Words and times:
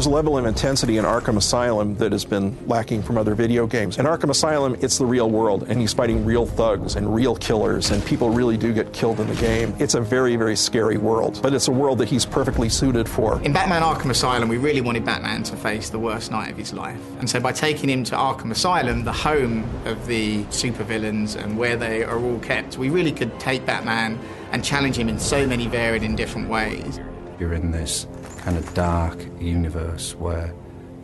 there's 0.00 0.06
a 0.06 0.08
level 0.08 0.38
of 0.38 0.46
intensity 0.46 0.96
in 0.96 1.04
Arkham 1.04 1.36
Asylum 1.36 1.94
that 1.96 2.10
has 2.10 2.24
been 2.24 2.56
lacking 2.66 3.02
from 3.02 3.18
other 3.18 3.34
video 3.34 3.66
games. 3.66 3.98
In 3.98 4.06
Arkham 4.06 4.30
Asylum, 4.30 4.74
it's 4.80 4.96
the 4.96 5.04
real 5.04 5.28
world, 5.28 5.66
and 5.68 5.78
he's 5.78 5.92
fighting 5.92 6.24
real 6.24 6.46
thugs 6.46 6.96
and 6.96 7.14
real 7.14 7.36
killers, 7.36 7.90
and 7.90 8.02
people 8.06 8.30
really 8.30 8.56
do 8.56 8.72
get 8.72 8.94
killed 8.94 9.20
in 9.20 9.26
the 9.26 9.34
game. 9.34 9.74
It's 9.78 9.92
a 9.92 10.00
very, 10.00 10.36
very 10.36 10.56
scary 10.56 10.96
world, 10.96 11.40
but 11.42 11.52
it's 11.52 11.68
a 11.68 11.70
world 11.70 11.98
that 11.98 12.08
he's 12.08 12.24
perfectly 12.24 12.70
suited 12.70 13.10
for. 13.10 13.42
In 13.42 13.52
Batman 13.52 13.82
Arkham 13.82 14.08
Asylum, 14.08 14.48
we 14.48 14.56
really 14.56 14.80
wanted 14.80 15.04
Batman 15.04 15.42
to 15.42 15.56
face 15.56 15.90
the 15.90 15.98
worst 15.98 16.30
night 16.30 16.50
of 16.50 16.56
his 16.56 16.72
life. 16.72 16.98
And 17.18 17.28
so 17.28 17.38
by 17.38 17.52
taking 17.52 17.90
him 17.90 18.02
to 18.04 18.16
Arkham 18.16 18.50
Asylum, 18.50 19.04
the 19.04 19.12
home 19.12 19.68
of 19.84 20.06
the 20.06 20.44
supervillains 20.44 21.36
and 21.36 21.58
where 21.58 21.76
they 21.76 22.04
are 22.04 22.18
all 22.18 22.38
kept, 22.38 22.78
we 22.78 22.88
really 22.88 23.12
could 23.12 23.38
take 23.38 23.66
Batman 23.66 24.18
and 24.52 24.64
challenge 24.64 24.96
him 24.96 25.10
in 25.10 25.18
so 25.18 25.46
many 25.46 25.66
varied 25.66 26.04
and 26.04 26.16
different 26.16 26.48
ways. 26.48 26.98
You're 27.38 27.52
in 27.52 27.70
this 27.70 28.06
kind 28.40 28.56
of 28.56 28.72
dark 28.74 29.18
universe 29.38 30.14
where 30.14 30.54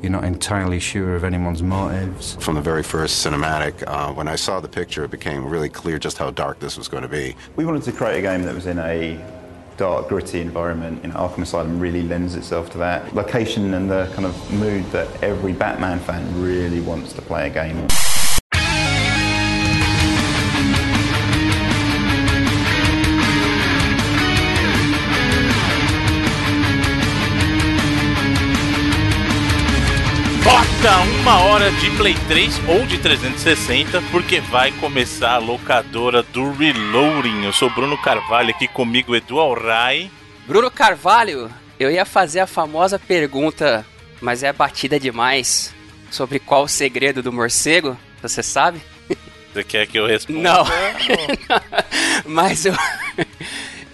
you're 0.02 0.12
not 0.12 0.24
entirely 0.24 0.78
sure 0.78 1.16
of 1.16 1.24
anyone's 1.24 1.62
motives. 1.62 2.36
From 2.36 2.54
the 2.54 2.60
very 2.60 2.82
first 2.82 3.24
cinematic, 3.24 3.82
uh, 3.86 4.12
when 4.12 4.28
I 4.28 4.36
saw 4.36 4.60
the 4.60 4.68
picture, 4.68 5.04
it 5.04 5.10
became 5.10 5.44
really 5.46 5.68
clear 5.68 5.98
just 5.98 6.18
how 6.18 6.30
dark 6.30 6.58
this 6.60 6.76
was 6.76 6.88
going 6.88 7.02
to 7.02 7.08
be. 7.08 7.36
We 7.56 7.64
wanted 7.64 7.82
to 7.84 7.92
create 7.92 8.18
a 8.18 8.22
game 8.22 8.42
that 8.42 8.54
was 8.54 8.66
in 8.66 8.78
a 8.78 9.22
dark, 9.76 10.08
gritty 10.08 10.40
environment. 10.40 11.02
You 11.02 11.10
know, 11.10 11.16
Arkham 11.16 11.42
Asylum 11.42 11.78
really 11.78 12.02
lends 12.02 12.34
itself 12.34 12.70
to 12.70 12.78
that 12.78 13.14
location 13.14 13.74
and 13.74 13.90
the 13.90 14.10
kind 14.14 14.26
of 14.26 14.52
mood 14.52 14.84
that 14.92 15.22
every 15.22 15.52
Batman 15.52 15.98
fan 16.00 16.42
really 16.42 16.80
wants 16.80 17.12
to 17.14 17.22
play 17.22 17.48
a 17.48 17.50
game 17.50 17.86
Bota 30.76 31.00
uma 31.00 31.38
hora 31.44 31.70
de 31.70 31.90
Play 31.92 32.14
3 32.28 32.60
ou 32.68 32.86
de 32.86 32.98
360, 32.98 34.02
porque 34.10 34.40
vai 34.40 34.70
começar 34.72 35.32
a 35.32 35.38
locadora 35.38 36.22
do 36.22 36.52
Reloading. 36.52 37.44
Eu 37.44 37.52
sou 37.52 37.70
Bruno 37.70 37.96
Carvalho, 37.96 38.50
aqui 38.50 38.68
comigo 38.68 39.16
Edu 39.16 39.40
Alray. 39.40 40.10
Bruno 40.46 40.70
Carvalho, 40.70 41.50
eu 41.80 41.90
ia 41.90 42.04
fazer 42.04 42.40
a 42.40 42.46
famosa 42.46 42.98
pergunta, 42.98 43.86
mas 44.20 44.42
é 44.42 44.52
batida 44.52 45.00
demais, 45.00 45.74
sobre 46.10 46.38
qual 46.38 46.64
o 46.64 46.68
segredo 46.68 47.22
do 47.22 47.32
morcego, 47.32 47.96
você 48.20 48.42
sabe? 48.42 48.80
Você 49.52 49.64
quer 49.64 49.86
que 49.86 49.98
eu 49.98 50.06
responda? 50.06 50.40
Não. 50.40 50.64
mas 52.26 52.66
eu... 52.66 52.74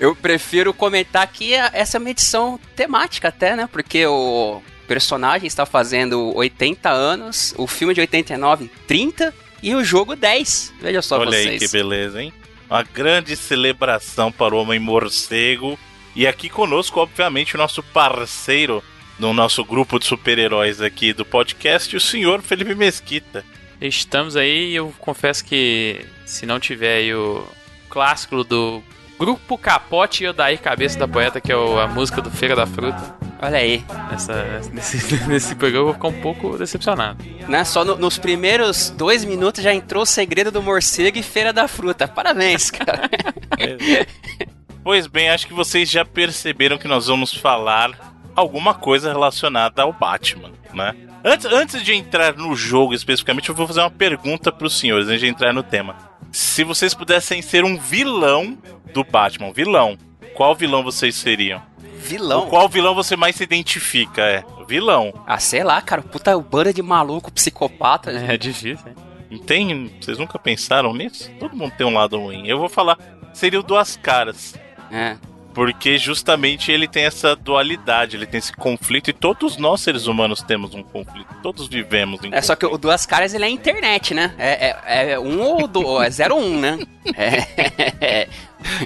Eu 0.01 0.17
prefiro 0.17 0.75
comentar 0.75 1.25
que 1.29 1.55
essa 1.55 1.97
é 1.97 2.01
uma 2.01 2.11
edição 2.11 2.59
temática 2.75 3.29
até, 3.29 3.55
né? 3.55 3.69
Porque 3.71 4.05
o 4.05 4.61
personagem 4.87 5.47
está 5.47 5.65
fazendo 5.65 6.35
80 6.37 6.91
anos, 6.91 7.55
o 7.57 7.67
filme 7.67 7.95
de 7.95 8.01
89, 8.01 8.71
30 8.87 9.35
e 9.63 9.75
o 9.75 9.85
jogo 9.85 10.17
10. 10.17 10.75
Veja 10.81 11.03
só 11.03 11.19
Olha 11.19 11.31
vocês. 11.31 11.47
aí 11.47 11.59
que 11.59 11.69
beleza, 11.69 12.23
hein? 12.23 12.33
Uma 12.69 12.83
grande 12.83 13.37
celebração 13.37 14.33
para 14.33 14.55
o 14.55 14.59
Homem 14.59 14.79
Morcego. 14.79 15.79
E 16.15 16.27
aqui 16.27 16.49
conosco, 16.49 17.01
obviamente, 17.01 17.55
o 17.55 17.59
nosso 17.59 17.83
parceiro 17.83 18.83
no 19.19 19.33
nosso 19.33 19.65
grupo 19.65 19.99
de 19.99 20.07
super-heróis 20.07 20.81
aqui 20.81 21.13
do 21.13 21.25
podcast, 21.25 21.95
o 21.97 22.01
senhor 22.01 22.43
Felipe 22.43 22.75
Mesquita. 22.75 23.45
Estamos 23.81 24.37
aí 24.37 24.71
e 24.71 24.75
eu 24.75 24.93
confesso 24.99 25.45
que 25.45 26.05
se 26.25 26.47
não 26.47 26.59
tiver 26.59 26.97
aí 26.97 27.15
o 27.15 27.47
clássico 27.89 28.43
do 28.43 28.83
Grupo 29.19 29.57
Capote 29.59 30.25
e 30.25 30.29
Odair 30.29 30.61
Cabeça 30.61 30.99
da 30.99 31.07
Poeta, 31.07 31.41
que 31.41 31.53
é 31.53 31.55
a 31.55 31.87
música 31.87 32.21
do 32.21 32.31
Feira 32.31 32.57
da 32.57 32.67
Fruta, 32.67 33.15
Olha 33.43 33.59
aí. 33.59 33.85
nessa, 34.11 34.61
nesse, 34.73 35.15
nesse 35.29 35.55
programa 35.57 35.81
eu 35.81 35.85
vou 35.87 35.95
ficar 35.95 36.09
um 36.09 36.21
pouco 36.23 36.57
decepcionado. 36.57 37.23
Né? 37.49 37.65
Só 37.65 37.85
no- 37.85 37.97
nos 37.97 38.17
primeiros 38.17 38.89
dois 38.91 39.25
minutos 39.25 39.63
já 39.63 39.75
entrou 39.75 40.05
o 40.05 40.07
segredo 40.07 40.51
do 40.53 40.63
morcego 40.63 41.19
e 41.19 41.23
feira 41.23 41.53
da 41.53 41.67
fruta. 41.67 42.07
Parabéns, 42.09 42.71
cara. 42.71 43.11
Pois 44.85 45.07
bem, 45.07 45.29
acho 45.31 45.47
que 45.47 45.55
vocês 45.55 45.89
já 45.89 46.05
perceberam 46.05 46.77
que 46.77 46.89
nós 46.89 47.07
vamos 47.07 47.33
falar 47.33 48.17
alguma 48.35 48.75
coisa 48.75 49.13
relacionada 49.13 49.83
ao 49.83 49.93
Batman, 49.93 50.51
né? 50.75 50.93
Antes, 51.25 51.47
antes 51.47 51.85
de 51.85 51.95
entrar 51.95 52.35
no 52.35 52.57
jogo 52.57 52.93
especificamente, 52.93 53.49
eu 53.49 53.55
vou 53.55 53.69
fazer 53.69 53.79
uma 53.79 53.91
pergunta 53.93 54.51
para 54.51 54.67
os 54.67 54.77
senhores, 54.77 55.07
antes 55.07 55.21
de 55.21 55.29
entrar 55.29 55.53
no 55.53 55.63
tema. 55.63 55.95
Se 56.33 56.65
vocês 56.65 56.95
pudessem 56.95 57.41
ser 57.43 57.65
um 57.65 57.79
vilão 57.79 58.59
do 58.93 59.05
Batman, 59.05 59.47
um 59.51 59.53
vilão, 59.53 59.97
qual 60.35 60.53
vilão 60.53 60.83
vocês 60.83 61.15
seriam? 61.15 61.63
Vilão? 62.13 62.47
O 62.47 62.51
qual 62.51 62.69
vilão 62.69 62.95
você 62.95 63.17
mais 63.17 63.37
se 63.37 63.43
identifica? 63.43 64.21
É, 64.21 64.45
vilão. 64.69 65.15
Ah, 65.27 65.39
sei 65.39 65.65
lá, 65.65 65.81
cara. 65.81 66.03
Puta 66.03 66.39
banda 66.39 66.73
de 66.73 66.83
maluco, 66.83 67.33
psicopata. 67.33 68.11
É 68.11 68.37
difícil, 68.37 68.85
né? 68.85 68.95
Não 69.31 69.39
tem? 69.39 69.91
Vocês 69.99 70.19
nunca 70.19 70.39
pensaram 70.39 70.93
nisso? 70.93 71.31
Todo 71.41 71.57
mundo 71.57 71.73
tem 71.77 71.87
um 71.87 71.95
lado 71.95 72.19
ruim. 72.19 72.47
Eu 72.47 72.59
vou 72.59 72.69
falar, 72.69 72.99
seria 73.33 73.59
o 73.59 73.63
Duas 73.63 73.97
Caras. 73.97 74.55
É. 74.91 75.17
Porque 75.55 75.97
justamente 75.97 76.71
ele 76.71 76.87
tem 76.87 77.05
essa 77.05 77.35
dualidade, 77.35 78.17
ele 78.17 78.27
tem 78.27 78.39
esse 78.39 78.53
conflito 78.55 79.09
e 79.09 79.13
todos 79.13 79.57
nós 79.57 79.81
seres 79.81 80.07
humanos 80.07 80.43
temos 80.43 80.75
um 80.75 80.83
conflito, 80.83 81.29
todos 81.43 81.69
vivemos 81.69 82.25
em 82.25 82.33
É 82.33 82.41
só 82.41 82.57
que 82.57 82.65
o 82.65 82.79
Duas 82.79 83.05
Caras 83.05 83.35
ele 83.35 83.45
é 83.45 83.51
internet, 83.51 84.15
né? 84.15 84.35
É, 84.39 84.77
é, 84.87 85.13
é 85.13 85.19
um 85.19 85.43
ou 85.43 85.67
do, 85.67 86.03
é 86.03 86.11
zero 86.11 86.37
um, 86.37 86.59
né? 86.59 86.79
É. 88.01 88.29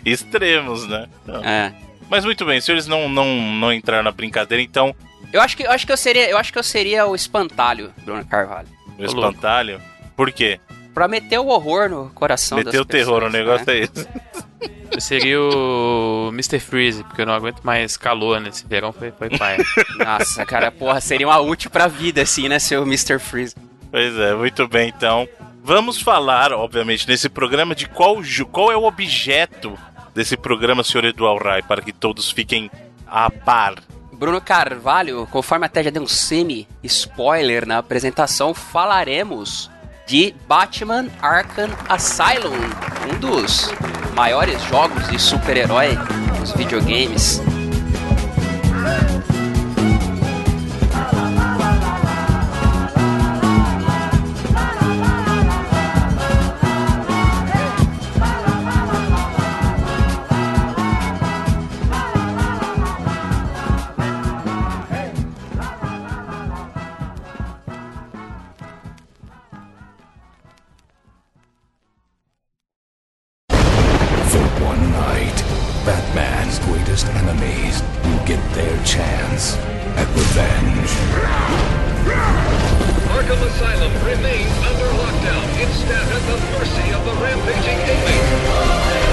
extremos, 0.05 0.87
né? 0.89 1.07
Então, 1.23 1.45
é. 1.45 1.73
Mas 2.09 2.25
muito 2.25 2.45
bem, 2.45 2.61
se 2.61 2.71
eles 2.71 2.87
não, 2.87 3.09
não, 3.09 3.27
não 3.27 3.73
entraram 3.73 4.05
na 4.05 4.13
brincadeira, 4.13 4.63
então 4.63 4.95
Eu 5.33 5.41
acho 5.41 5.57
que 5.57 5.65
eu 5.65 5.71
acho 5.71 5.87
que 5.87 5.93
eu 5.93 5.97
seria, 5.97 6.29
eu 6.31 6.39
acho 6.39 6.53
que 6.53 6.59
eu 6.59 6.63
seria 6.63 7.07
o 7.07 7.15
espantalho, 7.15 7.93
Bruno 8.05 8.25
Carvalho. 8.25 8.69
o 8.99 9.05
espantalho. 9.05 9.81
Por 10.17 10.33
quê? 10.33 10.61
Pra 10.95 11.07
meter 11.09 11.39
o 11.39 11.49
horror 11.49 11.91
no 11.91 12.11
coração 12.11 12.57
Meteu 12.57 12.81
o 12.83 12.85
das 12.85 12.97
terror, 12.97 13.23
o 13.23 13.27
pessoas, 13.27 13.33
negócio 13.33 13.67
né? 13.67 13.75
é 13.75 13.79
esse. 13.83 14.09
Eu 14.91 15.01
seria 15.01 15.41
o 15.41 16.31
Mr. 16.33 16.61
Freeze, 16.61 17.03
porque 17.05 17.21
eu 17.21 17.27
não 17.27 17.35
aguento 17.35 17.61
mais 17.63 17.97
calor 17.97 18.41
nesse 18.41 18.67
verão, 18.67 18.93
foi, 18.93 19.11
foi 19.11 19.29
pai. 19.37 19.59
Nossa, 19.99 20.47
cara, 20.47 20.71
porra, 20.71 21.01
seria 21.01 21.27
uma 21.27 21.39
útil 21.41 21.71
pra 21.71 21.89
vida, 21.89 22.23
assim, 22.23 22.49
né, 22.49 22.59
seu 22.59 22.83
Mr. 22.85 23.19
Freeze. 23.19 23.55
Pois 23.91 24.17
é, 24.17 24.35
muito 24.35 24.67
bem, 24.69 24.89
então. 24.89 25.29
Vamos 25.63 26.01
falar, 26.01 26.53
obviamente, 26.53 27.07
nesse 27.09 27.29
programa 27.29 27.75
de 27.75 27.89
qual, 27.89 28.17
qual 28.53 28.71
é 28.71 28.77
o 28.77 28.85
objeto 28.85 29.77
desse 30.17 30.37
programa, 30.37 30.83
senhor 30.83 31.05
Eduardo 31.05 31.45
Rai, 31.45 31.63
para 31.63 31.83
que 31.83 31.93
todos 31.93 32.31
fiquem 32.31 32.71
a 33.07 33.31
par. 33.31 33.75
Bruno 34.13 34.41
Carvalho, 34.41 35.29
conforme 35.31 35.67
até 35.67 35.85
já 35.85 35.91
deu 35.91 36.03
um 36.03 36.09
semi-spoiler 36.09 37.67
na 37.67 37.79
apresentação, 37.79 38.55
falaremos 38.55 39.71
de 40.07 40.35
Batman 40.49 41.09
Arkham 41.21 41.69
Asylum, 41.89 42.57
um 43.13 43.19
dos 43.21 43.71
maiores 44.15 44.63
jogos 44.65 45.07
de 45.09 45.19
super-herói 45.19 45.91
dos 46.41 46.53
videogames. 46.53 47.43
Enemies 77.05 77.83
will 78.05 78.25
get 78.25 78.41
their 78.55 78.75
chance 78.83 79.55
at 80.01 80.09
revenge. 80.17 80.89
Arkham 83.13 83.43
Asylum 83.43 83.93
remains 84.03 84.51
under 84.65 84.87
lockdown. 84.97 85.45
Instead, 85.61 86.09
at 86.09 86.23
the 86.25 86.39
mercy 86.57 86.95
of 86.95 87.05
the 87.05 87.13
rampaging 87.23 87.79
inmates. 87.81 89.06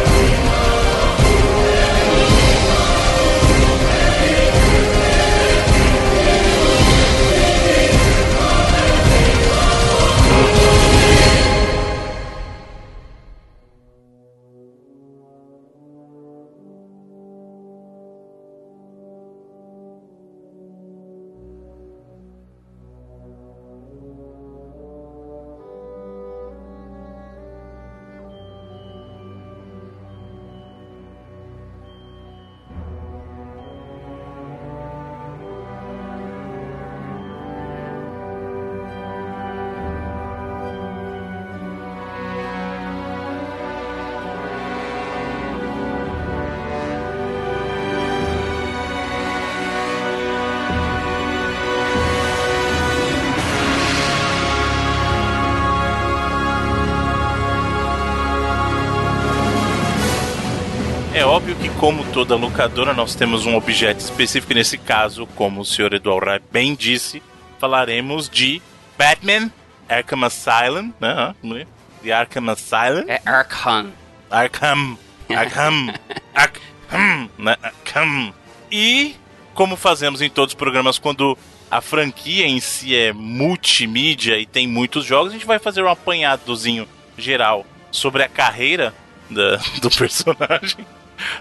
Como 61.83 62.09
toda 62.13 62.37
locadora, 62.37 62.93
nós 62.93 63.13
temos 63.13 63.45
um 63.45 63.57
objeto 63.57 63.99
específico. 63.99 64.53
Nesse 64.53 64.77
caso, 64.77 65.27
como 65.35 65.59
o 65.59 65.65
senhor 65.65 65.93
Eduardo 65.93 66.45
bem 66.49 66.75
disse, 66.75 67.21
falaremos 67.59 68.29
de 68.29 68.61
Batman 68.97 69.51
Arkham 69.89 70.23
Asylum, 70.23 70.93
né? 71.01 71.67
The 72.01 72.13
Arkham 72.13 72.49
Asylum. 72.49 73.03
É 73.05 73.21
Arkham. 73.25 73.91
Arkham. 74.31 74.97
Arkham. 75.27 75.93
Arkham. 76.33 77.29
Né? 77.37 77.57
Arkham. 77.61 78.33
E, 78.71 79.17
como 79.53 79.75
fazemos 79.75 80.21
em 80.21 80.29
todos 80.29 80.53
os 80.53 80.57
programas, 80.57 80.97
quando 80.97 81.37
a 81.69 81.81
franquia 81.81 82.47
em 82.47 82.61
si 82.61 82.95
é 82.95 83.11
multimídia 83.11 84.39
e 84.39 84.45
tem 84.45 84.69
muitos 84.69 85.03
jogos, 85.03 85.31
a 85.31 85.33
gente 85.33 85.45
vai 85.45 85.59
fazer 85.59 85.83
um 85.83 85.89
apanhadozinho 85.89 86.87
geral 87.17 87.65
sobre 87.91 88.23
a 88.23 88.29
carreira 88.29 88.93
da, 89.29 89.57
do 89.81 89.89
personagem, 89.91 90.85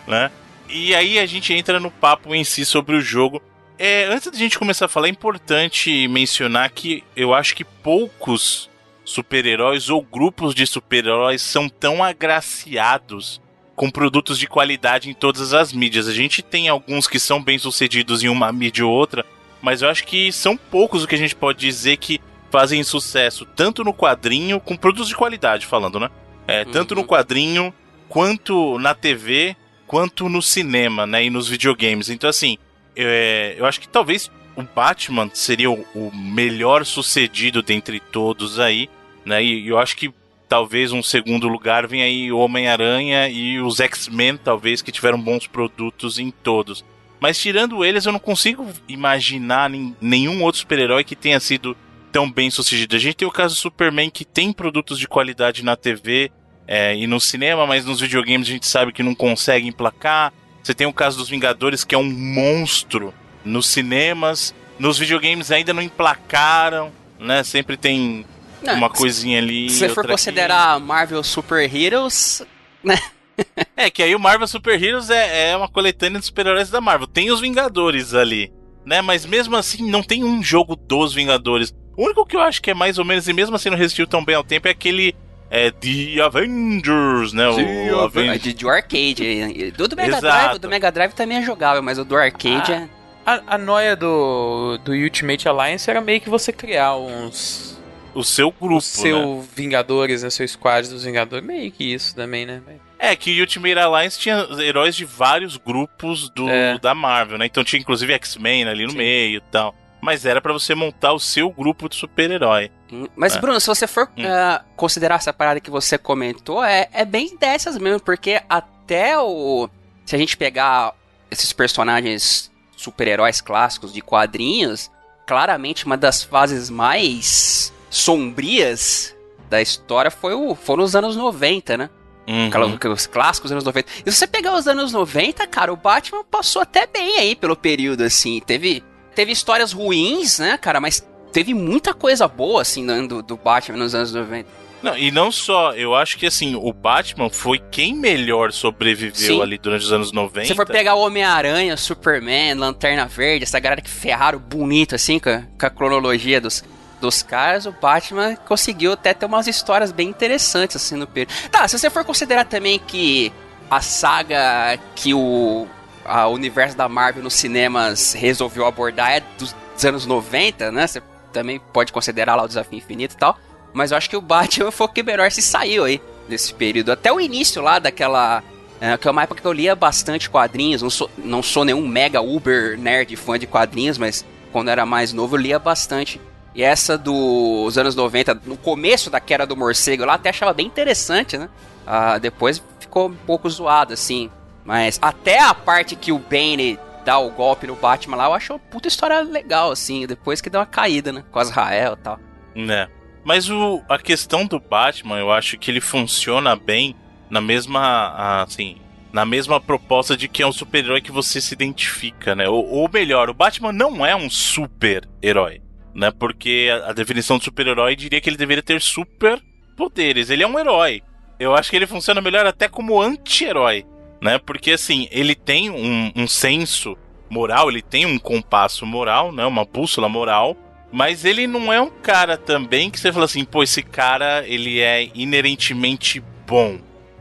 né? 0.06 0.30
E 0.68 0.94
aí 0.94 1.18
a 1.18 1.26
gente 1.26 1.52
entra 1.52 1.78
no 1.78 1.90
papo 1.90 2.34
em 2.34 2.44
si 2.44 2.64
sobre 2.64 2.96
o 2.96 3.00
jogo. 3.00 3.42
É, 3.78 4.04
antes 4.04 4.30
da 4.30 4.38
gente 4.38 4.58
começar 4.58 4.86
a 4.86 4.88
falar, 4.88 5.08
é 5.08 5.10
importante 5.10 6.06
mencionar 6.08 6.70
que 6.70 7.04
eu 7.16 7.34
acho 7.34 7.54
que 7.54 7.64
poucos 7.64 8.70
super-heróis 9.04 9.90
ou 9.90 10.02
grupos 10.02 10.54
de 10.54 10.66
super-heróis 10.66 11.42
são 11.42 11.68
tão 11.68 12.02
agraciados 12.02 13.40
com 13.74 13.90
produtos 13.90 14.38
de 14.38 14.46
qualidade 14.46 15.10
em 15.10 15.14
todas 15.14 15.52
as 15.52 15.72
mídias. 15.72 16.06
A 16.06 16.12
gente 16.14 16.42
tem 16.42 16.68
alguns 16.68 17.06
que 17.06 17.18
são 17.18 17.42
bem 17.42 17.58
sucedidos 17.58 18.22
em 18.22 18.28
uma 18.28 18.52
mídia 18.52 18.86
ou 18.86 18.92
outra, 18.92 19.26
mas 19.60 19.82
eu 19.82 19.88
acho 19.88 20.04
que 20.04 20.32
são 20.32 20.56
poucos 20.56 21.02
o 21.02 21.08
que 21.08 21.14
a 21.14 21.18
gente 21.18 21.34
pode 21.34 21.58
dizer 21.58 21.96
que 21.96 22.20
fazem 22.50 22.82
sucesso 22.82 23.46
tanto 23.56 23.82
no 23.82 23.94
quadrinho, 23.94 24.60
com 24.60 24.76
produtos 24.76 25.08
de 25.08 25.16
qualidade 25.16 25.66
falando, 25.66 25.98
né? 25.98 26.10
É, 26.46 26.64
tanto 26.64 26.94
no 26.94 27.04
quadrinho, 27.04 27.72
quanto 28.08 28.78
na 28.78 28.94
TV, 28.94 29.56
quanto 29.92 30.26
no 30.26 30.40
cinema, 30.40 31.06
né? 31.06 31.26
E 31.26 31.28
nos 31.28 31.50
videogames. 31.50 32.08
Então, 32.08 32.30
assim, 32.30 32.56
é, 32.96 33.54
eu 33.58 33.66
acho 33.66 33.78
que 33.78 33.86
talvez 33.86 34.30
o 34.56 34.62
Batman 34.62 35.30
seria 35.34 35.70
o, 35.70 35.84
o 35.94 36.10
melhor 36.16 36.86
sucedido 36.86 37.62
dentre 37.62 38.00
todos 38.00 38.58
aí, 38.58 38.88
né? 39.22 39.44
E 39.44 39.68
eu 39.68 39.78
acho 39.78 39.94
que 39.94 40.10
talvez 40.48 40.92
um 40.92 41.02
segundo 41.02 41.46
lugar 41.46 41.86
venha 41.86 42.06
aí 42.06 42.32
o 42.32 42.38
Homem-Aranha 42.38 43.28
e 43.28 43.60
os 43.60 43.80
X-Men, 43.80 44.38
talvez, 44.38 44.80
que 44.80 44.90
tiveram 44.90 45.20
bons 45.20 45.46
produtos 45.46 46.18
em 46.18 46.30
todos. 46.30 46.82
Mas 47.20 47.38
tirando 47.38 47.84
eles, 47.84 48.06
eu 48.06 48.12
não 48.12 48.18
consigo 48.18 48.66
imaginar 48.88 49.70
nenhum 50.00 50.42
outro 50.42 50.60
super-herói 50.60 51.04
que 51.04 51.14
tenha 51.14 51.38
sido 51.38 51.76
tão 52.10 52.32
bem 52.32 52.50
sucedido. 52.50 52.96
A 52.96 52.98
gente 52.98 53.16
tem 53.16 53.28
o 53.28 53.30
caso 53.30 53.54
do 53.54 53.60
Superman 53.60 54.08
que 54.08 54.24
tem 54.24 54.54
produtos 54.54 54.98
de 54.98 55.06
qualidade 55.06 55.62
na 55.62 55.76
TV 55.76 56.32
é, 56.74 56.96
e 56.96 57.06
no 57.06 57.20
cinema, 57.20 57.66
mas 57.66 57.84
nos 57.84 58.00
videogames 58.00 58.48
a 58.48 58.50
gente 58.50 58.66
sabe 58.66 58.94
que 58.94 59.02
não 59.02 59.14
consegue 59.14 59.68
emplacar. 59.68 60.32
Você 60.62 60.72
tem 60.72 60.86
o 60.86 60.92
caso 60.92 61.18
dos 61.18 61.28
Vingadores, 61.28 61.84
que 61.84 61.94
é 61.94 61.98
um 61.98 62.10
monstro 62.10 63.12
nos 63.44 63.66
cinemas. 63.66 64.54
Nos 64.78 64.98
videogames 64.98 65.50
ainda 65.50 65.74
não 65.74 65.82
emplacaram, 65.82 66.90
né? 67.20 67.44
Sempre 67.44 67.76
tem 67.76 68.24
não, 68.62 68.72
uma 68.72 68.88
coisinha 68.88 69.36
ali. 69.36 69.68
Se 69.68 69.80
você 69.80 69.90
for 69.90 70.06
considerar 70.06 70.76
aqui. 70.76 70.86
Marvel 70.86 71.22
Super 71.22 71.76
Heroes, 71.76 72.40
né? 72.82 72.98
é, 73.76 73.90
que 73.90 74.02
aí 74.02 74.14
o 74.14 74.18
Marvel 74.18 74.48
Super 74.48 74.82
Heroes 74.82 75.10
é, 75.10 75.50
é 75.50 75.56
uma 75.58 75.68
coletânea 75.68 76.20
de 76.20 76.24
super-heróis 76.24 76.70
da 76.70 76.80
Marvel. 76.80 77.06
Tem 77.06 77.30
os 77.30 77.42
Vingadores 77.42 78.14
ali, 78.14 78.50
né? 78.82 79.02
Mas 79.02 79.26
mesmo 79.26 79.56
assim, 79.56 79.90
não 79.90 80.02
tem 80.02 80.24
um 80.24 80.42
jogo 80.42 80.74
dos 80.74 81.12
Vingadores. 81.12 81.74
O 81.98 82.06
único 82.06 82.24
que 82.24 82.34
eu 82.34 82.40
acho 82.40 82.62
que 82.62 82.70
é 82.70 82.74
mais 82.74 82.96
ou 82.96 83.04
menos, 83.04 83.28
e 83.28 83.32
mesmo 83.34 83.56
assim 83.56 83.68
não 83.68 83.76
resistiu 83.76 84.06
tão 84.06 84.24
bem 84.24 84.36
ao 84.36 84.42
tempo, 84.42 84.68
é 84.68 84.70
aquele 84.70 85.14
é 85.52 85.70
The 85.70 86.22
Avengers, 86.22 87.34
né? 87.34 87.52
Sim, 87.52 87.90
o 87.90 88.00
Avengers. 88.00 88.42
De, 88.42 88.54
do 88.54 88.70
arcade. 88.70 89.70
Do, 89.76 89.86
do 89.86 89.94
Mega 89.94 90.16
Exato. 90.16 90.22
Drive, 90.22 90.58
do 90.58 90.68
Mega 90.68 90.90
Drive 90.90 91.12
também 91.12 91.36
é 91.36 91.42
jogável, 91.42 91.82
mas 91.82 91.98
o 91.98 92.04
do 92.06 92.16
arcade 92.16 92.72
ah, 92.72 92.88
é. 92.88 92.88
A, 93.24 93.54
a 93.54 93.58
noia 93.58 93.94
do, 93.94 94.78
do 94.78 94.92
Ultimate 94.92 95.46
Alliance 95.46 95.88
era 95.90 96.00
meio 96.00 96.22
que 96.22 96.30
você 96.30 96.54
criar 96.54 96.96
uns. 96.96 97.78
O 98.14 98.24
seu 98.24 98.50
grupo. 98.50 98.76
O 98.76 98.80
seu 98.80 99.36
né? 99.36 99.44
Vingadores, 99.54 100.22
né? 100.22 100.30
Seu 100.30 100.48
squad 100.48 100.88
dos 100.88 101.04
Vingadores. 101.04 101.46
Meio 101.46 101.70
que 101.70 101.84
isso 101.92 102.16
também, 102.16 102.46
né? 102.46 102.62
É, 102.98 103.14
que 103.14 103.38
o 103.38 103.40
Ultimate 103.42 103.78
Alliance 103.78 104.18
tinha 104.18 104.48
heróis 104.58 104.96
de 104.96 105.04
vários 105.04 105.58
grupos 105.58 106.30
do, 106.30 106.48
é. 106.48 106.78
da 106.78 106.94
Marvel, 106.94 107.36
né? 107.36 107.44
Então 107.44 107.62
tinha 107.62 107.78
inclusive 107.78 108.10
X-Men 108.14 108.64
ali 108.68 108.84
no 108.84 108.92
Sim. 108.92 108.98
meio 108.98 109.36
e 109.36 109.42
tal 109.52 109.74
mas 110.02 110.26
era 110.26 110.40
para 110.40 110.52
você 110.52 110.74
montar 110.74 111.12
o 111.12 111.20
seu 111.20 111.48
grupo 111.48 111.88
de 111.88 111.94
super-herói. 111.94 112.72
Mas, 113.16 113.36
é. 113.36 113.40
Bruno, 113.40 113.60
se 113.60 113.66
você 113.66 113.86
for 113.86 114.08
hum. 114.16 114.22
uh, 114.22 114.64
considerar 114.76 115.16
essa 115.16 115.32
parada 115.32 115.60
que 115.60 115.70
você 115.70 115.96
comentou, 115.96 116.62
é, 116.62 116.88
é 116.92 117.04
bem 117.04 117.36
dessas 117.36 117.78
mesmo, 117.78 118.00
porque 118.00 118.40
até 118.48 119.18
o. 119.18 119.68
Se 120.04 120.14
a 120.14 120.18
gente 120.18 120.36
pegar 120.36 120.94
esses 121.30 121.52
personagens 121.52 122.50
super-heróis 122.76 123.40
clássicos 123.40 123.92
de 123.92 124.00
quadrinhos, 124.00 124.90
claramente 125.26 125.86
uma 125.86 125.96
das 125.96 126.22
fases 126.22 126.68
mais 126.68 127.72
sombrias 127.88 129.14
da 129.48 129.62
história 129.62 130.10
foi 130.10 130.34
o, 130.34 130.54
foram 130.54 130.82
os 130.82 130.96
anos 130.96 131.16
90, 131.16 131.76
né? 131.76 131.90
Uhum. 132.26 132.92
Os 132.92 133.06
clássicos 133.06 133.50
anos 133.50 133.64
90. 133.64 133.88
E 134.06 134.12
se 134.12 134.18
você 134.18 134.26
pegar 134.26 134.54
os 134.54 134.68
anos 134.68 134.92
90, 134.92 135.46
cara, 135.46 135.72
o 135.72 135.76
Batman 135.76 136.24
passou 136.24 136.62
até 136.62 136.86
bem 136.86 137.18
aí 137.18 137.34
pelo 137.34 137.56
período, 137.56 138.02
assim. 138.02 138.40
Teve 138.40 138.82
teve 139.14 139.32
histórias 139.32 139.72
ruins, 139.72 140.38
né, 140.38 140.56
cara, 140.56 140.80
mas 140.80 141.06
teve 141.32 141.54
muita 141.54 141.94
coisa 141.94 142.28
boa, 142.28 142.62
assim, 142.62 142.86
do, 143.06 143.22
do 143.22 143.36
Batman 143.36 143.78
nos 143.78 143.94
anos 143.94 144.12
90. 144.12 144.62
Não, 144.82 144.98
e 144.98 145.12
não 145.12 145.30
só, 145.30 145.72
eu 145.74 145.94
acho 145.94 146.18
que 146.18 146.26
assim, 146.26 146.56
o 146.56 146.72
Batman 146.72 147.30
foi 147.30 147.60
quem 147.70 147.94
melhor 147.94 148.52
sobreviveu 148.52 149.36
Sim. 149.36 149.40
ali 149.40 149.56
durante 149.56 149.84
os 149.84 149.92
anos 149.92 150.10
90. 150.10 150.48
Se 150.48 150.54
for 150.56 150.66
pegar 150.66 150.96
o 150.96 151.06
Homem-Aranha, 151.06 151.76
Superman, 151.76 152.54
Lanterna 152.54 153.06
Verde, 153.06 153.44
essa 153.44 153.60
galera 153.60 153.80
que 153.80 153.88
ferraram 153.88 154.40
bonito, 154.40 154.96
assim, 154.96 155.20
com 155.20 155.30
a, 155.30 155.42
com 155.58 155.66
a 155.66 155.70
cronologia 155.70 156.40
dos, 156.40 156.64
dos 157.00 157.22
caras, 157.22 157.64
o 157.64 157.72
Batman 157.72 158.34
conseguiu 158.34 158.92
até 158.92 159.14
ter 159.14 159.24
umas 159.24 159.46
histórias 159.46 159.92
bem 159.92 160.08
interessantes, 160.08 160.74
assim, 160.74 160.96
no 160.96 161.06
período. 161.06 161.32
Tá, 161.48 161.68
se 161.68 161.78
você 161.78 161.88
for 161.88 162.04
considerar 162.04 162.44
também 162.44 162.80
que 162.80 163.32
a 163.70 163.80
saga 163.80 164.78
que 164.96 165.14
o 165.14 165.66
a 166.04 166.26
universo 166.26 166.76
da 166.76 166.88
Marvel 166.88 167.22
nos 167.22 167.34
cinemas 167.34 168.12
resolveu 168.12 168.66
abordar 168.66 169.12
é 169.12 169.22
dos 169.38 169.54
anos 169.84 170.04
90, 170.04 170.72
né? 170.72 170.86
Você 170.88 171.00
também 171.32 171.60
pode 171.72 171.92
considerar 171.92 172.36
lá 172.36 172.44
o 172.44 172.48
Desafio 172.48 172.78
Infinito 172.78 173.14
e 173.14 173.18
tal. 173.18 173.38
Mas 173.72 173.90
eu 173.90 173.96
acho 173.96 174.08
que 174.08 174.16
o 174.16 174.20
Batman 174.20 174.70
foi 174.70 174.86
o 174.86 174.90
que 174.90 175.02
melhor 175.02 175.30
se 175.30 175.40
saiu 175.42 175.84
aí 175.84 176.00
nesse 176.28 176.52
período. 176.52 176.92
Até 176.92 177.12
o 177.12 177.20
início 177.20 177.62
lá 177.62 177.78
daquela. 177.78 178.42
É, 178.80 178.96
que 178.96 179.06
é 179.06 179.10
uma 179.10 179.22
época 179.22 179.40
que 179.40 179.46
eu 179.46 179.52
lia 179.52 179.74
bastante 179.74 180.28
quadrinhos. 180.28 180.82
Não 180.82 180.90
sou, 180.90 181.10
não 181.16 181.42
sou 181.42 181.64
nenhum 181.64 181.86
mega 181.86 182.20
uber 182.20 182.78
nerd 182.78 183.14
fã 183.16 183.38
de 183.38 183.46
quadrinhos, 183.46 183.96
mas 183.96 184.24
quando 184.50 184.68
era 184.68 184.84
mais 184.84 185.12
novo 185.12 185.36
eu 185.36 185.40
lia 185.40 185.58
bastante. 185.58 186.20
E 186.54 186.62
essa 186.62 186.98
dos 186.98 187.78
anos 187.78 187.94
90, 187.94 188.42
no 188.44 188.56
começo 188.56 189.08
da 189.08 189.20
queda 189.20 189.46
do 189.46 189.56
morcego 189.56 190.04
lá, 190.04 190.14
até 190.14 190.28
achava 190.28 190.52
bem 190.52 190.66
interessante, 190.66 191.38
né? 191.38 191.48
Ah, 191.86 192.18
depois 192.18 192.62
ficou 192.78 193.08
um 193.08 193.14
pouco 193.14 193.48
zoado, 193.48 193.94
assim. 193.94 194.30
Mas 194.64 194.98
até 195.00 195.40
a 195.40 195.54
parte 195.54 195.96
que 195.96 196.12
o 196.12 196.18
Bane 196.18 196.78
dá 197.04 197.18
o 197.18 197.30
golpe 197.30 197.66
no 197.66 197.74
Batman 197.74 198.16
lá, 198.16 198.24
eu 198.26 198.34
acho 198.34 198.52
uma 198.52 198.58
puta 198.58 198.88
história 198.88 199.20
legal, 199.20 199.70
assim. 199.70 200.06
Depois 200.06 200.40
que 200.40 200.50
deu 200.50 200.60
uma 200.60 200.66
caída, 200.66 201.12
né? 201.12 201.24
Com 201.30 201.38
Azrael 201.38 201.94
e 201.94 202.02
tal. 202.02 202.20
Né. 202.54 202.88
Mas 203.24 203.48
o, 203.48 203.82
a 203.88 203.98
questão 203.98 204.46
do 204.46 204.58
Batman, 204.58 205.18
eu 205.18 205.30
acho 205.30 205.56
que 205.58 205.70
ele 205.70 205.80
funciona 205.80 206.56
bem 206.56 206.96
na 207.30 207.40
mesma, 207.40 208.42
assim, 208.42 208.76
na 209.12 209.24
mesma 209.24 209.60
proposta 209.60 210.16
de 210.16 210.28
que 210.28 210.42
é 210.42 210.46
um 210.46 210.52
super-herói 210.52 211.00
que 211.00 211.12
você 211.12 211.40
se 211.40 211.54
identifica, 211.54 212.34
né? 212.34 212.48
Ou, 212.48 212.68
ou, 212.68 212.90
melhor, 212.92 213.30
o 213.30 213.34
Batman 213.34 213.72
não 213.72 214.04
é 214.04 214.16
um 214.16 214.28
super-herói, 214.28 215.60
né? 215.94 216.10
Porque 216.10 216.68
a, 216.72 216.90
a 216.90 216.92
definição 216.92 217.38
de 217.38 217.44
super-herói 217.44 217.94
diria 217.94 218.20
que 218.20 218.28
ele 218.28 218.36
deveria 218.36 218.62
ter 218.62 218.80
super 218.80 219.40
poderes. 219.76 220.30
Ele 220.30 220.42
é 220.42 220.46
um 220.46 220.58
herói. 220.58 221.02
Eu 221.38 221.54
acho 221.54 221.70
que 221.70 221.76
ele 221.76 221.86
funciona 221.86 222.20
melhor 222.20 222.46
até 222.46 222.68
como 222.68 223.00
anti-herói 223.00 223.84
né? 224.22 224.38
Porque 224.38 224.70
assim, 224.70 225.08
ele 225.10 225.34
tem 225.34 225.68
um, 225.68 226.12
um 226.14 226.28
senso 226.28 226.96
moral, 227.28 227.68
ele 227.68 227.82
tem 227.82 228.06
um 228.06 228.18
compasso 228.18 228.86
moral, 228.86 229.32
né? 229.32 229.44
Uma 229.44 229.64
bússola 229.64 230.08
moral. 230.08 230.56
Mas 230.92 231.24
ele 231.24 231.46
não 231.46 231.72
é 231.72 231.80
um 231.80 231.90
cara 231.90 232.36
também 232.36 232.90
que 232.90 233.00
você 233.00 233.10
fala 233.10 233.24
assim, 233.24 233.44
pô, 233.44 233.62
esse 233.62 233.82
cara 233.82 234.46
ele 234.46 234.78
é 234.78 235.10
inerentemente 235.14 236.22
bom. 236.46 236.78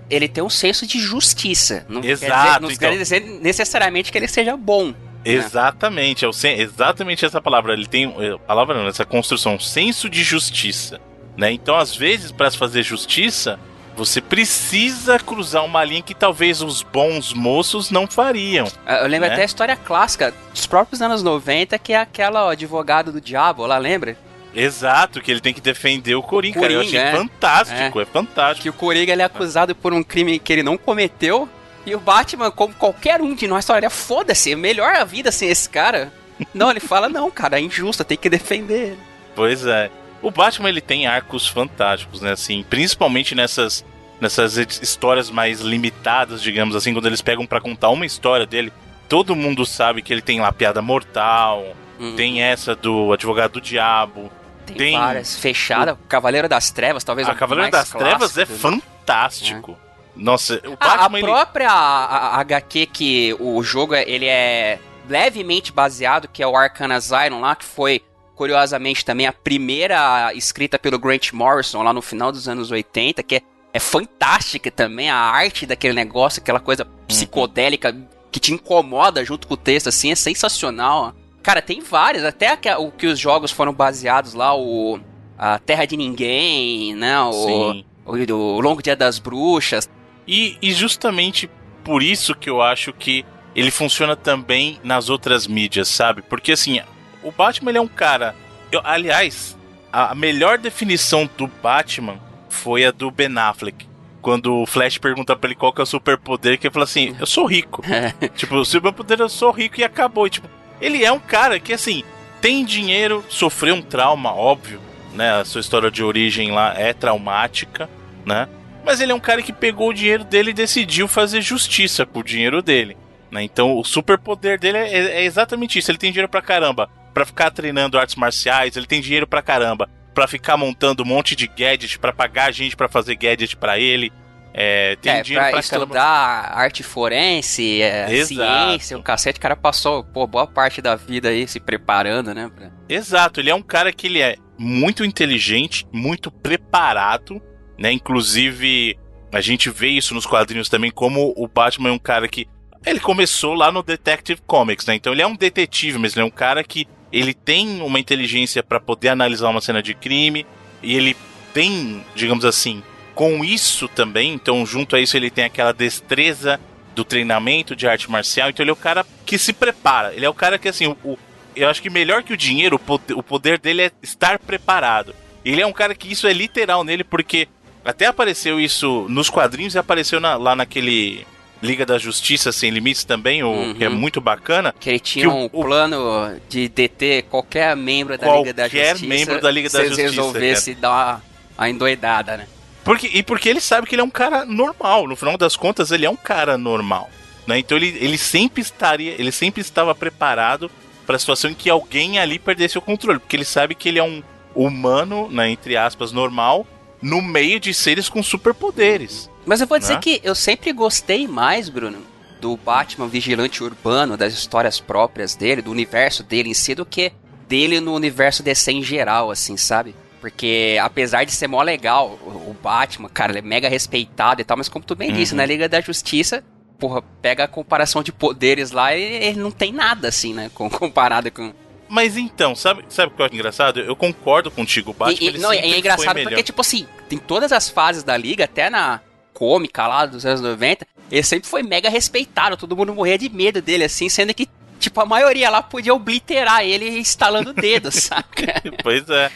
Ele 0.09 0.27
tem 0.27 0.43
um 0.43 0.49
senso 0.49 0.85
de 0.85 0.99
justiça. 0.99 1.85
Não 1.87 2.03
Exato. 2.03 2.19
Quer 2.19 2.35
dizer, 2.35 2.61
não 2.61 2.71
então... 2.71 2.89
quer 2.89 2.97
dizer 2.97 3.19
necessariamente 3.41 4.11
que 4.11 4.17
ele 4.17 4.27
seja 4.27 4.55
bom. 4.55 4.87
Né? 4.87 4.93
Exatamente, 5.23 6.25
é 6.25 6.61
exatamente 6.61 7.25
essa 7.25 7.41
palavra. 7.41 7.73
Ele 7.73 7.87
tem 7.87 8.13
a 8.33 8.37
palavra 8.39 8.75
não, 8.77 8.87
essa 8.87 9.05
construção, 9.05 9.59
senso 9.59 10.09
de 10.09 10.21
justiça, 10.23 10.99
né? 11.37 11.51
Então, 11.51 11.75
às 11.77 11.95
vezes, 11.95 12.31
para 12.31 12.51
se 12.51 12.57
fazer 12.57 12.83
justiça, 12.83 13.59
você 14.05 14.19
precisa 14.19 15.19
cruzar 15.19 15.63
uma 15.63 15.83
linha 15.83 16.01
que 16.01 16.15
talvez 16.15 16.63
os 16.63 16.81
bons 16.81 17.33
moços 17.33 17.91
não 17.91 18.07
fariam. 18.07 18.67
Eu 18.87 19.07
lembro 19.07 19.27
né? 19.27 19.33
até 19.33 19.43
a 19.43 19.45
história 19.45 19.75
clássica 19.75 20.33
dos 20.51 20.65
próprios 20.65 21.03
anos 21.03 21.21
90, 21.21 21.77
que 21.77 21.93
é 21.93 21.99
aquela 21.99 22.47
ó, 22.47 22.49
advogado 22.49 23.11
do 23.11 23.21
diabo, 23.21 23.63
lá 23.67 23.77
lembra? 23.77 24.17
Exato, 24.55 25.21
que 25.21 25.29
ele 25.29 25.39
tem 25.39 25.53
que 25.53 25.61
defender 25.61 26.15
o 26.15 26.23
Coringa, 26.23 26.59
Coringa 26.59 26.79
cara. 26.79 26.83
Eu 26.83 26.87
achei 26.87 26.99
é. 26.99 27.11
fantástico, 27.11 27.99
é. 27.99 28.01
é. 28.01 28.05
fantástico. 28.05 28.63
Que 28.63 28.69
o 28.69 28.73
Coringa 28.73 29.13
ele 29.13 29.21
é 29.21 29.25
acusado 29.25 29.75
por 29.75 29.93
um 29.93 30.01
crime 30.01 30.39
que 30.39 30.51
ele 30.51 30.63
não 30.63 30.77
cometeu, 30.77 31.47
E 31.85 31.93
o 31.93 31.99
Batman, 31.99 32.49
como 32.49 32.73
qualquer 32.73 33.21
um 33.21 33.35
de 33.35 33.47
nós, 33.47 33.65
falaria: 33.65 33.89
foda-se, 33.89 34.55
melhor 34.55 34.95
a 34.95 35.03
vida 35.03 35.31
sem 35.31 35.49
esse 35.49 35.69
cara. 35.69 36.11
Não, 36.55 36.71
ele 36.71 36.79
fala: 36.79 37.07
não, 37.07 37.29
cara, 37.29 37.59
é 37.59 37.61
injusto, 37.61 38.03
tem 38.03 38.17
que 38.17 38.29
defender 38.29 38.87
ele. 38.93 38.99
Pois 39.35 39.63
é. 39.63 39.91
O 40.21 40.31
Batman 40.31 40.69
ele 40.69 40.81
tem 40.81 41.07
arcos 41.07 41.47
fantásticos, 41.47 42.21
né? 42.21 42.31
Assim, 42.31 42.63
principalmente 42.67 43.33
nessas 43.33 43.85
nessas 44.21 44.55
histórias 44.57 45.29
mais 45.29 45.59
limitadas, 45.59 46.41
digamos 46.41 46.75
assim, 46.75 46.93
quando 46.93 47.07
eles 47.07 47.21
pegam 47.21 47.45
pra 47.45 47.59
contar 47.59 47.89
uma 47.89 48.05
história 48.05 48.45
dele, 48.45 48.71
todo 49.09 49.35
mundo 49.35 49.65
sabe 49.65 50.01
que 50.01 50.13
ele 50.13 50.21
tem 50.21 50.39
lá 50.39 50.47
a 50.49 50.53
piada 50.53 50.81
mortal, 50.81 51.65
Uhum. 51.99 52.15
tem 52.15 52.41
essa 52.41 52.75
do 52.75 53.11
advogado 53.11 53.53
do 53.53 53.61
diabo, 53.61 54.31
Tem, 54.65 54.75
tem, 54.75 54.97
várias. 54.97 55.35
Fechada, 55.37 55.97
Cavaleiro 56.07 56.47
das 56.47 56.71
Trevas, 56.71 57.03
talvez 57.03 57.27
a 57.27 57.33
o 57.33 57.35
Cavaleiro 57.35 57.71
das 57.71 57.89
Trevas 57.89 58.37
é 58.37 58.41
né? 58.41 58.45
fantástico. 58.45 59.77
Nossa, 60.15 60.55
o 60.65 60.77
Ah, 60.79 60.93
a 60.93 60.97
Batman 60.97 61.17
ele- 61.19 61.27
própria 61.27 61.69
a- 61.71 62.35
a- 62.37 62.39
HQ 62.41 62.85
que 62.87 63.35
o 63.39 63.61
jogo 63.63 63.93
é- 63.95 64.03
ele 64.07 64.25
é 64.25 64.77
levemente 65.09 65.71
baseado, 65.71 66.27
que 66.27 66.43
é 66.43 66.47
o 66.47 66.55
Arcana 66.55 66.95
Asylum 66.95 67.39
lá, 67.39 67.55
que 67.55 67.65
foi 67.65 68.01
curiosamente 68.35 69.05
também 69.05 69.27
a 69.27 69.33
primeira 69.33 70.33
escrita 70.33 70.79
pelo 70.79 70.97
Grant 70.97 71.31
Morrison 71.31 71.83
lá 71.83 71.93
no 71.93 72.01
final 72.01 72.31
dos 72.31 72.47
anos 72.47 72.71
80, 72.71 73.21
que 73.23 73.35
é, 73.35 73.41
é 73.73 73.79
fantástica 73.79 74.69
também 74.71 75.09
a 75.09 75.15
arte 75.15 75.65
daquele 75.65 75.93
negócio, 75.93 76.41
aquela 76.41 76.59
coisa 76.59 76.85
psicodélica 77.07 77.95
que 78.31 78.39
te 78.39 78.53
incomoda 78.53 79.23
junto 79.25 79.47
com 79.47 79.53
o 79.53 79.57
texto 79.57 79.87
assim, 79.87 80.11
é 80.11 80.15
sensacional. 80.15 81.13
Cara, 81.43 81.61
tem 81.61 81.81
várias, 81.81 82.23
até 82.23 82.57
o 82.77 82.91
que 82.91 83.07
os 83.07 83.19
jogos 83.19 83.51
foram 83.51 83.73
baseados 83.73 84.33
lá, 84.33 84.55
o 84.55 84.99
a 85.37 85.57
Terra 85.57 85.85
de 85.85 85.97
Ninguém, 85.97 86.93
né, 86.95 87.19
o, 87.21 87.31
Sim. 87.33 87.85
o, 88.05 88.11
o 88.33 88.61
Longo 88.61 88.81
Dia 88.83 88.95
das 88.95 89.17
Bruxas, 89.17 89.89
E, 90.27 90.55
e 90.61 90.71
justamente 90.71 91.49
por 91.83 92.03
isso 92.03 92.35
que 92.35 92.47
eu 92.47 92.61
acho 92.61 92.93
que 92.93 93.25
ele 93.55 93.71
funciona 93.71 94.15
também 94.15 94.79
nas 94.83 95.09
outras 95.09 95.47
mídias, 95.47 95.87
sabe? 95.87 96.21
Porque 96.21 96.51
assim, 96.51 96.79
o 97.23 97.31
Batman 97.31 97.71
ele 97.71 97.79
é 97.79 97.81
um 97.81 97.87
cara. 97.87 98.35
eu- 98.71 98.81
aliás, 98.83 99.57
a 99.91 100.13
melhor 100.13 100.59
definição 100.59 101.27
do 101.37 101.47
Batman 101.47 102.19
foi 102.51 102.85
a 102.85 102.91
do 102.91 103.09
Ben 103.09 103.35
Affleck. 103.37 103.87
Quando 104.21 104.61
o 104.61 104.65
Flash 104.67 104.99
pergunta 104.99 105.35
pra 105.35 105.47
ele 105.49 105.55
qual 105.55 105.73
que 105.73 105.81
é 105.81 105.83
o 105.83 105.87
superpoder, 105.87 106.59
que 106.59 106.67
ele 106.67 106.73
fala 106.73 106.83
assim: 106.83 107.15
Eu 107.19 107.25
sou 107.25 107.45
rico. 107.45 107.81
tipo, 108.35 108.55
o 108.55 108.65
superpoder 108.65 109.19
eu 109.19 109.29
sou 109.29 109.49
rico 109.51 109.79
e 109.79 109.83
acabou. 109.83 110.27
E, 110.27 110.29
tipo, 110.29 110.47
ele 110.79 111.03
é 111.03 111.11
um 111.11 111.19
cara 111.19 111.59
que, 111.59 111.73
assim, 111.73 112.03
tem 112.39 112.63
dinheiro, 112.63 113.23
sofreu 113.29 113.73
um 113.73 113.81
trauma, 113.81 114.31
óbvio, 114.31 114.79
né? 115.13 115.39
A 115.39 115.45
sua 115.45 115.61
história 115.61 115.89
de 115.89 116.03
origem 116.03 116.51
lá 116.51 116.73
é 116.77 116.93
traumática, 116.93 117.89
né? 118.23 118.47
Mas 118.85 118.99
ele 118.99 119.11
é 119.11 119.15
um 119.15 119.19
cara 119.19 119.41
que 119.41 119.53
pegou 119.53 119.89
o 119.89 119.93
dinheiro 119.93 120.23
dele 120.23 120.51
e 120.51 120.53
decidiu 120.53 121.07
fazer 121.07 121.41
justiça 121.41 122.05
com 122.05 122.19
o 122.19 122.23
dinheiro 122.23 122.61
dele. 122.61 122.97
Né? 123.31 123.43
Então 123.43 123.77
o 123.77 123.83
superpoder 123.83 124.59
dele 124.59 124.77
é, 124.77 125.21
é 125.21 125.23
exatamente 125.23 125.79
isso. 125.79 125.89
Ele 125.89 125.97
tem 125.97 126.11
dinheiro 126.11 126.29
pra 126.29 126.41
caramba 126.41 126.89
pra 127.13 127.25
ficar 127.25 127.51
treinando 127.51 127.97
artes 127.97 128.15
marciais, 128.15 128.75
ele 128.75 128.87
tem 128.87 129.01
dinheiro 129.01 129.27
pra 129.27 129.41
caramba 129.41 129.89
pra 130.13 130.27
ficar 130.27 130.57
montando 130.57 131.03
um 131.03 131.05
monte 131.05 131.35
de 131.35 131.47
gadget, 131.47 131.99
pra 131.99 132.13
pagar 132.13 132.51
gente 132.51 132.75
pra 132.75 132.89
fazer 132.89 133.15
gadget 133.15 133.55
pra 133.55 133.79
ele. 133.79 134.11
É, 134.53 134.97
tem 134.97 135.13
é, 135.13 135.21
dinheiro 135.21 135.45
pra, 135.45 135.61
pra, 135.61 135.63
caramba. 135.63 135.85
estudar 135.85 136.57
arte 136.57 136.83
forense, 136.83 137.81
é, 137.81 138.25
ciência, 138.25 138.97
o 138.97 139.03
cacete, 139.03 139.39
o 139.39 139.41
cara 139.41 139.55
passou 139.55 140.03
pô, 140.03 140.27
boa 140.27 140.45
parte 140.45 140.81
da 140.81 140.93
vida 140.93 141.29
aí 141.29 141.47
se 141.47 141.57
preparando, 141.57 142.33
né? 142.33 142.51
Exato, 142.89 143.39
ele 143.39 143.49
é 143.49 143.55
um 143.55 143.61
cara 143.61 143.93
que 143.93 144.07
ele 144.07 144.19
é 144.19 144.35
muito 144.57 145.05
inteligente, 145.05 145.87
muito 145.91 146.29
preparado, 146.29 147.41
né? 147.79 147.93
Inclusive, 147.93 148.97
a 149.33 149.39
gente 149.39 149.69
vê 149.69 149.87
isso 149.87 150.13
nos 150.13 150.25
quadrinhos 150.25 150.69
também, 150.69 150.91
como 150.91 151.33
o 151.37 151.47
Batman 151.47 151.89
é 151.89 151.93
um 151.93 151.99
cara 151.99 152.27
que. 152.27 152.47
Ele 152.85 152.99
começou 152.99 153.53
lá 153.53 153.71
no 153.71 153.83
Detective 153.83 154.41
Comics, 154.45 154.85
né? 154.85 154.95
Então 154.95 155.13
ele 155.13 155.21
é 155.21 155.27
um 155.27 155.35
detetive, 155.35 155.97
mas 155.97 156.13
ele 156.13 156.23
é 156.23 156.25
um 156.25 156.31
cara 156.31 156.63
que 156.63 156.87
ele 157.11 157.33
tem 157.33 157.81
uma 157.81 157.99
inteligência 157.99 158.63
para 158.63 158.79
poder 158.79 159.09
analisar 159.09 159.49
uma 159.49 159.61
cena 159.61 159.81
de 159.81 159.93
crime, 159.93 160.45
e 160.81 160.95
ele 160.95 161.15
tem, 161.53 162.03
digamos 162.15 162.45
assim, 162.45 162.81
com 163.13 163.43
isso 163.43 163.87
também, 163.87 164.33
então 164.33 164.65
junto 164.65 164.95
a 164.95 164.99
isso 165.01 165.17
ele 165.17 165.29
tem 165.29 165.43
aquela 165.43 165.73
destreza 165.73 166.59
do 166.95 167.03
treinamento 167.03 167.75
de 167.75 167.87
arte 167.87 168.09
marcial, 168.09 168.49
então 168.49 168.63
ele 168.63 168.69
é 168.69 168.73
o 168.73 168.77
cara 168.77 169.05
que 169.25 169.37
se 169.37 169.53
prepara, 169.53 170.13
ele 170.13 170.25
é 170.25 170.29
o 170.29 170.33
cara 170.33 170.57
que 170.57 170.67
assim, 170.69 170.87
o, 171.03 171.17
eu 171.55 171.69
acho 171.69 171.81
que 171.81 171.89
melhor 171.89 172.23
que 172.23 172.33
o 172.33 172.37
dinheiro, 172.37 172.77
o 172.77 172.79
poder, 172.79 173.13
o 173.13 173.21
poder 173.23 173.59
dele 173.59 173.83
é 173.83 173.91
estar 174.01 174.39
preparado. 174.39 175.13
Ele 175.43 175.61
é 175.61 175.65
um 175.65 175.73
cara 175.73 175.93
que 175.95 176.11
isso 176.11 176.27
é 176.27 176.33
literal 176.33 176.83
nele, 176.83 177.03
porque 177.03 177.47
até 177.83 178.05
apareceu 178.05 178.59
isso 178.59 179.05
nos 179.09 179.29
quadrinhos 179.29 179.75
e 179.75 179.79
apareceu 179.79 180.19
na- 180.19 180.35
lá 180.37 180.55
naquele 180.55 181.25
Liga 181.61 181.85
da 181.85 181.97
Justiça 181.97 182.51
Sem 182.51 182.71
Limites 182.71 183.03
também, 183.03 183.43
o, 183.43 183.75
que 183.75 183.83
é 183.83 183.89
muito 183.89 184.19
bacana. 184.19 184.73
Que 184.79 184.89
ele 184.89 184.99
tinha 184.99 185.29
o- 185.29 185.45
um 185.45 185.49
plano 185.49 186.35
de 186.49 186.67
deter 186.67 187.23
qualquer 187.23 187.75
membro 187.75 188.17
da 188.17 188.37
Liga 188.37 188.53
da 188.53 188.63
Qualquer 188.63 188.91
Justiça. 188.97 189.07
membro 189.13 189.41
da 189.41 189.51
Liga 189.51 189.69
da 189.69 189.79
se 189.79 189.85
Justiça, 189.89 190.09
resolvesse 190.09 190.73
dar 190.75 190.89
uma, 190.89 191.23
uma 191.57 191.69
endoidada, 191.69 192.37
né? 192.37 192.47
Porque, 192.83 193.07
e 193.13 193.21
porque 193.21 193.47
ele 193.47 193.61
sabe 193.61 193.85
que 193.85 193.93
ele 193.93 194.01
é 194.01 194.05
um 194.05 194.09
cara 194.09 194.43
normal. 194.43 195.07
No 195.07 195.15
final 195.15 195.37
das 195.37 195.55
contas, 195.55 195.91
ele 195.91 196.05
é 196.05 196.09
um 196.09 196.15
cara 196.15 196.57
normal. 196.57 197.09
Né? 197.45 197.59
Então 197.59 197.77
ele, 197.77 197.95
ele 197.99 198.17
sempre 198.17 198.61
estaria. 198.61 199.13
Ele 199.19 199.31
sempre 199.31 199.61
estava 199.61 199.93
preparado 199.93 200.69
para 201.05 201.15
a 201.15 201.19
situação 201.19 201.51
em 201.51 201.53
que 201.53 201.69
alguém 201.69 202.17
ali 202.17 202.39
perdesse 202.39 202.77
o 202.79 202.81
controle. 202.81 203.19
Porque 203.19 203.35
ele 203.35 203.45
sabe 203.45 203.75
que 203.75 203.87
ele 203.87 203.99
é 203.99 204.03
um 204.03 204.23
humano, 204.55 205.29
né, 205.31 205.49
entre 205.49 205.77
aspas, 205.77 206.11
normal, 206.11 206.65
no 207.01 207.21
meio 207.21 207.59
de 207.59 207.71
seres 207.73 208.09
com 208.09 208.21
superpoderes. 208.21 209.29
Mas 209.45 209.61
eu 209.61 209.67
vou 209.67 209.79
dizer 209.79 209.95
Né? 209.95 209.99
que 210.01 210.21
eu 210.23 210.35
sempre 210.35 210.71
gostei 210.71 211.27
mais, 211.27 211.67
Bruno, 211.69 211.99
do 212.39 212.55
Batman 212.57 213.07
vigilante 213.07 213.63
urbano, 213.63 214.17
das 214.17 214.33
histórias 214.33 214.79
próprias 214.79 215.35
dele, 215.35 215.61
do 215.61 215.71
universo 215.71 216.23
dele 216.23 216.49
em 216.49 216.53
si, 216.53 216.73
do 216.75 216.85
que 216.85 217.11
dele 217.47 217.79
no 217.79 217.93
universo 217.93 218.41
DC 218.43 218.71
em 218.71 218.83
geral, 218.83 219.29
assim, 219.31 219.57
sabe? 219.57 219.93
Porque 220.19 220.77
apesar 220.81 221.23
de 221.23 221.31
ser 221.31 221.47
mó 221.47 221.61
legal, 221.63 222.09
o 222.25 222.55
Batman, 222.61 223.09
cara, 223.09 223.31
ele 223.31 223.39
é 223.39 223.41
mega 223.41 223.67
respeitado 223.67 224.39
e 224.41 224.43
tal, 224.43 224.55
mas 224.57 224.69
como 224.69 224.85
tu 224.85 224.95
bem 224.95 225.11
disse, 225.11 225.33
Uhum. 225.33 225.37
na 225.37 225.45
Liga 225.45 225.67
da 225.67 225.81
Justiça, 225.81 226.43
porra, 226.79 227.01
pega 227.21 227.43
a 227.43 227.47
comparação 227.47 228.01
de 228.03 228.11
poderes 228.11 228.71
lá 228.71 228.95
e 228.95 229.01
ele 229.01 229.39
não 229.39 229.51
tem 229.51 229.71
nada, 229.71 230.07
assim, 230.07 230.33
né? 230.33 230.49
com- 230.53 230.69
Comparado 230.69 231.31
com. 231.31 231.51
Mas 231.89 232.15
então, 232.15 232.55
sabe, 232.55 232.85
sabe 232.87 233.11
o 233.11 233.15
que 233.15 233.21
eu 233.21 233.25
acho 233.25 233.35
engraçado? 233.35 233.79
Eu 233.81 233.95
concordo 233.95 234.49
contigo, 234.49 234.91
o 234.91 234.93
Batman. 234.93 235.17
E- 235.31 235.35
e- 235.35 235.37
não, 235.39 235.51
é 235.51 235.77
engraçado 235.77 236.15
melhor. 236.15 236.29
porque, 236.29 236.43
tipo 236.43 236.61
assim, 236.61 236.87
tem 237.09 237.17
todas 237.19 237.51
as 237.51 237.69
fases 237.69 238.01
da 238.03 238.15
liga, 238.15 238.45
até 238.45 238.69
na 238.69 239.01
cômica 239.33 239.87
lá 239.87 240.05
dos 240.05 240.25
anos 240.25 240.41
90, 240.41 240.85
ele 241.11 241.23
sempre 241.23 241.49
foi 241.49 241.63
mega 241.63 241.89
respeitado, 241.89 242.57
todo 242.57 242.75
mundo 242.75 242.93
morria 242.93 243.17
de 243.17 243.29
medo 243.29 243.61
dele, 243.61 243.83
assim, 243.83 244.07
sendo 244.09 244.33
que, 244.33 244.47
tipo, 244.79 244.99
a 245.01 245.05
maioria 245.05 245.49
lá 245.49 245.61
podia 245.61 245.93
obliterar 245.93 246.63
ele 246.63 246.99
instalando 246.99 247.51
o 247.51 247.53
dedo, 247.53 247.89
saca? 247.91 248.61
pois 248.81 249.09
é. 249.09 249.31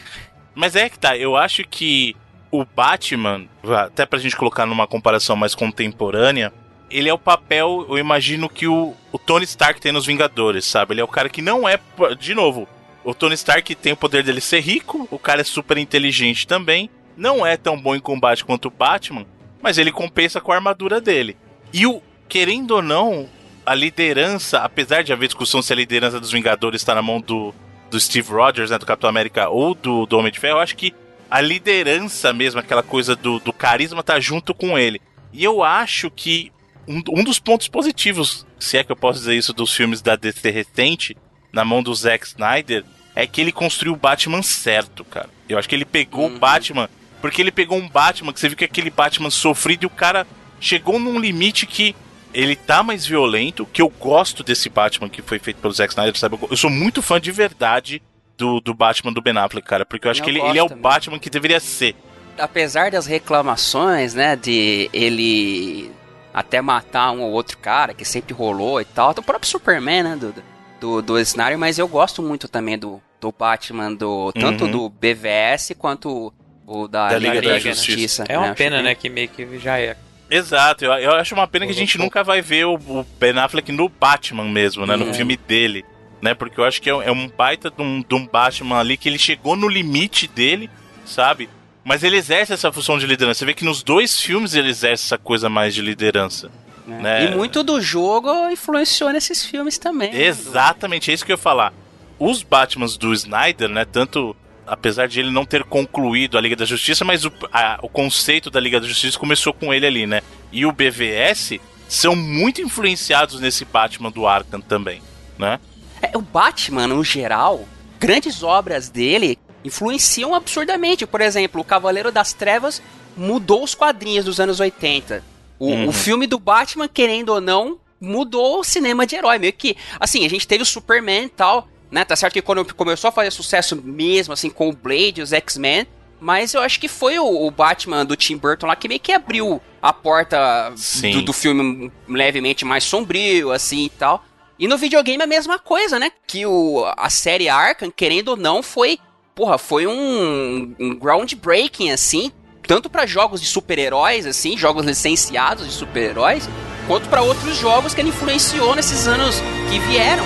Mas 0.54 0.74
é 0.74 0.88
que 0.88 0.98
tá, 0.98 1.16
eu 1.16 1.36
acho 1.36 1.64
que 1.64 2.16
o 2.50 2.64
Batman, 2.64 3.46
até 3.84 4.06
pra 4.06 4.18
gente 4.18 4.36
colocar 4.36 4.64
numa 4.64 4.86
comparação 4.86 5.36
mais 5.36 5.54
contemporânea, 5.54 6.52
ele 6.90 7.08
é 7.08 7.12
o 7.12 7.18
papel, 7.18 7.84
eu 7.88 7.98
imagino 7.98 8.48
que 8.48 8.66
o, 8.66 8.94
o 9.12 9.18
Tony 9.18 9.44
Stark 9.44 9.80
tem 9.80 9.92
nos 9.92 10.06
Vingadores, 10.06 10.64
sabe? 10.64 10.94
Ele 10.94 11.00
é 11.00 11.04
o 11.04 11.08
cara 11.08 11.28
que 11.28 11.42
não 11.42 11.68
é, 11.68 11.78
de 12.18 12.34
novo, 12.34 12.66
o 13.04 13.14
Tony 13.14 13.34
Stark 13.34 13.74
tem 13.74 13.92
o 13.92 13.96
poder 13.96 14.22
dele 14.22 14.40
ser 14.40 14.60
rico, 14.60 15.06
o 15.10 15.18
cara 15.18 15.40
é 15.40 15.44
super 15.44 15.76
inteligente 15.78 16.46
também, 16.46 16.88
não 17.16 17.46
é 17.46 17.56
tão 17.56 17.80
bom 17.80 17.94
em 17.94 18.00
combate 18.00 18.44
quanto 18.44 18.66
o 18.66 18.70
Batman, 18.70 19.26
mas 19.66 19.78
ele 19.78 19.90
compensa 19.90 20.40
com 20.40 20.52
a 20.52 20.54
armadura 20.54 21.00
dele. 21.00 21.36
E 21.72 21.88
o, 21.88 22.00
querendo 22.28 22.70
ou 22.70 22.80
não, 22.80 23.28
a 23.66 23.74
liderança, 23.74 24.58
apesar 24.60 25.02
de 25.02 25.12
haver 25.12 25.26
discussão 25.26 25.60
se 25.60 25.72
a 25.72 25.76
liderança 25.76 26.20
dos 26.20 26.30
Vingadores 26.30 26.80
está 26.80 26.94
na 26.94 27.02
mão 27.02 27.20
do, 27.20 27.52
do 27.90 27.98
Steve 27.98 28.30
Rogers, 28.30 28.70
né, 28.70 28.78
do 28.78 28.86
Capitão 28.86 29.10
América, 29.10 29.48
ou 29.48 29.74
do, 29.74 30.06
do 30.06 30.16
Homem 30.16 30.30
de 30.30 30.38
Ferro, 30.38 30.58
eu 30.58 30.60
acho 30.60 30.76
que 30.76 30.94
a 31.28 31.40
liderança 31.40 32.32
mesmo, 32.32 32.60
aquela 32.60 32.84
coisa 32.84 33.16
do, 33.16 33.40
do 33.40 33.52
carisma, 33.52 34.04
tá 34.04 34.20
junto 34.20 34.54
com 34.54 34.78
ele. 34.78 35.00
E 35.32 35.42
eu 35.42 35.64
acho 35.64 36.12
que 36.12 36.52
um, 36.86 37.02
um 37.08 37.24
dos 37.24 37.40
pontos 37.40 37.66
positivos, 37.66 38.46
se 38.60 38.78
é 38.78 38.84
que 38.84 38.92
eu 38.92 38.96
posso 38.96 39.18
dizer 39.18 39.34
isso, 39.34 39.52
dos 39.52 39.74
filmes 39.74 40.00
da 40.00 40.14
DC 40.14 40.48
recente, 40.48 41.16
na 41.52 41.64
mão 41.64 41.82
do 41.82 41.92
Zack 41.92 42.24
Snyder, 42.24 42.84
é 43.16 43.26
que 43.26 43.40
ele 43.40 43.50
construiu 43.50 43.94
o 43.94 43.96
Batman 43.96 44.42
certo, 44.42 45.04
cara. 45.04 45.28
Eu 45.48 45.58
acho 45.58 45.68
que 45.68 45.74
ele 45.74 45.84
pegou 45.84 46.28
o 46.28 46.38
Batman, 46.38 46.88
porque 47.20 47.40
ele 47.40 47.50
pegou 47.50 47.78
um 47.78 47.88
Batman 47.88 48.32
que 48.32 48.40
você 48.40 48.48
viu 48.48 48.56
que 48.56 48.64
aquele 48.64 48.90
Batman 48.90 49.30
sofrido 49.30 49.84
e 49.84 49.86
o 49.86 49.90
cara 49.90 50.26
chegou 50.60 50.98
num 50.98 51.18
limite 51.18 51.66
que 51.66 51.94
ele 52.34 52.54
tá 52.56 52.82
mais 52.82 53.06
violento, 53.06 53.66
que 53.72 53.80
eu 53.80 53.88
gosto 53.88 54.42
desse 54.42 54.68
Batman 54.68 55.08
que 55.08 55.22
foi 55.22 55.38
feito 55.38 55.58
pelo 55.58 55.72
Zack 55.72 55.92
Snyder, 55.92 56.18
sabe? 56.18 56.38
Eu 56.50 56.56
sou 56.56 56.68
muito 56.70 57.00
fã 57.00 57.20
de 57.20 57.32
verdade 57.32 58.02
do, 58.36 58.60
do 58.60 58.74
Batman 58.74 59.12
do 59.12 59.22
Ben 59.22 59.36
Affleck, 59.38 59.66
cara, 59.66 59.86
porque 59.86 60.06
eu 60.06 60.10
acho 60.10 60.20
Eu 60.20 60.24
que 60.24 60.30
ele, 60.30 60.40
ele 60.40 60.58
é 60.58 60.62
o. 60.62 60.68
Batman 60.68 61.18
que 61.18 61.30
deveria 61.30 61.58
ser. 61.60 61.96
Apesar 62.38 62.90
das 62.90 63.06
reclamações, 63.06 64.12
né, 64.12 64.36
de 64.36 64.90
ele 64.92 65.90
até 66.34 66.60
matar 66.60 67.12
um 67.12 67.22
ou 67.22 67.32
outro 67.32 67.56
cara, 67.56 67.94
que 67.94 68.04
sempre 68.04 68.34
rolou 68.34 68.78
e 68.80 68.84
tal, 68.84 69.14
do 69.14 69.22
próprio 69.22 69.48
Superman, 69.48 70.02
né, 70.02 70.16
do, 70.16 70.34
do, 70.78 71.00
do 71.00 71.18
Snyder, 71.20 71.58
mas 71.58 71.78
eu 71.78 71.88
gosto 71.88 72.22
muito 72.22 72.46
também 72.46 72.76
do, 72.78 73.00
do 73.18 73.32
Batman, 73.32 73.94
do 73.94 74.30
tanto 74.32 74.66
Uhum. 74.66 74.70
do 74.70 74.88
BVS 74.90 75.72
quanto 75.78 76.30
o 76.66 76.88
da, 76.88 77.08
Da 77.08 77.18
Liga, 77.18 77.34
Liga 77.34 77.48
da, 77.52 77.58
Justiça. 77.58 78.24
É 78.28 78.36
uma 78.36 78.48
né, 78.48 78.54
pena, 78.54 78.76
né, 78.78 78.82
bem- 78.88 78.96
que 78.96 79.08
meio 79.08 79.28
que 79.28 79.58
já 79.58 79.78
é, 79.78 79.96
Exato, 80.28 80.84
eu, 80.84 80.92
eu 80.92 81.12
acho 81.12 81.34
uma 81.34 81.46
pena 81.46 81.66
que 81.66 81.72
a 81.72 81.74
gente 81.74 81.96
nunca 81.98 82.24
vai 82.24 82.42
ver 82.42 82.66
o, 82.66 82.74
o 82.74 83.06
Ben 83.20 83.38
Affleck 83.38 83.70
no 83.70 83.88
Batman 83.88 84.44
mesmo, 84.44 84.84
né? 84.84 84.96
No 84.96 85.10
É. 85.10 85.14
filme 85.14 85.36
dele. 85.36 85.84
Né? 86.20 86.34
Porque 86.34 86.58
eu 86.58 86.64
acho 86.64 86.82
que 86.82 86.90
é, 86.90 86.92
é 86.92 87.12
um 87.12 87.28
baita 87.28 87.70
de 87.70 87.80
um, 87.80 88.02
de 88.02 88.14
um 88.14 88.26
Batman 88.26 88.78
ali 88.80 88.96
que 88.96 89.08
ele 89.08 89.18
chegou 89.18 89.54
no 89.54 89.68
limite 89.68 90.26
dele, 90.26 90.68
sabe? 91.04 91.48
Mas 91.84 92.02
ele 92.02 92.16
exerce 92.16 92.52
essa 92.52 92.72
função 92.72 92.98
de 92.98 93.06
liderança. 93.06 93.38
Você 93.38 93.44
vê 93.46 93.54
que 93.54 93.64
nos 93.64 93.84
dois 93.84 94.20
filmes 94.20 94.54
ele 94.54 94.68
exerce 94.70 95.04
essa 95.04 95.16
coisa 95.18 95.48
mais 95.48 95.72
de 95.72 95.80
liderança. 95.82 96.50
Né? 96.84 97.26
E 97.26 97.34
muito 97.36 97.62
do 97.62 97.80
jogo 97.80 98.28
influenciou 98.50 99.12
nesses 99.12 99.44
filmes 99.46 99.78
também. 99.78 100.12
Exatamente, 100.12 101.10
é 101.10 101.14
isso 101.14 101.24
que 101.24 101.30
eu 101.30 101.36
ia 101.36 101.42
falar. 101.42 101.72
Os 102.18 102.42
Batmans 102.42 102.96
do 102.96 103.12
Snyder, 103.12 103.68
né? 103.68 103.84
Tanto. 103.84 104.34
Apesar 104.66 105.06
de 105.08 105.20
ele 105.20 105.30
não 105.30 105.44
ter 105.44 105.62
concluído 105.64 106.36
a 106.36 106.40
Liga 106.40 106.56
da 106.56 106.64
Justiça, 106.64 107.04
mas 107.04 107.24
o, 107.24 107.32
a- 107.52 107.78
o 107.82 107.88
conceito 107.88 108.50
da 108.50 108.58
Liga 108.58 108.80
da 108.80 108.86
Justiça 108.86 109.18
começou 109.18 109.52
com 109.52 109.72
ele 109.72 109.86
ali, 109.86 110.06
né? 110.06 110.22
E 110.50 110.66
o 110.66 110.72
BVS 110.72 111.60
são 111.88 112.16
muito 112.16 112.60
influenciados 112.60 113.40
nesse 113.40 113.64
Batman 113.64 114.10
do 114.10 114.26
Arkham 114.26 114.60
também, 114.60 115.00
né? 115.38 115.60
É, 116.02 116.16
o 116.18 116.20
Batman, 116.20 116.86
no 116.88 117.02
geral, 117.04 117.64
grandes 118.00 118.42
obras 118.42 118.88
dele 118.88 119.38
influenciam 119.64 120.34
absurdamente. 120.34 121.06
Por 121.06 121.20
exemplo, 121.20 121.60
o 121.60 121.64
Cavaleiro 121.64 122.10
das 122.10 122.32
Trevas 122.32 122.82
mudou 123.16 123.62
os 123.64 123.74
quadrinhos 123.74 124.24
dos 124.24 124.40
anos 124.40 124.58
80. 124.60 125.22
O, 125.58 125.70
Uhum. 125.70 125.88
o 125.88 125.92
filme 125.92 126.26
do 126.26 126.38
Batman, 126.38 126.86
querendo 126.88 127.30
ou 127.30 127.40
não, 127.40 127.78
mudou 128.00 128.60
o 128.60 128.64
cinema 128.64 129.06
de 129.06 129.16
herói. 129.16 129.38
Meio 129.38 129.52
que, 129.52 129.76
assim, 129.98 130.24
a 130.26 130.28
gente 130.28 130.46
teve 130.46 130.62
o 130.62 130.66
Superman 130.66 131.24
e 131.24 131.28
tal, 131.30 131.66
né? 131.90 132.04
Tá 132.04 132.16
certo 132.16 132.34
que 132.34 132.42
quando 132.42 132.74
começou 132.74 133.08
a 133.08 133.12
fazer 133.12 133.30
sucesso 133.30 133.76
mesmo, 133.82 134.32
assim, 134.32 134.50
com 134.50 134.68
o 134.68 134.72
Blade, 134.72 135.22
os 135.22 135.32
X-Men. 135.32 135.86
Mas 136.18 136.54
eu 136.54 136.62
acho 136.62 136.80
que 136.80 136.88
foi 136.88 137.18
o, 137.18 137.46
o 137.46 137.50
Batman 137.50 138.04
do 138.04 138.16
Tim 138.16 138.36
Burton 138.36 138.66
lá 138.66 138.74
que 138.74 138.88
meio 138.88 139.00
que 139.00 139.12
abriu 139.12 139.60
a 139.82 139.92
porta 139.92 140.72
do, 141.12 141.22
do 141.22 141.32
filme 141.32 141.92
levemente 142.08 142.64
mais 142.64 142.84
sombrio, 142.84 143.52
assim 143.52 143.84
e 143.84 143.90
tal. 143.90 144.24
E 144.58 144.66
no 144.66 144.78
videogame 144.78 145.22
a 145.22 145.26
mesma 145.26 145.58
coisa, 145.58 145.98
né? 145.98 146.10
Que 146.26 146.46
o, 146.46 146.84
a 146.96 147.10
série 147.10 147.48
Arkham, 147.48 147.90
querendo 147.90 148.28
ou 148.28 148.36
não, 148.36 148.62
foi. 148.62 148.98
Porra, 149.34 149.58
foi 149.58 149.86
um, 149.86 150.74
um 150.80 150.94
groundbreaking, 150.98 151.90
assim. 151.90 152.32
Tanto 152.66 152.88
pra 152.88 153.06
jogos 153.06 153.40
de 153.40 153.46
super-heróis, 153.46 154.26
assim, 154.26 154.56
jogos 154.56 154.84
licenciados 154.86 155.66
de 155.66 155.72
super-heróis, 155.72 156.48
quanto 156.88 157.08
pra 157.08 157.22
outros 157.22 157.56
jogos 157.58 157.94
que 157.94 158.00
ele 158.00 158.08
influenciou 158.08 158.74
nesses 158.74 159.06
anos 159.06 159.36
que 159.70 159.78
vieram. 159.78 160.24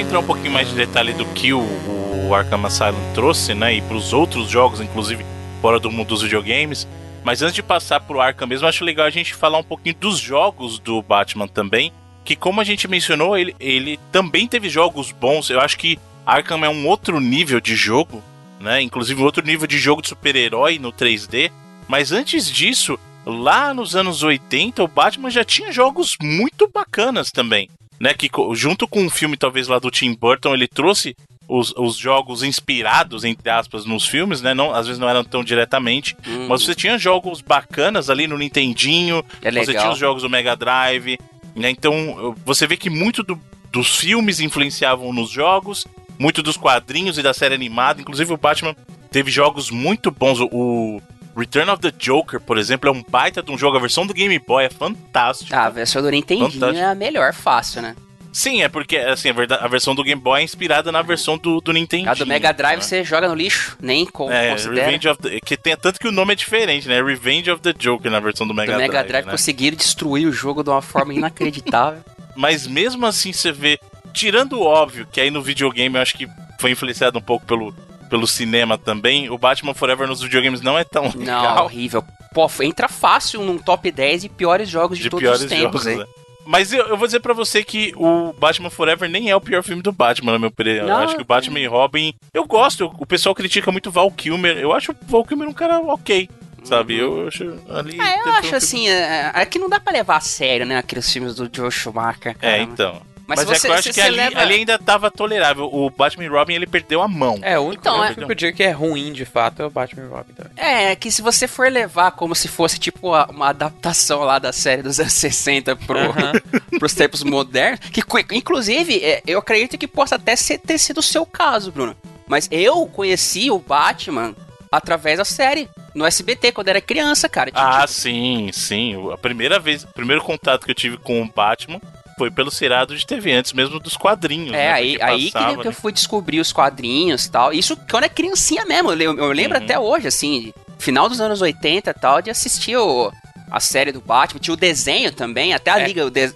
Entrar 0.00 0.18
um 0.20 0.24
pouquinho 0.24 0.52
mais 0.52 0.68
de 0.68 0.74
detalhe 0.74 1.12
do 1.12 1.24
que 1.26 1.52
o, 1.52 1.60
o 1.60 2.34
Arkham 2.34 2.64
Asylum 2.64 3.12
trouxe, 3.14 3.54
né? 3.54 3.74
E 3.74 3.82
pros 3.82 4.12
outros 4.12 4.48
jogos, 4.48 4.80
inclusive 4.80 5.24
fora 5.60 5.80
do 5.80 5.90
mundo 5.90 6.08
dos 6.08 6.22
videogames. 6.22 6.86
Mas 7.24 7.42
antes 7.42 7.54
de 7.54 7.62
passar 7.62 8.00
pro 8.00 8.20
Arkham 8.20 8.46
mesmo, 8.46 8.66
acho 8.68 8.84
legal 8.84 9.06
a 9.06 9.10
gente 9.10 9.34
falar 9.34 9.58
um 9.58 9.62
pouquinho 9.62 9.94
dos 9.96 10.18
jogos 10.18 10.78
do 10.78 11.02
Batman 11.02 11.48
também. 11.48 11.92
Que 12.24 12.36
como 12.36 12.60
a 12.60 12.64
gente 12.64 12.86
mencionou, 12.86 13.36
ele, 13.36 13.56
ele 13.58 13.98
também 14.12 14.46
teve 14.46 14.68
jogos 14.68 15.10
bons. 15.10 15.50
Eu 15.50 15.60
acho 15.60 15.76
que 15.78 15.98
Arkham 16.24 16.64
é 16.64 16.68
um 16.68 16.86
outro 16.86 17.18
nível 17.20 17.60
de 17.60 17.74
jogo, 17.74 18.22
né? 18.60 18.80
Inclusive 18.80 19.20
um 19.20 19.24
outro 19.24 19.44
nível 19.44 19.66
de 19.66 19.78
jogo 19.78 20.02
de 20.02 20.08
super-herói 20.08 20.78
no 20.78 20.92
3D. 20.92 21.50
Mas 21.88 22.12
antes 22.12 22.50
disso, 22.50 22.98
lá 23.24 23.72
nos 23.72 23.96
anos 23.96 24.22
80, 24.22 24.82
o 24.82 24.88
Batman 24.88 25.30
já 25.30 25.44
tinha 25.44 25.72
jogos 25.72 26.16
muito 26.20 26.70
bacanas 26.72 27.30
também. 27.30 27.68
Né, 28.00 28.14
que 28.14 28.30
junto 28.54 28.86
com 28.86 29.02
um 29.02 29.10
filme 29.10 29.36
talvez 29.36 29.66
lá 29.68 29.78
do 29.78 29.90
Tim 29.90 30.14
Burton, 30.14 30.54
ele 30.54 30.68
trouxe 30.68 31.16
os, 31.48 31.72
os 31.76 31.96
jogos 31.96 32.42
inspirados, 32.44 33.24
entre 33.24 33.50
aspas, 33.50 33.84
nos 33.84 34.06
filmes, 34.06 34.40
né? 34.40 34.54
Não, 34.54 34.72
às 34.74 34.86
vezes 34.86 35.00
não 35.00 35.08
eram 35.08 35.24
tão 35.24 35.42
diretamente. 35.42 36.16
Mas 36.48 36.62
você 36.62 36.74
tinha 36.74 36.96
jogos 36.98 37.40
bacanas 37.40 38.08
ali 38.10 38.26
no 38.28 38.38
Nintendinho, 38.38 39.24
É 39.42 39.50
você 39.50 39.72
tinha 39.72 39.90
os 39.92 39.98
jogos 39.98 40.22
do 40.22 40.30
Mega 40.30 40.54
Drive. 40.54 41.18
Né? 41.56 41.70
Então 41.70 42.36
você 42.44 42.66
vê 42.66 42.76
que 42.76 42.88
muito 42.90 43.22
do- 43.24 43.40
dos 43.72 43.96
filmes 43.96 44.38
influenciavam 44.38 45.12
nos 45.12 45.30
jogos, 45.30 45.86
muito 46.18 46.42
dos 46.42 46.56
quadrinhos 46.56 47.18
e 47.18 47.22
da 47.22 47.34
série 47.34 47.54
animada. 47.54 48.00
Inclusive 48.00 48.32
o 48.32 48.36
Batman 48.36 48.76
teve 49.10 49.30
jogos 49.30 49.70
muito 49.70 50.10
bons. 50.12 50.38
O 50.40 51.00
Return 51.38 51.70
of 51.70 51.80
the 51.80 51.92
Joker, 51.96 52.40
por 52.40 52.58
exemplo, 52.58 52.88
é 52.88 52.92
um 52.92 53.02
baita 53.02 53.42
de 53.42 53.50
um 53.52 53.56
jogo. 53.56 53.76
A 53.76 53.80
versão 53.80 54.04
do 54.04 54.12
Game 54.12 54.36
Boy 54.40 54.64
é 54.64 54.70
fantástico. 54.70 55.54
Ah, 55.54 55.66
a 55.66 55.70
versão 55.70 56.02
do 56.02 56.10
Nintendinho 56.10 56.74
é 56.74 56.84
a 56.84 56.94
melhor, 56.94 57.32
fácil, 57.32 57.80
né? 57.80 57.94
Sim, 58.32 58.62
é 58.62 58.68
porque 58.68 58.96
assim, 58.96 59.30
a, 59.30 59.32
verdade, 59.32 59.64
a 59.64 59.68
versão 59.68 59.94
do 59.94 60.02
Game 60.02 60.20
Boy 60.20 60.40
é 60.40 60.44
inspirada 60.44 60.92
na 60.92 61.00
versão 61.02 61.38
do, 61.38 61.60
do 61.60 61.72
Nintendo. 61.72 62.10
A 62.10 62.14
do 62.14 62.26
Mega 62.26 62.52
Drive 62.52 62.82
você 62.82 63.02
joga 63.02 63.28
no 63.28 63.34
lixo, 63.34 63.76
nem 63.80 64.04
con 64.04 64.30
É, 64.30 64.50
considera. 64.50 64.86
Revenge 64.86 65.08
of 65.08 65.22
the, 65.22 65.40
que 65.40 65.56
tem 65.56 65.76
tanto 65.76 65.98
que 65.98 66.06
o 66.06 66.12
nome 66.12 66.32
é 66.32 66.36
diferente, 66.36 66.88
né? 66.88 67.02
Revenge 67.02 67.50
of 67.50 67.62
the 67.62 67.72
Joker 67.72 68.10
na 68.10 68.20
versão 68.20 68.46
do 68.46 68.54
Mega 68.54 68.72
do 68.72 68.78
Mega 68.78 68.92
Drive. 68.92 69.08
Drive 69.08 69.24
né? 69.26 69.30
conseguiram 69.30 69.76
destruir 69.76 70.28
o 70.28 70.32
jogo 70.32 70.62
de 70.62 70.70
uma 70.70 70.82
forma 70.82 71.14
inacreditável. 71.14 72.02
Mas 72.36 72.66
mesmo 72.66 73.04
assim 73.06 73.32
você 73.32 73.50
vê, 73.50 73.80
tirando 74.12 74.54
o 74.54 74.62
óbvio, 74.62 75.06
que 75.10 75.20
aí 75.20 75.30
no 75.30 75.42
videogame 75.42 75.96
eu 75.96 76.02
acho 76.02 76.16
que 76.16 76.28
foi 76.60 76.70
influenciado 76.70 77.18
um 77.18 77.22
pouco 77.22 77.44
pelo, 77.46 77.74
pelo 78.08 78.26
cinema 78.26 78.76
também, 78.78 79.28
o 79.30 79.38
Batman 79.38 79.74
Forever 79.74 80.08
nos 80.08 80.20
videogames 80.22 80.60
não 80.60 80.78
é 80.78 80.84
tão 80.84 81.04
Não, 81.14 81.20
legal 81.42 81.64
horrível. 81.64 82.02
Pô, 82.34 82.48
entra 82.62 82.88
fácil 82.88 83.42
num 83.42 83.58
top 83.58 83.90
10 83.90 84.22
de 84.22 84.28
piores 84.28 84.68
jogos 84.68 84.98
de, 84.98 85.04
de 85.04 85.10
todos 85.10 85.22
piores 85.22 85.42
os 85.42 85.48
tempos, 85.48 85.84
jogos. 85.84 85.86
hein? 85.86 85.96
né? 85.98 86.04
Mas 86.46 86.72
eu, 86.72 86.86
eu 86.86 86.96
vou 86.96 87.06
dizer 87.06 87.20
pra 87.20 87.34
você 87.34 87.62
que 87.62 87.92
o 87.96 88.32
Batman 88.32 88.70
Forever 88.70 89.08
nem 89.10 89.28
é 89.28 89.36
o 89.36 89.40
pior 89.40 89.62
filme 89.62 89.82
do 89.82 89.92
Batman, 89.92 90.32
na 90.32 90.38
minha 90.38 90.48
opinião. 90.48 90.76
Eu 90.76 90.86
Não, 90.86 90.96
acho 90.96 91.14
que 91.16 91.20
o 91.22 91.24
Batman 91.26 91.60
e 91.60 91.66
Robin. 91.66 92.14
Eu 92.32 92.46
gosto, 92.46 92.90
o 92.98 93.04
pessoal 93.04 93.34
critica 93.34 93.70
muito 93.70 93.88
o 93.88 93.92
Val 93.92 94.10
Kilmer. 94.10 94.56
Eu 94.56 94.72
acho 94.72 94.92
o 94.92 94.96
Val 95.06 95.24
Kilmer 95.26 95.46
um 95.46 95.52
cara 95.52 95.78
ok, 95.80 96.26
sabe? 96.64 96.96
Eu 96.98 97.28
acho 97.28 97.44
ali. 97.68 98.00
É, 98.00 98.20
eu 98.22 98.28
um 98.28 98.30
acho 98.30 98.42
filme- 98.42 98.56
assim, 98.56 98.88
é, 98.88 99.30
é 99.34 99.44
que 99.44 99.58
não 99.58 99.68
dá 99.68 99.78
pra 99.78 99.92
levar 99.92 100.16
a 100.16 100.20
sério, 100.20 100.64
né, 100.64 100.78
aqueles 100.78 101.12
filmes 101.12 101.34
do 101.34 101.50
Joe 101.54 101.70
Schumacher, 101.70 102.34
cara. 102.38 102.56
É, 102.56 102.62
então. 102.62 103.02
Mas, 103.28 103.44
Mas, 103.44 103.46
se 103.46 103.52
é 103.52 103.58
você, 103.58 103.60
que 103.60 103.72
eu 103.72 103.76
acho 103.76 103.88
que 103.90 103.94
você 103.94 104.00
ali, 104.00 104.16
leva... 104.16 104.40
ali 104.40 104.54
ainda 104.54 104.78
tava 104.78 105.10
tolerável. 105.10 105.68
O 105.70 105.90
Batman 105.90 106.24
e 106.24 106.28
Robin 106.28 106.54
ele 106.54 106.66
perdeu 106.66 107.02
a 107.02 107.06
mão. 107.06 107.38
É, 107.42 107.58
o 107.58 107.62
único 107.64 107.82
Então, 107.82 108.02
é- 108.02 108.14
que 108.14 108.22
eu 108.24 108.34
digo 108.34 108.56
que 108.56 108.62
é 108.62 108.70
ruim 108.70 109.12
de 109.12 109.26
fato 109.26 109.60
é 109.60 109.66
o 109.66 109.70
Batman 109.70 110.04
e 110.04 110.08
Robin 110.08 110.32
também. 110.32 110.52
É, 110.56 110.96
que 110.96 111.10
se 111.10 111.20
você 111.20 111.46
for 111.46 111.70
levar 111.70 112.12
como 112.12 112.34
se 112.34 112.48
fosse 112.48 112.78
tipo 112.78 113.08
uma 113.28 113.50
adaptação 113.50 114.20
lá 114.20 114.38
da 114.38 114.50
série 114.50 114.80
dos 114.80 114.98
anos 114.98 115.12
60 115.18 115.76
pro, 115.76 115.98
pros 116.80 116.94
tempos 116.94 117.22
modernos, 117.22 117.80
que 117.90 118.02
inclusive 118.32 118.96
é, 119.04 119.22
eu 119.26 119.38
acredito 119.38 119.76
que 119.76 119.86
possa 119.86 120.14
até 120.14 120.34
ser, 120.34 120.56
ter 120.56 120.78
sido 120.78 120.98
o 120.98 121.02
seu 121.02 121.26
caso, 121.26 121.70
Bruno. 121.70 121.94
Mas 122.26 122.48
eu 122.50 122.86
conheci 122.86 123.50
o 123.50 123.58
Batman 123.58 124.34
através 124.72 125.18
da 125.18 125.24
série, 125.24 125.68
no 125.94 126.04
SBT, 126.06 126.52
quando 126.52 126.68
era 126.68 126.80
criança, 126.80 127.28
cara. 127.28 127.50
Ah, 127.54 127.86
sim, 127.86 128.50
sim. 128.52 129.10
A 129.12 129.16
primeira 129.18 129.58
vez, 129.58 129.84
o 129.84 129.88
primeiro 129.88 130.22
contato 130.22 130.64
que 130.64 130.70
eu 130.70 130.74
tive 130.74 130.96
com 130.98 131.22
o 131.22 131.28
Batman 131.28 131.80
Foi 132.18 132.30
pelo 132.30 132.50
seriado 132.50 132.96
de 132.96 133.06
TV 133.06 133.32
antes 133.32 133.52
mesmo 133.52 133.78
dos 133.78 133.96
quadrinhos. 133.96 134.50
É, 134.52 134.56
né, 134.56 134.72
aí, 134.72 134.90
porque 134.98 135.02
aí 135.04 135.24
que, 135.26 135.30
passava, 135.32 135.62
que 135.62 135.68
eu 135.68 135.72
né? 135.72 135.76
fui 135.80 135.92
descobrir 135.92 136.40
os 136.40 136.52
quadrinhos 136.52 137.24
e 137.26 137.30
tal. 137.30 137.52
Isso 137.52 137.76
quando 137.90 138.04
é 138.04 138.08
criancinha 138.08 138.64
mesmo. 138.66 138.92
Eu, 138.92 139.16
eu 139.16 139.32
lembro 139.32 139.56
Uhum. 139.58 139.64
até 139.64 139.78
hoje, 139.78 140.08
assim, 140.08 140.52
final 140.78 141.08
dos 141.08 141.20
anos 141.20 141.40
80 141.40 141.90
e 141.90 141.94
tal, 141.94 142.20
de 142.20 142.30
assistir 142.30 142.76
o- 142.76 143.12
a 143.50 143.60
série 143.60 143.92
do 143.92 144.00
Batman. 144.00 144.40
Tinha 144.40 144.52
o 144.54 144.56
desenho 144.56 145.12
também, 145.12 145.54
até 145.54 145.70
a 145.70 145.80
É. 145.80 145.86
Liga, 145.86 146.04
o 146.04 146.10
de- 146.10 146.32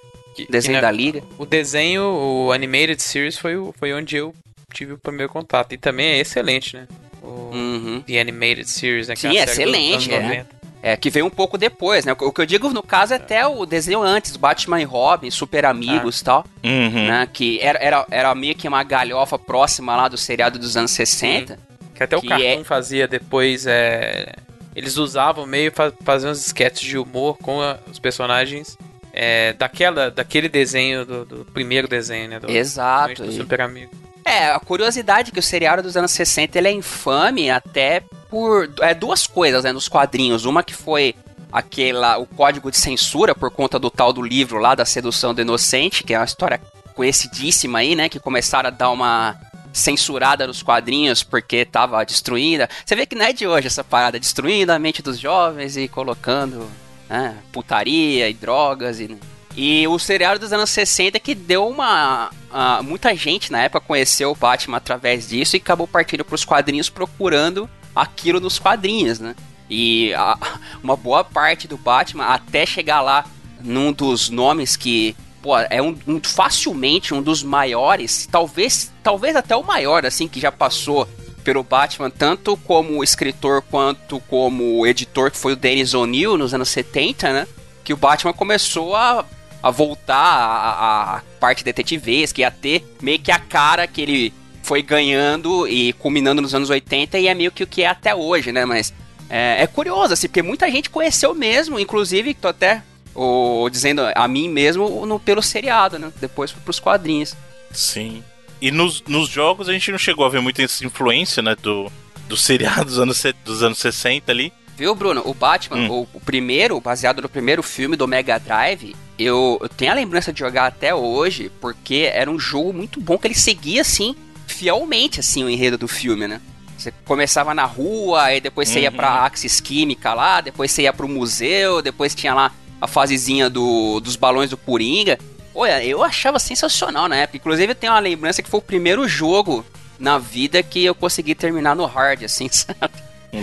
desenho 0.49 0.62
que, 0.62 0.68
né, 0.73 0.81
da 0.81 0.90
Liga. 0.90 1.23
O 1.37 1.45
desenho, 1.45 2.05
o 2.05 2.53
Animated 2.53 3.03
Series, 3.03 3.37
foi, 3.37 3.55
foi 3.79 3.92
onde 3.92 4.16
eu 4.16 4.35
tive 4.73 4.92
o 4.95 4.99
primeiro 4.99 5.31
contato. 5.33 5.73
E 5.75 5.77
também 5.79 6.07
é 6.07 6.18
excelente, 6.21 6.77
né? 6.77 6.87
O 7.23 7.51
Uhum. 7.55 8.03
The 8.07 8.21
Animated 8.21 8.68
Series, 8.68 9.09
né? 9.09 9.14
que 9.14 9.21
Sim, 9.21 9.37
é 9.37 9.40
é 9.40 9.45
excelente, 9.45 10.11
anos 10.12 10.31
é. 10.31 10.47
90. 10.83 10.88
É, 10.95 10.97
que 10.97 11.11
veio 11.11 11.27
um 11.27 11.31
pouco 11.31 11.57
depois, 11.57 12.05
né? 12.05 12.12
O 12.18 12.33
que 12.33 12.40
eu 12.40 12.47
digo 12.47 12.68
no 12.71 12.83
caso 12.83 13.12
é 13.12 13.16
até 13.16 13.47
o 13.47 13.64
desenho 13.64 14.03
antes, 14.03 14.37
Batman 14.37 14.81
e 14.81 14.85
Robin, 14.85 15.31
Super 15.31 15.64
Amigos 15.64 16.21
e 16.21 16.25
tal, 16.25 16.45
Uhum. 16.64 17.07
né? 17.09 17.29
Que 17.33 17.61
era, 17.61 17.79
era, 17.79 18.07
era 18.11 18.35
meio 18.35 18.55
que 18.55 18.66
uma 18.66 18.83
galhofa 18.83 19.38
próxima 19.38 19.95
lá 19.97 20.09
do 20.09 20.16
seriado 20.16 20.59
dos 20.59 20.77
anos 20.77 20.90
60. 20.90 21.59
Que 21.95 22.03
até 22.03 22.16
o 22.16 22.21
Que 22.21 22.29
cartoon 22.29 22.45
é- 22.61 22.64
fazia 22.64 23.07
depois. 23.07 23.64
É... 23.66 24.33
Eles 24.75 24.97
usavam 24.97 25.47
meio 25.47 25.71
fa 25.71 25.92
fazer 26.03 26.29
uns 26.29 26.45
sketches 26.47 26.88
de 26.88 26.97
humor 26.99 27.37
com 27.38 27.61
a- 27.61 27.79
os 27.90 27.99
personagens 27.99 28.77
é, 29.12 29.53
daquela, 29.53 30.11
daquele 30.11 30.49
desenho, 30.49 31.05
do, 31.05 31.25
do 31.27 31.45
primeiro 31.53 31.87
desenho, 31.87 32.31
né? 32.31 32.40
Do, 32.40 32.51
Exato, 32.51 33.23
Do 33.25 33.31
Super 33.33 33.61
Amigo. 33.61 33.92
É, 34.25 34.47
a 34.47 34.59
curiosidade 34.59 35.29
é 35.31 35.33
que 35.33 35.38
o 35.38 35.42
seriado 35.42 35.83
dos 35.83 35.97
anos 35.97 36.11
60 36.12 36.57
ele 36.57 36.68
é 36.68 36.73
infame 36.73 37.51
até 37.51 38.03
por 38.33 38.73
é, 38.81 38.95
duas 38.95 39.27
coisas, 39.27 39.62
né, 39.62 39.73
nos 39.73 39.88
quadrinhos. 39.88 40.47
Uma 40.47 40.62
que 40.62 40.73
foi 40.73 41.14
aquela 41.53 42.16
o 42.16 42.25
código 42.25 42.71
de 42.71 42.79
censura 42.79 43.35
por 43.35 43.51
conta 43.51 43.79
do 43.79 43.90
tal 43.90 44.11
do 44.11 44.23
livro 44.23 44.59
lá 44.59 44.75
da 44.75 44.87
sedução 44.87 45.35
do 45.35 45.42
inocente, 45.42 46.03
que 46.03 46.14
é 46.14 46.18
uma 46.18 46.25
história 46.25 46.59
conhecidíssima 46.95 47.81
aí, 47.81 47.95
né, 47.95 48.09
que 48.09 48.18
começaram 48.18 48.68
a 48.68 48.71
dar 48.71 48.90
uma 48.90 49.38
censurada 49.71 50.47
nos 50.47 50.62
quadrinhos 50.62 51.23
porque 51.23 51.66
tava 51.66 52.03
destruída. 52.05 52.71
Você 52.87 52.97
vê 52.97 53.05
que 53.05 53.14
não 53.14 53.27
é 53.27 53.35
de 53.35 53.47
hoje 53.47 53.66
essa 53.66 53.85
parada, 53.85 54.18
destruindo 54.18 54.73
a 54.73 54.79
mente 54.79 55.03
dos 55.03 55.18
jovens 55.18 55.77
e 55.77 55.87
colocando 55.87 56.71
né, 57.11 57.37
putaria 57.53 58.31
e 58.31 58.33
drogas 58.33 58.99
e 58.99 59.14
e 59.55 59.87
o 59.87 59.99
seriado 59.99 60.40
dos 60.40 60.51
anos 60.51 60.71
60 60.71 61.21
que 61.21 61.35
deu 61.35 61.68
uma. 61.68 62.31
ah, 62.51 62.81
muita 62.83 63.14
gente 63.14 63.53
na 63.53 63.64
época 63.64 63.85
conheceu 63.87 64.31
o 64.31 64.35
Batman 64.35 64.79
através 64.79 65.29
disso 65.29 65.55
e 65.55 65.59
acabou 65.59 65.87
partindo 65.87 66.25
para 66.25 66.35
os 66.35 66.47
quadrinhos 66.47 66.88
procurando 66.88 67.68
aquilo 67.94 68.40
nos 68.40 68.59
quadrinhos, 68.59 69.18
né? 69.20 69.35
E 69.70 70.12
a- 70.14 70.38
uma 70.83 70.96
boa 70.96 71.24
parte 71.24 71.66
do 71.68 71.76
Batman, 71.76 72.24
até 72.26 72.64
chegar 72.66 73.00
lá 73.00 73.24
num 73.61 73.92
dos 73.92 74.28
nomes 74.31 74.76
que. 74.76 75.16
Pô, 75.40 75.59
é 75.59 75.83
um, 75.83 75.96
um- 76.07 76.20
facilmente 76.22 77.12
um 77.12 77.20
dos 77.20 77.42
maiores, 77.42 78.28
talvez, 78.31 78.92
talvez 79.02 79.35
até 79.35 79.57
o 79.57 79.64
maior, 79.64 80.07
assim, 80.07 80.28
que 80.28 80.38
já 80.38 80.52
passou 80.52 81.09
pelo 81.42 81.64
Batman, 81.64 82.09
tanto 82.11 82.57
como 82.59 83.02
escritor 83.02 83.61
quanto 83.62 84.20
como 84.28 84.87
editor, 84.87 85.33
que 85.33 85.37
foi 85.37 85.55
o 85.55 85.57
Dennis 85.57 85.94
O'Neill 85.94 86.38
nos 86.38 86.55
anos 86.55 86.68
70, 86.68 87.33
né? 87.33 87.46
Que 87.83 87.92
o 87.92 87.96
Batman 87.96 88.33
começou 88.33 88.94
a, 88.94 89.24
a 89.61 89.70
voltar 89.72 90.14
a, 90.14 91.16
a 91.16 91.20
parte 91.40 91.64
detetivesca, 91.64 92.40
ia 92.40 92.50
ter 92.52 92.96
meio 93.02 93.18
que 93.18 93.33
a 93.33 93.40
cara 93.40 93.88
que 93.88 94.00
ele 94.00 94.33
foi 94.62 94.83
ganhando 94.83 95.66
e 95.66 95.92
culminando 95.94 96.40
nos 96.40 96.55
anos 96.55 96.70
80 96.70 97.18
e 97.18 97.29
é 97.29 97.35
meio 97.35 97.51
que 97.51 97.64
o 97.64 97.66
que 97.66 97.83
é 97.83 97.87
até 97.87 98.14
hoje, 98.14 98.53
né? 98.53 98.64
Mas 98.64 98.92
é, 99.29 99.62
é 99.62 99.66
curioso, 99.66 100.14
assim, 100.14 100.29
porque 100.29 100.42
muita 100.42 100.70
gente 100.70 100.90
conheceu 100.90 101.35
mesmo, 101.35 101.79
inclusive, 101.79 102.35
tô 102.35 102.48
até 102.48 102.83
o, 103.14 103.68
dizendo 103.70 104.03
a 104.14 104.29
mim 104.29 104.48
mesmo 104.48 105.05
no, 105.07 105.18
pelo 105.18 105.42
seriado, 105.42 105.98
né? 105.98 106.12
Depois 106.20 106.51
foi 106.51 106.62
pros 106.62 106.79
quadrinhos. 106.79 107.35
Sim. 107.72 108.22
E 108.61 108.70
nos, 108.70 109.03
nos 109.03 109.29
jogos 109.29 109.68
a 109.68 109.72
gente 109.72 109.90
não 109.90 109.98
chegou 109.98 110.25
a 110.25 110.29
ver 110.29 110.40
muita 110.40 110.62
influência, 110.62 111.42
né, 111.42 111.57
do, 111.61 111.90
do 112.29 112.37
seriado 112.37 112.85
dos 112.85 112.98
anos, 112.98 113.22
dos 113.44 113.62
anos 113.62 113.79
60 113.79 114.31
ali. 114.31 114.53
Viu, 114.77 114.94
Bruno? 114.94 115.22
O 115.25 115.35
Batman, 115.35 115.90
o, 115.90 116.09
o 116.14 116.20
primeiro, 116.20 116.81
baseado 116.81 117.20
no 117.20 117.29
primeiro 117.29 117.62
filme 117.62 117.96
do 117.96 118.09
Mega 118.09 118.38
Drive, 118.38 118.94
eu, 119.18 119.59
eu 119.61 119.68
tenho 119.68 119.90
a 119.90 119.94
lembrança 119.94 120.33
de 120.33 120.38
jogar 120.38 120.66
até 120.66 120.94
hoje, 120.94 121.51
porque 121.61 122.11
era 122.12 122.31
um 122.31 122.38
jogo 122.38 122.72
muito 122.72 123.01
bom 123.01 123.18
que 123.18 123.27
ele 123.27 123.35
seguia, 123.35 123.83
assim, 123.83 124.16
fielmente, 124.62 125.18
assim, 125.18 125.42
o 125.42 125.51
enredo 125.51 125.77
do 125.77 125.88
filme, 125.88 126.29
né? 126.29 126.40
Você 126.79 126.92
começava 127.05 127.53
na 127.53 127.64
rua, 127.64 128.22
aí 128.22 128.40
depois 128.40 128.68
você 128.68 128.79
ia 128.81 128.90
Uhum. 128.90 128.96
pra 128.96 129.25
Axis 129.25 129.61
Química 129.61 130.14
lá, 130.14 130.40
depois 130.40 130.70
você 130.70 130.83
ia 130.83 130.92
pro 130.92 131.09
museu, 131.09 131.83
depois 131.83 132.14
tinha 132.14 132.33
lá 132.33 132.53
a 132.81 132.87
fasezinha 132.87 133.51
do, 133.51 133.98
dos 133.98 134.14
balões 134.14 134.51
do 134.51 134.57
Coringa. 134.57 135.18
Olha, 135.53 135.85
eu 135.85 136.03
achava 136.05 136.38
sensacional 136.38 137.09
na 137.09 137.16
época. 137.16 137.38
Inclusive, 137.38 137.72
eu 137.72 137.75
tenho 137.75 137.92
uma 137.92 137.98
lembrança 137.98 138.40
que 138.40 138.48
foi 138.48 138.59
o 138.59 138.62
primeiro 138.62 139.09
jogo 139.09 139.66
na 139.98 140.16
vida 140.16 140.62
que 140.62 140.85
eu 140.85 140.94
consegui 140.94 141.35
terminar 141.35 141.75
no 141.75 141.85
hard, 141.87 142.22
assim, 142.22 142.46
sabe? 142.51 142.79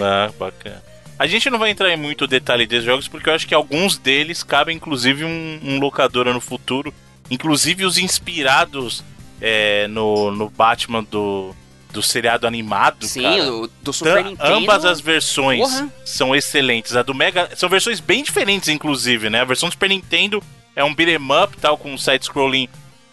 Ah, 0.01 0.31
bacana. 0.39 0.81
A 1.17 1.27
gente 1.27 1.49
não 1.49 1.59
vai 1.59 1.69
entrar 1.69 1.91
em 1.91 1.97
muito 1.97 2.25
detalhe 2.27 2.65
desses 2.65 2.85
jogos, 2.85 3.09
porque 3.09 3.29
eu 3.29 3.33
acho 3.33 3.45
que 3.45 3.53
alguns 3.53 3.97
deles 3.97 4.41
cabem, 4.41 4.77
inclusive, 4.77 5.25
um, 5.25 5.59
um 5.63 5.79
locadora 5.79 6.31
no 6.33 6.39
futuro. 6.39 6.93
Inclusive 7.29 7.83
os 7.85 7.97
inspirados 7.97 9.03
é, 9.41 9.87
no, 9.87 10.31
no 10.31 10.49
Batman 10.49 11.03
do, 11.03 11.55
do 11.91 12.01
seriado 12.01 12.45
animado. 12.45 13.05
Sim, 13.05 13.23
cara. 13.23 13.53
o 13.53 13.67
do 13.81 13.93
Super 13.93 14.23
Nintendo. 14.23 14.53
Ambas 14.53 14.85
as 14.85 14.99
versões 14.99 15.61
Porra. 15.61 15.89
são 16.05 16.35
excelentes. 16.35 16.95
A 16.95 17.01
do 17.01 17.13
Mega. 17.13 17.49
São 17.55 17.69
versões 17.69 17.99
bem 17.99 18.23
diferentes, 18.23 18.69
inclusive, 18.69 19.29
né? 19.29 19.41
A 19.41 19.45
versão 19.45 19.69
do 19.69 19.73
Super 19.73 19.89
Nintendo 19.89 20.41
é 20.75 20.83
um 20.83 20.93
beat'em 20.93 21.17
up, 21.43 21.57
tal, 21.57 21.77
com 21.77 21.91
um 21.93 21.97
side-scrolling 21.97 22.69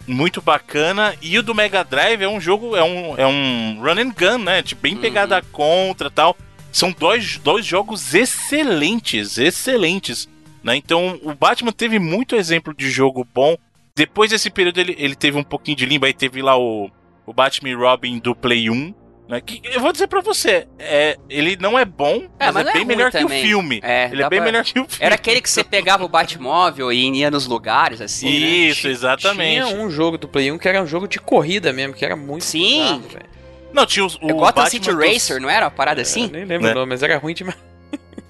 muito 0.07 0.41
bacana. 0.41 1.15
E 1.21 1.37
o 1.37 1.43
do 1.43 1.53
Mega 1.53 1.83
Drive 1.83 2.21
é 2.21 2.29
um 2.29 2.39
jogo, 2.39 2.75
é 2.75 2.83
um, 2.83 3.17
é 3.17 3.27
um 3.27 3.79
run 3.81 3.99
and 3.99 4.13
gun, 4.17 4.37
né? 4.37 4.61
Tipo, 4.61 4.81
bem 4.81 4.95
pegada 4.95 5.41
contra 5.51 6.09
tal. 6.09 6.35
São 6.71 6.91
dois, 6.91 7.37
dois 7.37 7.65
jogos 7.65 8.13
excelentes, 8.13 9.37
excelentes. 9.37 10.29
Né? 10.63 10.75
Então 10.75 11.19
o 11.23 11.33
Batman 11.33 11.71
teve 11.71 11.97
muito 11.99 12.35
exemplo 12.35 12.73
de 12.73 12.89
jogo 12.89 13.27
bom. 13.33 13.57
Depois 13.97 14.29
desse 14.29 14.49
período 14.51 14.79
ele, 14.79 14.95
ele 14.99 15.15
teve 15.15 15.37
um 15.37 15.43
pouquinho 15.43 15.75
de 15.75 15.85
limbo, 15.85 16.05
aí 16.05 16.13
teve 16.13 16.39
lá 16.41 16.55
o, 16.55 16.87
o 17.25 17.33
Batman 17.33 17.75
Robin 17.75 18.19
do 18.19 18.35
Play 18.35 18.69
1. 18.69 18.93
Né? 19.27 19.41
Que, 19.41 19.59
eu 19.65 19.81
vou 19.81 19.91
dizer 19.91 20.07
pra 20.07 20.21
você, 20.21 20.67
é, 20.79 21.17
ele 21.29 21.57
não 21.59 21.77
é 21.77 21.83
bom, 21.83 22.27
É, 22.39 22.45
mas, 22.45 22.53
mas 22.53 22.67
é 22.67 22.69
é 22.69 22.73
bem 22.73 22.83
ruim 22.83 22.95
melhor 22.95 23.11
que 23.11 23.17
o 23.17 23.21
também. 23.21 23.41
filme. 23.43 23.79
É, 23.83 24.05
ele 24.11 24.21
é 24.23 24.29
bem 24.29 24.39
pra- 24.39 24.45
melhor 24.45 24.63
que 24.63 24.69
o 24.69 24.73
filme. 24.73 24.87
Era 24.99 25.15
aquele 25.15 25.41
que 25.41 25.49
você 25.49 25.63
pegava 25.63 26.05
o 26.05 26.07
Batmóvel 26.07 26.93
e 26.93 27.09
ia 27.17 27.31
nos 27.31 27.47
lugares, 27.47 27.99
assim. 27.99 28.27
né? 28.29 28.35
Isso, 28.47 28.87
exatamente. 28.87 29.65
Tinha 29.67 29.81
um 29.83 29.89
jogo 29.89 30.17
do 30.17 30.27
Play 30.29 30.51
1 30.51 30.57
que 30.59 30.69
era 30.69 30.81
um 30.81 30.87
jogo 30.87 31.07
de 31.07 31.19
corrida 31.19 31.73
mesmo, 31.73 31.93
que 31.95 32.05
era 32.05 32.15
muito 32.15 32.45
Sim. 32.45 33.03
Não, 33.73 33.85
tinha 33.85 34.05
os, 34.05 34.15
o 34.15 34.19
É 34.29 34.33
Gotham 34.33 34.39
Batman 34.45 34.69
City 34.69 34.91
dos- 34.93 35.05
Racer, 35.05 35.41
não 35.41 35.49
era 35.49 35.65
uma 35.65 35.71
parada 35.71 36.01
assim? 36.03 36.23
Eu 36.25 36.29
nem 36.29 36.45
lembro 36.45 36.67
Né? 36.67 36.71
o 36.71 36.75
nome, 36.75 36.89
mas 36.91 37.03
era 37.03 37.17
ruim 37.17 37.33
demais. 37.33 37.57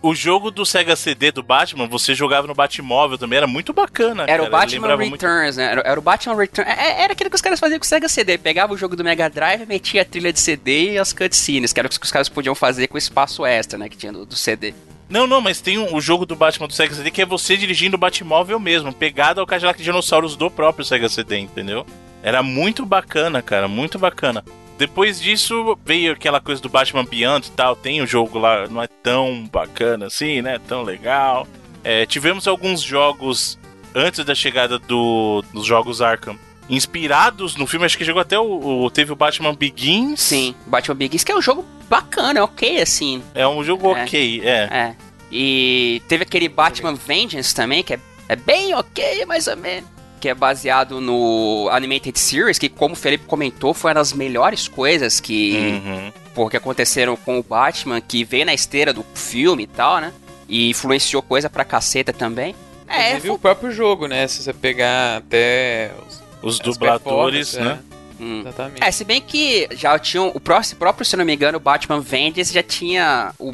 O 0.07 0.15
jogo 0.15 0.49
do 0.49 0.65
Sega 0.65 0.95
CD 0.95 1.31
do 1.33 1.43
Batman, 1.43 1.85
você 1.85 2.15
jogava 2.15 2.47
no 2.47 2.53
Batmóvel 2.55 3.17
também, 3.17 3.35
era 3.37 3.45
muito 3.47 3.73
bacana. 3.73 4.23
Era 4.25 4.41
o 4.41 4.45
cara, 4.45 4.57
Batman 4.57 4.81
lembrava 4.87 5.05
muito- 5.05 5.21
Returns, 5.21 5.57
né? 5.57 5.65
Era, 5.71 5.81
era 5.81 5.99
o 5.99 6.01
Batman 6.03 6.35
Returns. 6.37 6.69
É- 6.71 7.01
Era 7.03 7.11
aquilo 7.11 7.29
que 7.29 7.35
os 7.35 7.41
caras 7.41 7.59
faziam 7.59 7.77
com 7.77 7.83
o 7.83 7.87
Sega 7.87 8.07
CD. 8.07 8.37
Pegava 8.37 8.73
o 8.73 8.77
jogo 8.77 8.95
do 8.95 9.03
Mega 9.03 9.29
Drive, 9.29 9.65
metia 9.65 10.03
a 10.03 10.05
trilha 10.05 10.31
de 10.31 10.39
CD 10.39 10.93
e 10.93 10.97
as 10.97 11.11
cutscenes, 11.11 11.73
que 11.73 11.79
era 11.81 11.87
o 11.87 11.89
que 11.91 12.01
os 12.05 12.11
caras 12.11 12.29
podiam 12.29 12.55
fazer 12.55 12.87
com 12.87 12.95
o 12.95 12.97
espaço 12.97 13.45
extra, 13.45 13.77
né? 13.77 13.89
Que 13.89 13.97
tinha 13.97 14.13
do, 14.13 14.25
do 14.25 14.35
CD. 14.35 14.73
Não, 15.09 15.27
não, 15.27 15.41
mas 15.41 15.59
tem 15.59 15.77
um- 15.77 15.93
o 15.93 15.99
jogo 15.99 16.25
do 16.25 16.37
Batman 16.37 16.67
do 16.67 16.73
Sega 16.73 16.93
CD 16.95 17.11
que 17.11 17.21
é 17.21 17.25
você 17.25 17.57
dirigindo 17.57 17.95
o 17.97 17.99
Batmóvel 17.99 18.59
mesmo, 18.61 18.93
pegado 18.93 19.41
ao 19.41 19.45
Cadillac 19.45 19.83
Dinossauros 19.83 20.37
do 20.37 20.49
próprio 20.49 20.85
Sega 20.85 21.09
CD, 21.09 21.37
entendeu? 21.37 21.85
Era 22.23 22.41
muito 22.41 22.85
bacana, 22.85 23.41
cara, 23.41 23.67
muito 23.67 23.99
bacana. 23.99 24.41
Depois 24.77 25.19
disso 25.19 25.77
veio 25.85 26.13
aquela 26.13 26.39
coisa 26.39 26.61
do 26.61 26.69
Batman 26.69 27.03
Beyond 27.03 27.47
e 27.47 27.51
tal, 27.51 27.75
tem 27.75 28.01
o 28.01 28.07
jogo 28.07 28.37
lá, 28.37 28.67
não 28.67 28.81
é 28.81 28.87
tão 28.87 29.47
bacana 29.51 30.05
assim, 30.07 30.41
né? 30.41 30.59
Tão 30.67 30.83
legal. 30.83 31.47
É, 31.83 32.05
tivemos 32.05 32.47
alguns 32.47 32.81
jogos 32.81 33.57
antes 33.95 34.23
da 34.23 34.35
chegada 34.35 34.77
do, 34.77 35.43
dos 35.53 35.65
jogos 35.65 36.01
Arkham. 36.01 36.37
Inspirados 36.69 37.55
no 37.55 37.65
filme, 37.65 37.85
acho 37.85 37.97
que 37.97 38.05
chegou 38.05 38.21
até 38.21 38.37
o, 38.37 38.83
o- 38.83 38.91
Teve 38.91 39.11
o 39.13 39.15
Batman 39.15 39.55
Begins. 39.55 40.19
Sim, 40.21 40.53
Batman 40.67 40.95
Begins, 40.95 41.23
que 41.23 41.31
é 41.31 41.35
um 41.35 41.41
jogo 41.41 41.65
bacana, 41.89 42.43
ok, 42.43 42.81
assim. 42.81 43.23
É 43.33 43.47
um 43.47 43.63
jogo 43.63 43.95
É. 43.95 44.03
ok, 44.03 44.41
é. 44.43 44.67
É. 44.69 44.95
E 45.31 46.01
teve 46.07 46.23
aquele 46.23 46.47
Batman 46.49 46.93
Vengeance 46.93 47.55
também, 47.55 47.83
que 47.83 47.93
é, 47.93 47.99
é 48.29 48.35
bem 48.35 48.73
ok, 48.75 49.25
mais 49.25 49.47
ou 49.47 49.57
menos. 49.57 49.89
Que 50.19 50.29
é 50.29 50.33
baseado 50.33 50.99
no 50.99 51.69
Animated 51.71 52.17
Series, 52.19 52.57
que 52.57 52.67
como 52.69 52.93
o 52.93 52.97
Felipe 52.97 53.25
comentou, 53.25 53.73
foi 53.73 53.89
uma 53.89 53.95
das 53.95 54.13
melhores 54.13 54.67
coisas 54.67 55.19
que, 55.19 55.81
Uhum. 55.85 56.11
pô, 56.33 56.49
que 56.49 56.57
aconteceram 56.57 57.15
com 57.15 57.37
o 57.39 57.43
Batman, 57.43 58.01
que 58.01 58.23
veio 58.23 58.45
na 58.45 58.53
esteira 58.53 58.91
do 58.91 59.05
filme 59.13 59.63
e 59.63 59.67
tal, 59.67 59.99
né? 59.99 60.11
E 60.49 60.69
influenciou 60.69 61.21
coisa 61.21 61.49
pra 61.49 61.63
caceta 61.65 62.11
também. 62.11 62.55
É, 62.87 63.09
Inclusive 63.09 63.31
o 63.33 63.39
próprio 63.39 63.71
jogo, 63.71 64.07
né? 64.07 64.27
Se 64.27 64.41
você 64.41 64.53
pegar 64.53 65.17
até 65.17 65.91
os, 66.07 66.23
Os 66.41 66.59
dubladores, 66.59 67.53
né? 67.55 67.79
Hum. 68.19 68.39
Exatamente. 68.41 68.83
É, 68.83 68.89
se 68.91 69.03
bem 69.03 69.21
que 69.21 69.67
já 69.73 69.99
tinham. 69.99 70.31
O 70.33 70.39
próximo, 70.39 70.79
próprio, 70.79 71.05
se 71.05 71.15
não 71.15 71.23
me 71.25 71.35
engano, 71.35 71.57
o 71.57 71.61
Batman 71.61 71.99
Vengeance 71.99 72.51
já 72.53 72.63
tinha. 72.63 73.31
O, 73.37 73.51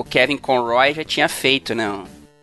o 0.00 0.04
Kevin 0.04 0.36
Conroy 0.36 0.94
já 0.94 1.02
tinha 1.02 1.28
feito, 1.28 1.74
né? 1.74 1.90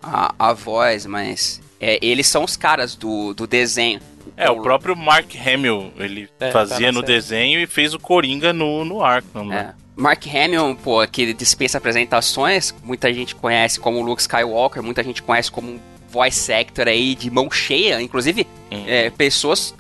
A, 0.04 0.34
a 0.38 0.52
voz, 0.54 1.06
mas. 1.06 1.62
É, 1.82 1.98
eles 2.02 2.28
são 2.28 2.44
os 2.44 2.56
caras 2.56 2.96
do, 2.96 3.34
do 3.34 3.46
desenho. 3.48 4.00
É, 4.38 4.50
o 4.50 4.62
próprio 4.62 4.96
Mark 4.96 5.34
Hamill, 5.36 5.92
ele 5.98 6.30
É, 6.40 6.48
tá 6.48 6.52
fazia 6.52 6.92
na 6.92 6.94
no 6.94 7.00
série. 7.02 7.14
desenho 7.14 7.60
e 7.60 7.68
fez 7.68 7.94
o 7.94 8.00
Coringa 8.00 8.54
no, 8.54 8.86
no 8.86 9.04
Arkham, 9.04 9.46
né? 9.46 9.74
É. 9.78 9.82
Mark 9.96 10.24
Hamill, 10.28 10.78
pô, 10.84 11.06
que 11.08 11.34
dispensa 11.34 11.78
apresentações, 11.78 12.74
muita 12.84 13.14
gente 13.14 13.36
conhece 13.36 13.80
como 13.80 14.02
Luke 14.02 14.22
Skywalker, 14.22 14.82
muita 14.82 15.04
gente 15.04 15.22
conhece 15.22 15.52
como 15.52 15.72
um 15.74 15.80
voice 16.10 16.52
actor 16.52 16.88
aí 16.88 17.14
de 17.16 17.30
mão 17.30 17.50
cheia, 17.52 18.02
inclusive 18.02 18.48
é, 18.70 19.10
pessoas, 19.10 19.74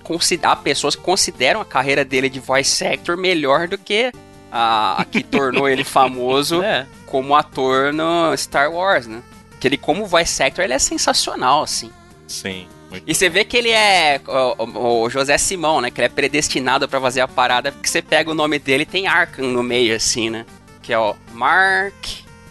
há 0.43 0.55
pessoas 0.55 0.95
que 0.95 1.01
consideram 1.01 1.59
a 1.61 1.65
carreira 1.65 2.05
dele 2.05 2.29
de 2.29 2.39
voice 2.39 2.85
actor 2.85 3.17
melhor 3.17 3.67
do 3.67 3.77
que 3.77 4.11
a, 4.51 5.01
a 5.01 5.05
que 5.05 5.23
tornou 5.23 5.67
ele 5.67 5.83
famoso 5.85 6.61
como 7.05 7.35
ator 7.35 7.91
no 7.93 8.35
Star 8.37 8.71
Wars, 8.71 9.07
né? 9.07 9.21
Que 9.61 9.67
ele 9.69 9.77
como 9.77 10.05
voice 10.05 10.43
actor, 10.43 10.65
ele 10.65 10.73
é 10.73 10.79
sensacional, 10.79 11.63
assim. 11.63 11.89
Sim. 12.27 12.67
E 13.07 13.15
você 13.15 13.29
vê 13.29 13.45
que 13.45 13.55
ele 13.55 13.69
é 13.69 14.19
o, 14.57 15.03
o- 15.03 15.09
José 15.09 15.37
Simão, 15.37 15.79
né? 15.79 15.89
Que 15.89 16.01
ele 16.01 16.07
é 16.07 16.09
predestinado 16.09 16.89
pra 16.89 16.99
fazer 16.99 17.21
a 17.21 17.27
parada, 17.27 17.71
porque 17.71 17.87
você 17.87 18.01
pega 18.01 18.29
o 18.29 18.33
nome 18.33 18.59
dele 18.59 18.83
e 18.83 18.85
tem 18.85 19.07
Arkham 19.07 19.45
no 19.47 19.63
meio, 19.63 19.95
assim, 19.95 20.29
né? 20.29 20.45
Que 20.81 20.91
é 20.91 20.99
o 20.99 21.15
Mark 21.31 21.93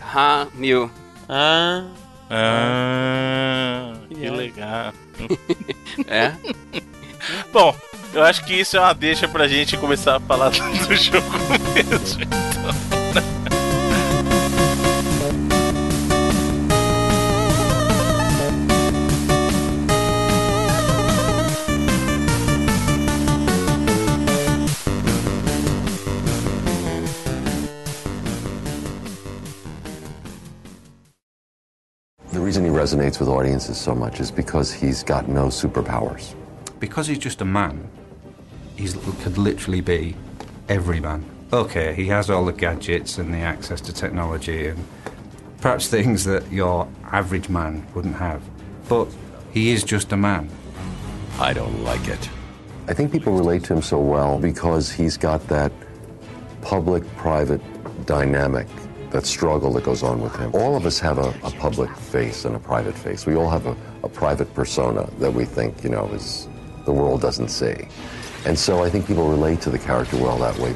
Hamill. 0.01 0.91
Ah. 1.29 1.85
Ah, 2.31 3.93
que 4.09 4.31
legal. 4.31 4.93
É. 6.07 6.33
Bom, 7.53 7.77
eu 8.15 8.23
acho 8.23 8.43
que 8.45 8.55
isso 8.55 8.77
é 8.77 8.81
uma 8.81 8.95
deixa 8.95 9.29
pra 9.29 9.47
gente 9.47 9.77
começar 9.77 10.17
a 10.17 10.21
falar 10.21 10.49
do 10.55 10.95
jogo 10.97 11.29
mesmo. 11.75 12.23
Então. 12.23 13.40
Reason 32.51 32.65
he 32.65 32.71
resonates 32.73 33.21
with 33.21 33.29
audiences 33.29 33.79
so 33.79 33.95
much 33.95 34.19
is 34.19 34.33
because 34.33 34.73
he's 34.73 35.05
got 35.05 35.29
no 35.29 35.47
superpowers. 35.47 36.35
Because 36.81 37.07
he's 37.07 37.21
just 37.21 37.41
a 37.43 37.45
man, 37.45 37.89
he 38.75 38.89
could 39.23 39.39
literally 39.39 39.81
be 39.81 40.17
every 40.69 40.99
man. 40.99 41.25
Okay, 41.53 41.95
he 41.95 42.07
has 42.07 42.29
all 42.29 42.45
the 42.45 42.53
gadgets 42.53 43.19
and 43.19 43.33
the 43.33 43.39
access 43.39 43.81
to 43.83 43.93
technology 43.93 44.67
and 44.67 44.85
perhaps 45.61 45.87
things 45.87 46.25
that 46.25 46.51
your 46.51 46.89
average 47.05 47.49
man 47.49 47.87
wouldn't 47.95 48.17
have. 48.17 48.43
But 48.89 49.07
he 49.53 49.71
is 49.71 49.85
just 49.85 50.11
a 50.11 50.17
man. 50.17 50.51
I 51.39 51.53
don't 51.53 51.85
like 51.85 52.09
it. 52.09 52.29
I 52.89 52.95
think 52.95 53.13
people 53.13 53.33
relate 53.33 53.63
to 53.67 53.75
him 53.75 53.83
so 53.83 54.01
well 54.01 54.41
because 54.41 54.91
he's 54.91 55.17
got 55.17 55.47
that 55.47 55.71
public 56.63 57.07
private 57.17 57.63
dynamic, 58.07 58.67
that 59.11 59.27
struggle 59.27 59.73
that 59.73 59.85
goes 59.85 60.03
on 60.03 60.21
with 60.21 60.35
him. 60.37 60.51
All 60.55 60.77
of 60.77 60.87
us 60.87 60.99
have 61.01 61.19
a, 61.19 61.35
a 61.43 61.51
public 61.53 61.95
face 61.97 62.45
and 62.45 62.55
a 62.55 62.59
private 62.59 62.97
face. 62.97 63.27
We 63.27 63.35
all 63.35 63.51
have 63.51 63.67
a, 63.67 63.77
a 64.03 64.09
private 64.09 64.53
persona 64.55 65.09
that 65.19 65.33
we 65.33 65.45
think, 65.45 65.83
you 65.83 65.91
know, 65.91 66.07
is 66.09 66.49
the 66.85 66.93
world 66.93 67.21
doesn't 67.21 67.49
see. 67.49 67.89
And 68.47 68.59
so 68.59 68.83
I 68.83 68.89
think 68.91 69.07
people 69.07 69.29
relate 69.29 69.61
to 69.63 69.71
the 69.71 69.79
character 69.79 70.17
well 70.17 70.39
that 70.39 70.59
way. 70.59 70.75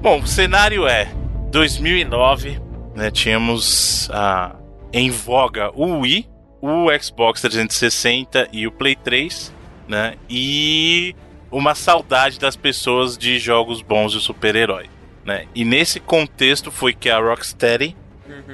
Bom, 0.00 0.22
o 0.22 0.26
cenário 0.26 0.88
é 0.88 1.17
2009, 1.50 2.60
né? 2.94 3.10
Tínhamos 3.10 4.08
ah, 4.12 4.54
em 4.92 5.10
voga 5.10 5.70
o 5.74 6.00
Wii, 6.00 6.28
o 6.60 6.86
Xbox 7.00 7.40
360 7.40 8.48
e 8.52 8.66
o 8.66 8.72
Play 8.72 8.96
3, 8.96 9.52
né? 9.86 10.14
E 10.28 11.14
uma 11.50 11.74
saudade 11.74 12.38
das 12.38 12.56
pessoas 12.56 13.16
de 13.16 13.38
jogos 13.38 13.80
bons 13.80 14.12
de 14.12 14.20
super-herói, 14.20 14.90
né? 15.24 15.46
E 15.54 15.64
nesse 15.64 16.00
contexto 16.00 16.70
foi 16.70 16.92
que 16.92 17.08
a 17.08 17.18
Rocksteady, 17.18 17.96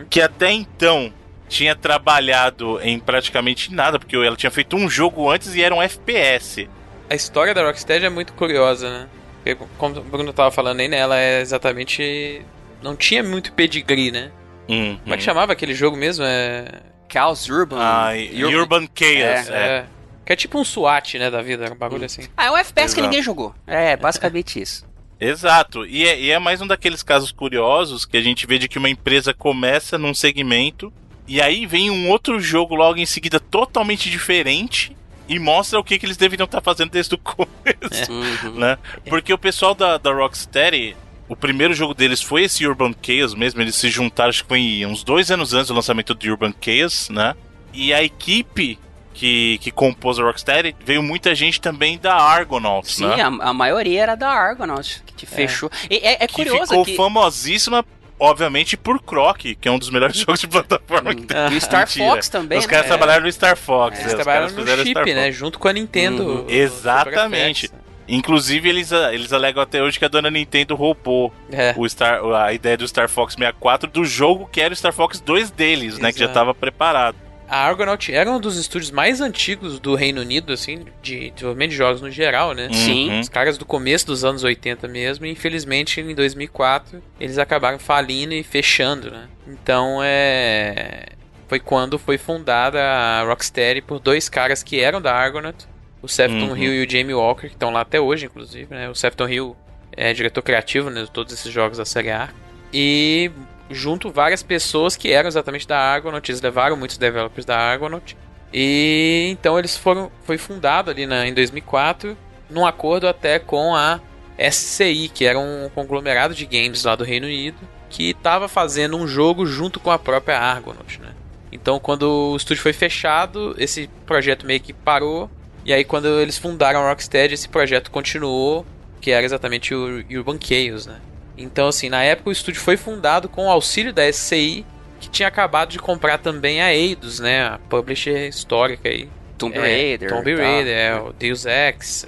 que 0.09 0.21
até 0.21 0.53
então 0.53 1.13
tinha 1.49 1.75
trabalhado 1.75 2.81
em 2.81 2.99
praticamente 2.99 3.73
nada, 3.73 3.99
porque 3.99 4.17
ela 4.17 4.37
tinha 4.37 4.51
feito 4.51 4.77
um 4.77 4.89
jogo 4.89 5.31
antes 5.31 5.55
e 5.55 5.63
era 5.63 5.75
um 5.75 5.83
FPS. 5.83 6.69
A 7.09 7.15
história 7.15 7.53
da 7.53 7.63
Rocksteady 7.63 8.07
é 8.07 8.11
muito 8.11 8.33
curiosa, 8.33 8.89
né? 8.89 9.09
Porque, 9.45 9.57
como 9.77 9.99
o 9.99 10.03
Bruno 10.03 10.33
tava 10.33 10.51
falando 10.51 10.81
aí, 10.81 10.89
né? 10.89 10.97
Ela 10.99 11.19
é 11.19 11.41
exatamente. 11.41 12.43
Não 12.85 12.95
tinha 12.95 13.23
muito 13.23 13.51
pedigree, 13.55 14.11
né? 14.11 14.31
Hum, 14.69 14.99
Como 15.03 15.15
é 15.15 15.17
que 15.17 15.23
chamava 15.23 15.53
aquele 15.53 15.75
jogo 15.75 15.97
mesmo? 15.97 16.23
É. 16.25 16.67
Chaos 17.11 17.49
Urban. 17.49 17.79
Ah, 17.81 18.11
Urban 18.35 18.87
Chaos, 18.95 19.49
É. 19.49 19.87
Que 20.27 20.33
é 20.35 20.37
tipo 20.37 20.59
um 20.59 20.65
SWAT, 20.65 21.19
né, 21.19 21.31
da 21.31 21.41
vida, 21.43 21.71
um 21.73 21.77
bagulho 21.77 22.05
assim. 22.05 22.23
Ah, 22.37 22.47
é 22.47 22.51
um 22.51 22.57
FPS 22.57 22.95
que 22.95 23.01
Exato. 23.01 23.03
ninguém 23.03 23.23
jogou. 23.23 23.55
É, 23.67 23.97
basicamente 23.97 24.61
isso. 24.61 24.87
Exato, 25.19 25.87
e 25.87 26.07
é, 26.07 26.21
e 26.21 26.31
é 26.31 26.39
mais 26.39 26.61
um 26.61 26.67
daqueles 26.67 27.03
casos 27.03 27.31
curiosos 27.33 28.05
que 28.05 28.17
a 28.17 28.21
gente 28.21 28.47
vê 28.47 28.59
de 28.59 28.69
que 28.69 28.79
uma 28.79 28.91
empresa 28.91 29.33
começa 29.33 29.97
num 29.97 30.13
segmento 30.13 30.93
e 31.27 31.41
aí 31.41 31.65
vem 31.67 31.91
um 31.91 32.11
outro 32.11 32.39
jogo 32.41 32.75
logo 32.75 32.99
em 32.99 33.07
seguida 33.07 33.39
totalmente 33.41 34.11
diferente 34.11 34.95
e 35.29 35.39
mostra 35.39 35.79
o 35.79 35.85
que, 35.85 35.99
que 35.99 36.05
eles 36.05 36.17
deveriam 36.19 36.45
estar 36.45 36.61
fazendo 36.61 36.91
desde 36.91 37.15
o 37.15 37.19
começo, 37.23 38.51
né? 38.57 38.77
Porque 39.09 39.33
o 39.33 39.39
pessoal 39.39 39.75
da, 39.75 39.97
da 39.97 40.13
Rocksteady, 40.13 40.97
o 41.29 41.35
primeiro 41.37 41.73
jogo 41.75 41.95
deles 41.95 42.21
foi 42.23 42.43
esse 42.45 42.67
Urban 42.67 42.95
Chaos 43.03 43.35
mesmo, 43.35 43.61
eles 43.61 43.75
se 43.77 43.89
juntaram 43.89 44.31
acho 44.31 44.43
que 44.43 44.49
foi 44.49 44.85
uns 44.87 45.03
dois 45.03 45.31
anos 45.31 45.55
antes 45.55 45.69
do 45.69 45.75
lançamento 45.75 46.15
do 46.15 46.27
Urban 46.31 46.53
Chaos, 46.61 47.09
né? 47.09 47.35
E 47.73 47.93
a 47.95 48.03
equipe 48.03 48.79
que, 49.13 49.59
que 49.59 49.71
compôs 49.71 50.19
a 50.19 50.23
Rocksteady 50.23 50.75
veio 50.85 51.03
muita 51.03 51.35
gente 51.35 51.61
também 51.61 51.97
da 51.99 52.15
Argonauts, 52.15 52.97
Sim, 52.97 53.07
né? 53.07 53.23
a, 53.23 53.27
a 53.27 53.53
maioria 53.55 54.03
era 54.03 54.15
da 54.17 54.29
Argonaut, 54.29 55.03
que 55.07 55.15
te 55.15 55.25
fechou. 55.27 55.71
E 55.91 55.97
é, 55.97 56.25
é 56.25 56.27
que 56.27 56.35
curioso 56.35 56.69
ficou 56.69 56.85
que... 56.85 56.97
famosíssima, 56.97 57.85
obviamente, 58.19 58.77
por 58.77 59.01
Croc, 59.01 59.39
que 59.39 59.69
é 59.69 59.71
um 59.71 59.79
dos 59.79 59.91
melhores 59.91 60.17
jogos 60.19 60.41
de 60.41 60.49
plataforma 60.49 61.15
que 61.15 61.23
tem. 61.23 61.37
E 61.53 61.57
o 61.57 61.61
Star 61.61 61.81
Mentira. 61.87 62.11
Fox 62.11 62.29
também, 62.29 62.59
Os 62.59 62.65
né? 62.65 62.71
caras 62.71 62.87
É. 62.87 62.89
trabalharam 62.89 63.25
no 63.25 63.33
Star 63.33 63.57
Fox. 63.57 63.99
Eles 63.99 64.07
é, 64.07 64.09
os 64.09 64.15
trabalharam 64.15 64.49
caras 64.55 64.67
no 64.67 64.77
chip, 64.85 64.91
Star 64.91 65.07
né? 65.07 65.25
Fox. 65.27 65.37
Junto 65.37 65.59
com 65.61 65.69
a 65.69 65.73
Nintendo. 65.73 66.23
Uhum. 66.25 66.45
o- 66.47 66.51
Exatamente. 66.51 67.71
Inclusive, 68.09 68.69
eles, 68.69 68.93
eles 68.93 69.33
alegam 69.33 69.63
até 69.63 69.83
hoje 69.83 69.99
que 69.99 70.05
a 70.05 70.09
dona 70.09 70.31
Nintendo 70.31 70.75
roubou 70.75 71.33
É. 71.51 71.75
o 71.77 71.89
Star, 71.89 72.23
a 72.25 72.53
ideia 72.53 72.77
do 72.77 72.87
Star 72.87 73.09
Fox 73.09 73.35
64 73.35 73.89
do 73.91 74.05
jogo 74.05 74.49
que 74.51 74.61
era 74.61 74.73
o 74.73 74.77
Star 74.77 74.93
Fox 74.93 75.21
2 75.21 75.51
deles, 75.51 75.99
né? 75.99 76.13
Que 76.13 76.19
já 76.19 76.25
Exato. 76.27 76.31
estava 76.39 76.55
preparado. 76.55 77.17
A 77.47 77.59
Argonaut 77.59 78.11
era 78.13 78.31
um 78.31 78.41
dos 78.41 78.57
estúdios 78.57 78.91
mais 78.91 79.21
antigos 79.21 79.79
do 79.79 79.95
Reino 79.95 80.23
Unido, 80.23 80.51
assim, 80.53 80.87
de 81.03 81.31
desenvolvimento 81.31 81.71
de 81.71 81.77
jogos 81.77 82.01
no 82.01 82.11
geral, 82.11 82.53
né? 82.55 82.69
Sim. 82.73 83.11
Uhum. 83.11 83.21
Os 83.21 83.29
caras 83.29 83.59
do 83.59 83.67
começo 83.67 84.07
dos 84.07 84.25
anos 84.25 84.43
80 84.45 84.89
mesmo, 84.89 85.27
e 85.27 85.31
infelizmente 85.31 86.01
em 86.01 86.15
2004 86.15 87.03
eles 87.21 87.37
acabaram 87.39 87.79
falindo 87.79 88.33
e 88.33 88.43
fechando, 88.43 89.11
né? 89.11 89.29
Então 89.47 89.99
é. 90.03 91.05
Foi 91.47 91.61
quando 91.61 91.99
foi 91.99 92.17
fundada 92.17 92.81
a 92.83 93.23
Rocksteady 93.25 93.83
por 93.83 93.99
dois 94.01 94.29
caras 94.31 94.63
que 94.63 94.81
eram 94.81 95.01
da 95.01 95.15
Argonaut, 95.15 95.67
o 96.05 96.09
Sefton 96.09 96.51
Uhum. 96.51 96.57
Hill 96.57 96.75
e 96.75 96.87
o 96.87 96.91
Jamie 96.91 97.15
Walker, 97.15 97.49
que 97.49 97.55
estão 97.55 97.71
lá 97.71 97.81
até 97.81 98.01
hoje, 98.01 98.27
inclusive, 98.27 98.75
né? 98.75 98.89
O 98.91 98.95
Sefton 98.95 99.29
Hill 99.29 99.57
é 99.97 100.13
diretor 100.13 100.43
criativo 100.43 100.91
né, 100.91 101.03
de 101.03 101.11
todos 101.11 101.33
esses 101.33 101.51
jogos 101.51 101.79
da 101.79 101.85
série 101.85 102.11
A. 102.11 102.29
E 102.73 103.31
junto 103.71 104.11
várias 104.11 104.43
pessoas 104.43 104.97
que 104.97 105.13
eram 105.13 105.29
exatamente 105.29 105.67
da 105.67 105.79
Argonaut, 105.79 106.31
eles 106.31 106.43
levaram 106.43 106.77
muitos 106.77 106.99
developers 106.99 107.47
da 107.47 107.57
Argonaut. 107.57 108.17
E 108.53 109.29
então 109.31 109.59
eles 109.59 109.77
foram 109.77 110.11
foi 110.25 110.37
fundado 110.37 110.91
ali 110.91 111.07
na, 111.07 111.27
em 111.27 111.33
2004, 111.33 112.17
num 112.51 112.67
acordo 112.67 113.09
até 113.09 113.39
com 113.39 113.75
a 113.75 114.01
SCI, 114.39 115.09
que 115.09 115.25
era 115.25 115.39
um 115.39 115.71
conglomerado 115.75 116.35
de 116.35 116.45
games 116.45 116.85
lá 116.85 116.95
do 116.95 117.05
Reino 117.05 117.27
Unido, 117.27 117.59
que 117.89 118.11
estava 118.11 118.47
fazendo 118.47 118.97
um 118.97 119.07
jogo 119.07 119.47
junto 119.47 119.81
com 119.81 119.91
a 119.91 119.99
própria 119.99 120.39
Argonaut, 120.39 121.01
né? 121.01 121.15
Então, 121.51 121.79
quando 121.79 122.33
o 122.33 122.37
estúdio 122.37 122.63
foi 122.63 122.73
fechado, 122.73 123.55
esse 123.57 123.89
projeto 124.05 124.45
meio 124.45 124.61
que 124.61 124.73
parou. 124.73 125.31
E 125.65 125.73
aí, 125.73 125.85
quando 125.85 126.07
eles 126.21 126.37
fundaram 126.39 126.81
a 126.81 126.89
Rocksteady, 126.91 127.35
esse 127.35 127.49
projeto 127.49 127.91
continuou, 127.91 128.67
que 129.01 129.11
era 129.11 129.25
exatamente 129.25 129.75
o 129.75 130.05
Urban 130.11 130.39
Chaos, 130.41 130.87
né? 130.87 130.97
Então, 131.37 131.69
assim, 131.69 131.89
na 131.89 132.03
época 132.03 132.29
o 132.29 132.33
estúdio 132.33 132.61
foi 132.61 132.77
fundado 132.77 133.29
com 133.29 133.47
o 133.47 133.51
auxílio 133.51 133.93
da 133.93 134.11
SCI, 134.11 134.65
que 135.01 135.09
tinha 135.09 135.27
acabado 135.29 135.71
de 135.71 135.79
comprar 135.79 136.19
também 136.19 136.61
a 136.63 136.73
Eidos, 136.75 137.19
né? 137.19 137.43
A 137.45 137.59
publisher 137.69 138.29
histórica 138.29 138.89
aí. 138.89 139.09
Tomb 139.37 139.57
É, 139.57 139.61
Raider. 139.61 140.09
Tomb. 140.11 140.35
Raider, 140.35 140.77
é, 140.77 140.97
o 140.97 141.13
Deus 141.13 141.45
Ex, 141.45 142.07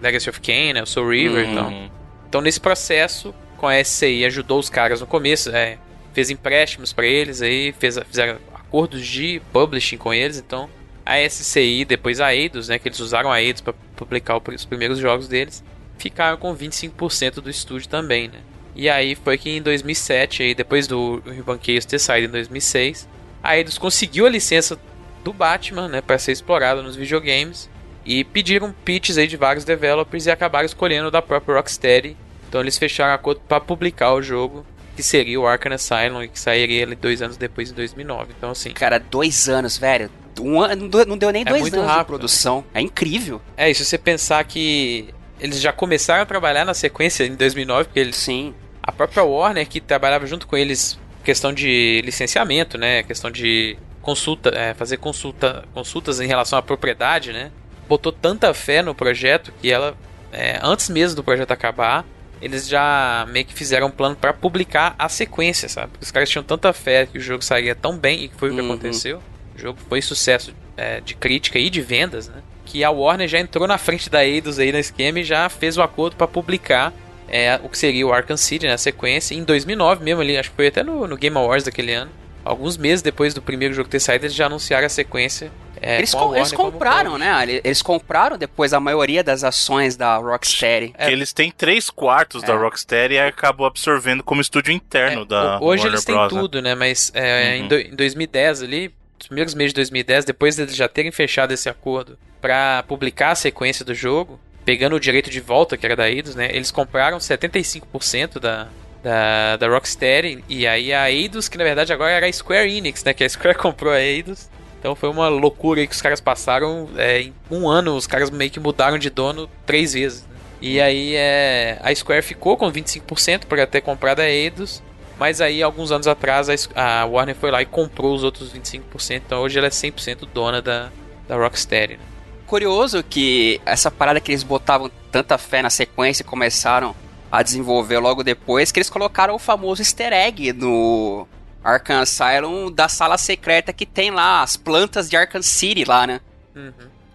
Legacy 0.00 0.30
of 0.30 0.40
Kain, 0.40 0.72
né, 0.72 0.82
o 0.82 0.86
Soul 0.86 1.10
River 1.10 1.44
Uhum. 1.44 1.52
então. 1.52 1.90
Então, 2.28 2.40
nesse 2.40 2.58
processo, 2.58 3.34
com 3.58 3.68
a 3.68 3.78
SCI, 3.78 4.24
ajudou 4.24 4.58
os 4.58 4.70
caras 4.70 5.00
no 5.00 5.06
começo, 5.06 5.50
é, 5.54 5.76
fez 6.14 6.30
empréstimos 6.30 6.92
para 6.92 7.06
eles, 7.06 7.42
aí 7.42 7.72
fez, 7.78 7.98
fizeram 8.08 8.38
acordos 8.54 9.06
de 9.06 9.40
publishing 9.52 9.98
com 9.98 10.14
eles, 10.14 10.38
então 10.38 10.68
a 11.04 11.18
SCI, 11.28 11.84
depois 11.84 12.20
a 12.20 12.34
Eidos, 12.34 12.68
né, 12.68 12.78
que 12.78 12.88
eles 12.88 13.00
usaram 13.00 13.30
a 13.30 13.42
Eidos 13.42 13.60
para 13.60 13.74
publicar 13.96 14.36
os 14.36 14.64
primeiros 14.64 14.98
jogos 14.98 15.28
deles, 15.28 15.62
ficaram 15.98 16.36
com 16.36 16.54
25% 16.56 17.34
do 17.34 17.50
estúdio 17.50 17.88
também, 17.88 18.28
né? 18.28 18.38
E 18.74 18.88
aí 18.88 19.14
foi 19.14 19.36
que 19.36 19.50
em 19.50 19.62
2007, 19.62 20.42
aí 20.42 20.54
depois 20.54 20.86
do 20.86 21.22
Chaos 21.62 21.84
ter 21.84 21.98
saído 21.98 22.28
em 22.28 22.32
2006, 22.32 23.08
a 23.42 23.56
Eidos 23.56 23.76
conseguiu 23.76 24.26
a 24.26 24.30
licença 24.30 24.78
do 25.22 25.32
Batman, 25.32 25.88
né, 25.88 26.00
para 26.00 26.18
ser 26.18 26.32
explorada 26.32 26.82
nos 26.82 26.96
videogames 26.96 27.68
e 28.04 28.24
pediram 28.24 28.74
pitches 28.84 29.18
aí 29.18 29.26
de 29.26 29.36
vários 29.36 29.64
developers 29.64 30.26
e 30.26 30.30
acabaram 30.30 30.66
escolhendo 30.66 31.10
da 31.10 31.22
própria 31.22 31.56
Rocksteady. 31.56 32.16
Então 32.48 32.60
eles 32.60 32.76
fecharam 32.76 33.14
acordo 33.14 33.40
para 33.48 33.60
publicar 33.60 34.12
o 34.12 34.22
jogo, 34.22 34.66
que 34.96 35.02
seria 35.02 35.40
o 35.40 35.46
Arkham 35.46 35.72
Asylum, 35.72 36.22
e 36.22 36.28
que 36.28 36.38
sairia 36.38 36.84
ali 36.84 36.94
dois 36.94 37.22
anos 37.22 37.36
depois, 37.36 37.70
em 37.70 37.74
2009. 37.74 38.34
Então 38.36 38.50
assim... 38.50 38.70
Cara, 38.72 38.98
dois 38.98 39.48
anos, 39.48 39.78
velho. 39.78 40.10
Um 40.40 40.60
ano, 40.60 40.88
não 41.06 41.16
deu 41.18 41.30
nem 41.30 41.42
É 41.42 41.44
dois 41.44 41.62
anos 41.62 41.72
de 41.72 41.78
rápido. 41.86 42.06
produção. 42.06 42.64
É 42.72 42.80
incrível. 42.80 43.40
É, 43.56 43.70
e 43.70 43.74
se 43.74 43.84
você 43.84 43.98
pensar 43.98 44.42
que 44.44 45.08
eles 45.40 45.60
já 45.60 45.72
começaram 45.72 46.22
a 46.22 46.26
trabalhar 46.26 46.64
na 46.64 46.74
sequência 46.74 47.24
em 47.24 47.34
2009, 47.34 47.84
porque 47.84 48.00
eles... 48.00 48.16
Sim. 48.16 48.54
A 48.82 48.90
própria 48.90 49.22
Warner, 49.22 49.68
que 49.68 49.80
trabalhava 49.80 50.26
junto 50.26 50.46
com 50.46 50.56
eles, 50.56 50.98
questão 51.24 51.52
de 51.52 52.00
licenciamento, 52.04 52.76
né? 52.78 53.02
Questão 53.04 53.30
de 53.30 53.76
consulta, 54.00 54.48
é, 54.50 54.74
fazer 54.74 54.96
consulta, 54.96 55.64
consultas 55.72 56.20
em 56.20 56.26
relação 56.26 56.58
à 56.58 56.62
propriedade, 56.62 57.32
né? 57.32 57.50
Botou 57.88 58.10
tanta 58.10 58.52
fé 58.54 58.82
no 58.82 58.94
projeto 58.94 59.52
que 59.60 59.70
ela, 59.70 59.94
é, 60.32 60.58
antes 60.62 60.88
mesmo 60.88 61.14
do 61.16 61.22
projeto 61.22 61.52
acabar, 61.52 62.04
eles 62.40 62.66
já 62.66 63.24
meio 63.30 63.44
que 63.46 63.54
fizeram 63.54 63.86
um 63.86 63.90
plano 63.90 64.16
para 64.16 64.32
publicar 64.32 64.96
a 64.98 65.08
sequência, 65.08 65.68
sabe? 65.68 65.92
Os 66.00 66.10
caras 66.10 66.28
tinham 66.28 66.42
tanta 66.42 66.72
fé 66.72 67.06
que 67.06 67.18
o 67.18 67.20
jogo 67.20 67.44
sairia 67.44 67.74
tão 67.76 67.96
bem 67.96 68.24
e 68.24 68.28
que 68.28 68.34
foi 68.36 68.50
o 68.50 68.54
que 68.54 68.60
Uhum. 68.60 68.66
aconteceu. 68.72 69.22
O 69.62 69.66
jogo 69.66 69.78
foi 69.88 70.02
sucesso 70.02 70.52
é, 70.76 71.00
de 71.00 71.14
crítica 71.14 71.56
e 71.56 71.70
de 71.70 71.80
vendas, 71.80 72.26
né? 72.26 72.42
Que 72.64 72.82
a 72.82 72.90
Warner 72.90 73.28
já 73.28 73.38
entrou 73.38 73.68
na 73.68 73.78
frente 73.78 74.10
da 74.10 74.24
Eidos 74.24 74.58
aí 74.58 74.72
no 74.72 74.78
esquema 74.78 75.20
e 75.20 75.24
já 75.24 75.48
fez 75.48 75.76
o 75.78 75.82
acordo 75.82 76.16
para 76.16 76.26
publicar 76.26 76.92
é, 77.28 77.60
o 77.62 77.68
que 77.68 77.78
seria 77.78 78.04
o 78.06 78.12
Arkham 78.12 78.36
City 78.36 78.66
na 78.66 78.76
sequência 78.76 79.34
em 79.36 79.44
2009 79.44 80.02
mesmo 80.04 80.20
ali, 80.20 80.36
acho 80.36 80.50
que 80.50 80.56
foi 80.56 80.66
até 80.66 80.82
no, 80.82 81.06
no 81.06 81.16
Game 81.16 81.36
Awards 81.36 81.64
daquele 81.64 81.92
ano. 81.92 82.10
Alguns 82.44 82.76
meses 82.76 83.02
depois 83.02 83.32
do 83.34 83.40
primeiro 83.40 83.72
jogo 83.72 83.88
ter 83.88 84.00
saído, 84.00 84.24
eles 84.26 84.34
já 84.34 84.46
anunciaram 84.46 84.84
a 84.84 84.88
sequência. 84.88 85.52
é, 85.80 85.98
eles, 85.98 86.12
com 86.12 86.34
eles 86.34 86.50
compraram, 86.50 87.16
né? 87.16 87.30
Eles 87.62 87.80
compraram 87.82 88.36
depois 88.36 88.72
a 88.72 88.80
maioria 88.80 89.22
das 89.22 89.44
ações 89.44 89.94
da 89.96 90.16
Rocksteady. 90.16 90.88
Que 90.88 91.04
eles 91.12 91.32
têm 91.32 91.52
três 91.52 91.88
quartos 91.88 92.42
da 92.42 92.52
É. 92.54 92.56
Rocksteady 92.56 93.14
e 93.14 93.20
acabou 93.20 93.64
absorvendo 93.66 94.24
como 94.24 94.40
estúdio 94.40 94.72
interno 94.72 95.24
da 95.24 95.58
Ho- 95.60 95.66
Hoje 95.66 95.82
Warner 95.82 95.92
eles 95.92 96.04
têm 96.04 96.14
Bros. 96.16 96.32
né? 96.32 96.40
tudo, 96.40 96.60
né? 96.62 96.74
Mas 96.74 97.12
é, 97.14 97.58
Uhum. 97.58 97.64
em, 97.64 97.68
do- 97.68 97.78
em 97.78 97.94
2010 97.94 98.62
ali, 98.64 98.92
os 99.22 99.28
primeiros 99.28 99.54
meses 99.54 99.72
de 99.72 99.76
2010, 99.76 100.24
depois 100.24 100.56
deles 100.56 100.74
já 100.74 100.88
terem 100.88 101.12
fechado 101.12 101.52
esse 101.52 101.68
acordo 101.68 102.18
pra 102.40 102.84
publicar 102.86 103.30
a 103.30 103.34
sequência 103.34 103.84
do 103.84 103.94
jogo, 103.94 104.38
pegando 104.64 104.96
o 104.96 105.00
direito 105.00 105.30
de 105.30 105.40
volta, 105.40 105.76
que 105.76 105.86
era 105.86 105.96
da 105.96 106.10
Eidos, 106.10 106.34
né? 106.34 106.48
Eles 106.52 106.70
compraram 106.70 107.18
75% 107.18 108.40
da, 108.40 108.68
da, 109.02 109.56
da 109.56 109.68
Rocksteady, 109.68 110.44
e 110.48 110.66
aí 110.66 110.92
a 110.92 111.10
Eidos, 111.10 111.48
que 111.48 111.56
na 111.56 111.64
verdade 111.64 111.92
agora 111.92 112.10
era 112.10 112.26
a 112.26 112.32
Square 112.32 112.76
Enix, 112.76 113.04
né? 113.04 113.14
Que 113.14 113.24
a 113.24 113.28
Square 113.28 113.56
comprou 113.58 113.92
a 113.92 114.00
Eidos. 114.00 114.50
Então 114.78 114.96
foi 114.96 115.08
uma 115.08 115.28
loucura 115.28 115.80
aí 115.80 115.86
que 115.86 115.94
os 115.94 116.02
caras 116.02 116.20
passaram. 116.20 116.88
é, 116.96 117.22
em 117.22 117.32
um 117.48 117.68
ano, 117.68 117.94
os 117.94 118.08
caras 118.08 118.30
meio 118.30 118.50
que 118.50 118.58
mudaram 118.58 118.98
de 118.98 119.08
dono 119.08 119.48
três 119.64 119.94
vezes. 119.94 120.22
né? 120.22 120.28
E 120.60 120.80
aí 120.80 121.14
é, 121.14 121.78
a 121.80 121.94
Square 121.94 122.22
ficou 122.22 122.56
com 122.56 122.70
25% 122.70 123.46
por 123.46 123.64
ter 123.68 123.80
comprado 123.80 124.18
a 124.18 124.28
Eidos. 124.28 124.82
Mas 125.22 125.40
aí, 125.40 125.62
alguns 125.62 125.92
anos 125.92 126.08
atrás, 126.08 126.48
a, 126.74 127.04
Warner 127.06 127.36
foi 127.36 127.52
lá 127.52 127.62
e 127.62 127.64
comprou 127.64 128.12
os 128.12 128.24
outros 128.24 128.52
25%. 128.52 129.22
Então 129.24 129.40
hoje 129.42 129.56
ela 129.56 129.68
é 129.68 129.70
100% 129.70 130.26
dona 130.34 130.60
da, 130.60 130.90
da 131.28 131.36
Rocksteady. 131.36 131.92
né? 131.92 132.00
Curioso 132.44 133.04
que 133.04 133.60
essa 133.64 133.88
parada 133.88 134.18
que 134.18 134.32
eles 134.32 134.42
botavam 134.42 134.90
tanta 135.12 135.38
fé 135.38 135.62
na 135.62 135.70
sequência 135.70 136.24
e 136.24 136.26
começaram 136.26 136.92
a 137.30 137.40
desenvolver 137.40 138.00
logo 138.00 138.24
depois, 138.24 138.72
que 138.72 138.80
eles 138.80 138.90
colocaram 138.90 139.36
o 139.36 139.38
famoso 139.38 139.80
easter 139.80 140.12
egg 140.12 140.52
no 140.54 141.24
Arkham 141.62 142.00
Asylum 142.00 142.68
da 142.72 142.88
sala 142.88 143.16
secreta 143.16 143.72
que 143.72 143.86
tem 143.86 144.10
lá 144.10 144.42
as 144.42 144.56
plantas 144.56 145.08
de 145.08 145.16
Arkham 145.16 145.40
City 145.40 145.84
lá, 145.84 146.04
né? 146.04 146.20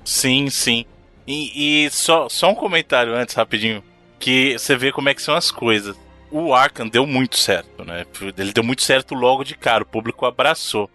Sim, 0.06 0.50
sim. 0.50 0.86
E, 1.28 1.86
e 1.86 1.90
só, 1.90 2.30
só 2.30 2.52
um 2.52 2.56
comentário 2.56 3.14
antes, 3.14 3.36
rapidinho. 3.36 3.84
Que 4.18 4.58
você 4.58 4.78
vê 4.78 4.94
como 4.94 5.10
é 5.10 5.14
que 5.14 5.22
são 5.22 5.36
as 5.36 5.52
coisas. 5.52 6.07
O 6.30 6.54
Arkham 6.54 6.88
deu 6.88 7.06
muito 7.08 7.38
certo, 7.38 7.86
né? 7.86 8.06
Ele 8.38 8.52
deu 8.52 8.64
muito 8.64 8.82
certo 8.82 9.16
logo 9.16 9.44
de 9.44 9.56
cara, 9.56 9.84
o 9.84 9.88
público 9.88 10.26
abraçou. 10.26 10.90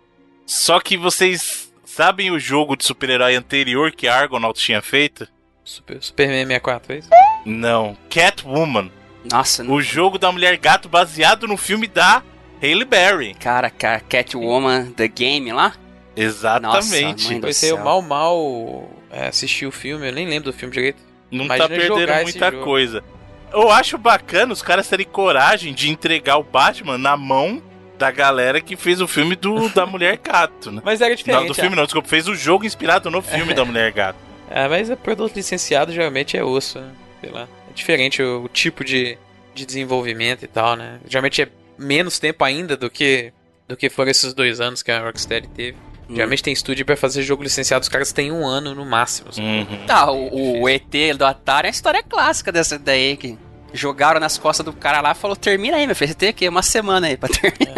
Só 0.46 0.78
que 0.80 0.96
vocês 0.96 1.72
sabem 1.84 2.30
o 2.30 2.38
jogo 2.38 2.76
de 2.76 2.84
super-herói 2.84 3.34
anterior 3.34 3.90
que 3.92 4.06
a 4.08 4.14
Argonaut 4.16 4.58
tinha 4.60 4.82
feito? 4.82 5.26
Super, 5.64 6.02
Superman 6.02 6.46
64, 6.46 6.92
é 6.92 6.98
isso? 6.98 7.08
Não, 7.46 7.96
Catwoman. 8.10 8.90
Nossa, 9.30 9.62
O 9.64 9.80
jogo 9.80 10.18
da 10.18 10.32
Mulher 10.32 10.56
Gato 10.58 10.88
baseado 10.88 11.46
no 11.46 11.56
filme 11.56 11.86
da 11.86 12.22
Halle 12.60 12.84
Berry. 12.84 13.34
Cara, 13.34 13.70
ca- 13.70 14.00
Catwoman, 14.00 14.90
The 14.90 15.06
Game 15.08 15.52
lá? 15.52 15.74
Exatamente. 16.16 17.24
mãe 17.26 17.36
do 17.36 17.40
Pois 17.42 17.62
eu 17.62 17.76
céu. 17.76 17.84
mal, 17.84 18.02
mal 18.02 18.90
é, 19.10 19.28
assisti 19.28 19.64
o 19.64 19.70
filme, 19.72 20.08
eu 20.08 20.12
nem 20.12 20.26
lembro 20.26 20.50
do 20.50 20.56
filme 20.56 20.74
direito. 20.74 21.02
Não 21.30 21.44
Imagina 21.44 21.68
tá 21.68 21.74
perdendo 21.74 22.22
muita 22.22 22.50
jogo. 22.50 22.64
coisa. 22.64 23.04
Eu 23.52 23.70
acho 23.70 23.98
bacana 23.98 24.52
os 24.52 24.62
caras 24.62 24.88
terem 24.88 25.06
coragem 25.06 25.74
de 25.74 25.90
entregar 25.90 26.36
o 26.38 26.42
Batman 26.42 26.98
na 26.98 27.16
mão 27.16 27.62
da 27.98 28.10
galera 28.10 28.60
que 28.60 28.76
fez 28.76 29.00
o 29.00 29.06
filme 29.06 29.36
do, 29.36 29.68
da 29.74 29.86
Mulher 29.86 30.18
Gato, 30.18 30.72
né? 30.72 30.82
Mas 30.84 31.00
era 31.00 31.10
Não, 31.10 31.16
diferente. 31.16 31.48
do 31.48 31.54
filme 31.54 31.76
não, 31.76 31.84
desculpa, 31.84 32.08
fez 32.08 32.26
o 32.26 32.34
jogo 32.34 32.64
inspirado 32.64 33.10
no 33.10 33.22
filme 33.22 33.54
da 33.54 33.64
Mulher 33.64 33.92
Gato. 33.92 34.18
Ah, 34.54 34.68
mas 34.68 34.90
é 34.90 34.96
produto 34.96 35.34
licenciado 35.34 35.92
geralmente 35.94 36.36
é 36.36 36.44
osso, 36.44 36.78
né? 36.78 36.90
Sei 37.22 37.30
lá. 37.30 37.48
É 37.70 37.72
diferente 37.72 38.22
o, 38.22 38.44
o 38.44 38.48
tipo 38.48 38.84
de, 38.84 39.16
de 39.54 39.64
desenvolvimento 39.64 40.44
e 40.44 40.46
tal, 40.46 40.76
né? 40.76 41.00
Geralmente 41.08 41.40
é 41.40 41.48
menos 41.78 42.18
tempo 42.18 42.44
ainda 42.44 42.76
do 42.76 42.90
que 42.90 43.32
do 43.66 43.74
que 43.78 43.88
foram 43.88 44.10
esses 44.10 44.34
dois 44.34 44.60
anos 44.60 44.82
que 44.82 44.90
a 44.90 45.00
Rocksteady 45.00 45.48
teve. 45.48 45.78
Hum. 46.08 46.14
Geralmente 46.16 46.42
tem 46.42 46.52
estúdio 46.52 46.84
pra 46.84 46.96
fazer 46.96 47.22
jogo 47.22 47.42
licenciado, 47.42 47.82
os 47.82 47.88
caras 47.88 48.12
têm 48.12 48.30
um 48.32 48.46
ano 48.46 48.74
no 48.74 48.84
máximo. 48.84 49.30
Uhum. 49.38 49.86
Tá, 49.86 50.10
o, 50.10 50.60
o 50.62 50.68
ET 50.68 50.84
do 51.16 51.24
Atari 51.24 51.66
é 51.66 51.70
a 51.70 51.72
história 51.72 52.02
clássica 52.02 52.50
dessa 52.52 52.78
daí 52.78 53.16
que 53.16 53.38
jogaram 53.72 54.20
nas 54.20 54.36
costas 54.36 54.64
do 54.66 54.72
cara 54.72 55.00
lá 55.00 55.12
e 55.12 55.14
falou: 55.14 55.34
termina 55.36 55.76
aí, 55.76 55.86
meu 55.86 55.96
filho. 55.96 56.08
Você 56.08 56.14
tem 56.14 56.28
aqui 56.28 56.48
uma 56.48 56.62
semana 56.62 57.06
aí 57.06 57.16
pra 57.16 57.28
terminar. 57.32 57.74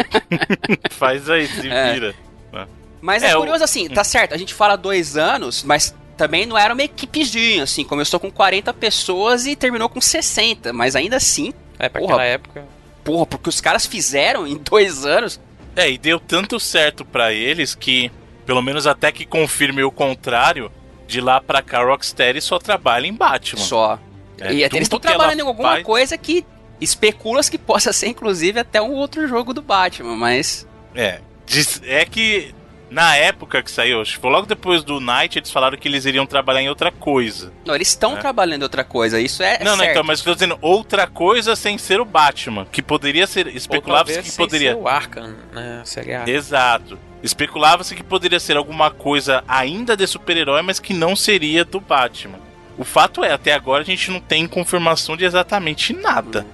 Faz 0.91 1.29
aí, 1.29 1.47
se 1.47 1.69
É. 1.69 1.93
vira. 1.93 2.15
Mas 3.01 3.21
é, 3.21 3.29
É, 3.29 3.35
o- 3.35 3.39
curioso 3.39 3.63
assim, 3.63 3.87
tá 3.87 4.03
certo, 4.03 4.33
a 4.33 4.37
gente 4.37 4.53
fala 4.53 4.75
dois 4.75 5.15
anos, 5.15 5.63
mas 5.63 5.93
também 6.17 6.45
não 6.47 6.57
era 6.57 6.73
uma 6.73 6.81
equipezinha, 6.81 7.61
assim. 7.63 7.83
Começou 7.83 8.19
com 8.19 8.31
40 8.31 8.73
pessoas 8.73 9.45
e 9.45 9.55
terminou 9.55 9.87
com 9.87 10.01
60, 10.01 10.73
mas 10.73 10.95
ainda 10.95 11.17
assim. 11.17 11.53
É, 11.77 11.87
pra 11.87 12.01
porra, 12.01 12.13
aquela 12.13 12.25
época. 12.25 12.65
Porra, 13.03 13.25
porque 13.27 13.47
os 13.49 13.61
caras 13.61 13.85
fizeram 13.85 14.47
em 14.47 14.57
dois 14.57 15.05
anos. 15.05 15.39
É, 15.75 15.89
e 15.89 15.97
deu 15.97 16.19
tanto 16.19 16.59
certo 16.59 17.03
pra 17.03 17.33
eles 17.33 17.75
que, 17.75 18.11
pelo 18.45 18.61
menos 18.61 18.87
até 18.87 19.11
que 19.11 19.25
confirme 19.25 19.83
o 19.83 19.91
contrário, 19.91 20.71
de 21.07 21.19
lá 21.21 21.39
pra 21.41 21.61
cá 21.61 21.83
Rocksteady 21.83 22.41
só 22.41 22.57
trabalha 22.57 23.05
em 23.07 23.13
Batman. 23.13 23.61
Só. 23.61 23.99
É, 24.39 24.53
e 24.53 24.63
tudo 24.63 24.75
eles 24.77 24.85
estão 24.85 24.99
trabalhando 24.99 25.39
em 25.39 25.43
alguma 25.47 25.69
faz- 25.69 25.83
coisa 25.85 26.17
que 26.17 26.45
especula-se 26.81 27.49
que 27.51 27.57
possa 27.57 27.93
ser, 27.93 28.07
inclusive, 28.07 28.59
até 28.59 28.81
um 28.81 28.91
outro 28.93 29.27
jogo 29.27 29.53
do 29.53 29.61
Batman, 29.61 30.15
mas. 30.15 30.67
É. 30.93 31.19
É 31.83 32.05
que 32.05 32.53
na 32.95 33.13
época 33.17 33.61
que 33.61 33.69
saiu, 33.69 34.01
foi 34.05 34.31
logo 34.31 34.47
depois 34.47 34.81
do 34.81 35.01
Night, 35.01 35.37
eles 35.37 35.51
falaram 35.51 35.77
que 35.77 35.85
eles 35.85 36.05
iriam 36.05 36.25
trabalhar 36.25 36.61
em 36.61 36.69
outra 36.69 36.93
coisa. 36.93 37.51
Não, 37.65 37.75
eles 37.75 37.89
estão 37.89 38.15
É. 38.15 38.21
trabalhando 38.21 38.61
em 38.61 38.63
outra 38.63 38.85
coisa, 38.85 39.19
isso 39.19 39.43
é. 39.43 39.59
não, 39.59 39.71
não, 39.71 39.77
certo. 39.79 39.91
então, 39.91 40.03
mas 40.05 40.19
eu 40.19 40.25
tô 40.25 40.33
dizendo 40.33 40.57
outra 40.61 41.05
coisa 41.05 41.57
sem 41.57 41.77
ser 41.77 41.99
o 41.99 42.05
Batman. 42.05 42.65
Que 42.71 42.81
poderia 42.81 43.27
ser. 43.27 43.47
Especulava-se 43.53 44.23
que 44.23 44.31
poderia. 44.31 44.71
ser 44.71 44.77
o 44.77 44.87
Arkham, 44.87 45.35
né? 45.51 45.79
a 45.81 45.85
série 45.85 46.13
Arkham. 46.13 46.33
Exato. 46.33 46.97
Especulava-se 47.21 47.93
que 47.95 48.03
poderia 48.03 48.39
ser 48.39 48.55
alguma 48.55 48.89
coisa 48.89 49.43
ainda 49.45 49.97
de 49.97 50.07
super-herói, 50.07 50.61
mas 50.61 50.79
que 50.79 50.93
não 50.93 51.17
seria 51.17 51.65
do 51.65 51.81
Batman. 51.81 52.39
O 52.77 52.85
fato 52.85 53.25
é, 53.25 53.33
até 53.33 53.53
agora 53.53 53.81
a 53.81 53.85
gente 53.85 54.09
não 54.09 54.21
tem 54.21 54.47
confirmação 54.47 55.17
de 55.17 55.25
exatamente 55.25 55.91
nada. 55.91 56.45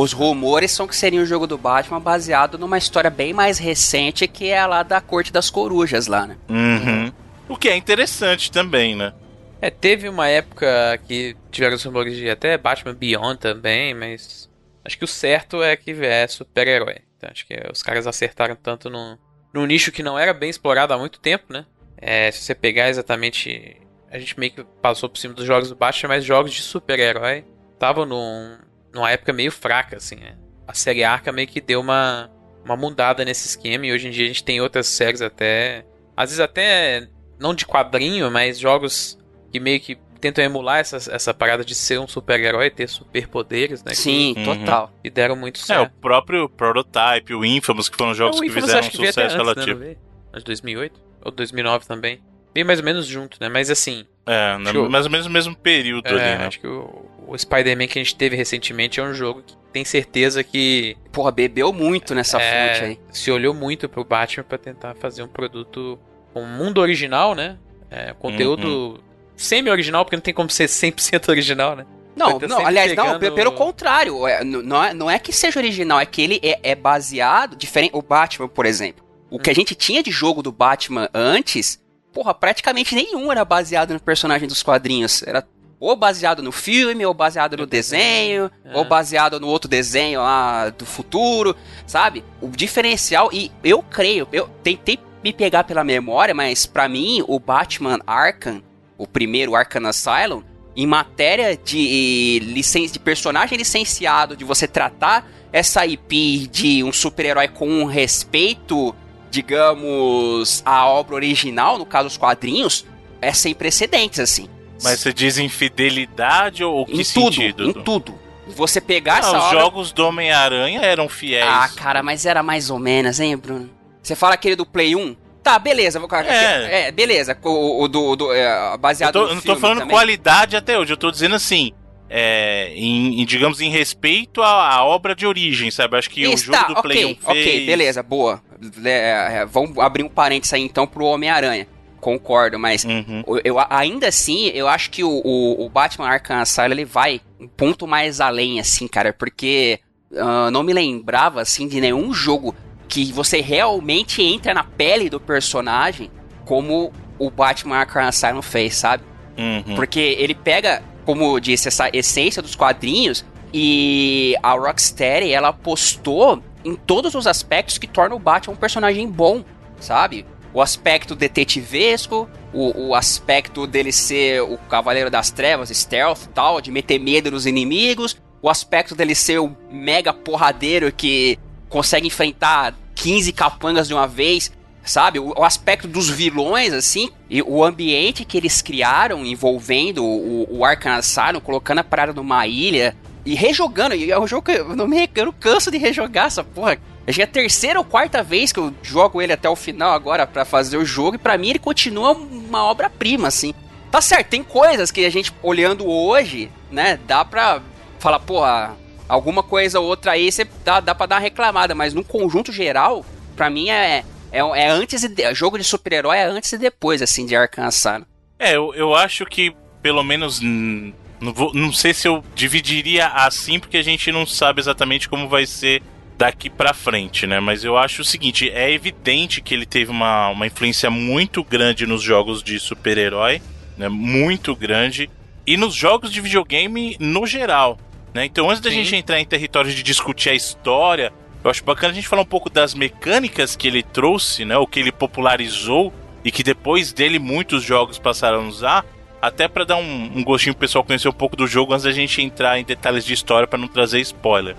Os 0.00 0.12
rumores 0.12 0.70
são 0.70 0.86
que 0.86 0.94
seria 0.94 1.20
um 1.20 1.26
jogo 1.26 1.44
do 1.44 1.58
Batman 1.58 1.98
baseado 1.98 2.56
numa 2.56 2.78
história 2.78 3.10
bem 3.10 3.32
mais 3.32 3.58
recente 3.58 4.28
que 4.28 4.46
é 4.46 4.60
a 4.60 4.64
lá 4.64 4.82
da 4.84 5.00
Corte 5.00 5.32
das 5.32 5.50
Corujas 5.50 6.06
lá, 6.06 6.24
né? 6.24 6.36
Uhum. 6.48 7.12
O 7.48 7.56
que 7.56 7.68
é 7.68 7.76
interessante 7.76 8.52
também, 8.52 8.94
né? 8.94 9.12
É, 9.60 9.70
teve 9.70 10.08
uma 10.08 10.28
época 10.28 11.00
que 11.08 11.36
tiveram 11.50 11.74
os 11.74 11.82
rumores 11.82 12.16
de 12.16 12.30
até 12.30 12.56
Batman 12.56 12.94
Beyond 12.94 13.40
também, 13.40 13.92
mas 13.92 14.48
acho 14.84 14.96
que 14.96 15.02
o 15.04 15.08
certo 15.08 15.64
é 15.64 15.74
que 15.74 15.90
é 15.90 16.28
super-herói. 16.28 16.98
Então, 17.16 17.30
acho 17.32 17.44
que 17.44 17.60
os 17.68 17.82
caras 17.82 18.06
acertaram 18.06 18.54
tanto 18.54 18.88
no, 18.88 19.18
num 19.52 19.66
nicho 19.66 19.90
que 19.90 20.04
não 20.04 20.16
era 20.16 20.32
bem 20.32 20.48
explorado 20.48 20.94
há 20.94 20.98
muito 20.98 21.18
tempo, 21.18 21.52
né? 21.52 21.66
É, 21.96 22.30
se 22.30 22.42
você 22.42 22.54
pegar 22.54 22.88
exatamente. 22.88 23.76
A 24.12 24.18
gente 24.20 24.38
meio 24.38 24.52
que 24.52 24.64
passou 24.80 25.08
por 25.08 25.18
cima 25.18 25.34
dos 25.34 25.44
jogos 25.44 25.68
do 25.70 25.74
Batman, 25.74 26.10
mas 26.10 26.24
jogos 26.24 26.52
de 26.52 26.62
super-herói 26.62 27.44
estavam 27.74 28.06
num, 28.06 28.58
numa 28.92 29.10
época 29.10 29.32
meio 29.32 29.50
fraca, 29.52 29.96
assim, 29.96 30.16
né? 30.16 30.36
A 30.66 30.74
série 30.74 31.02
Arca 31.04 31.32
meio 31.32 31.48
que 31.48 31.60
deu 31.60 31.80
uma, 31.80 32.30
uma 32.64 32.76
mudada 32.76 33.24
nesse 33.24 33.46
esquema 33.48 33.86
e 33.86 33.92
hoje 33.92 34.08
em 34.08 34.10
dia 34.10 34.24
a 34.24 34.28
gente 34.28 34.44
tem 34.44 34.60
outras 34.60 34.86
séries 34.86 35.22
até. 35.22 35.84
Às 36.16 36.30
vezes 36.30 36.40
até 36.40 37.08
não 37.38 37.54
de 37.54 37.64
quadrinho, 37.66 38.30
mas 38.30 38.58
jogos 38.58 39.18
que 39.50 39.58
meio 39.60 39.80
que 39.80 39.96
tentam 40.20 40.42
emular 40.44 40.78
essa, 40.80 40.96
essa 41.14 41.32
parada 41.32 41.64
de 41.64 41.74
ser 41.76 42.00
um 42.00 42.08
super-herói, 42.08 42.70
ter 42.70 42.88
superpoderes, 42.88 43.84
né? 43.84 43.94
Sim, 43.94 44.34
que, 44.34 44.44
total. 44.44 44.92
que 45.02 45.08
deram 45.10 45.36
muito 45.36 45.58
É, 45.60 45.62
o 45.62 45.66
certo. 45.66 45.92
próprio 46.00 46.48
Prototype, 46.48 47.32
o 47.34 47.44
Infamous, 47.44 47.88
que 47.88 47.96
foram 47.96 48.12
jogos 48.14 48.38
É, 48.38 48.44
que 48.44 48.50
fizeram 48.50 48.78
acho 48.80 48.88
um 48.88 48.90
que 48.90 48.96
sucesso 48.96 49.20
antes, 49.20 49.32
né, 49.36 49.38
relativo. 49.38 49.78
veio? 49.78 49.98
Mas 50.32 50.42
2008? 50.42 51.00
Ou 51.24 51.30
2009 51.30 51.86
também. 51.86 52.20
Veio 52.52 52.66
mais 52.66 52.80
ou 52.80 52.84
menos 52.84 53.06
junto, 53.06 53.38
né? 53.40 53.48
Mas 53.48 53.70
assim... 53.70 54.04
É, 54.26 54.56
Acho 54.60 54.72
que- 54.72 54.88
mais 54.88 55.04
ou 55.06 55.10
menos 55.10 55.26
no 55.26 55.32
mesmo 55.32 55.54
período 55.56 56.06
É, 56.06 56.10
ali, 56.10 56.38
né? 56.38 56.46
acho 56.46 56.60
que 56.60 56.66
o, 56.66 57.07
o 57.28 57.38
Spider-Man 57.38 57.86
que 57.86 57.98
a 57.98 58.02
gente 58.02 58.16
teve 58.16 58.34
recentemente 58.36 58.98
é 58.98 59.02
um 59.02 59.12
jogo 59.14 59.42
que 59.46 59.54
tem 59.72 59.84
certeza 59.84 60.42
que 60.42 60.96
Porra, 61.12 61.30
bebeu 61.30 61.72
muito 61.72 62.14
nessa 62.14 62.40
é, 62.40 62.68
fonte 62.74 62.84
aí. 62.84 63.00
se 63.12 63.30
olhou 63.30 63.52
muito 63.54 63.88
pro 63.88 64.04
Batman 64.04 64.44
pra 64.44 64.56
tentar 64.58 64.94
fazer 64.94 65.22
um 65.22 65.28
produto 65.28 65.98
com 66.32 66.42
um 66.42 66.46
mundo 66.46 66.78
original, 66.80 67.34
né? 67.34 67.58
É, 67.90 68.12
conteúdo 68.18 68.66
Uhum. 68.66 68.98
semi-original, 69.36 70.04
porque 70.04 70.16
não 70.16 70.22
tem 70.22 70.34
como 70.34 70.50
ser 70.50 70.66
100% 70.68 71.28
original, 71.28 71.76
né? 71.76 71.86
Não, 72.16 72.38
não, 72.40 72.66
aliás, 72.66 72.92
não, 72.96 73.04
pegando- 73.04 73.20
pe- 73.20 73.30
pelo 73.30 73.52
contrário. 73.52 74.26
é, 74.26 74.42
não, 74.42 74.82
é, 74.84 74.92
não 74.92 75.08
é 75.10 75.18
que 75.20 75.32
seja 75.32 75.60
original, 75.60 76.00
é 76.00 76.06
que 76.06 76.20
ele 76.20 76.40
é, 76.42 76.58
é 76.70 76.74
baseado. 76.74 77.54
Diferente. 77.56 77.92
O 77.94 78.02
Batman, 78.02 78.48
por 78.48 78.66
exemplo. 78.66 79.04
O 79.30 79.36
Hum. 79.36 79.38
que 79.38 79.50
a 79.50 79.54
gente 79.54 79.74
tinha 79.74 80.02
de 80.02 80.10
jogo 80.10 80.42
do 80.42 80.50
Batman 80.50 81.08
antes, 81.14 81.80
porra, 82.12 82.34
praticamente 82.34 82.94
nenhum 82.94 83.30
era 83.30 83.44
baseado 83.44 83.92
no 83.94 84.00
personagem 84.00 84.48
dos 84.48 84.62
quadrinhos. 84.64 85.22
Era 85.22 85.46
ou 85.80 85.94
baseado 85.94 86.42
no 86.42 86.50
filme, 86.52 87.04
ou 87.06 87.14
baseado 87.14 87.56
no 87.56 87.66
desenho, 87.66 88.50
É. 88.64 88.76
ou 88.76 88.84
baseado 88.84 89.38
no 89.38 89.46
outro 89.46 89.68
desenho 89.68 90.20
lá 90.20 90.70
do 90.70 90.84
futuro, 90.84 91.54
sabe? 91.86 92.24
O 92.40 92.48
diferencial, 92.48 93.30
e 93.32 93.50
eu 93.62 93.82
creio, 93.82 94.26
eu 94.32 94.48
tentei 94.62 94.98
me 95.22 95.32
pegar 95.32 95.64
pela 95.64 95.84
memória, 95.84 96.34
mas 96.34 96.66
pra 96.66 96.88
mim, 96.88 97.22
o 97.26 97.38
Batman 97.38 98.00
Arkham, 98.06 98.62
o 98.96 99.06
primeiro 99.06 99.54
Arkham 99.54 99.86
Asylum, 99.86 100.42
em 100.76 100.86
matéria 100.86 101.56
de, 101.56 102.40
licen 102.44 102.86
de 102.86 102.98
personagem 102.98 103.58
licenciado, 103.58 104.36
de 104.36 104.44
você 104.44 104.66
tratar 104.68 105.28
essa 105.52 105.84
IP 105.86 106.46
de 106.48 106.84
um 106.84 106.92
super-herói 106.92 107.48
com 107.48 107.68
um 107.68 107.84
respeito, 107.84 108.94
digamos, 109.30 110.62
à 110.64 110.86
obra 110.86 111.14
original, 111.14 111.78
no 111.78 111.86
caso 111.86 112.06
os 112.06 112.16
quadrinhos, 112.16 112.84
é 113.20 113.32
sem 113.32 113.54
precedentes, 113.54 114.20
assim. 114.20 114.48
Mas 114.82 115.00
você 115.00 115.12
diz 115.12 115.38
infidelidade 115.38 116.62
ou 116.64 116.84
que 116.86 116.92
em 117.00 117.04
tudo, 117.04 117.32
sentido? 117.34 117.68
em 117.70 117.72
tudo. 117.72 118.18
Você 118.48 118.80
pegar 118.80 119.16
Ah, 119.16 119.18
essa 119.18 119.38
os 119.38 119.44
obra... 119.44 119.60
jogos 119.60 119.92
do 119.92 120.06
Homem-Aranha 120.06 120.80
eram 120.80 121.08
fiéis. 121.08 121.44
Ah, 121.46 121.68
cara, 121.76 122.02
mas 122.02 122.24
era 122.24 122.42
mais 122.42 122.70
ou 122.70 122.78
menos, 122.78 123.20
hein, 123.20 123.36
Bruno? 123.36 123.68
Você 124.02 124.14
fala 124.16 124.34
aquele 124.34 124.56
do 124.56 124.64
Play 124.64 124.96
1? 124.96 125.16
Tá, 125.42 125.58
beleza. 125.58 125.98
vou- 126.00 126.08
É. 126.14 126.88
é 126.88 126.92
beleza. 126.92 127.36
O, 127.42 127.82
o 127.84 127.88
do, 127.88 128.16
do- 128.16 128.32
é, 128.32 128.72
eu, 128.74 128.78
baseado 128.78 129.12
tô, 129.12 129.22
no 129.24 129.28
eu 129.30 129.34
não 129.34 129.42
tô 129.42 129.56
falando 129.56 129.78
também. 129.80 129.94
qualidade 129.94 130.56
até 130.56 130.78
hoje, 130.78 130.92
eu 130.92 130.96
tô 130.96 131.10
dizendo 131.10 131.34
assim. 131.34 131.72
É, 132.10 132.72
em, 132.74 133.20
em, 133.20 133.26
digamos, 133.26 133.60
em 133.60 133.68
respeito 133.68 134.40
à, 134.42 134.76
à 134.76 134.84
obra 134.84 135.14
de 135.14 135.26
origem, 135.26 135.70
sabe? 135.70 135.98
Acho 135.98 136.08
que 136.08 136.26
o 136.26 136.32
Isso, 136.32 136.46
jogo 136.46 136.58
tá, 136.58 136.64
do 136.68 136.80
Play 136.80 137.04
1 137.04 137.10
ok, 137.10 137.18
fez... 137.34 137.46
ok, 137.54 137.66
beleza, 137.66 138.02
boa. 138.02 138.42
É, 138.82 139.40
é, 139.40 139.46
vamos 139.46 139.76
abrir 139.78 140.04
um 140.04 140.08
parênteses 140.08 140.54
aí 140.54 140.62
então 140.62 140.86
pro 140.86 141.04
Homem-Aranha. 141.04 141.66
Concordo, 142.00 142.58
mas 142.58 142.84
Uhum. 142.84 143.24
eu, 143.44 143.56
ainda 143.68 144.08
assim, 144.08 144.46
eu 144.48 144.68
acho 144.68 144.90
que 144.90 145.02
o, 145.02 145.10
o, 145.24 145.66
o 145.66 145.68
Batman 145.68 146.08
Arkham 146.08 146.40
Asylum 146.40 146.72
ele 146.72 146.84
vai 146.84 147.20
um 147.40 147.48
ponto 147.48 147.86
mais 147.86 148.20
além, 148.20 148.60
assim, 148.60 148.86
cara, 148.86 149.12
porque 149.12 149.80
ah, 150.16 150.50
não 150.50 150.62
me 150.62 150.72
lembrava, 150.72 151.40
assim, 151.42 151.66
de 151.68 151.80
nenhum 151.80 152.12
jogo 152.12 152.54
que 152.88 153.12
você 153.12 153.40
realmente 153.40 154.22
entra 154.22 154.54
na 154.54 154.64
pele 154.64 155.10
do 155.10 155.20
personagem 155.20 156.10
como 156.44 156.92
o 157.18 157.30
Batman 157.30 157.76
Arkham 157.76 158.06
Asylum 158.06 158.40
fez, 158.40 158.76
sabe? 158.76 159.04
Uhum. 159.36 159.76
Porque 159.76 160.16
ele 160.18 160.34
pega, 160.34 160.82
como 161.04 161.24
eu 161.24 161.40
disse, 161.40 161.68
essa 161.68 161.90
essência 161.92 162.40
dos 162.40 162.56
quadrinhos 162.56 163.24
e 163.52 164.34
a 164.42 164.52
Rocksteady, 164.52 165.32
ela 165.32 165.48
apostou 165.48 166.42
em 166.64 166.74
todos 166.74 167.14
os 167.14 167.26
aspectos 167.26 167.78
que 167.78 167.86
tornam 167.86 168.16
o 168.16 168.20
Batman 168.20 168.54
um 168.54 168.56
personagem 168.56 169.06
bom, 169.08 169.44
sabe? 169.80 170.24
O 170.52 170.62
aspecto 170.62 171.14
detetivesco, 171.14 172.28
o, 172.52 172.88
o 172.88 172.94
aspecto 172.94 173.66
dele 173.66 173.92
ser 173.92 174.42
o 174.42 174.56
Cavaleiro 174.56 175.10
das 175.10 175.30
Trevas, 175.30 175.68
stealth 175.68 176.26
tal, 176.34 176.60
de 176.60 176.70
meter 176.70 176.98
medo 176.98 177.30
nos 177.30 177.46
inimigos, 177.46 178.16
o 178.40 178.48
aspecto 178.48 178.94
dele 178.94 179.14
ser 179.14 179.38
o 179.38 179.54
mega 179.70 180.12
porradeiro 180.12 180.92
que 180.92 181.38
consegue 181.68 182.06
enfrentar 182.06 182.74
15 182.94 183.32
capangas 183.32 183.88
de 183.88 183.94
uma 183.94 184.06
vez, 184.06 184.50
sabe? 184.82 185.18
O, 185.18 185.34
o 185.38 185.44
aspecto 185.44 185.86
dos 185.86 186.08
vilões, 186.08 186.72
assim, 186.72 187.10
e 187.28 187.42
o 187.42 187.62
ambiente 187.62 188.24
que 188.24 188.36
eles 188.36 188.62
criaram 188.62 189.24
envolvendo 189.24 190.04
o, 190.04 190.58
o 190.58 190.64
Arkham 190.64 190.94
Asylum, 190.94 191.40
colocando 191.40 191.78
a 191.78 191.84
parada 191.84 192.12
numa 192.12 192.46
ilha 192.46 192.96
e 193.24 193.34
rejogando. 193.34 193.94
E 193.94 194.10
é 194.10 194.18
um 194.18 194.26
jogo 194.26 194.42
que 194.42 194.52
eu 194.52 194.74
não, 194.74 194.86
me, 194.86 195.08
eu 195.14 195.26
não 195.26 195.32
canso 195.32 195.70
de 195.70 195.78
rejogar 195.78 196.26
essa 196.26 196.42
porra. 196.42 196.78
Acho 197.08 197.16
que 197.16 197.22
é 197.22 197.24
a 197.24 197.28
terceira 197.28 197.78
ou 197.78 197.84
quarta 197.84 198.22
vez 198.22 198.52
que 198.52 198.60
eu 198.60 198.72
jogo 198.82 199.22
ele 199.22 199.32
até 199.32 199.48
o 199.48 199.56
final 199.56 199.92
agora 199.92 200.26
pra 200.26 200.44
fazer 200.44 200.76
o 200.76 200.84
jogo, 200.84 201.14
e 201.16 201.18
pra 201.18 201.38
mim 201.38 201.48
ele 201.50 201.58
continua 201.58 202.12
uma 202.12 202.64
obra-prima, 202.64 203.28
assim. 203.28 203.54
Tá 203.90 204.00
certo, 204.00 204.28
tem 204.28 204.42
coisas 204.44 204.90
que 204.90 205.04
a 205.06 205.10
gente, 205.10 205.32
olhando 205.42 205.88
hoje, 205.88 206.50
né, 206.70 206.98
dá 207.06 207.24
pra 207.24 207.62
falar, 207.98 208.20
porra, 208.20 208.76
alguma 209.08 209.42
coisa 209.42 209.80
ou 209.80 209.86
outra 209.86 210.12
aí 210.12 210.30
você 210.30 210.46
dá, 210.62 210.80
dá 210.80 210.94
pra 210.94 211.06
dar 211.06 211.14
uma 211.16 211.22
reclamada, 211.22 211.74
mas 211.74 211.94
no 211.94 212.04
conjunto 212.04 212.52
geral, 212.52 213.04
pra 213.34 213.48
mim 213.48 213.70
é, 213.70 214.04
é, 214.30 214.38
é 214.40 214.68
antes 214.68 215.02
e 215.02 215.34
jogo 215.34 215.56
de 215.56 215.64
super-herói 215.64 216.18
é 216.18 216.24
antes 216.26 216.52
e 216.52 216.58
depois, 216.58 217.00
assim, 217.00 217.24
de 217.24 217.34
Asylum. 217.34 218.04
É, 218.38 218.54
eu, 218.54 218.74
eu 218.74 218.94
acho 218.94 219.24
que 219.24 219.54
pelo 219.82 220.02
menos. 220.02 220.40
Não, 220.40 221.32
vou- 221.32 221.52
não 221.54 221.72
sei 221.72 221.94
se 221.94 222.06
eu 222.06 222.22
dividiria 222.34 223.06
assim, 223.08 223.58
porque 223.58 223.78
a 223.78 223.82
gente 223.82 224.12
não 224.12 224.26
sabe 224.26 224.60
exatamente 224.60 225.08
como 225.08 225.28
vai 225.28 225.46
ser 225.46 225.82
daqui 226.18 226.50
pra 226.50 226.74
frente, 226.74 227.26
né? 227.26 227.38
Mas 227.38 227.62
eu 227.62 227.78
acho 227.78 228.02
o 228.02 228.04
seguinte: 228.04 228.50
é 228.50 228.70
evidente 228.70 229.40
que 229.40 229.54
ele 229.54 229.64
teve 229.64 229.90
uma, 229.90 230.28
uma 230.28 230.46
influência 230.46 230.90
muito 230.90 231.44
grande 231.44 231.86
nos 231.86 232.02
jogos 232.02 232.42
de 232.42 232.58
super-herói, 232.58 233.40
né? 233.76 233.88
Muito 233.88 234.54
grande. 234.56 235.08
E 235.46 235.56
nos 235.56 235.74
jogos 235.74 236.12
de 236.12 236.20
videogame 236.20 236.96
no 236.98 237.24
geral. 237.26 237.78
Né? 238.12 238.26
Então, 238.26 238.50
antes 238.50 238.60
da 238.60 238.68
Sim. 238.68 238.82
gente 238.82 238.96
entrar 238.96 239.18
em 239.18 239.24
território 239.24 239.72
de 239.72 239.82
discutir 239.82 240.28
a 240.28 240.34
história, 240.34 241.10
eu 241.42 241.50
acho 241.50 241.64
bacana 241.64 241.92
a 241.92 241.94
gente 241.94 242.08
falar 242.08 242.22
um 242.22 242.26
pouco 242.26 242.50
das 242.50 242.74
mecânicas 242.74 243.56
que 243.56 243.66
ele 243.66 243.82
trouxe, 243.82 244.44
né? 244.44 244.58
O 244.58 244.66
que 244.66 244.80
ele 244.80 244.92
popularizou 244.92 245.92
e 246.24 246.30
que 246.30 246.42
depois 246.42 246.92
dele 246.92 247.18
muitos 247.18 247.62
jogos 247.62 247.98
passaram 247.98 248.40
a 248.40 248.48
usar, 248.48 248.84
até 249.22 249.48
para 249.48 249.64
dar 249.64 249.76
um, 249.76 250.10
um 250.16 250.24
gostinho 250.24 250.54
pro 250.54 250.60
pessoal 250.60 250.84
conhecer 250.84 251.08
um 251.08 251.12
pouco 251.12 251.36
do 251.36 251.46
jogo 251.46 251.72
antes 251.72 251.84
da 251.84 251.92
gente 251.92 252.20
entrar 252.20 252.58
em 252.58 252.64
detalhes 252.64 253.04
de 253.04 253.14
história 253.14 253.46
para 253.46 253.58
não 253.58 253.68
trazer 253.68 254.00
spoiler. 254.00 254.56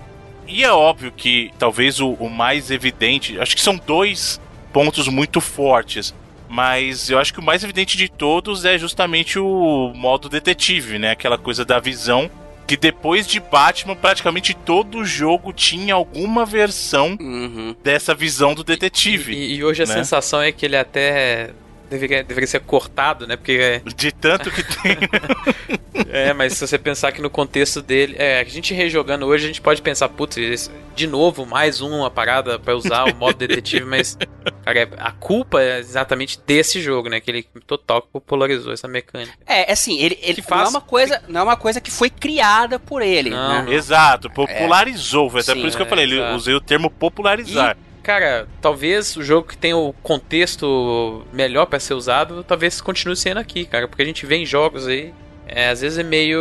E 0.50 0.64
é 0.64 0.72
óbvio 0.72 1.12
que 1.16 1.50
talvez 1.58 2.00
o, 2.00 2.10
o 2.14 2.28
mais 2.28 2.70
evidente, 2.70 3.38
acho 3.38 3.54
que 3.54 3.62
são 3.62 3.76
dois 3.76 4.40
pontos 4.72 5.06
muito 5.08 5.40
fortes, 5.40 6.14
mas 6.48 7.08
eu 7.08 7.18
acho 7.18 7.32
que 7.32 7.38
o 7.38 7.42
mais 7.42 7.62
evidente 7.62 7.96
de 7.96 8.08
todos 8.08 8.64
é 8.64 8.76
justamente 8.76 9.38
o 9.38 9.92
modo 9.94 10.28
detetive, 10.28 10.98
né? 10.98 11.12
Aquela 11.12 11.38
coisa 11.38 11.64
da 11.64 11.78
visão 11.78 12.28
que 12.66 12.76
depois 12.76 13.26
de 13.26 13.40
Batman 13.40 13.96
praticamente 13.96 14.54
todo 14.54 15.04
jogo 15.04 15.52
tinha 15.52 15.92
alguma 15.94 16.46
versão 16.46 17.16
Uhum. 17.20 17.74
dessa 17.82 18.14
visão 18.14 18.54
do 18.54 18.62
detetive. 18.62 19.32
E, 19.32 19.56
e 19.56 19.64
hoje 19.64 19.82
a 19.82 19.86
né? 19.86 19.94
sensação 19.94 20.40
é 20.40 20.52
que 20.52 20.66
ele 20.66 20.76
até 20.76 21.50
deveria, 21.90 22.22
deveria 22.24 22.46
ser 22.46 22.60
cortado, 22.60 23.26
né? 23.26 23.36
Porque 23.36 23.82
De 23.96 24.12
tanto 24.12 24.50
que 24.50 24.62
tem. 24.62 24.96
É, 26.12 26.32
mas 26.32 26.54
se 26.54 26.66
você 26.66 26.78
pensar 26.78 27.12
que 27.12 27.20
no 27.20 27.28
contexto 27.30 27.82
dele. 27.82 28.16
É, 28.18 28.40
a 28.40 28.44
gente 28.44 28.72
rejogando 28.72 29.26
hoje, 29.26 29.44
a 29.44 29.46
gente 29.48 29.60
pode 29.60 29.82
pensar, 29.82 30.08
putz, 30.08 30.70
de 30.96 31.06
novo, 31.06 31.44
mais 31.44 31.80
uma 31.80 32.10
parada 32.10 32.58
pra 32.58 32.74
usar 32.74 33.04
o 33.04 33.14
modo 33.14 33.36
detetive, 33.36 33.84
mas. 33.84 34.16
Cara, 34.64 34.80
é- 34.80 34.88
a 34.98 35.12
culpa 35.12 35.62
é 35.62 35.78
exatamente 35.78 36.40
desse 36.46 36.80
jogo, 36.80 37.08
né? 37.08 37.20
Que 37.20 37.30
ele 37.30 37.46
total 37.66 38.02
que 38.02 38.08
popularizou 38.08 38.72
essa 38.72 38.88
mecânica. 38.88 39.32
É, 39.46 39.70
assim, 39.70 39.98
ele, 40.00 40.18
ele 40.22 40.40
Que 40.42 40.50
não, 40.50 40.56
faz- 40.58 40.68
é 40.68 40.70
uma 40.70 40.80
coisa, 40.80 41.22
não 41.28 41.40
é 41.40 41.44
uma 41.44 41.56
coisa 41.56 41.80
que 41.80 41.90
foi 41.90 42.08
criada 42.10 42.78
por 42.78 43.02
ele, 43.02 43.30
Não. 43.30 43.64
né? 43.64 43.74
Exato, 43.74 44.30
popularizou. 44.30 45.28
Foi 45.30 45.40
até 45.42 45.52
Sim, 45.52 45.60
por 45.60 45.68
isso 45.68 45.76
que 45.76 45.82
eu 45.82 45.86
é, 45.86 45.90
falei, 45.90 46.04
ele 46.06 46.20
usei 46.34 46.54
o 46.54 46.60
termo 46.60 46.90
popularizar. 46.90 47.76
Cara, 48.02 48.48
talvez 48.60 49.16
o 49.16 49.22
jogo 49.22 49.48
que 49.48 49.56
tem 49.56 49.74
o 49.74 49.92
contexto 50.02 51.24
melhor 51.32 51.66
pra 51.66 51.78
ser 51.78 51.94
usado, 51.94 52.42
talvez 52.42 52.80
continue 52.80 53.16
sendo 53.16 53.38
aqui, 53.38 53.64
cara. 53.64 53.86
Porque 53.86 54.02
a 54.02 54.06
gente 54.06 54.24
vê 54.24 54.36
em 54.36 54.46
jogos 54.46 54.86
aí, 54.86 55.12
é, 55.46 55.68
às 55.68 55.80
vezes 55.80 55.98
é 55.98 56.02
meio. 56.02 56.40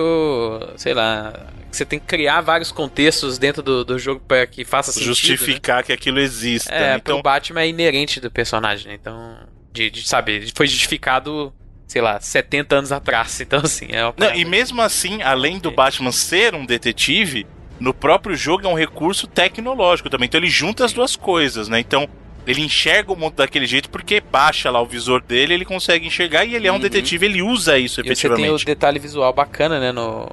sei 0.77 0.93
lá. 0.93 1.47
Você 1.71 1.85
tem 1.85 1.99
que 1.99 2.05
criar 2.05 2.41
vários 2.41 2.71
contextos 2.71 3.37
dentro 3.37 3.61
do, 3.61 3.85
do 3.85 3.99
jogo 3.99 4.21
para 4.27 4.45
que 4.47 4.65
faça 4.65 4.91
sentido. 4.91 5.09
né? 5.09 5.13
Justificar 5.13 5.83
que 5.83 5.93
aquilo 5.93 6.19
exista. 6.19 6.73
É, 6.73 6.79
né? 6.79 6.95
então... 6.95 7.19
O 7.19 7.21
Batman 7.21 7.61
é 7.61 7.67
inerente 7.67 8.19
do 8.19 8.31
personagem, 8.31 8.87
né? 8.87 8.97
Então, 8.99 9.37
de, 9.71 9.91
de, 9.91 10.07
sabe, 10.07 10.51
foi 10.55 10.65
justificado, 10.65 11.53
sei 11.87 12.01
lá, 12.01 12.19
70 12.19 12.75
anos 12.75 12.91
atrás. 12.91 13.39
Então, 13.41 13.61
assim, 13.63 13.87
é 13.91 14.03
uma 14.03 14.15
Não, 14.17 14.33
e 14.33 14.43
mesmo 14.45 14.81
assim, 14.81 15.21
além 15.21 15.59
do 15.59 15.69
Batman 15.69 16.11
ser 16.11 16.55
um 16.55 16.65
detetive, 16.65 17.45
no 17.79 17.93
próprio 17.93 18.35
jogo 18.35 18.65
é 18.65 18.69
um 18.69 18.73
recurso 18.75 19.25
tecnológico 19.27 20.09
também. 20.09 20.27
Então 20.27 20.39
ele 20.39 20.49
junta 20.49 20.83
as 20.85 20.93
duas 20.93 21.15
coisas, 21.15 21.67
né? 21.67 21.79
Então, 21.79 22.07
Ele 22.47 22.61
enxerga 22.61 23.11
o 23.11 23.15
mundo 23.15 23.35
daquele 23.35 23.67
jeito 23.67 23.89
porque 23.91 24.19
baixa 24.21 24.71
lá 24.71 24.81
o 24.81 24.85
visor 24.85 25.21
dele, 25.21 25.53
ele 25.53 25.65
consegue 25.65 26.07
enxergar 26.07 26.45
e 26.45 26.55
ele 26.55 26.67
é 26.67 26.71
um 26.71 26.75
Uhum. 26.75 26.81
detetive, 26.81 27.25
ele 27.25 27.41
usa 27.43 27.77
isso 27.77 28.01
E 28.01 28.03
você 28.03 28.15
tem 28.27 28.29
o 28.29 28.31
efetivamente. 28.31 28.65
detalhe 28.65 28.97
visual 28.97 29.31
bacana, 29.31 29.79
né, 29.79 29.91
no, 29.91 30.27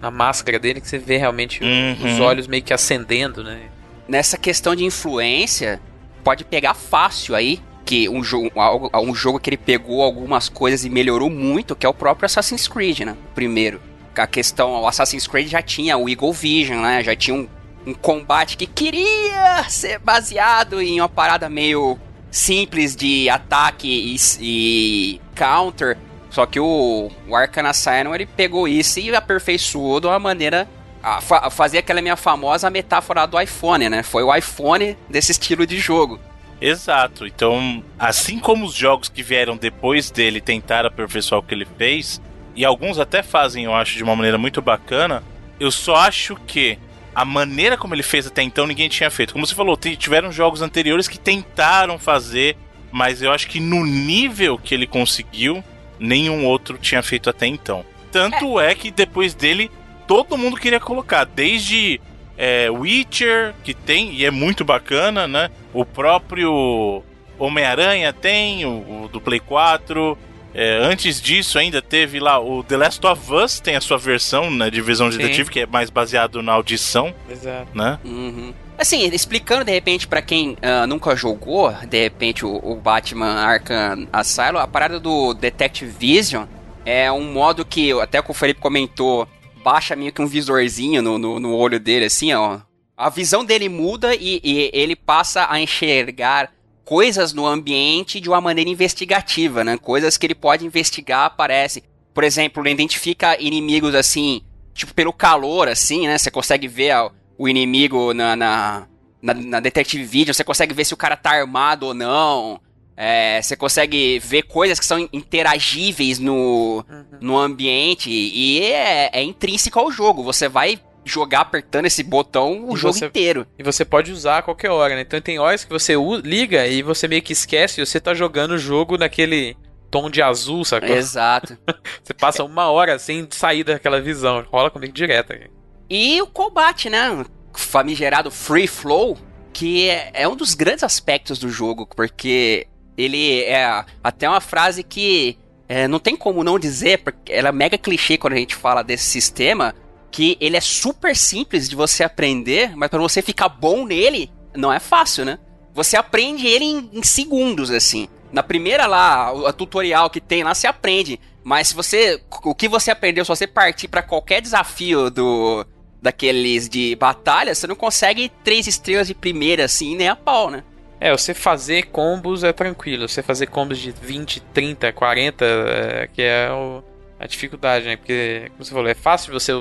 na 0.00 0.10
máscara 0.10 0.58
dele, 0.58 0.80
que 0.80 0.88
você 0.88 0.96
vê 0.98 1.18
realmente 1.18 1.62
Uhum. 1.62 1.96
os 2.14 2.20
olhos 2.20 2.46
meio 2.46 2.62
que 2.62 2.72
acendendo, 2.72 3.44
né? 3.44 3.60
Nessa 4.06 4.38
questão 4.38 4.74
de 4.74 4.84
influência, 4.84 5.80
pode 6.24 6.44
pegar 6.44 6.72
fácil 6.74 7.34
aí. 7.34 7.60
Que 7.84 8.08
um 8.08 8.22
jogo, 8.22 8.50
algo- 8.54 8.90
um 8.94 9.14
jogo 9.14 9.38
que 9.40 9.50
ele 9.50 9.56
pegou 9.56 10.02
algumas 10.02 10.48
coisas 10.48 10.84
e 10.84 10.90
melhorou 10.90 11.28
muito, 11.28 11.74
que 11.74 11.84
é 11.84 11.88
o 11.88 11.94
próprio 11.94 12.26
Assassin's 12.26 12.68
Creed, 12.68 13.00
né? 13.00 13.16
Primeiro. 13.34 13.80
A 14.18 14.26
questão, 14.26 14.82
o 14.82 14.86
Assassin's 14.88 15.26
Creed 15.26 15.48
já 15.48 15.62
tinha 15.62 15.96
o 15.96 16.08
Eagle 16.08 16.32
Vision, 16.32 16.80
né? 16.80 17.02
Já 17.02 17.14
tinha 17.14 17.36
um, 17.36 17.48
um 17.86 17.94
combate 17.94 18.56
que 18.56 18.66
queria 18.66 19.64
ser 19.68 19.98
baseado 19.98 20.80
em 20.82 21.00
uma 21.00 21.08
parada 21.08 21.48
meio 21.48 21.98
simples 22.30 22.94
de 22.94 23.28
ataque 23.28 23.88
e, 23.88 24.16
e 24.40 25.20
counter. 25.34 25.96
Só 26.30 26.44
que 26.44 26.60
o, 26.60 27.10
o 27.26 27.34
Arcana 27.34 27.70
Asylum, 27.70 28.14
ele 28.14 28.26
pegou 28.26 28.68
isso 28.68 29.00
e 29.00 29.14
aperfeiçoou 29.14 30.00
de 30.00 30.06
uma 30.06 30.18
maneira 30.18 30.68
a 31.02 31.20
fa- 31.20 31.48
fazer 31.48 31.78
aquela 31.78 32.02
minha 32.02 32.16
famosa 32.16 32.68
metáfora 32.68 33.26
do 33.26 33.40
iPhone, 33.40 33.88
né? 33.88 34.02
Foi 34.02 34.22
o 34.22 34.34
iPhone 34.34 34.96
desse 35.08 35.32
estilo 35.32 35.66
de 35.66 35.78
jogo. 35.78 36.20
Exato. 36.60 37.24
Então, 37.24 37.82
assim 37.98 38.38
como 38.38 38.66
os 38.66 38.74
jogos 38.74 39.08
que 39.08 39.22
vieram 39.22 39.56
depois 39.56 40.10
dele 40.10 40.40
tentaram 40.40 40.88
aperfeiçoar 40.88 41.40
o 41.40 41.42
que 41.42 41.54
ele 41.54 41.66
fez, 41.78 42.20
e 42.58 42.64
alguns 42.64 42.98
até 42.98 43.22
fazem, 43.22 43.64
eu 43.64 43.74
acho, 43.74 43.96
de 43.96 44.02
uma 44.02 44.16
maneira 44.16 44.36
muito 44.36 44.60
bacana, 44.60 45.22
eu 45.60 45.70
só 45.70 45.94
acho 45.96 46.34
que 46.46 46.76
a 47.14 47.24
maneira 47.24 47.76
como 47.76 47.94
ele 47.94 48.02
fez 48.02 48.26
até 48.26 48.42
então 48.42 48.66
ninguém 48.66 48.88
tinha 48.88 49.10
feito. 49.10 49.32
Como 49.32 49.46
você 49.46 49.54
falou, 49.54 49.76
ti- 49.76 49.96
tiveram 49.96 50.32
jogos 50.32 50.60
anteriores 50.60 51.06
que 51.08 51.18
tentaram 51.18 51.98
fazer, 51.98 52.56
mas 52.90 53.22
eu 53.22 53.30
acho 53.32 53.46
que 53.48 53.60
no 53.60 53.84
nível 53.86 54.58
que 54.58 54.74
ele 54.74 54.86
conseguiu, 54.86 55.62
nenhum 56.00 56.44
outro 56.46 56.76
tinha 56.78 57.02
feito 57.02 57.30
até 57.30 57.46
então. 57.46 57.84
Tanto 58.10 58.58
é, 58.58 58.74
que 58.74 58.90
depois 58.90 59.34
dele, 59.34 59.70
todo 60.06 60.36
mundo 60.38 60.56
queria 60.56 60.80
colocar, 60.80 61.24
desde 61.24 62.00
é, 62.36 62.70
Witcher, 62.70 63.54
que 63.62 63.74
tem, 63.74 64.14
e 64.14 64.24
é 64.24 64.30
muito 64.30 64.64
bacana, 64.64 65.28
né? 65.28 65.50
O 65.72 65.84
próprio 65.84 67.02
Homem-Aranha 67.38 68.12
tem, 68.12 68.64
o, 68.64 69.04
o 69.04 69.08
do 69.12 69.20
Play 69.20 69.40
4. 69.40 70.16
É, 70.54 70.78
antes 70.82 71.20
disso, 71.20 71.58
ainda 71.58 71.82
teve 71.82 72.18
lá 72.18 72.40
o 72.40 72.64
The 72.64 72.76
Last 72.76 73.06
of 73.06 73.32
Us, 73.32 73.60
tem 73.60 73.76
a 73.76 73.80
sua 73.80 73.98
versão 73.98 74.50
né, 74.50 74.70
de 74.70 74.80
visão 74.80 75.08
de 75.08 75.16
Sim. 75.16 75.22
detetive, 75.22 75.50
que 75.50 75.60
é 75.60 75.66
mais 75.66 75.90
baseado 75.90 76.42
na 76.42 76.52
audição, 76.52 77.14
Exato. 77.28 77.68
né? 77.74 77.98
Uhum. 78.04 78.52
Assim, 78.78 79.04
explicando 79.12 79.64
de 79.64 79.72
repente 79.72 80.06
pra 80.06 80.22
quem 80.22 80.56
ah, 80.62 80.86
nunca 80.86 81.14
jogou, 81.16 81.72
de 81.88 82.00
repente 82.00 82.46
o, 82.46 82.60
o 82.62 82.76
Batman 82.76 83.34
Arkham 83.34 84.06
Asylum, 84.12 84.58
a 84.58 84.68
parada 84.68 85.00
do 85.00 85.34
Detective 85.34 85.90
Vision 85.90 86.46
é 86.84 87.10
um 87.10 87.24
modo 87.32 87.64
que 87.64 87.92
até 88.00 88.22
que 88.22 88.30
o 88.30 88.34
Felipe 88.34 88.60
comentou, 88.60 89.28
baixa 89.64 89.96
meio 89.96 90.12
que 90.12 90.22
um 90.22 90.26
visorzinho 90.26 91.02
no, 91.02 91.18
no, 91.18 91.40
no 91.40 91.54
olho 91.54 91.78
dele, 91.78 92.06
assim, 92.06 92.32
ó. 92.32 92.60
A 92.96 93.10
visão 93.10 93.44
dele 93.44 93.68
muda 93.68 94.14
e, 94.14 94.40
e 94.42 94.70
ele 94.72 94.96
passa 94.96 95.46
a 95.50 95.60
enxergar 95.60 96.50
coisas 96.88 97.34
no 97.34 97.46
ambiente 97.46 98.18
de 98.18 98.30
uma 98.30 98.40
maneira 98.40 98.70
investigativa, 98.70 99.62
né? 99.62 99.76
Coisas 99.76 100.16
que 100.16 100.24
ele 100.26 100.34
pode 100.34 100.64
investigar 100.64 101.26
aparecem. 101.26 101.82
Por 102.14 102.24
exemplo, 102.24 102.62
ele 102.62 102.72
identifica 102.72 103.38
inimigos 103.38 103.94
assim, 103.94 104.40
tipo 104.72 104.94
pelo 104.94 105.12
calor, 105.12 105.68
assim, 105.68 106.06
né? 106.06 106.16
Você 106.16 106.30
consegue 106.30 106.66
ver 106.66 106.94
o 107.36 107.46
inimigo 107.46 108.14
na, 108.14 108.34
na, 108.34 108.86
na, 109.20 109.34
na 109.34 109.60
Detective 109.60 110.02
Video, 110.02 110.32
você 110.32 110.42
consegue 110.42 110.72
ver 110.72 110.86
se 110.86 110.94
o 110.94 110.96
cara 110.96 111.14
tá 111.14 111.32
armado 111.32 111.88
ou 111.88 111.92
não. 111.92 112.58
É, 112.96 113.42
você 113.42 113.54
consegue 113.54 114.18
ver 114.20 114.44
coisas 114.44 114.80
que 114.80 114.86
são 114.86 115.06
interagíveis 115.12 116.18
no, 116.18 116.82
no 117.20 117.36
ambiente 117.36 118.08
e 118.08 118.62
é, 118.62 119.10
é 119.12 119.22
intrínseco 119.22 119.78
ao 119.78 119.92
jogo. 119.92 120.22
Você 120.22 120.48
vai 120.48 120.80
jogar 121.08 121.40
apertando 121.40 121.86
esse 121.86 122.02
botão 122.02 122.66
o 122.68 122.74
E 122.74 122.76
jogo 122.76 122.92
você- 122.94 123.06
inteiro. 123.06 123.46
E 123.58 123.62
você 123.62 123.84
pode 123.84 124.12
usar 124.12 124.38
a 124.38 124.42
qualquer 124.42 124.70
hora, 124.70 124.94
né? 124.94 125.00
Então 125.00 125.20
tem 125.20 125.38
horas 125.38 125.64
que 125.64 125.70
você 125.70 125.94
liga 126.22 126.66
e 126.66 126.82
você 126.82 127.08
meio 127.08 127.22
que 127.22 127.32
esquece 127.32 127.80
e 127.80 127.86
você 127.86 127.98
tá 128.00 128.14
jogando 128.14 128.52
o 128.52 128.58
jogo 128.58 128.96
naquele 128.98 129.56
tom 129.90 130.10
de 130.10 130.20
azul, 130.22 130.64
sacou? 130.64 130.94
Exato. 130.94 131.56
Você 132.04 132.12
passa 132.12 132.44
uma 132.44 132.70
hora 132.70 132.98
sem 132.98 133.26
sair 133.30 133.64
daquela 133.64 134.00
visão. 134.02 134.44
Rola 134.52 134.70
comigo 134.70 134.92
direto. 134.92 135.32
aqui. 135.32 135.46
E 135.88 136.20
o 136.20 136.26
combate, 136.26 136.90
né? 136.90 137.24
Famigerado 137.54 138.30
Free 138.30 138.66
Flow, 138.66 139.16
que 139.52 139.88
é, 139.88 140.10
é 140.12 140.28
um 140.28 140.36
dos 140.36 140.54
grandes 140.54 140.84
aspectos 140.84 141.38
do 141.38 141.48
jogo, 141.48 141.86
porque 141.96 142.66
ele 142.98 143.42
é 143.44 143.84
até 144.04 144.28
uma 144.28 144.40
frase 144.42 144.82
que 144.82 145.38
é, 145.68 145.88
não 145.88 145.98
tem 145.98 146.14
como 146.16 146.44
não 146.44 146.58
dizer, 146.58 146.98
porque 146.98 147.32
ela 147.32 147.48
é 147.48 147.52
mega 147.52 147.78
clichê 147.78 148.16
quando 148.18 148.34
a 148.34 148.38
gente 148.38 148.54
fala 148.54 148.82
desse 148.82 149.04
sistema, 149.04 149.74
que 150.10 150.36
ele 150.40 150.56
é 150.56 150.60
super 150.60 151.14
simples 151.16 151.68
de 151.68 151.76
você 151.76 152.02
aprender, 152.04 152.74
mas 152.76 152.88
para 152.88 152.98
você 153.00 153.20
ficar 153.22 153.48
bom 153.48 153.84
nele, 153.86 154.30
não 154.56 154.72
é 154.72 154.78
fácil, 154.80 155.24
né? 155.24 155.38
Você 155.74 155.96
aprende 155.96 156.46
ele 156.46 156.64
em, 156.64 156.90
em 156.92 157.02
segundos, 157.02 157.70
assim. 157.70 158.08
Na 158.32 158.42
primeira 158.42 158.86
lá, 158.86 159.32
o- 159.32 159.52
tutorial 159.52 160.10
que 160.10 160.20
tem 160.20 160.42
lá, 160.42 160.54
você 160.54 160.66
aprende. 160.66 161.20
Mas 161.44 161.68
se 161.68 161.74
você. 161.74 162.20
O 162.44 162.54
que 162.54 162.68
você 162.68 162.90
aprendeu, 162.90 163.24
se 163.24 163.28
você 163.28 163.46
partir 163.46 163.88
pra 163.88 164.02
qualquer 164.02 164.40
desafio 164.42 165.10
do. 165.10 165.64
Daqueles 166.00 166.68
de 166.68 166.94
batalha, 166.94 167.52
você 167.54 167.66
não 167.66 167.74
consegue 167.74 168.30
três 168.44 168.66
estrelas 168.68 169.08
de 169.08 169.14
primeira, 169.14 169.64
assim, 169.64 169.96
nem 169.96 170.08
a 170.08 170.14
pau, 170.14 170.48
né? 170.48 170.62
É, 171.00 171.10
você 171.10 171.34
fazer 171.34 171.86
combos 171.86 172.44
é 172.44 172.52
tranquilo. 172.52 173.08
Você 173.08 173.20
fazer 173.22 173.46
combos 173.46 173.78
de 173.78 173.90
20, 173.90 174.40
30, 174.54 174.92
40, 174.92 175.44
é, 175.44 176.08
que 176.12 176.22
é 176.22 176.50
o- 176.52 176.82
a 177.18 177.26
dificuldade, 177.26 177.84
né? 177.86 177.96
Porque, 177.96 178.44
como 178.50 178.64
você 178.64 178.72
falou, 178.72 178.88
é 178.88 178.94
fácil 178.94 179.32
você 179.32 179.52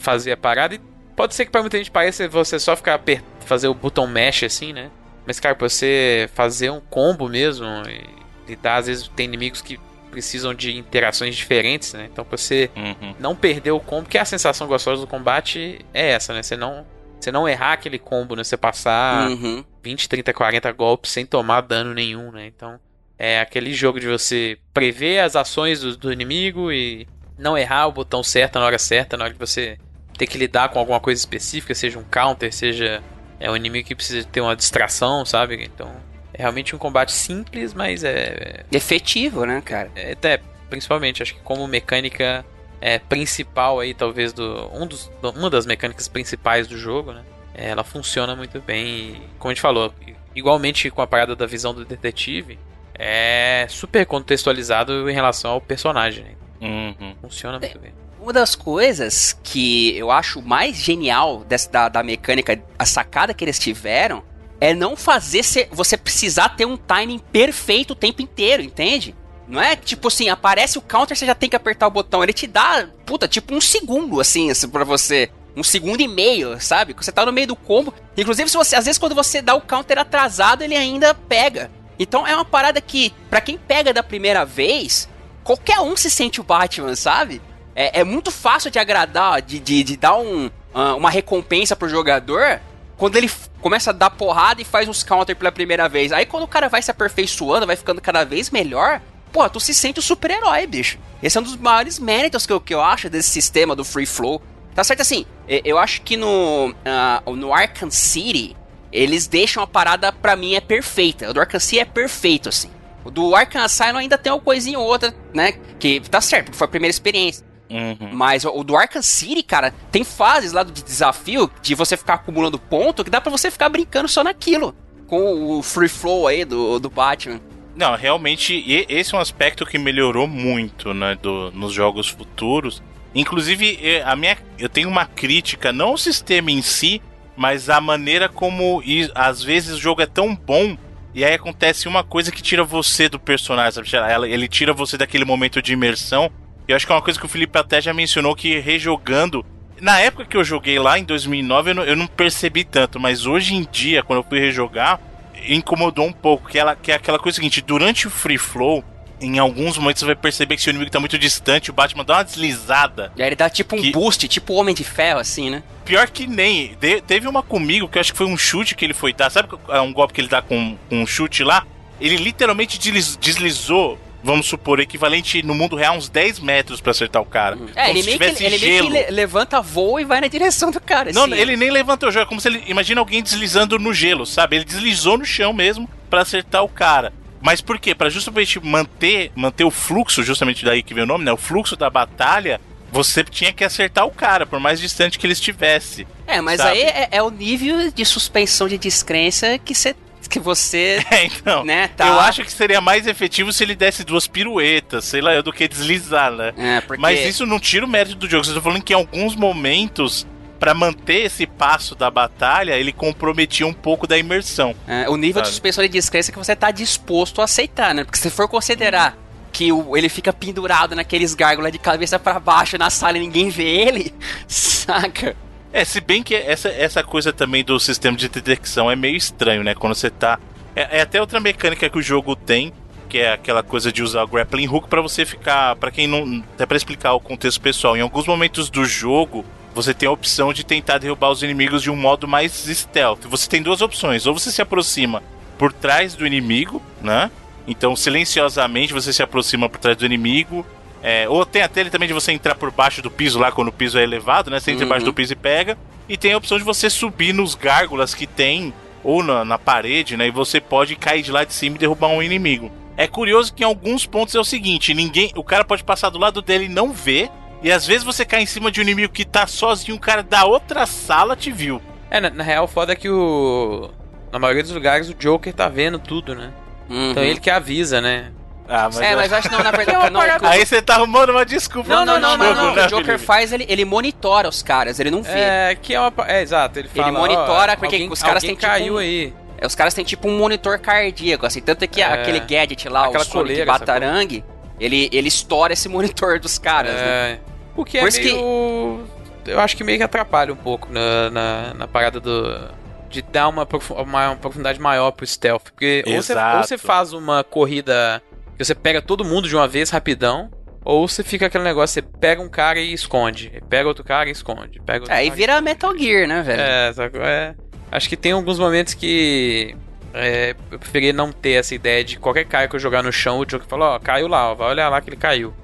fazer 0.00 0.32
a 0.32 0.36
parada 0.36 0.74
e 0.74 0.80
pode 1.14 1.34
ser 1.34 1.44
que 1.44 1.50
pra 1.52 1.60
muita 1.60 1.78
gente 1.78 1.90
pareça 1.90 2.28
você 2.28 2.58
só 2.58 2.74
ficar 2.74 2.94
aper- 2.94 3.22
fazer 3.46 3.68
o 3.68 3.74
botão 3.74 4.06
mesh 4.06 4.42
assim, 4.44 4.72
né? 4.72 4.90
Mas, 5.26 5.38
cara, 5.38 5.54
pra 5.54 5.68
você 5.68 6.28
fazer 6.34 6.70
um 6.70 6.80
combo 6.80 7.28
mesmo 7.28 7.66
e 7.88 8.04
lidar, 8.50 8.76
às 8.78 8.86
vezes 8.86 9.08
tem 9.14 9.26
inimigos 9.26 9.60
que 9.62 9.78
precisam 10.10 10.52
de 10.52 10.76
interações 10.76 11.36
diferentes, 11.36 11.92
né? 11.92 12.08
Então, 12.10 12.24
pra 12.24 12.36
você 12.36 12.68
Uhum. 12.74 13.14
não 13.20 13.36
perder 13.36 13.70
o 13.70 13.78
combo, 13.78 14.08
que 14.08 14.18
a 14.18 14.24
sensação 14.24 14.66
gostosa 14.66 15.00
do 15.02 15.06
combate 15.06 15.84
é 15.94 16.10
essa, 16.10 16.32
né? 16.34 16.42
Você 16.42 16.56
não, 16.56 16.84
você 17.20 17.30
não 17.30 17.48
errar 17.48 17.74
aquele 17.74 17.98
combo, 17.98 18.34
né? 18.34 18.42
Você 18.42 18.56
passar 18.56 19.30
Uhum. 19.30 19.64
20, 19.84 20.08
30, 20.08 20.32
40 20.32 20.72
golpes 20.72 21.12
sem 21.12 21.24
tomar 21.24 21.60
dano 21.60 21.94
nenhum, 21.94 22.32
né? 22.32 22.46
Então, 22.46 22.80
é 23.16 23.40
aquele 23.40 23.72
jogo 23.72 24.00
de 24.00 24.08
você 24.08 24.58
prever 24.74 25.20
as 25.20 25.36
ações 25.36 25.80
do, 25.80 25.96
do 25.96 26.12
inimigo 26.12 26.72
e 26.72 27.06
não 27.38 27.56
errar 27.56 27.86
o 27.86 27.92
botão 27.92 28.22
certo 28.22 28.58
na 28.58 28.64
hora 28.64 28.78
certa, 28.78 29.16
na 29.16 29.24
hora 29.24 29.32
que 29.34 29.38
você 29.38 29.78
tem 30.20 30.28
que 30.28 30.36
lidar 30.36 30.68
com 30.68 30.78
alguma 30.78 31.00
coisa 31.00 31.18
específica, 31.18 31.74
seja 31.74 31.98
um 31.98 32.04
counter, 32.04 32.52
seja 32.52 33.02
é 33.40 33.50
um 33.50 33.56
inimigo 33.56 33.88
que 33.88 33.94
precisa 33.94 34.28
ter 34.28 34.42
uma 34.42 34.54
distração, 34.54 35.24
sabe? 35.24 35.64
Então, 35.64 35.90
é 36.34 36.42
realmente 36.42 36.76
um 36.76 36.78
combate 36.78 37.10
simples, 37.10 37.72
mas 37.72 38.04
é, 38.04 38.66
Efetivo, 38.70 39.46
né, 39.46 39.62
cara? 39.64 39.90
é 39.96 40.12
até 40.12 40.42
principalmente 40.68 41.22
acho 41.22 41.34
que 41.34 41.40
como 41.40 41.66
mecânica 41.66 42.44
é, 42.82 42.98
principal 42.98 43.80
aí 43.80 43.94
talvez 43.94 44.34
do 44.34 44.70
um 44.74 44.86
dos, 44.86 45.10
uma 45.22 45.48
das 45.48 45.64
mecânicas 45.64 46.06
principais 46.06 46.68
do 46.68 46.76
jogo, 46.76 47.12
né? 47.12 47.24
É, 47.54 47.70
Ela 47.70 47.82
funciona 47.82 48.36
muito 48.36 48.60
bem 48.60 48.86
e, 48.86 49.22
como 49.38 49.50
a 49.50 49.54
gente 49.54 49.62
falou, 49.62 49.90
igualmente 50.36 50.90
com 50.90 51.00
a 51.00 51.06
parada 51.06 51.34
da 51.34 51.46
visão 51.46 51.72
do 51.72 51.82
detetive, 51.82 52.58
é 52.94 53.64
super 53.70 54.04
contextualizado 54.04 55.08
em 55.08 55.14
relação 55.14 55.52
ao 55.52 55.62
personagem. 55.62 56.24
Né? 56.24 56.34
Uhum. 56.60 57.14
Funciona 57.22 57.58
muito 57.58 57.78
bem. 57.78 57.94
Uma 58.20 58.32
das 58.32 58.54
coisas 58.54 59.36
que 59.42 59.96
eu 59.96 60.10
acho 60.10 60.42
mais 60.42 60.76
genial 60.76 61.42
dessa, 61.44 61.70
da, 61.70 61.88
da 61.88 62.02
mecânica, 62.02 62.62
a 62.78 62.84
sacada 62.84 63.32
que 63.32 63.42
eles 63.42 63.58
tiveram, 63.58 64.22
é 64.60 64.74
não 64.74 64.94
fazer 64.94 65.42
cê- 65.42 65.68
você 65.72 65.96
precisar 65.96 66.50
ter 66.50 66.66
um 66.66 66.76
timing 66.76 67.18
perfeito 67.32 67.92
o 67.92 67.96
tempo 67.96 68.20
inteiro, 68.20 68.62
entende? 68.62 69.14
Não 69.48 69.60
é 69.60 69.74
tipo 69.74 70.08
assim, 70.08 70.28
aparece 70.28 70.76
o 70.76 70.82
counter, 70.82 71.16
você 71.16 71.24
já 71.24 71.34
tem 71.34 71.48
que 71.48 71.56
apertar 71.56 71.86
o 71.86 71.90
botão. 71.90 72.22
Ele 72.22 72.32
te 72.32 72.46
dá, 72.46 72.86
puta, 73.06 73.26
tipo 73.26 73.54
um 73.54 73.60
segundo, 73.60 74.20
assim, 74.20 74.50
assim 74.50 74.68
pra 74.68 74.84
você. 74.84 75.30
Um 75.56 75.64
segundo 75.64 76.00
e 76.00 76.06
meio, 76.06 76.60
sabe? 76.60 76.94
Você 76.96 77.10
tá 77.10 77.24
no 77.26 77.32
meio 77.32 77.48
do 77.48 77.56
combo. 77.56 77.92
Inclusive, 78.16 78.48
se 78.50 78.56
você, 78.56 78.76
às 78.76 78.84
vezes, 78.84 78.98
quando 78.98 79.14
você 79.14 79.40
dá 79.42 79.54
o 79.54 79.60
counter 79.60 79.98
atrasado, 79.98 80.62
ele 80.62 80.76
ainda 80.76 81.14
pega. 81.14 81.70
Então 81.98 82.24
é 82.26 82.34
uma 82.34 82.44
parada 82.44 82.80
que, 82.80 83.12
pra 83.28 83.40
quem 83.40 83.58
pega 83.58 83.92
da 83.92 84.02
primeira 84.02 84.44
vez, 84.44 85.08
qualquer 85.42 85.80
um 85.80 85.96
se 85.96 86.08
sente 86.10 86.40
o 86.40 86.44
Batman, 86.44 86.94
sabe? 86.94 87.40
É, 87.74 88.00
é 88.00 88.04
muito 88.04 88.30
fácil 88.30 88.70
de 88.70 88.78
agradar, 88.78 89.40
de, 89.42 89.58
de, 89.58 89.82
de 89.82 89.96
dar 89.96 90.16
um, 90.16 90.50
ah, 90.74 90.94
uma 90.94 91.10
recompensa 91.10 91.76
pro 91.76 91.88
jogador 91.88 92.60
quando 92.96 93.16
ele 93.16 93.30
começa 93.60 93.90
a 93.90 93.92
dar 93.94 94.10
porrada 94.10 94.60
e 94.60 94.64
faz 94.64 94.86
uns 94.88 95.02
counter 95.02 95.34
pela 95.34 95.50
primeira 95.50 95.88
vez. 95.88 96.12
Aí 96.12 96.26
quando 96.26 96.42
o 96.42 96.48
cara 96.48 96.68
vai 96.68 96.82
se 96.82 96.90
aperfeiçoando, 96.90 97.66
vai 97.66 97.76
ficando 97.76 98.00
cada 98.00 98.24
vez 98.24 98.50
melhor, 98.50 99.00
pô, 99.32 99.48
tu 99.48 99.58
se 99.58 99.72
sente 99.72 99.98
o 99.98 100.02
super-herói, 100.02 100.66
bicho. 100.66 100.98
Esse 101.22 101.38
é 101.38 101.40
um 101.40 101.44
dos 101.44 101.56
maiores 101.56 101.98
méritos 101.98 102.46
que 102.46 102.52
eu, 102.52 102.60
que 102.60 102.74
eu 102.74 102.80
acho 102.80 103.08
desse 103.08 103.30
sistema 103.30 103.74
do 103.74 103.84
Free 103.84 104.06
Flow. 104.06 104.42
Tá 104.74 104.84
certo 104.84 105.00
assim, 105.00 105.24
eu 105.48 105.78
acho 105.78 106.02
que 106.02 106.16
no, 106.16 106.74
ah, 106.84 107.22
no 107.26 107.52
Arkham 107.52 107.90
City, 107.90 108.56
eles 108.92 109.26
deixam 109.26 109.62
a 109.62 109.66
parada, 109.66 110.12
pra 110.12 110.36
mim, 110.36 110.54
é 110.54 110.60
perfeita. 110.60 111.30
O 111.30 111.34
do 111.34 111.40
Arkham 111.40 111.60
City 111.60 111.80
é 111.80 111.84
perfeito, 111.84 112.48
assim. 112.48 112.70
O 113.04 113.10
do 113.10 113.34
Arkham 113.34 113.62
Asylum 113.62 113.98
ainda 113.98 114.18
tem 114.18 114.30
uma 114.30 114.40
coisinha 114.40 114.78
ou 114.78 114.86
outra, 114.86 115.14
né? 115.32 115.52
Que 115.78 116.00
tá 116.00 116.20
certo, 116.20 116.54
foi 116.54 116.66
a 116.66 116.70
primeira 116.70 116.90
experiência. 116.90 117.44
Uhum. 117.70 118.10
Mas 118.12 118.44
o 118.44 118.64
do 118.64 118.76
Arkham 118.76 119.02
City, 119.02 119.42
cara, 119.42 119.72
tem 119.92 120.02
fases 120.02 120.52
lá 120.52 120.62
de 120.62 120.82
desafio 120.82 121.50
de 121.62 121.74
você 121.74 121.96
ficar 121.96 122.14
acumulando 122.14 122.58
ponto 122.58 123.04
que 123.04 123.10
dá 123.10 123.20
pra 123.20 123.30
você 123.30 123.50
ficar 123.50 123.68
brincando 123.68 124.08
só 124.08 124.24
naquilo. 124.24 124.74
Com 125.06 125.58
o 125.58 125.62
free 125.62 125.88
flow 125.88 126.26
aí 126.26 126.44
do, 126.44 126.78
do 126.78 126.90
Batman. 126.90 127.40
Não, 127.76 127.94
realmente, 127.96 128.64
esse 128.88 129.14
é 129.14 129.18
um 129.18 129.20
aspecto 129.20 129.64
que 129.64 129.78
melhorou 129.78 130.26
muito, 130.26 130.92
né, 130.92 131.16
do, 131.20 131.50
nos 131.52 131.72
jogos 131.72 132.08
futuros. 132.08 132.82
Inclusive, 133.14 134.02
a 134.04 134.14
minha, 134.14 134.36
eu 134.58 134.68
tenho 134.68 134.88
uma 134.88 135.06
crítica, 135.06 135.72
não 135.72 135.88
ao 135.88 135.96
sistema 135.96 136.50
em 136.50 136.62
si, 136.62 137.00
mas 137.36 137.70
a 137.70 137.80
maneira 137.80 138.28
como 138.28 138.82
às 139.14 139.42
vezes 139.42 139.76
o 139.76 139.80
jogo 139.80 140.02
é 140.02 140.06
tão 140.06 140.34
bom 140.34 140.76
e 141.12 141.24
aí 141.24 141.34
acontece 141.34 141.88
uma 141.88 142.04
coisa 142.04 142.30
que 142.30 142.42
tira 142.42 142.62
você 142.62 143.08
do 143.08 143.18
personagem, 143.18 143.84
sabe? 143.84 144.30
Ele 144.30 144.46
tira 144.46 144.72
você 144.72 144.96
daquele 144.96 145.24
momento 145.24 145.60
de 145.60 145.72
imersão. 145.72 146.30
E 146.70 146.72
eu 146.72 146.76
acho 146.76 146.86
que 146.86 146.92
é 146.92 146.94
uma 146.94 147.02
coisa 147.02 147.18
que 147.18 147.26
o 147.26 147.28
Felipe 147.28 147.58
até 147.58 147.80
já 147.80 147.92
mencionou 147.92 148.32
que 148.36 148.60
rejogando. 148.60 149.44
Na 149.80 149.98
época 149.98 150.24
que 150.24 150.36
eu 150.36 150.44
joguei 150.44 150.78
lá, 150.78 151.00
em 151.00 151.02
2009, 151.02 151.70
eu 151.70 151.74
não, 151.74 151.82
eu 151.82 151.96
não 151.96 152.06
percebi 152.06 152.62
tanto, 152.62 153.00
mas 153.00 153.26
hoje 153.26 153.56
em 153.56 153.66
dia, 153.72 154.04
quando 154.04 154.18
eu 154.20 154.22
fui 154.28 154.38
rejogar, 154.38 155.00
incomodou 155.48 156.06
um 156.06 156.12
pouco. 156.12 156.48
Que, 156.48 156.60
ela, 156.60 156.76
que 156.76 156.92
é 156.92 156.94
aquela 156.94 157.18
coisa 157.18 157.34
seguinte: 157.34 157.60
durante 157.60 158.06
o 158.06 158.10
free 158.10 158.38
flow, 158.38 158.84
em 159.20 159.40
alguns 159.40 159.76
momentos 159.78 159.98
você 159.98 160.06
vai 160.06 160.14
perceber 160.14 160.54
que 160.54 160.62
se 160.62 160.68
o 160.68 160.70
inimigo 160.70 160.92
tá 160.92 161.00
muito 161.00 161.18
distante, 161.18 161.70
o 161.70 161.72
Batman 161.72 162.04
dá 162.04 162.18
uma 162.18 162.22
deslizada. 162.24 163.12
E 163.16 163.22
aí 163.22 163.28
ele 163.30 163.34
dá 163.34 163.50
tipo 163.50 163.74
um 163.74 163.90
boost, 163.90 164.28
tipo 164.28 164.54
Homem 164.54 164.72
de 164.72 164.84
Ferro, 164.84 165.18
assim, 165.18 165.50
né? 165.50 165.64
Pior 165.84 166.08
que 166.08 166.24
nem. 166.28 166.76
De- 166.80 167.00
teve 167.00 167.26
uma 167.26 167.42
comigo 167.42 167.88
que 167.88 167.98
eu 167.98 168.00
acho 168.00 168.12
que 168.12 168.18
foi 168.18 168.26
um 168.28 168.38
chute 168.38 168.76
que 168.76 168.84
ele 168.84 168.94
foi 168.94 169.12
dar. 169.12 169.28
Sabe 169.28 169.48
que 169.48 169.56
é 169.72 169.80
um 169.80 169.92
golpe 169.92 170.14
que 170.14 170.20
ele 170.20 170.28
dá 170.28 170.40
com, 170.40 170.78
com 170.88 171.02
um 171.02 171.06
chute 171.06 171.42
lá? 171.42 171.66
Ele 172.00 172.16
literalmente 172.16 172.78
desliz- 172.78 173.16
deslizou, 173.16 173.98
vamos 174.22 174.46
supor, 174.46 174.80
equivalente 174.80 175.42
no 175.42 175.54
mundo 175.54 175.76
real 175.76 175.96
uns 175.96 176.08
10 176.08 176.40
metros 176.40 176.80
pra 176.80 176.90
acertar 176.90 177.20
o 177.22 177.26
cara. 177.26 177.56
É, 177.74 177.86
Como 177.86 177.98
ele 177.98 178.02
se 178.12 178.18
meio, 178.18 178.34
que, 178.36 178.44
ele 178.44 178.58
meio 178.58 178.60
que 178.60 178.66
gelo. 178.76 178.90
le- 178.90 179.10
levanta 179.10 179.60
voo 179.60 179.98
e 180.00 180.04
vai 180.04 180.20
na 180.20 180.28
direção 180.28 180.70
do 180.70 180.80
cara. 180.80 181.12
Não, 181.12 181.24
assim. 181.24 181.34
ele 181.34 181.56
nem 181.56 181.70
levantou 181.70 182.08
o 182.08 182.12
jogo. 182.12 182.24
É 182.24 182.26
como 182.28 182.40
se 182.40 182.48
ele. 182.48 182.62
Imagina 182.66 183.00
alguém 183.00 183.22
deslizando 183.22 183.78
no 183.78 183.92
gelo, 183.94 184.26
sabe? 184.26 184.56
Ele 184.56 184.64
deslizou 184.64 185.16
no 185.18 185.24
chão 185.24 185.52
mesmo 185.52 185.88
pra 186.08 186.22
acertar 186.22 186.62
o 186.64 186.68
cara. 186.68 187.12
Mas 187.42 187.60
por 187.62 187.78
quê? 187.78 187.94
Pra 187.94 188.10
justamente 188.10 188.60
manter, 188.60 189.32
manter 189.34 189.64
o 189.64 189.70
fluxo, 189.70 190.22
justamente 190.22 190.64
daí 190.64 190.82
que 190.82 190.92
vem 190.92 191.04
o 191.04 191.06
nome, 191.06 191.24
né? 191.24 191.32
O 191.32 191.38
fluxo 191.38 191.74
da 191.74 191.88
batalha, 191.88 192.60
você 192.92 193.24
tinha 193.24 193.50
que 193.52 193.64
acertar 193.64 194.04
o 194.06 194.10
cara, 194.10 194.44
por 194.44 194.60
mais 194.60 194.78
distante 194.78 195.18
que 195.18 195.24
ele 195.26 195.32
estivesse. 195.32 196.06
É, 196.26 196.40
mas 196.42 196.58
sabe? 196.58 196.72
aí 196.72 196.82
é, 196.82 197.08
é 197.12 197.22
o 197.22 197.30
nível 197.30 197.90
de 197.90 198.04
suspensão 198.04 198.68
de 198.68 198.76
descrença 198.76 199.58
que 199.58 199.74
você. 199.74 199.96
Que 200.30 200.38
você. 200.40 201.04
É, 201.10 201.24
então. 201.26 201.64
Né, 201.64 201.88
tá. 201.88 202.06
Eu 202.06 202.20
acho 202.20 202.42
que 202.44 202.52
seria 202.52 202.80
mais 202.80 203.06
efetivo 203.06 203.52
se 203.52 203.62
ele 203.64 203.74
desse 203.74 204.04
duas 204.04 204.26
piruetas, 204.26 205.04
sei 205.04 205.20
lá, 205.20 205.34
eu, 205.34 205.42
do 205.42 205.52
que 205.52 205.66
deslizar, 205.68 206.30
né? 206.30 206.52
É, 206.56 206.80
porque- 206.80 207.00
Mas 207.02 207.20
isso 207.20 207.44
não 207.44 207.58
tira 207.60 207.84
o 207.84 207.88
mérito 207.88 208.14
do 208.16 208.28
jogo. 208.28 208.44
Você 208.44 208.54
tá 208.54 208.60
falando 208.62 208.82
que 208.82 208.92
em 208.92 208.96
alguns 208.96 209.34
momentos, 209.36 210.26
pra 210.58 210.72
manter 210.72 211.24
esse 211.26 211.46
passo 211.46 211.94
da 211.94 212.10
batalha, 212.10 212.74
ele 212.78 212.92
comprometia 212.92 213.66
um 213.66 213.72
pouco 213.72 214.06
da 214.06 214.16
imersão. 214.16 214.74
É, 214.86 215.08
o 215.08 215.16
nível 215.16 215.42
de 215.42 215.48
Sabe? 215.48 215.54
suspensão 215.54 215.82
de 215.84 215.88
descrença 215.90 216.30
que 216.30 216.38
você 216.38 216.54
tá 216.54 216.70
disposto 216.70 217.40
a 217.40 217.44
aceitar, 217.44 217.94
né? 217.94 218.04
Porque 218.04 218.18
se 218.18 218.30
for 218.30 218.46
considerar 218.48 219.16
que 219.52 219.72
o- 219.72 219.96
ele 219.96 220.08
fica 220.08 220.32
pendurado 220.32 220.94
naqueles 220.94 221.34
gárgulas 221.34 221.72
de 221.72 221.78
cabeça 221.78 222.18
pra 222.20 222.38
baixo 222.38 222.78
na 222.78 222.88
sala 222.88 223.16
e 223.18 223.20
ninguém 223.20 223.48
vê 223.50 223.64
ele, 223.64 224.14
saca? 224.46 225.34
É, 225.72 225.84
se 225.84 226.00
bem 226.00 226.22
que 226.22 226.34
essa, 226.34 226.68
essa 226.68 227.02
coisa 227.02 227.32
também 227.32 227.64
do 227.64 227.78
sistema 227.78 228.16
de 228.16 228.28
detecção 228.28 228.90
é 228.90 228.96
meio 228.96 229.16
estranho, 229.16 229.62
né? 229.62 229.74
Quando 229.74 229.94
você 229.94 230.10
tá. 230.10 230.38
É, 230.74 230.98
é 230.98 231.00
até 231.02 231.20
outra 231.20 231.38
mecânica 231.38 231.88
que 231.88 231.98
o 231.98 232.02
jogo 232.02 232.34
tem, 232.34 232.72
que 233.08 233.18
é 233.18 233.32
aquela 233.32 233.62
coisa 233.62 233.92
de 233.92 234.02
usar 234.02 234.24
o 234.24 234.26
grappling 234.26 234.68
hook 234.68 234.88
pra 234.88 235.00
você 235.00 235.24
ficar. 235.24 235.76
Pra 235.76 235.90
quem 235.90 236.06
não. 236.06 236.42
Até 236.54 236.66
pra 236.66 236.76
explicar 236.76 237.12
o 237.12 237.20
contexto 237.20 237.60
pessoal. 237.60 237.96
Em 237.96 238.00
alguns 238.00 238.26
momentos 238.26 238.68
do 238.68 238.84
jogo, 238.84 239.44
você 239.74 239.94
tem 239.94 240.08
a 240.08 240.12
opção 240.12 240.52
de 240.52 240.64
tentar 240.64 240.98
derrubar 240.98 241.30
os 241.30 241.42
inimigos 241.42 241.82
de 241.82 241.90
um 241.90 241.96
modo 241.96 242.26
mais 242.26 242.52
stealth. 242.52 243.26
Você 243.26 243.48
tem 243.48 243.62
duas 243.62 243.80
opções. 243.80 244.26
Ou 244.26 244.36
você 244.36 244.50
se 244.50 244.60
aproxima 244.60 245.22
por 245.56 245.72
trás 245.72 246.14
do 246.14 246.26
inimigo, 246.26 246.82
né? 247.00 247.30
Então, 247.66 247.94
silenciosamente, 247.94 248.92
você 248.92 249.12
se 249.12 249.22
aproxima 249.22 249.68
por 249.68 249.78
trás 249.78 249.96
do 249.96 250.04
inimigo. 250.04 250.66
É, 251.02 251.28
ou 251.28 251.46
tem 251.46 251.62
até 251.62 251.80
ele 251.80 251.90
também 251.90 252.06
de 252.08 252.12
você 252.14 252.30
entrar 252.32 252.54
por 252.54 252.70
baixo 252.70 253.00
do 253.00 253.10
piso 253.10 253.38
lá 253.38 253.50
quando 253.50 253.68
o 253.68 253.72
piso 253.72 253.98
é 253.98 254.02
elevado, 254.02 254.50
né? 254.50 254.60
Você 254.60 254.70
entra 254.70 254.84
Uhum. 254.84 254.88
embaixo 254.88 255.04
do 255.06 255.14
piso 255.14 255.32
e 255.32 255.36
pega. 255.36 255.78
E 256.08 256.16
tem 256.16 256.32
a 256.32 256.36
opção 256.36 256.58
de 256.58 256.64
você 256.64 256.90
subir 256.90 257.32
nos 257.32 257.54
gárgulas 257.54 258.14
que 258.14 258.26
tem, 258.26 258.74
ou 259.02 259.22
na, 259.22 259.44
na 259.44 259.58
parede, 259.58 260.16
né? 260.16 260.26
E 260.26 260.30
você 260.30 260.60
pode 260.60 260.96
cair 260.96 261.22
de 261.22 261.32
lá 261.32 261.44
de 261.44 261.54
cima 261.54 261.76
e 261.76 261.78
derrubar 261.78 262.08
um 262.08 262.22
inimigo. 262.22 262.70
É 262.96 263.06
curioso 263.06 263.54
que 263.54 263.62
em 263.62 263.66
alguns 263.66 264.04
pontos 264.04 264.34
é 264.34 264.40
o 264.40 264.44
seguinte: 264.44 264.92
ninguém. 264.92 265.32
O 265.36 265.42
cara 265.44 265.64
pode 265.64 265.82
passar 265.84 266.10
do 266.10 266.18
lado 266.18 266.42
dele 266.42 266.64
e 266.66 266.68
não 266.68 266.92
ver. 266.92 267.30
E 267.62 267.70
às 267.72 267.86
vezes 267.86 268.04
você 268.04 268.24
cai 268.24 268.42
em 268.42 268.46
cima 268.46 268.70
de 268.70 268.80
um 268.80 268.82
inimigo 268.82 269.12
que 269.12 269.24
tá 269.24 269.46
sozinho, 269.46 269.96
o 269.96 270.00
cara 270.00 270.22
da 270.22 270.44
outra 270.44 270.84
sala 270.86 271.34
te 271.36 271.50
viu. 271.52 271.80
É, 272.10 272.20
na, 272.20 272.28
na 272.30 272.42
real, 272.44 272.64
o 272.64 272.68
foda 272.68 272.92
é 272.92 272.96
que 272.96 273.08
o. 273.08 273.90
Na 274.32 274.38
maioria 274.38 274.62
dos 274.62 274.72
lugares 274.72 275.08
o 275.08 275.14
Joker 275.14 275.52
tá 275.54 275.68
vendo 275.68 275.98
tudo, 275.98 276.34
né? 276.34 276.52
Então 276.90 277.22
ele 277.22 277.38
que 277.40 277.48
avisa, 277.50 278.00
né? 278.00 278.32
Ah, 278.72 278.84
mas 278.84 279.00
É, 279.00 279.16
mas 279.16 279.32
eu 279.32 279.38
acho 279.38 279.48
que 279.48 279.54
não, 279.56 279.64
na 279.64 279.70
verdade. 279.72 279.98
não, 280.12 280.20
que 280.38 280.46
Aí 280.46 280.64
você 280.64 280.80
tá 280.80 280.94
arrumando 280.94 281.30
uma 281.30 281.44
desculpa 281.44 281.88
Não, 281.88 282.04
não, 282.06 282.20
não, 282.20 282.36
não, 282.38 282.46
jogo, 282.46 282.60
não. 282.60 282.74
né, 282.76 282.86
O 282.86 282.88
Joker 282.88 283.04
Felipe? 283.06 283.24
faz, 283.24 283.52
ele, 283.52 283.66
ele 283.68 283.84
monitora 283.84 284.48
os 284.48 284.62
caras, 284.62 285.00
ele 285.00 285.10
não 285.10 285.22
vê. 285.22 285.30
É, 285.40 285.74
que 285.80 285.92
é 285.94 286.00
uma. 286.00 286.12
É, 286.28 286.40
exato, 286.40 286.78
ele 286.78 286.88
fala. 286.88 287.08
ele 287.08 287.16
monitora 287.18 287.72
ó, 287.72 287.76
porque 287.76 287.96
alguém- 287.96 288.10
os 288.12 288.22
caras 288.22 288.42
têm 288.42 288.50
tipo 288.54 288.62
caiu 288.62 288.96
aí. 288.98 289.34
É, 289.58 289.66
Os 289.66 289.74
caras 289.74 289.92
têm 289.92 290.04
tipo 290.04 290.28
um 290.28 290.38
monitor 290.38 290.78
cardíaco, 290.78 291.44
assim. 291.44 291.60
Tanto 291.60 291.82
é 291.82 291.86
que 291.86 292.00
É. 292.00 292.06
aquele 292.06 292.40
gadget 292.40 292.88
lá, 292.88 293.06
Aquela 293.06 293.24
o 293.24 293.26
Sonic 293.26 293.64
Batarangue, 293.64 294.44
ele, 294.78 295.10
ele 295.12 295.28
estoura 295.28 295.72
esse 295.74 295.88
monitor 295.88 296.38
dos 296.40 296.56
caras, 296.58 296.94
né? 296.94 297.32
É. 297.32 297.38
O 297.76 297.84
que 297.84 297.98
é 297.98 298.00
Por 298.00 298.08
isso 298.08 298.20
que- 298.20 298.32
meio. 298.32 299.04
Eu 299.46 299.58
acho 299.58 299.76
que 299.76 299.82
meio 299.82 299.98
que 299.98 300.04
atrapalha 300.04 300.52
um 300.52 300.56
pouco 300.56 300.88
na, 300.92 301.28
na, 301.30 301.74
na 301.74 301.88
parada 301.88 302.20
do. 302.20 302.78
De 303.08 303.20
dar 303.22 303.48
uma, 303.48 303.66
profu- 303.66 303.94
uma, 303.94 304.28
uma 304.28 304.36
profundidade 304.36 304.78
maior 304.80 305.10
pro 305.10 305.26
stealth. 305.26 305.62
Porque 305.64 306.04
ou 306.06 306.22
você, 306.22 306.32
ou 306.34 306.62
você 306.62 306.78
faz 306.78 307.12
uma 307.12 307.42
corrida 307.42 308.22
que 308.60 308.64
você 308.66 308.74
pega 308.74 309.00
todo 309.00 309.24
mundo 309.24 309.48
de 309.48 309.56
uma 309.56 309.66
vez 309.66 309.88
rapidão, 309.88 310.50
ou 310.84 311.08
você 311.08 311.24
fica 311.24 311.46
aquele 311.46 311.64
negócio, 311.64 311.94
você 311.94 312.02
pega 312.02 312.42
um 312.42 312.48
cara 312.48 312.78
e 312.78 312.92
esconde. 312.92 313.50
Pega 313.70 313.88
outro 313.88 314.04
cara 314.04 314.28
e 314.28 314.32
esconde. 314.32 314.78
Pega 314.84 315.04
outro 315.04 315.14
É, 315.14 315.24
e 315.24 315.30
vira 315.30 315.62
Metal 315.62 315.96
Gear, 315.96 316.28
né, 316.28 316.42
velho? 316.42 316.60
É, 316.60 316.92
sabe? 316.92 317.18
É, 317.20 317.54
acho 317.90 318.06
que 318.06 318.18
tem 318.18 318.32
alguns 318.32 318.58
momentos 318.58 318.92
que 318.92 319.74
é, 320.12 320.54
eu 320.70 320.78
preferia 320.78 321.10
não 321.10 321.32
ter 321.32 321.52
essa 321.52 321.74
ideia 321.74 322.04
de 322.04 322.18
qualquer 322.18 322.44
cara 322.44 322.68
que 322.68 322.76
eu 322.76 322.80
jogar 322.80 323.02
no 323.02 323.10
chão, 323.10 323.38
o 323.38 323.46
Joker 323.46 323.66
fala, 323.66 323.94
ó, 323.94 323.98
caiu 323.98 324.28
lá, 324.28 324.50
ó, 324.50 324.54
vai 324.54 324.68
olhar 324.68 324.90
lá 324.90 325.00
que 325.00 325.08
ele 325.08 325.16
caiu. 325.16 325.54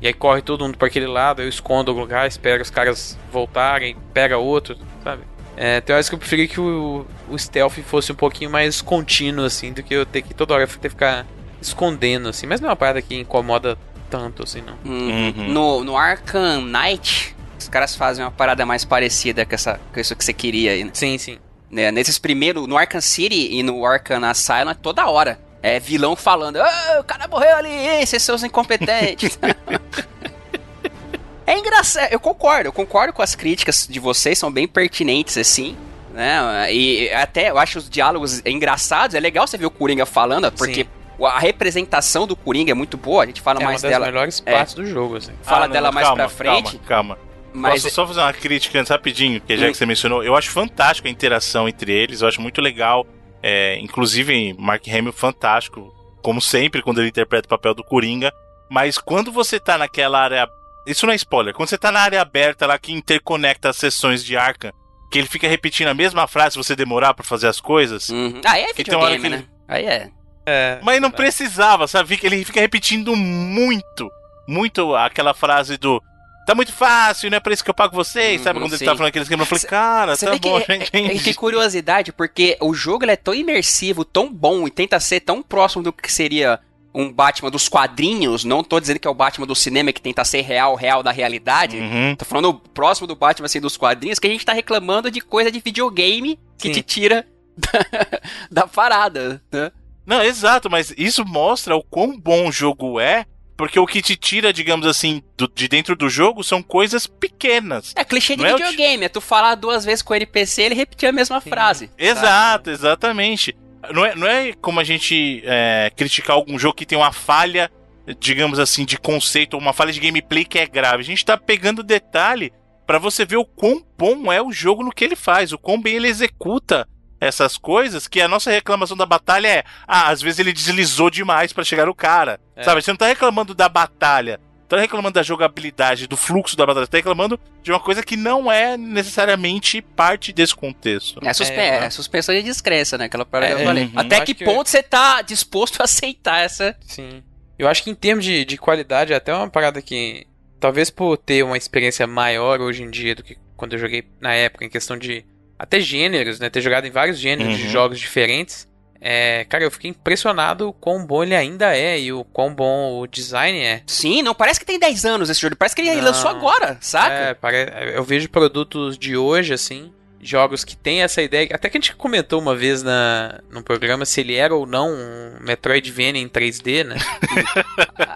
E 0.00 0.06
aí 0.06 0.14
corre 0.14 0.40
todo 0.40 0.62
mundo 0.62 0.78
pra 0.78 0.86
aquele 0.86 1.08
lado, 1.08 1.42
eu 1.42 1.48
escondo 1.48 1.90
algum 1.90 2.02
lugar, 2.02 2.28
espero 2.28 2.62
os 2.62 2.70
caras 2.70 3.18
voltarem, 3.32 3.96
pega 4.12 4.38
outro, 4.38 4.76
sabe? 5.02 5.22
É, 5.56 5.80
tem 5.80 5.92
horas 5.92 6.08
que 6.08 6.14
eu 6.14 6.18
preferia 6.20 6.46
que 6.46 6.60
o, 6.60 7.04
o 7.28 7.36
stealth 7.36 7.78
fosse 7.82 8.12
um 8.12 8.16
pouquinho 8.16 8.50
mais 8.50 8.80
contínuo, 8.80 9.44
assim, 9.44 9.72
do 9.72 9.82
que 9.82 9.92
eu 9.92 10.06
ter 10.06 10.22
que 10.22 10.32
toda 10.32 10.54
hora 10.54 10.68
ter 10.68 10.78
que 10.78 10.88
ficar 10.90 11.26
escondendo, 11.68 12.28
assim. 12.28 12.46
Mas 12.46 12.60
não 12.60 12.68
é 12.68 12.70
uma 12.70 12.76
parada 12.76 13.00
que 13.02 13.14
incomoda 13.14 13.76
tanto, 14.10 14.42
assim, 14.42 14.62
não. 14.62 14.74
Hum, 14.84 15.32
No, 15.48 15.84
no 15.84 15.96
Arkham 15.96 16.62
Knight, 16.62 17.34
os 17.58 17.68
caras 17.68 17.94
fazem 17.96 18.24
uma 18.24 18.30
parada 18.30 18.64
mais 18.66 18.84
parecida 18.84 19.44
com, 19.44 19.54
essa, 19.54 19.80
com 19.92 20.00
isso 20.00 20.14
que 20.14 20.24
você 20.24 20.32
queria 20.32 20.72
aí, 20.72 20.84
né? 20.84 20.90
Sim, 20.94 21.18
sim. 21.18 21.38
Né, 21.70 21.90
nesses 21.90 22.18
primeiros, 22.18 22.68
no 22.68 22.76
Arkham 22.76 23.00
City 23.00 23.48
e 23.52 23.62
no 23.62 23.84
Arkham 23.84 24.22
Asylum, 24.24 24.70
é 24.70 24.74
toda 24.74 25.06
hora. 25.08 25.40
É 25.60 25.80
vilão 25.80 26.14
falando, 26.14 26.58
"Ah, 26.60 26.98
o 27.00 27.04
cara 27.04 27.26
morreu 27.26 27.56
ali, 27.56 27.70
hein, 27.70 28.06
vocês 28.06 28.22
são 28.22 28.34
os 28.36 28.44
incompetentes. 28.44 29.36
é 31.46 31.58
engraçado, 31.58 32.12
eu 32.12 32.20
concordo, 32.20 32.68
eu 32.68 32.72
concordo 32.72 33.12
com 33.12 33.22
as 33.22 33.34
críticas 33.34 33.88
de 33.90 33.98
vocês, 33.98 34.38
são 34.38 34.52
bem 34.52 34.68
pertinentes, 34.68 35.36
assim. 35.36 35.76
Né? 36.12 36.72
E 36.72 37.10
até 37.12 37.50
eu 37.50 37.58
acho 37.58 37.78
os 37.78 37.90
diálogos 37.90 38.40
engraçados, 38.46 39.16
é 39.16 39.20
legal 39.20 39.46
você 39.46 39.56
ver 39.58 39.66
o 39.66 39.70
Coringa 39.70 40.06
falando, 40.06 40.52
porque 40.52 40.86
a 41.20 41.38
representação 41.38 42.26
do 42.26 42.34
Coringa 42.36 42.70
é 42.72 42.74
muito 42.74 42.96
boa, 42.96 43.22
a 43.22 43.26
gente 43.26 43.40
fala 43.40 43.60
É 43.60 43.62
uma 43.64 43.70
mais 43.70 43.82
das 43.82 43.90
dela. 43.90 44.06
melhores 44.06 44.42
É. 44.44 44.52
partes 44.52 44.74
do 44.74 44.84
jogo, 44.86 45.16
assim. 45.16 45.32
Fala 45.42 45.64
Ah, 45.64 45.68
não, 45.68 45.72
dela 45.72 45.88
não, 45.88 45.94
mais 45.94 46.06
calma, 46.06 46.22
pra 46.24 46.28
frente. 46.28 46.78
Calma, 46.78 47.14
calma. 47.16 47.18
Mas- 47.52 47.82
Posso 47.82 47.94
só 47.94 48.06
fazer 48.06 48.20
uma 48.20 48.32
crítica 48.32 48.80
antes 48.80 48.90
rapidinho, 48.90 49.40
que 49.40 49.56
já 49.56 49.66
Hum. 49.68 49.70
que 49.70 49.76
você 49.76 49.86
mencionou, 49.86 50.24
eu 50.24 50.34
acho 50.34 50.50
fantástico 50.50 51.06
a 51.06 51.10
interação 51.10 51.68
entre 51.68 51.92
eles, 51.92 52.20
eu 52.20 52.26
acho 52.28 52.40
muito 52.40 52.60
legal. 52.60 53.06
É, 53.42 53.78
inclusive, 53.78 54.54
Mark 54.58 54.82
Hamill 54.88 55.12
fantástico, 55.12 55.94
como 56.22 56.40
sempre, 56.40 56.82
quando 56.82 56.98
ele 57.00 57.08
interpreta 57.10 57.46
o 57.46 57.50
papel 57.50 57.74
do 57.74 57.84
Coringa. 57.84 58.32
Mas 58.70 58.96
quando 58.98 59.30
você 59.30 59.60
tá 59.60 59.76
naquela 59.78 60.18
área. 60.20 60.48
Isso 60.86 61.06
não 61.06 61.12
é 61.12 61.16
spoiler. 61.16 61.54
Quando 61.54 61.68
você 61.68 61.78
tá 61.78 61.92
na 61.92 62.00
área 62.00 62.20
aberta 62.20 62.66
lá 62.66 62.78
que 62.78 62.92
interconecta 62.92 63.68
as 63.68 63.76
sessões 63.76 64.24
de 64.24 64.36
Arkham, 64.36 64.72
que 65.10 65.18
ele 65.18 65.28
fica 65.28 65.46
repetindo 65.46 65.88
a 65.88 65.94
mesma 65.94 66.26
frase 66.26 66.52
se 66.54 66.56
você 66.58 66.74
demorar 66.74 67.14
pra 67.14 67.24
fazer 67.24 67.46
as 67.46 67.60
coisas. 67.60 68.10
Ah, 68.10 68.58
é 68.58 68.62
uma 68.62 68.66
hora 68.66 68.74
videogame, 68.74 69.20
que 69.20 69.26
ele- 69.26 69.36
né? 69.36 69.44
Aí 69.68 69.84
é. 69.84 70.10
É. 70.46 70.78
Mas 70.82 71.00
não 71.00 71.10
precisava, 71.10 71.86
sabe? 71.86 72.18
Ele 72.22 72.44
fica 72.44 72.60
repetindo 72.60 73.14
muito, 73.16 74.10
muito 74.46 74.94
aquela 74.94 75.32
frase 75.34 75.76
do 75.76 76.02
tá 76.46 76.54
muito 76.54 76.72
fácil, 76.74 77.30
não 77.30 77.38
é 77.38 77.40
pra 77.40 77.54
isso 77.54 77.64
que 77.64 77.70
eu 77.70 77.74
pago 77.74 77.96
vocês, 77.96 78.42
sabe? 78.42 78.58
Uhum, 78.58 78.66
Quando 78.66 78.74
ele 78.74 78.84
tá 78.84 78.94
falando 78.94 79.08
aquele 79.08 79.22
esquema, 79.22 79.42
eu 79.42 79.46
falei, 79.46 79.64
cara, 79.64 80.14
tá 80.14 80.38
bom, 80.38 80.58
é- 80.58 80.64
é- 80.68 80.76
entendi. 80.76 81.24
que 81.24 81.32
curiosidade, 81.32 82.12
porque 82.12 82.58
o 82.60 82.74
jogo 82.74 83.06
é 83.06 83.16
tão 83.16 83.34
imersivo, 83.34 84.04
tão 84.04 84.30
bom 84.30 84.66
e 84.66 84.70
tenta 84.70 85.00
ser 85.00 85.20
tão 85.20 85.42
próximo 85.42 85.82
do 85.82 85.90
que 85.90 86.12
seria 86.12 86.60
um 86.94 87.10
Batman 87.10 87.50
dos 87.50 87.66
quadrinhos. 87.68 88.44
Não 88.44 88.62
tô 88.62 88.78
dizendo 88.78 88.98
que 89.00 89.08
é 89.08 89.10
o 89.10 89.14
Batman 89.14 89.46
do 89.46 89.54
cinema 89.54 89.90
que 89.90 90.02
tenta 90.02 90.22
ser 90.24 90.42
real, 90.42 90.74
real 90.76 91.02
da 91.02 91.10
realidade. 91.10 91.78
Uhum. 91.78 92.14
Tô 92.14 92.24
falando 92.26 92.54
próximo 92.54 93.06
do 93.06 93.16
Batman 93.16 93.46
assim 93.46 93.60
dos 93.60 93.76
quadrinhos, 93.78 94.18
que 94.18 94.26
a 94.26 94.30
gente 94.30 94.44
tá 94.44 94.52
reclamando 94.52 95.10
de 95.10 95.20
coisa 95.22 95.50
de 95.50 95.60
videogame 95.60 96.38
que 96.58 96.68
Sim. 96.68 96.74
te 96.74 96.82
tira 96.82 97.26
da, 97.56 98.20
da 98.62 98.66
parada, 98.66 99.42
né? 99.50 99.72
Não, 100.06 100.22
exato, 100.22 100.70
mas 100.70 100.92
isso 100.96 101.24
mostra 101.24 101.74
o 101.76 101.82
quão 101.82 102.18
bom 102.18 102.48
o 102.48 102.52
jogo 102.52 103.00
é, 103.00 103.24
porque 103.56 103.78
o 103.78 103.86
que 103.86 104.02
te 104.02 104.16
tira, 104.16 104.52
digamos 104.52 104.86
assim, 104.86 105.22
do- 105.36 105.48
de 105.48 105.68
dentro 105.68 105.94
do 105.96 106.08
jogo 106.08 106.42
são 106.42 106.62
coisas 106.62 107.06
pequenas. 107.06 107.92
É 107.96 108.04
clichê 108.04 108.36
de 108.36 108.42
Não 108.42 108.48
é 108.50 108.54
videogame, 108.56 109.04
é 109.04 109.08
tu 109.08 109.20
falar 109.20 109.54
duas 109.54 109.84
vezes 109.84 110.02
com 110.02 110.12
o 110.12 110.16
NPC 110.16 110.62
ele 110.62 110.74
repetir 110.74 111.08
a 111.08 111.12
mesma 111.12 111.40
frase. 111.40 111.90
Exato, 111.96 112.70
exatamente. 112.70 113.56
Não 113.92 114.04
é, 114.04 114.14
não 114.14 114.26
é 114.26 114.52
como 114.54 114.80
a 114.80 114.84
gente 114.84 115.42
é, 115.44 115.90
criticar 115.94 116.36
algum 116.36 116.58
jogo 116.58 116.74
que 116.74 116.86
tem 116.86 116.96
uma 116.98 117.12
falha, 117.12 117.70
digamos 118.18 118.58
assim, 118.58 118.84
de 118.84 118.98
conceito, 118.98 119.54
ou 119.54 119.60
uma 119.60 119.72
falha 119.72 119.92
de 119.92 120.00
gameplay 120.00 120.44
que 120.44 120.58
é 120.58 120.66
grave. 120.66 121.02
A 121.02 121.06
gente 121.06 121.24
tá 121.24 121.36
pegando 121.36 121.82
detalhe 121.82 122.52
pra 122.86 122.98
você 122.98 123.24
ver 123.24 123.36
o 123.36 123.44
quão 123.44 123.82
bom 123.96 124.32
é 124.32 124.42
o 124.42 124.52
jogo 124.52 124.82
no 124.82 124.90
que 124.92 125.04
ele 125.04 125.16
faz, 125.16 125.52
o 125.52 125.58
quão 125.58 125.80
bem 125.80 125.94
ele 125.96 126.08
executa 126.08 126.88
essas 127.20 127.56
coisas, 127.56 128.06
que 128.06 128.20
a 128.20 128.28
nossa 128.28 128.50
reclamação 128.50 128.96
da 128.96 129.06
batalha 129.06 129.48
é, 129.48 129.64
ah, 129.86 130.08
às 130.08 130.20
vezes 130.20 130.38
ele 130.38 130.52
deslizou 130.52 131.10
demais 131.10 131.52
pra 131.52 131.64
chegar 131.64 131.86
no 131.86 131.94
cara. 131.94 132.38
É. 132.56 132.62
Sabe? 132.62 132.82
Você 132.82 132.90
não 132.90 132.96
tá 132.98 133.06
reclamando 133.06 133.54
da 133.54 133.68
batalha, 133.68 134.40
tá 134.68 134.78
reclamando 134.78 135.14
da 135.14 135.22
jogabilidade, 135.22 136.06
do 136.06 136.16
fluxo 136.16 136.56
da 136.56 136.66
batalha, 136.66 136.86
você 136.86 136.90
tá 136.92 136.98
reclamando 136.98 137.38
de 137.62 137.70
uma 137.70 137.80
coisa 137.80 138.02
que 138.02 138.16
não 138.16 138.50
é 138.50 138.76
necessariamente 138.76 139.80
parte 139.80 140.32
desse 140.32 140.54
contexto. 140.54 141.20
É, 141.24 141.32
suspe 141.32 141.54
É, 141.56 141.84
é 141.84 141.90
suspensão 141.90 142.34
de 142.34 142.42
descrença, 142.42 142.98
né? 142.98 143.04
Aquela 143.06 143.24
parada 143.24 143.52
É, 143.52 143.56
que 143.56 143.62
eu 143.62 143.66
falei. 143.66 143.84
uhum. 143.84 143.92
Até 143.96 144.16
Acho 144.16 144.26
que 144.26 144.34
que- 144.34 144.44
ponto 144.44 144.68
você 144.68 144.82
tá 144.82 145.22
disposto 145.22 145.80
a 145.80 145.84
aceitar 145.84 146.40
essa. 146.40 146.76
Sim. 146.86 147.22
Eu 147.58 147.68
acho 147.68 147.84
que 147.84 147.90
em 147.90 147.94
termos 147.94 148.24
de, 148.24 148.44
de 148.44 148.56
qualidade, 148.58 149.12
é 149.12 149.16
até 149.16 149.32
uma 149.34 149.48
parada 149.48 149.80
que. 149.80 150.26
Talvez 150.58 150.88
por 150.90 151.16
ter 151.18 151.42
uma 151.44 151.56
experiência 151.58 152.06
maior 152.06 152.60
hoje 152.60 152.82
em 152.82 152.90
dia 152.90 153.14
do 153.14 153.22
que 153.22 153.36
quando 153.56 153.74
eu 153.74 153.78
joguei 153.78 154.04
na 154.20 154.32
época, 154.34 154.64
em 154.64 154.68
questão 154.70 154.96
de. 154.98 155.24
Até 155.58 155.80
gêneros, 155.80 156.38
né? 156.40 156.50
Ter 156.50 156.60
jogado 156.60 156.86
em 156.86 156.90
vários 156.90 157.18
gêneros 157.18 157.56
de 157.56 157.64
Uhum. 157.64 157.70
jogos 157.70 157.98
diferentes. 158.00 158.68
É, 159.06 159.44
cara, 159.50 159.62
eu 159.64 159.70
fiquei 159.70 159.90
impressionado 159.90 160.68
o 160.68 160.72
quão 160.72 161.04
bom 161.06 161.22
ele 161.22 161.34
ainda 161.36 161.76
é 161.76 162.00
e 162.00 162.10
o 162.12 162.24
quão 162.24 162.54
bom 162.54 162.98
o 163.00 163.06
design 163.06 163.58
é. 163.58 163.82
Sim, 163.86 164.22
não 164.22 164.34
parece 164.34 164.58
que 164.58 164.64
tem 164.64 164.78
10 164.78 165.04
anos 165.04 165.28
esse 165.28 165.40
jogo, 165.40 165.56
parece 165.56 165.76
que 165.76 165.82
ele 165.82 165.94
Não. 165.96 166.04
lançou 166.04 166.30
agora, 166.30 166.78
saca? 166.80 167.12
É, 167.14 167.34
pare- 167.34 167.70
eu 167.94 168.02
vejo 168.02 168.30
produtos 168.30 168.96
de 168.96 169.14
hoje, 169.14 169.52
assim, 169.52 169.92
jogos 170.22 170.64
que 170.64 170.74
tem 170.74 171.02
essa 171.02 171.20
ideia. 171.20 171.50
Até 171.52 171.68
que 171.68 171.76
a 171.76 171.80
gente 171.80 171.94
comentou 171.94 172.40
uma 172.40 172.56
vez 172.56 172.82
na, 172.82 173.40
no 173.50 173.62
programa 173.62 174.06
se 174.06 174.22
ele 174.22 174.36
era 174.36 174.54
ou 174.54 174.64
não 174.64 174.90
um 174.90 175.36
Metroidvania 175.42 176.22
em 176.22 176.28
3D, 176.28 176.82
né? 176.84 176.96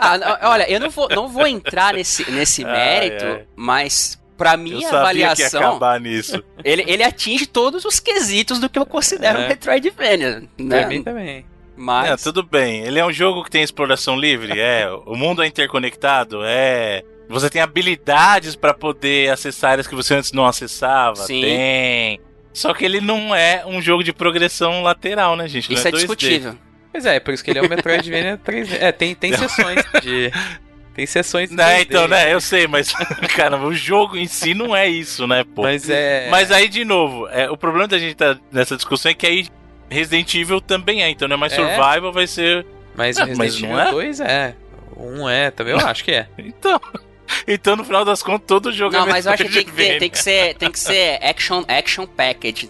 Ah, 0.01 0.51
olha, 0.51 0.71
eu 0.71 0.81
não 0.81 0.91
vou, 0.91 1.09
não 1.09 1.29
vou 1.29 1.47
entrar 1.47 1.95
nesse, 1.95 2.29
nesse 2.31 2.65
Ai, 2.65 2.73
mérito, 2.73 3.25
ai. 3.25 3.45
mas 3.55 4.18
pra 4.39 4.53
Eu 4.55 4.59
minha 4.59 4.89
sabia 4.89 5.13
que 5.13 5.19
ia 5.19 5.27
avaliação, 5.27 5.61
acabar 5.61 6.01
nisso. 6.01 6.43
ele, 6.65 6.85
ele 6.87 7.03
atinge 7.03 7.45
todos 7.47 7.85
os 7.85 8.01
quesitos 8.01 8.59
do 8.59 8.71
que 8.71 8.79
eu 8.79 8.87
considero 8.87 9.39
É. 9.41 9.45
um 9.45 9.49
Metroidvania. 9.49 10.45
Né? 10.59 10.79
Pra 10.81 10.87
mim 10.89 11.03
também. 11.03 11.45
Mas. 11.77 12.09
Não, 12.11 12.17
tudo 12.17 12.43
bem. 12.43 12.83
Ele 12.85 12.99
é 12.99 13.05
um 13.05 13.13
jogo 13.13 13.45
que 13.45 13.51
tem 13.51 13.63
exploração 13.63 14.19
livre, 14.19 14.59
é. 14.59 14.89
O 15.07 15.15
mundo 15.15 15.43
é 15.43 15.47
interconectado, 15.47 16.41
é. 16.45 17.03
Você 17.29 17.51
tem 17.51 17.61
habilidades 17.61 18.57
pra 18.57 18.73
poder 18.73 19.31
acessar 19.31 19.73
áreas 19.73 19.87
que 19.87 19.95
você 19.95 20.15
antes 20.15 20.33
não 20.33 20.47
acessava. 20.47 21.17
Sim. 21.17 21.43
Tem. 21.43 22.21
Só 22.55 22.73
que 22.73 22.85
ele 22.85 23.01
não 23.01 23.35
é 23.35 23.63
um 23.67 23.81
jogo 23.83 24.03
de 24.03 24.13
progressão 24.13 24.83
lateral, 24.83 25.37
né, 25.37 25.47
gente? 25.47 25.69
Não 25.71 25.77
Isso 25.77 25.87
é 25.87 25.91
2D. 25.93 25.97
discutível. 25.99 26.57
Pois 26.91 27.05
é, 27.07 27.21
por 27.21 27.35
isso 27.35 27.45
que 27.45 27.51
ele 27.51 27.59
é 27.61 27.63
um 27.63 27.69
Metroidvania 27.69 28.41
3D. 28.45 28.79
É, 28.81 28.91
tem, 28.91 29.15
tem 29.15 29.33
sessões 29.37 29.85
de. 30.03 30.33
Tem 30.99 31.07
sessões 31.07 31.49
de 31.49 31.55
Né, 31.55 31.77
3D. 31.77 31.83
então, 31.83 32.09
né, 32.09 32.35
eu 32.35 32.41
sei, 32.41 32.67
mas, 32.67 32.93
caramba, 33.37 33.67
o 33.67 33.73
jogo 33.73 34.17
em 34.17 34.27
si 34.27 34.53
não 34.53 34.75
é 34.75 34.89
isso, 34.89 35.29
né, 35.29 35.45
pô? 35.55 35.63
Mas 35.63 35.89
é. 35.89 36.27
Mas 36.29 36.51
aí, 36.51 36.69
de 36.69 36.85
novo, 36.85 37.29
é, 37.29 37.49
o 37.49 37.57
problema 37.57 37.87
da 37.87 37.97
gente 38.01 38.15
estar 38.15 38.37
nessa 38.51 38.75
discussão 38.75 39.13
é 39.13 39.15
que 39.15 39.25
aí 39.25 39.47
Resident 39.89 40.35
Evil 40.35 40.61
também 40.61 41.01
é, 41.05 41.09
então 41.09 41.29
não 41.29 41.35
é 41.35 41.39
mais 41.39 41.53
É. 41.53 41.57
survival, 41.57 42.13
vai 42.13 42.27
ser. 42.27 42.67
Mas 42.97 43.17
o 43.17 43.23
Ah, 43.23 43.27
Resident 43.27 43.39
mas 43.39 43.61
não 43.63 43.69
Evil 43.71 43.81
é? 43.81 43.91
2 43.93 44.21
é. 44.21 44.55
Um 44.97 45.29
é, 45.29 45.51
também 45.53 45.73
eu 45.73 45.87
acho 45.87 46.03
que 46.03 46.11
é. 46.11 46.27
Então. 46.37 46.81
Então, 47.47 47.77
no 47.77 47.85
final 47.85 48.05
das 48.05 48.21
contas, 48.21 48.45
todo 48.49 48.73
jogo 48.73 48.97
Não, 48.97 49.07
é 49.07 49.11
mas 49.11 49.27
eu 49.27 49.33
acho 49.33 49.45
que 49.45 49.51
tem 49.53 49.65
que, 49.67 49.71
ter, 49.71 49.99
tem 50.01 50.11
que 50.11 50.19
ser, 50.19 50.55
tem 50.57 50.73
que 50.73 50.81
ser 50.81 51.21
action, 51.23 51.63
action 51.69 52.07
package. 52.09 52.69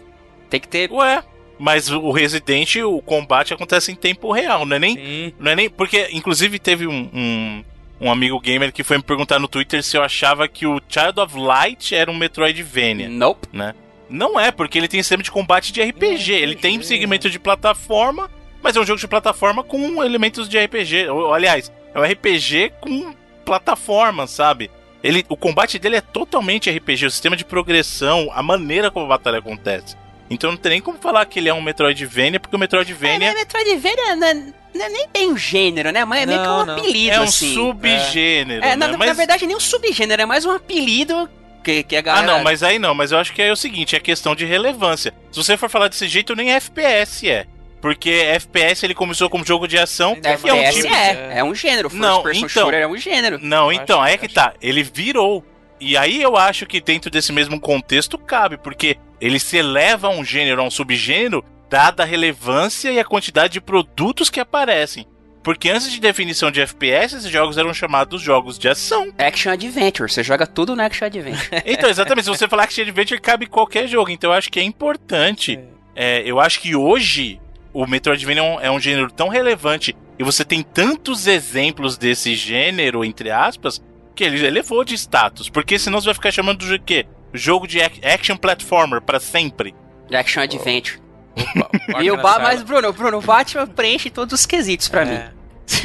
Tem 0.50 0.60
que 0.60 0.68
ter. 0.68 0.92
Ué, 0.92 1.22
mas 1.58 1.88
o 1.90 2.10
Resident, 2.10 2.76
o 2.84 3.00
combate 3.00 3.54
acontece 3.54 3.90
em 3.90 3.94
tempo 3.94 4.30
real, 4.30 4.66
não 4.66 4.76
é 4.76 4.78
nem. 4.78 4.96
Sim. 4.96 5.32
Não 5.38 5.50
é 5.52 5.56
nem. 5.56 5.70
Porque, 5.70 6.08
inclusive, 6.12 6.58
teve 6.58 6.86
um, 6.86 7.08
um, 7.14 7.64
um 8.00 8.10
amigo 8.10 8.38
gamer 8.40 8.72
que 8.72 8.84
foi 8.84 8.96
me 8.96 9.02
perguntar 9.02 9.38
no 9.38 9.48
Twitter 9.48 9.82
se 9.82 9.96
eu 9.96 10.02
achava 10.02 10.46
que 10.46 10.66
o 10.66 10.80
Child 10.88 11.20
of 11.20 11.38
Light 11.38 11.94
era 11.94 12.10
um 12.10 12.16
Metroidvania, 12.16 13.08
Nope. 13.08 13.48
né? 13.52 13.74
Não 14.08 14.38
é, 14.40 14.50
porque 14.50 14.78
ele 14.78 14.88
tem 14.88 15.02
sistema 15.02 15.22
de 15.22 15.30
combate 15.30 15.72
de 15.72 15.82
RPG. 15.82 16.32
Ele 16.32 16.54
tem 16.54 16.80
segmento 16.82 17.28
de 17.28 17.38
plataforma, 17.38 18.30
mas 18.62 18.74
é 18.74 18.80
um 18.80 18.86
jogo 18.86 18.98
de 18.98 19.06
plataforma 19.06 19.62
com 19.62 20.02
elementos 20.02 20.48
de 20.48 20.58
RPG. 20.58 21.08
Ou, 21.08 21.34
aliás, 21.34 21.70
é 21.94 22.00
um 22.00 22.04
RPG 22.04 22.72
com 22.80 23.14
plataforma, 23.44 24.26
sabe? 24.26 24.70
Ele, 25.02 25.24
o 25.28 25.36
combate 25.36 25.78
dele 25.78 25.96
é 25.96 26.00
totalmente 26.00 26.70
RPG, 26.70 27.06
o 27.06 27.10
sistema 27.10 27.36
de 27.36 27.44
progressão, 27.44 28.30
a 28.32 28.42
maneira 28.42 28.90
como 28.90 29.04
a 29.06 29.08
batalha 29.08 29.38
acontece. 29.38 29.96
Então 30.30 30.50
não 30.50 30.58
tem 30.58 30.70
nem 30.72 30.80
como 30.80 30.98
falar 30.98 31.24
que 31.26 31.38
ele 31.38 31.48
é 31.48 31.54
um 31.54 31.60
Metroidvania, 31.62 32.38
porque 32.38 32.54
o 32.54 32.58
É, 32.58 32.60
Metroidvania 32.60 33.18
né, 33.18 33.34
Metroidvania 33.34 34.16
não 34.16 34.26
é, 34.26 34.34
não 34.34 34.84
é 34.84 34.88
nem 34.88 35.08
bem 35.12 35.32
um 35.32 35.36
gênero, 35.36 35.90
né? 35.90 36.04
Mas 36.04 36.22
é 36.22 36.26
meio 36.26 36.38
que 36.40 36.46
Não, 36.46 36.62
um 36.62 36.66
não. 36.66 36.74
apelido, 36.76 37.14
é 37.14 37.20
um 37.20 37.24
assim. 37.24 37.54
subgênero. 37.54 38.64
É, 38.64 38.76
na, 38.76 38.86
né? 38.86 38.92
na 38.92 38.98
Mas- 38.98 39.16
verdade, 39.16 39.46
nem 39.46 39.56
um 39.56 39.60
subgênero, 39.60 40.20
é 40.22 40.26
mais 40.26 40.44
um 40.44 40.50
apelido 40.50 41.28
que, 41.64 41.82
que 41.82 41.96
a 41.96 42.00
Ah, 42.00 42.02
galera. 42.02 42.26
não, 42.26 42.42
mas 42.42 42.62
aí 42.62 42.78
não, 42.78 42.94
mas 42.94 43.12
eu 43.12 43.18
acho 43.18 43.32
que 43.32 43.40
é 43.42 43.50
o 43.52 43.56
seguinte, 43.56 43.96
é 43.96 44.00
questão 44.00 44.34
de 44.34 44.44
relevância. 44.44 45.12
Se 45.32 45.42
você 45.42 45.56
for 45.56 45.68
falar 45.70 45.88
desse 45.88 46.06
jeito, 46.08 46.34
nem 46.36 46.52
FPS 46.52 47.28
é. 47.28 47.46
Porque 47.80 48.10
FPS 48.10 48.84
ele 48.84 48.94
começou 48.94 49.30
como 49.30 49.44
jogo 49.46 49.68
de 49.68 49.78
ação 49.78 50.18
e 50.22 50.26
é 50.26 50.30
um 50.30 50.34
FPS 50.34 50.82
tipo. 50.82 50.94
é, 50.94 51.38
é 51.38 51.44
um 51.44 51.54
gênero. 51.54 51.88
First 51.88 52.02
Não, 52.02 52.22
person 52.24 52.46
então. 52.46 52.62
shooter 52.64 52.80
é 52.80 52.86
um 52.88 52.96
gênero. 52.96 53.38
Não, 53.40 53.70
Acho- 53.70 53.80
então, 53.80 54.02
aí 54.02 54.14
é 54.14 54.18
que 54.18 54.26
acho- 54.26 54.34
tá. 54.34 54.52
Ele 54.60 54.82
virou. 54.82 55.44
E 55.80 55.96
aí 55.96 56.22
eu 56.22 56.36
acho 56.36 56.66
que 56.66 56.80
dentro 56.80 57.10
desse 57.10 57.32
mesmo 57.32 57.60
contexto 57.60 58.18
cabe, 58.18 58.56
porque 58.56 58.96
ele 59.20 59.38
se 59.38 59.56
eleva 59.56 60.08
a 60.08 60.10
um 60.10 60.24
gênero, 60.24 60.60
a 60.60 60.64
um 60.64 60.70
subgênero, 60.70 61.44
dada 61.68 62.02
a 62.02 62.06
relevância 62.06 62.90
e 62.90 62.98
a 62.98 63.04
quantidade 63.04 63.54
de 63.54 63.60
produtos 63.60 64.30
que 64.30 64.40
aparecem. 64.40 65.06
Porque 65.42 65.70
antes 65.70 65.90
de 65.90 66.00
definição 66.00 66.50
de 66.50 66.60
FPS, 66.60 67.16
esses 67.16 67.30
jogos 67.30 67.56
eram 67.56 67.72
chamados 67.72 68.20
jogos 68.20 68.58
de 68.58 68.68
ação. 68.68 69.12
Action 69.16 69.52
Adventure, 69.52 70.10
você 70.10 70.22
joga 70.22 70.46
tudo 70.46 70.74
no 70.74 70.82
Action 70.82 71.06
Adventure. 71.06 71.62
Então, 71.64 71.88
exatamente, 71.88 72.24
se 72.24 72.30
você 72.30 72.48
falar 72.48 72.64
Action 72.64 72.82
Adventure, 72.82 73.20
cabe 73.20 73.46
em 73.46 73.48
qualquer 73.48 73.86
jogo. 73.86 74.10
Então 74.10 74.30
eu 74.30 74.36
acho 74.36 74.50
que 74.50 74.60
é 74.60 74.62
importante. 74.62 75.58
É, 75.94 76.22
eu 76.24 76.38
acho 76.38 76.60
que 76.60 76.74
hoje 76.74 77.40
o 77.72 77.86
Metroidvania 77.86 78.42
é 78.42 78.44
um, 78.44 78.60
é 78.60 78.70
um 78.70 78.80
gênero 78.80 79.10
tão 79.10 79.28
relevante 79.28 79.96
e 80.18 80.24
você 80.24 80.44
tem 80.44 80.62
tantos 80.62 81.26
exemplos 81.26 81.96
desse 81.96 82.34
gênero, 82.34 83.04
entre 83.04 83.30
aspas, 83.30 83.80
que 84.18 84.24
ele 84.24 84.44
elevou 84.44 84.84
de 84.84 84.94
status. 84.96 85.48
Porque 85.48 85.78
senão 85.78 86.00
você 86.00 86.06
vai 86.06 86.14
ficar 86.14 86.30
chamando 86.32 86.66
de 86.66 86.78
quê? 86.80 87.06
Jogo 87.32 87.66
de 87.68 87.80
ac- 87.80 88.04
action 88.04 88.36
platformer 88.36 89.00
pra 89.00 89.20
sempre. 89.20 89.74
Action 90.12 90.42
Adventure. 90.42 90.98
Opa, 91.36 91.70
E 92.02 92.10
o 92.10 92.16
na 92.16 92.22
ba 92.22 92.32
sala. 92.32 92.42
mas, 92.44 92.62
Bruno, 92.62 92.92
Bruno, 92.92 93.18
o 93.18 93.22
Batman 93.22 93.66
preenche 93.68 94.10
todos 94.10 94.40
os 94.40 94.44
quesitos 94.46 94.88
pra 94.88 95.04
mim. 95.04 95.12
É. 95.14 95.30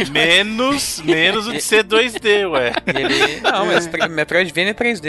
Menos, 0.09 0.99
menos 1.05 1.45
o 1.47 1.51
de 1.51 1.61
ser 1.61 1.84
2D, 1.84 2.49
ué. 2.49 2.71
Ele. 2.88 3.41
Não, 3.41 3.65
mas 3.67 3.88
Metroidvania 4.09 4.71
é 4.71 4.73
3D. 4.73 5.01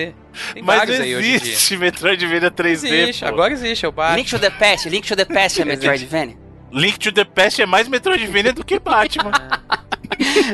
Tem 0.52 0.62
Mas 0.62 0.78
vários 0.78 1.00
aí 1.00 1.14
hoje 1.16 1.28
em 1.28 1.30
dia. 1.38 1.48
existe 1.48 1.76
Metroidvania 1.78 2.50
3D. 2.50 2.70
Existe, 2.72 3.20
pô. 3.22 3.26
agora 3.28 3.52
existe, 3.52 3.86
é 3.86 3.88
o 3.88 3.92
Batman. 3.92 4.16
Link 4.16 4.28
to 4.30 4.38
the 4.38 4.50
Past, 4.50 4.88
Link 4.90 5.06
to 5.08 5.16
the 5.16 5.24
Past 5.24 5.62
é 5.62 5.64
Metroidvania. 5.64 6.36
Link 6.74 6.98
to 6.98 7.12
the 7.12 7.22
Past 7.22 7.62
é 7.62 7.66
mais 7.66 7.86
Metroidvania 7.86 8.52
do 8.52 8.64
que 8.64 8.80
Batman. 8.80 9.30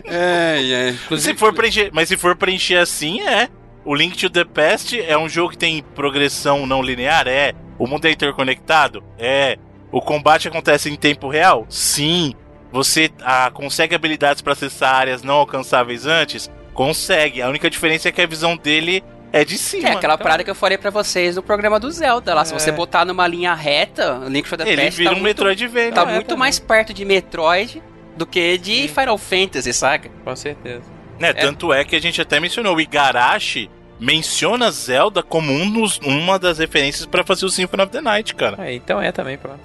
Ai, 0.07 0.75
ai. 1.11 1.19
se 1.19 1.35
for 1.35 1.55
preencher, 1.55 1.91
mas 1.95 2.09
se 2.09 2.17
for 2.19 2.37
preencher 2.37 2.77
assim, 2.77 3.23
é. 3.23 3.49
O 3.87 3.95
Link 3.95 4.19
to 4.19 4.29
the 4.29 4.45
Past 4.45 5.01
é 5.01 5.17
um 5.17 5.31
jogo 5.31 5.53
que 5.53 5.59
tem 5.59 5.83
progressão 5.95 6.67
não 6.67 6.83
linear? 6.83 7.27
É. 7.27 7.55
O 7.79 7.87
mundo 7.87 8.05
é 8.05 8.11
interconectado? 8.11 9.03
É. 9.19 9.59
O 9.91 10.03
combate 10.03 10.47
acontece 10.47 10.91
em 10.91 10.95
tempo 10.95 11.27
real? 11.27 11.65
Sim. 11.71 12.35
Você 12.71 13.11
ah, 13.23 13.51
consegue 13.53 13.95
habilidades 13.95 14.43
para 14.43 14.53
acessar 14.53 14.95
áreas 14.95 15.23
não 15.23 15.37
alcançáveis 15.37 16.05
antes? 16.05 16.51
Consegue. 16.75 17.41
A 17.41 17.49
única 17.49 17.71
diferença 17.71 18.11
é 18.11 18.13
que 18.13 18.21
a 18.21 18.27
visão 18.27 18.59
dele 18.59 19.03
é 19.33 19.45
de 19.45 19.57
cima. 19.59 19.89
É 19.89 19.93
aquela 19.93 20.15
Então, 20.15 20.25
parada 20.25 20.45
que 20.45 20.51
eu 20.51 20.55
falei 20.55 20.77
pra 20.79 20.91
vocês 20.91 21.35
do 21.37 21.43
programa 21.43 21.79
do 21.81 21.91
Zelda 21.91 22.35
lá. 22.35 22.45
Se 22.45 22.55
É. 22.55 22.59
você 22.59 22.73
botar 22.73 23.05
numa 23.05 23.27
linha 23.27 23.55
reta, 23.55 24.19
o 24.19 24.29
Link 24.29 24.49
to 24.49 24.57
the 24.57 24.69
Ele 24.69 24.83
Past 24.83 24.97
vira 24.99 25.11
tá 25.11 25.17
um 25.17 25.21
muito, 25.21 25.25
Metroidvania. 25.45 25.93
tá 25.93 26.03
É, 26.03 26.15
muito 26.15 26.27
também. 26.27 26.39
mais 26.39 26.59
perto 26.59 26.93
de 26.95 27.05
Metroid 27.05 27.83
do 28.17 28.27
que 28.27 28.59
de 28.59 28.89
Final 28.89 29.17
Fantasy, 29.19 29.73
saca? 29.73 30.11
Com 30.25 30.35
certeza. 30.37 30.83
Né, 31.19 31.33
Tanto 31.33 31.73
é 31.73 31.85
que 31.85 31.95
a 31.95 32.01
gente 32.01 32.21
até 32.21 32.41
mencionou 32.41 32.75
o 32.77 32.81
Igarashi, 32.81 33.71
menciona 33.99 34.71
Zelda 34.71 35.23
como 35.23 35.53
um 35.53 35.71
dos, 35.71 35.99
uma 35.99 36.39
das 36.39 36.59
referências 36.59 37.05
pra 37.07 37.23
fazer 37.23 37.45
o 37.45 37.51
Symphony 37.51 37.83
of 37.83 37.93
the 37.93 38.01
Night, 38.01 38.35
cara. 38.35 38.57
É, 38.67 38.73
então 38.75 39.01
é 39.01 39.13
também, 39.13 39.37
pronto. 39.37 39.61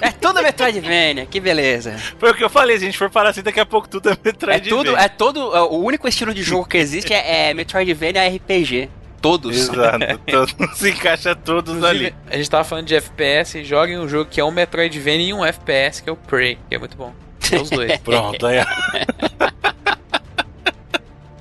É 0.00 0.10
tudo 0.10 0.42
Metroidvania, 0.42 1.26
que 1.26 1.40
beleza. 1.40 1.96
Foi 2.18 2.30
o 2.30 2.34
que 2.34 2.42
eu 2.44 2.50
falei, 2.50 2.76
se 2.78 2.84
a 2.84 2.86
gente 2.86 2.98
for 2.98 3.10
parar 3.10 3.30
assim, 3.30 3.42
daqui 3.42 3.60
a 3.60 3.66
pouco 3.66 3.88
tudo 3.88 4.08
é 4.08 4.12
É 4.12 4.16
Metroidvania. 4.24 4.70
tudo, 4.70 4.96
é 4.96 5.08
todo. 5.08 5.54
é, 5.56 5.60
O 5.62 5.78
único 5.78 6.06
estilo 6.08 6.32
de 6.34 6.42
jogo 6.42 6.66
que 6.66 6.76
existe 6.76 7.12
é, 7.12 7.50
é 7.50 7.54
Metroidvania 7.54 8.26
RPG. 8.28 8.88
Todos. 9.20 9.56
Exato, 9.56 10.18
todo- 10.30 10.74
se 10.76 10.90
encaixa 10.90 11.34
todos 11.34 11.76
Inclusive, 11.76 12.06
ali. 12.06 12.14
a 12.30 12.36
gente 12.36 12.50
tava 12.50 12.64
falando 12.64 12.86
de 12.86 12.94
FPS, 12.94 13.64
joguem 13.64 13.98
um 13.98 14.06
jogo 14.08 14.28
que 14.30 14.38
é 14.40 14.44
um 14.44 14.50
Metroidvania 14.50 15.28
e 15.28 15.32
um 15.32 15.44
FPS, 15.44 16.02
que 16.02 16.10
é 16.10 16.12
o 16.12 16.16
Prey, 16.16 16.58
que 16.68 16.74
é 16.74 16.78
muito 16.78 16.96
bom. 16.96 17.12
É 17.50 17.56
os 17.56 17.70
dois. 17.70 17.96
Pronto, 18.04 18.46
aí. 18.46 18.58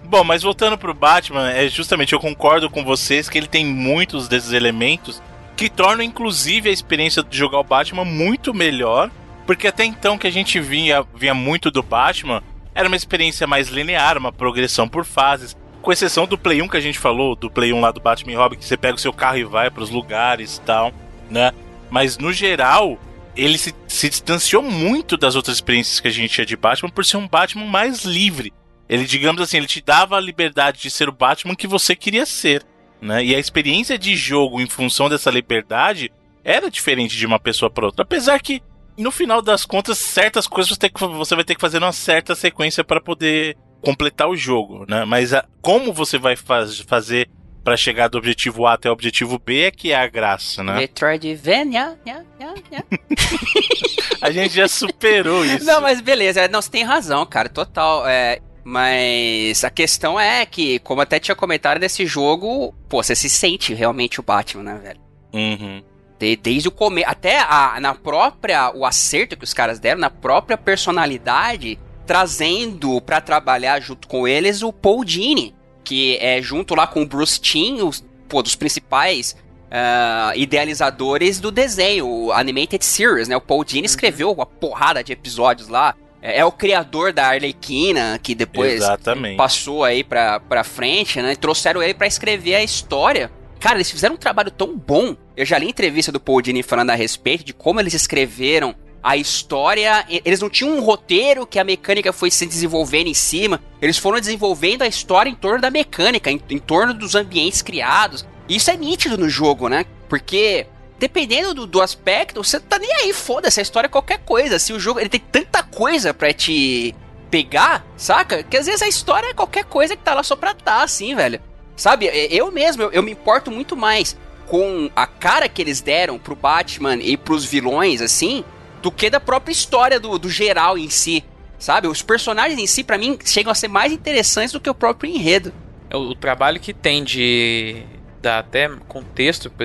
Bom, 0.06 0.24
mas 0.24 0.44
voltando 0.44 0.78
pro 0.78 0.94
Batman, 0.94 1.50
é 1.52 1.68
justamente 1.68 2.14
eu 2.14 2.20
concordo 2.20 2.70
com 2.70 2.84
vocês 2.84 3.28
que 3.28 3.38
ele 3.38 3.48
tem 3.48 3.66
muitos 3.66 4.28
desses 4.28 4.52
elementos 4.54 5.22
que 5.56 5.70
tornam 5.70 6.04
inclusive 6.04 6.70
a 6.70 6.74
experiência 6.74 7.24
de 7.24 7.38
jogar 7.38 7.60
o 7.60 7.64
Batman 7.64 8.06
muito 8.06 8.54
melhor, 8.54 9.12
porque 9.46 9.68
até 9.68 9.84
então 9.84 10.18
que 10.18 10.28
a 10.28 10.32
gente 10.32 10.60
via, 10.60 11.06
via 11.16 11.34
muito 11.34 11.70
do 11.70 11.84
Batman 11.84 12.42
era 12.74 12.88
uma 12.88 12.98
experiência 12.98 13.46
mais 13.46 13.68
linear, 13.68 14.18
uma 14.18 14.32
progressão 14.32 14.88
por 14.88 15.06
fases, 15.06 15.56
com 15.82 15.92
exceção 15.92 16.26
do 16.26 16.38
Play 16.38 16.62
1 16.62 16.68
que 16.68 16.78
a 16.78 16.82
gente 16.82 16.98
falou, 16.98 17.36
do 17.36 17.52
Play 17.52 17.74
1 17.74 17.82
lá 17.82 17.92
do 17.92 18.00
Batman 18.00 18.32
e 18.32 18.36
Robin, 18.36 18.58
que 18.58 18.66
você 18.66 18.78
pega 18.78 18.96
o 18.96 19.00
seu 19.00 19.14
carro 19.14 19.38
e 19.38 19.44
vai 19.44 19.70
pros 19.70 19.90
lugares 19.90 20.58
e 20.58 20.62
tal, 20.62 20.94
né? 21.30 21.52
Mas 21.90 22.18
no 22.18 22.32
geral, 22.32 22.98
ele 23.36 23.58
se, 23.58 23.76
se 23.88 24.10
distanciou 24.10 24.64
muito 24.64 25.18
das 25.18 25.36
outras 25.36 25.58
experiências 25.58 26.00
que 26.00 26.08
a 26.08 26.12
gente 26.12 26.34
tinha 26.34 26.46
de 26.46 26.56
Batman 26.56 26.90
por 26.90 27.06
ser 27.06 27.18
um 27.18 27.28
Batman 27.28 27.66
mais 27.66 28.04
livre. 28.04 28.54
Ele, 28.88 29.06
digamos 29.06 29.42
assim, 29.42 29.58
ele 29.58 29.68
te 29.68 29.82
dava 29.82 30.18
a 30.18 30.22
liberdade 30.22 30.82
de 30.82 30.90
ser 30.90 31.10
o 31.10 31.14
Batman 31.14 31.56
que 31.56 31.68
você 31.68 31.96
queria 31.96 32.26
ser, 32.26 32.64
né? 33.04 33.24
E 33.24 33.36
a 33.36 33.40
experiência 33.40 33.98
de 33.98 34.16
jogo 34.16 34.60
em 34.62 34.68
função 34.68 35.10
dessa 35.10 35.30
liberdade 35.30 36.12
era 36.44 36.70
diferente 36.72 37.16
de 37.18 37.26
uma 37.26 37.40
pessoa 37.40 37.70
para 37.70 37.86
outra. 37.86 38.04
Apesar 38.04 38.40
que, 38.42 38.62
no 38.98 39.12
final 39.12 39.42
das 39.42 39.66
contas, 39.66 39.98
certas 39.98 40.48
coisas 40.48 40.78
você, 41.18 41.36
vai 41.36 41.44
ter 41.44 41.56
que 41.56 41.62
fazer 41.62 41.80
numa 41.80 41.92
certa 41.94 42.34
sequência 42.36 42.84
para 42.84 43.00
poder 43.02 43.56
completar 43.82 44.28
o 44.30 44.36
jogo, 44.36 44.86
né? 44.88 45.04
Mas 45.06 45.34
a- 45.34 45.46
como 45.62 45.92
você 45.94 46.18
vai 46.18 46.36
faz- 46.36 46.80
fazer 46.80 47.30
para 47.64 47.78
chegar 47.78 48.10
do 48.10 48.18
objetivo 48.18 48.66
A 48.68 48.74
até 48.74 48.90
o 48.90 48.94
objetivo 48.94 49.40
B 49.40 49.62
é 49.62 49.72
que 49.72 49.92
é 49.92 49.96
a 49.96 50.06
graça, 50.08 50.62
né? 50.64 50.76
Metroidvania. 50.80 51.98
nha, 52.06 52.24
nha, 52.40 52.54
nha. 52.70 52.84
A 54.22 54.32
gente 54.32 54.54
já 54.54 54.68
superou 54.68 55.44
isso. 55.46 55.66
Não, 55.66 55.82
mas 55.82 56.02
beleza. 56.02 56.48
Não, 56.48 56.62
você 56.62 56.70
tem 56.72 56.84
razão, 56.84 57.26
cara. 57.26 57.50
Total. 57.50 58.08
É, 58.08 58.40
mas 58.64 59.64
a 59.64 59.70
questão 59.70 60.20
é 60.20 60.46
que, 60.46 60.80
como 60.80 61.02
até 61.02 61.20
tinha 61.20 61.36
comentado 61.36 61.80
nesse 61.80 62.06
jogo, 62.06 62.74
pô, 62.88 63.04
você 63.04 63.16
se 63.16 63.30
sente 63.30 63.74
realmente 63.74 64.20
o 64.20 64.24
Batman, 64.24 64.64
né, 64.64 64.80
velho? 64.82 65.00
Uhum. 65.34 65.84
De- 66.20 66.36
desde 66.38 66.68
o 66.68 66.72
começo. 66.72 67.10
Até 67.10 67.40
a, 67.40 67.78
na 67.80 67.94
própria. 67.94 68.72
O 68.74 68.86
acerto 68.86 69.36
que 69.36 69.44
os 69.44 69.54
caras 69.54 69.80
deram, 69.80 70.00
na 70.02 70.10
própria 70.10 70.58
personalidade, 70.58 71.78
trazendo 72.06 73.02
pra 73.02 73.20
trabalhar 73.20 73.80
junto 73.82 74.08
com 74.08 74.28
eles 74.28 74.62
o 74.62 74.72
Paul 74.72 75.04
Dini. 75.04 75.54
Que 75.84 76.18
é 76.22 76.42
junto 76.42 76.76
lá 76.76 76.88
com 76.88 77.02
o 77.02 77.06
Bruce 77.06 77.40
Timm, 77.42 77.82
os, 77.84 78.04
pô, 78.30 78.42
dos 78.42 78.56
principais. 78.56 79.36
ah, 79.70 80.32
idealizadores 80.36 81.40
do 81.40 81.52
desenho, 81.52 82.08
o 82.08 82.32
Animated 82.32 82.86
Series, 82.86 83.28
né? 83.28 83.36
O 83.36 83.42
Paul 83.42 83.64
Dini 83.66 83.86
escreveu 83.86 84.32
uma 84.32 84.46
porrada 84.46 85.04
de 85.04 85.12
episódios 85.12 85.68
lá. 85.68 85.96
É, 86.24 86.40
é 86.40 86.46
o 86.46 86.52
criador 86.52 87.12
da 87.12 87.28
Arlequina, 87.28 88.18
que 88.24 88.34
depois 88.34 88.74
Exatamente. 88.74 89.36
passou 89.36 89.84
aí 89.84 90.04
pra, 90.04 90.40
pra 90.40 90.64
frente, 90.64 91.22
né? 91.22 91.36
Trouxeram 91.36 91.84
ele 91.84 91.94
pra 91.94 92.08
escrever 92.08 92.56
a 92.56 92.64
história. 92.64 93.30
Cara, 93.60 93.76
eles 93.76 93.92
fizeram 93.92 94.16
um 94.16 94.18
trabalho 94.18 94.50
tão 94.50 94.76
bom. 94.78 95.16
Eu 95.38 95.46
já 95.46 95.58
li 95.58 95.68
entrevista 95.70 96.12
do 96.12 96.20
Paul 96.20 96.42
Dini 96.42 96.64
falando 96.64 96.90
a 96.92 96.96
respeito 96.96 97.44
de 97.44 97.54
como 97.54 97.80
eles 97.80 97.94
escreveram 97.94 98.74
a 99.02 99.16
história. 99.18 100.06
E- 100.10 100.22
Eles 100.26 100.40
não 100.42 100.50
tinham 100.50 100.76
um 100.78 100.82
roteiro 100.82 101.46
que 101.46 101.60
a 101.60 101.64
mecânica 101.64 102.12
foi 102.14 102.32
se 102.32 102.46
desenvolvendo 102.46 103.08
em 103.08 103.14
cima. 103.14 103.62
Eles 103.82 103.98
foram 103.98 104.20
desenvolvendo 104.20 104.82
a 104.82 104.88
história 104.88 105.30
em 105.30 105.36
torno 105.36 105.62
da 105.62 105.70
mecânica, 105.70 106.32
em, 106.32 106.42
em 106.50 106.60
torno 106.60 106.94
dos 106.94 107.16
ambientes 107.16 107.62
criados. 107.62 108.26
E 108.48 108.56
isso 108.58 108.70
é 108.72 108.76
nítido 108.78 109.18
no 109.18 109.30
jogo, 109.30 109.68
né? 109.70 109.86
Porque 110.10 110.68
dependendo 111.04 111.54
do, 111.54 111.68
do 111.68 111.82
aspecto, 111.82 112.42
você 112.42 112.62
tá 112.62 112.80
nem 112.80 112.90
aí, 112.94 113.12
foda-se, 113.12 113.60
a 113.60 113.64
história 113.64 113.88
é 113.88 113.90
qualquer 113.90 114.20
coisa. 114.20 114.58
Se 114.58 114.72
o 114.72 114.80
jogo 114.80 115.02
ele 115.02 115.10
tem 115.10 115.20
tanta 115.20 115.62
coisa 115.62 116.14
pra 116.14 116.32
te 116.32 116.96
pegar, 117.30 117.86
saca? 117.98 118.42
Que 118.42 118.56
às 118.56 118.68
vezes 118.68 118.82
a 118.82 118.88
história 118.88 119.28
é 119.28 119.34
qualquer 119.34 119.66
coisa 119.66 119.98
que 119.98 120.02
tá 120.02 120.14
lá 120.14 120.24
só 120.24 120.34
pra 120.34 120.54
tá, 120.54 120.82
assim, 120.82 121.14
velho. 121.14 121.42
Sabe, 121.76 122.08
é- 122.08 122.34
eu 122.34 122.50
mesmo, 122.54 122.84
eu, 122.84 122.92
eu 122.94 123.04
me 123.04 123.12
importo 123.12 123.52
muito 123.52 123.76
mais 123.76 124.16
com 124.48 124.90
a 124.96 125.06
cara 125.06 125.50
que 125.50 125.62
eles 125.62 125.82
deram 125.82 126.18
pro 126.18 126.38
Batman 126.38 126.96
e 126.96 127.18
pros 127.18 127.44
vilões, 127.44 128.02
assim, 128.02 128.46
do 128.82 128.90
que 128.90 129.10
da 129.10 129.20
própria 129.20 129.52
história 129.52 130.00
do, 130.00 130.18
do 130.18 130.30
geral 130.30 130.78
em 130.78 130.90
si. 130.90 131.22
Sabe? 131.60 131.90
Os 131.90 132.02
personagens 132.02 132.58
em 132.58 132.66
si, 132.68 132.82
pra 132.82 132.98
mim, 132.98 133.20
chegam 133.26 133.52
a 133.52 133.56
ser 133.56 133.68
mais 133.68 133.92
interessantes 133.92 134.54
do 134.54 134.60
que 134.62 134.70
o 134.70 134.74
próprio 134.76 135.12
enredo. 135.14 135.54
É, 135.90 135.98
O, 135.98 136.12
o 136.12 136.16
trabalho 136.16 136.62
que 136.62 136.74
tem 136.74 137.04
de 137.04 137.84
dar 138.24 138.40
até 138.40 138.68
contexto 138.88 139.50
para 139.52 139.64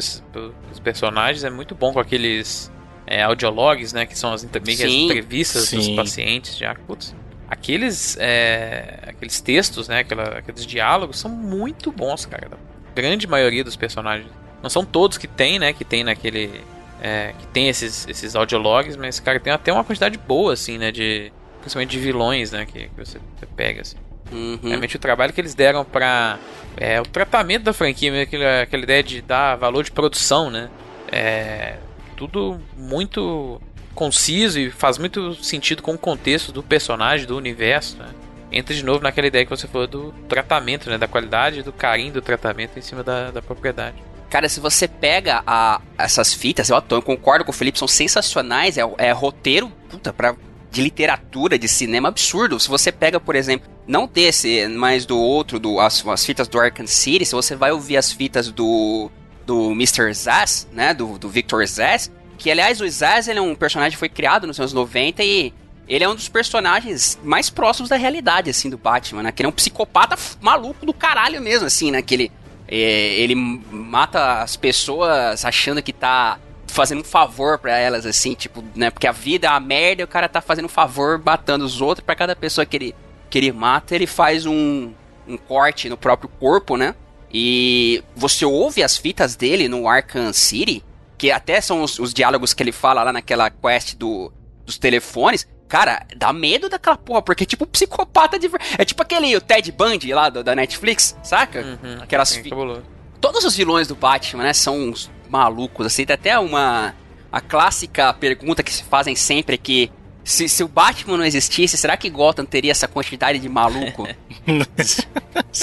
os 0.72 0.80
personagens 0.82 1.44
é 1.44 1.48
muito 1.50 1.74
bom 1.74 1.92
com 1.92 2.00
aqueles 2.00 2.70
é, 3.06 3.22
audiologs, 3.22 3.92
né? 3.92 4.04
Que 4.04 4.18
são 4.18 4.32
as, 4.32 4.42
inter- 4.44 4.60
que 4.60 4.70
as 4.72 4.78
Sim. 4.78 5.04
entrevistas 5.06 5.70
dos 5.70 5.84
Sim. 5.86 5.96
pacientes. 5.96 6.56
Já, 6.58 6.74
putz, 6.74 7.14
aqueles, 7.48 8.16
é, 8.20 8.98
aqueles 9.06 9.40
textos, 9.40 9.88
né? 9.88 10.00
Aquela- 10.00 10.38
aqueles 10.38 10.66
diálogos 10.66 11.18
são 11.18 11.30
muito 11.30 11.90
bons, 11.92 12.26
cara. 12.26 12.48
Da 12.48 12.56
grande 12.94 13.26
maioria 13.26 13.62
dos 13.64 13.76
personagens. 13.76 14.30
Não 14.62 14.68
são 14.68 14.84
todos 14.84 15.16
que 15.16 15.28
tem, 15.28 15.58
né? 15.58 15.72
Que 15.72 15.84
tem 15.84 16.02
naquele. 16.04 16.60
é, 17.00 17.32
que 17.38 17.46
tem 17.48 17.68
esses, 17.68 18.08
esses 18.08 18.34
audiologs, 18.34 18.96
mas, 18.96 19.20
cara, 19.20 19.38
tem 19.38 19.52
até 19.52 19.72
uma 19.72 19.84
quantidade 19.84 20.18
boa, 20.18 20.52
assim, 20.54 20.76
né? 20.78 20.90
De, 20.90 21.32
principalmente 21.60 21.90
de 21.90 21.98
vilões, 22.00 22.50
né? 22.50 22.66
Que, 22.66 22.88
que 22.88 22.96
você, 22.96 23.18
você 23.38 23.46
pega, 23.56 23.82
assim. 23.82 23.96
Uhum. 24.30 24.58
Realmente 24.62 24.96
o 24.96 24.98
trabalho 24.98 25.32
que 25.32 25.40
eles 25.40 25.54
deram 25.54 25.84
pra. 25.84 26.38
É, 26.76 27.00
o 27.00 27.04
tratamento 27.04 27.64
da 27.64 27.72
franquia, 27.72 28.10
mesmo, 28.12 28.24
aquela, 28.24 28.62
aquela 28.62 28.82
ideia 28.82 29.02
de 29.02 29.20
dar 29.22 29.56
valor 29.56 29.82
de 29.84 29.90
produção, 29.90 30.50
né? 30.50 30.68
É. 31.10 31.76
Tudo 32.16 32.60
muito 32.76 33.60
conciso 33.94 34.58
e 34.60 34.70
faz 34.70 34.98
muito 34.98 35.34
sentido 35.42 35.82
com 35.82 35.92
o 35.94 35.98
contexto 35.98 36.52
do 36.52 36.62
personagem, 36.62 37.26
do 37.26 37.36
universo, 37.36 37.96
né? 37.96 38.06
Entra 38.50 38.74
de 38.74 38.84
novo 38.84 39.02
naquela 39.02 39.26
ideia 39.26 39.44
que 39.44 39.50
você 39.50 39.66
falou 39.68 39.86
do 39.86 40.12
tratamento, 40.28 40.88
né? 40.88 40.96
Da 40.98 41.06
qualidade, 41.08 41.62
do 41.62 41.72
carinho 41.72 42.12
do 42.12 42.22
tratamento 42.22 42.78
em 42.78 42.82
cima 42.82 43.02
da, 43.02 43.30
da 43.30 43.42
propriedade. 43.42 43.96
Cara, 44.30 44.48
se 44.48 44.60
você 44.60 44.86
pega 44.86 45.42
a- 45.46 45.80
essas 45.96 46.34
fitas, 46.34 46.68
eu, 46.70 46.82
eu 46.90 47.02
concordo 47.02 47.44
com 47.44 47.50
o 47.50 47.54
Felipe, 47.54 47.78
são 47.78 47.88
sensacionais. 47.88 48.76
É, 48.78 48.82
é 48.98 49.10
roteiro, 49.12 49.70
puta, 49.88 50.12
pra, 50.12 50.34
de 50.70 50.82
literatura, 50.82 51.58
de 51.58 51.66
cinema 51.66 52.08
absurdo. 52.08 52.58
Se 52.60 52.68
você 52.68 52.92
pega, 52.92 53.18
por 53.18 53.34
exemplo, 53.34 53.68
não 53.86 54.06
desse, 54.06 54.66
mas 54.68 55.06
do 55.06 55.18
outro, 55.18 55.58
do, 55.58 55.80
as, 55.80 56.06
as 56.06 56.24
fitas 56.24 56.46
do 56.46 56.60
Arkham 56.60 56.86
City, 56.86 57.24
se 57.24 57.34
você 57.34 57.56
vai 57.56 57.72
ouvir 57.72 57.96
as 57.96 58.12
fitas 58.12 58.50
do, 58.50 59.10
do 59.46 59.72
Mr. 59.72 60.12
Zaz, 60.12 60.68
né, 60.72 60.92
do, 60.92 61.18
do 61.18 61.28
Victor 61.28 61.66
Zaz, 61.66 62.10
que 62.36 62.50
aliás 62.50 62.80
o 62.80 62.88
Zaz 62.88 63.28
ele 63.28 63.38
é 63.38 63.42
um 63.42 63.54
personagem 63.54 63.92
que 63.92 63.98
foi 63.98 64.08
criado 64.08 64.46
nos 64.46 64.58
anos 64.60 64.72
90 64.72 65.24
e 65.24 65.52
ele 65.88 66.04
é 66.04 66.08
um 66.08 66.14
dos 66.14 66.28
personagens 66.28 67.18
mais 67.24 67.48
próximos 67.48 67.88
da 67.88 67.96
realidade, 67.96 68.50
assim, 68.50 68.68
do 68.68 68.76
Batman, 68.76 69.22
né? 69.22 69.32
Que 69.32 69.40
ele 69.40 69.46
é 69.46 69.48
um 69.48 69.52
psicopata 69.52 70.16
maluco 70.40 70.84
do 70.84 70.92
caralho 70.92 71.40
mesmo, 71.40 71.66
assim, 71.66 71.90
né? 71.90 72.02
Que 72.02 72.14
ele, 72.14 72.32
é, 72.68 73.14
ele 73.14 73.34
mata 73.34 74.42
as 74.42 74.54
pessoas 74.54 75.44
achando 75.46 75.82
que 75.82 75.92
tá 75.92 76.38
fazendo 76.68 77.00
um 77.00 77.04
favor 77.04 77.58
pra 77.58 77.76
elas, 77.76 78.06
assim, 78.06 78.34
tipo, 78.34 78.62
né? 78.74 78.90
Porque 78.90 79.06
a 79.06 79.12
vida 79.12 79.46
é 79.46 79.50
uma 79.50 79.60
merda 79.60 80.02
e 80.02 80.04
o 80.04 80.08
cara 80.08 80.28
tá 80.28 80.40
fazendo 80.40 80.66
um 80.66 80.68
favor 80.70 81.20
matando 81.24 81.64
os 81.64 81.80
outros 81.80 82.04
pra 82.04 82.14
cada 82.14 82.36
pessoa 82.36 82.64
que 82.64 82.76
ele, 82.76 82.94
que 83.30 83.38
ele 83.38 83.50
mata, 83.52 83.94
ele 83.94 84.06
faz 84.06 84.46
um, 84.46 84.92
um 85.26 85.36
corte 85.36 85.88
no 85.88 85.96
próprio 85.96 86.28
corpo, 86.38 86.76
né? 86.76 86.94
E 87.32 88.02
você 88.16 88.44
ouve 88.44 88.82
as 88.82 88.96
fitas 88.96 89.36
dele 89.36 89.68
no 89.68 89.86
Arkham 89.88 90.32
City, 90.32 90.82
que 91.18 91.30
até 91.30 91.60
são 91.60 91.82
os, 91.82 91.98
os 91.98 92.14
diálogos 92.14 92.54
que 92.54 92.62
ele 92.62 92.72
fala 92.72 93.02
lá 93.02 93.12
naquela 93.12 93.50
quest 93.50 93.94
do, 93.96 94.32
dos 94.64 94.78
telefones. 94.78 95.46
Cara, 95.68 96.06
dá 96.16 96.32
medo 96.32 96.70
daquela 96.70 96.96
porra, 96.96 97.20
porque 97.20 97.42
é 97.42 97.46
tipo 97.46 97.64
um 97.64 97.68
psicopata 97.68 98.38
de. 98.38 98.48
É 98.78 98.84
tipo 98.86 99.02
aquele 99.02 99.36
o 99.36 99.40
Ted 99.40 99.70
Bundy 99.70 100.14
lá 100.14 100.30
do- 100.30 100.42
da 100.42 100.54
Netflix, 100.54 101.14
saca? 101.22 101.78
Aquelas 102.00 102.30
sim, 102.30 102.42
fi- 102.42 102.48
cabuloso. 102.48 102.82
Todos 103.20 103.44
os 103.44 103.54
vilões 103.54 103.86
do 103.86 103.94
Batman, 103.94 104.44
né, 104.44 104.52
são 104.54 104.78
uns 104.78 105.10
malucos, 105.28 105.86
assim. 105.86 106.04
Tem 106.04 106.14
até 106.14 106.38
uma. 106.38 106.94
A 107.30 107.40
clássica 107.40 108.12
pergunta 108.14 108.62
que 108.62 108.72
se 108.72 108.84
fazem 108.84 109.14
sempre 109.14 109.54
é 109.54 109.58
que. 109.58 109.90
Se, 110.24 110.46
se 110.46 110.62
o 110.62 110.68
Batman 110.68 111.16
não 111.16 111.24
existisse, 111.24 111.78
será 111.78 111.96
que 111.96 112.10
Gotham 112.10 112.44
teria 112.44 112.70
essa 112.70 112.86
quantidade 112.86 113.38
de 113.38 113.48
maluco? 113.48 114.06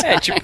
É, 0.03 0.19
tipo, 0.19 0.41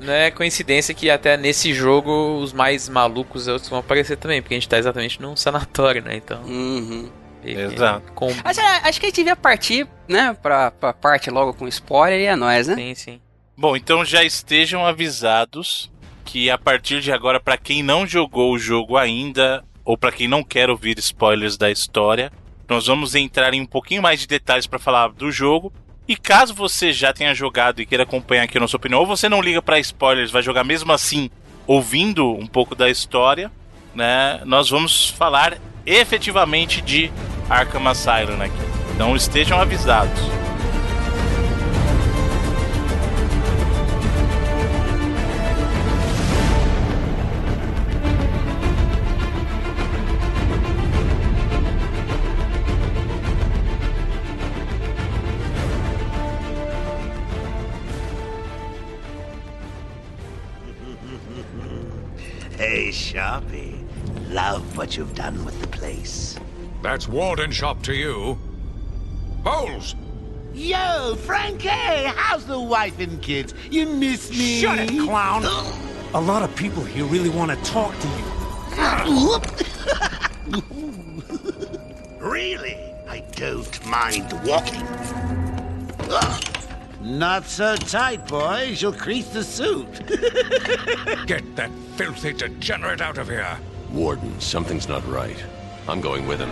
não 0.00 0.12
é 0.12 0.30
coincidência 0.30 0.94
que 0.94 1.10
até 1.10 1.36
nesse 1.36 1.74
jogo 1.74 2.38
os 2.38 2.52
mais 2.52 2.88
malucos 2.88 3.46
vão 3.68 3.80
aparecer 3.80 4.16
também, 4.16 4.40
porque 4.40 4.54
a 4.54 4.58
gente 4.58 4.68
tá 4.68 4.78
exatamente 4.78 5.20
num 5.20 5.36
sanatório, 5.36 6.02
né? 6.02 6.16
Então. 6.16 6.42
Uhum. 6.42 7.10
Exato. 7.44 8.12
Mas 8.44 8.58
é, 8.58 8.62
acho 8.62 9.00
que 9.00 9.06
a 9.06 9.08
gente 9.08 9.16
devia 9.16 9.36
partir, 9.36 9.86
né, 10.08 10.36
pra, 10.40 10.70
pra 10.70 10.92
parte 10.92 11.30
logo 11.30 11.52
com 11.54 11.66
spoiler 11.68 12.20
e 12.20 12.26
é 12.26 12.36
nóis, 12.36 12.68
né? 12.68 12.74
Sim, 12.76 12.94
sim. 12.94 13.20
Bom, 13.56 13.76
então 13.76 14.04
já 14.04 14.22
estejam 14.24 14.86
avisados 14.86 15.90
que 16.24 16.50
a 16.50 16.58
partir 16.58 17.00
de 17.00 17.12
agora, 17.12 17.40
para 17.40 17.56
quem 17.56 17.82
não 17.82 18.06
jogou 18.06 18.52
o 18.52 18.58
jogo 18.58 18.96
ainda, 18.96 19.64
ou 19.84 19.96
para 19.96 20.12
quem 20.12 20.28
não 20.28 20.42
quer 20.42 20.70
ouvir 20.70 20.98
spoilers 20.98 21.56
da 21.56 21.70
história, 21.70 22.32
nós 22.68 22.86
vamos 22.86 23.14
entrar 23.14 23.52
em 23.52 23.60
um 23.60 23.66
pouquinho 23.66 24.02
mais 24.02 24.20
de 24.20 24.26
detalhes 24.26 24.66
para 24.66 24.78
falar 24.78 25.08
do 25.08 25.30
jogo. 25.30 25.72
E 26.06 26.16
caso 26.16 26.54
você 26.54 26.92
já 26.92 27.12
tenha 27.12 27.34
jogado 27.34 27.80
e 27.80 27.86
queira 27.86 28.04
acompanhar 28.04 28.44
aqui 28.44 28.58
a 28.58 28.60
nossa 28.60 28.76
opinião, 28.76 29.00
ou 29.00 29.06
você 29.06 29.28
não 29.28 29.40
liga 29.40 29.62
para 29.62 29.78
spoilers, 29.78 30.30
vai 30.30 30.42
jogar 30.42 30.64
mesmo 30.64 30.92
assim, 30.92 31.30
ouvindo 31.66 32.28
um 32.30 32.46
pouco 32.46 32.74
da 32.74 32.90
história, 32.90 33.50
né? 33.94 34.40
Nós 34.44 34.70
vamos 34.70 35.10
falar 35.10 35.58
efetivamente 35.86 36.80
de 36.80 37.10
Arkham 37.48 37.86
Asylum 37.86 38.40
aqui. 38.42 38.54
Então 38.94 39.14
estejam 39.14 39.60
avisados. 39.60 40.20
Sharpie. 62.92 63.82
Love 64.30 64.76
what 64.76 64.96
you've 64.96 65.14
done 65.14 65.44
with 65.44 65.58
the 65.60 65.66
place. 65.68 66.38
That's 66.82 67.08
Walden 67.08 67.50
Shop 67.50 67.82
to 67.84 67.94
you. 67.94 68.38
Bowles! 69.42 69.96
Yo, 70.52 71.16
Frankie, 71.16 71.68
how's 71.68 72.44
the 72.44 72.60
wife 72.60 73.00
and 73.00 73.22
kids? 73.22 73.54
You 73.70 73.86
miss 73.86 74.28
me? 74.30 74.60
Shut 74.60 74.78
it, 74.78 74.90
clown. 74.90 75.44
A 76.14 76.20
lot 76.20 76.42
of 76.42 76.54
people 76.54 76.84
here 76.84 77.06
really 77.06 77.30
want 77.30 77.50
to 77.50 77.56
talk 77.64 77.94
to 77.98 78.08
you. 78.08 78.24
really? 82.20 82.76
I 83.08 83.20
don't 83.34 83.86
mind 83.86 84.30
walking. 84.44 84.86
Not 87.02 87.46
so 87.46 87.74
tight, 87.74 88.28
boys. 88.28 88.80
You'll 88.80 88.92
crease 88.92 89.28
the 89.30 89.42
suit. 89.42 90.06
Get 91.26 91.56
that 91.56 91.70
filthy 91.96 92.32
degenerate 92.32 93.00
out 93.00 93.18
of 93.18 93.28
here. 93.28 93.58
Warden, 93.90 94.40
something's 94.40 94.88
not 94.88 95.04
right. 95.08 95.36
I'm 95.88 96.00
going 96.00 96.28
with 96.28 96.38
him. 96.38 96.50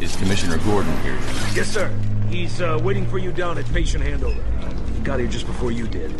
Is 0.00 0.16
Commissioner 0.16 0.56
Gordon 0.64 0.96
here? 1.02 1.18
Yes, 1.54 1.68
sir. 1.68 1.92
He's 2.30 2.62
uh, 2.62 2.80
waiting 2.82 3.06
for 3.06 3.18
you 3.18 3.32
down 3.32 3.58
at 3.58 3.66
patient 3.66 4.02
handover. 4.02 4.42
He 4.94 5.00
got 5.02 5.20
here 5.20 5.28
just 5.28 5.46
before 5.46 5.72
you 5.72 5.86
did. 5.86 6.10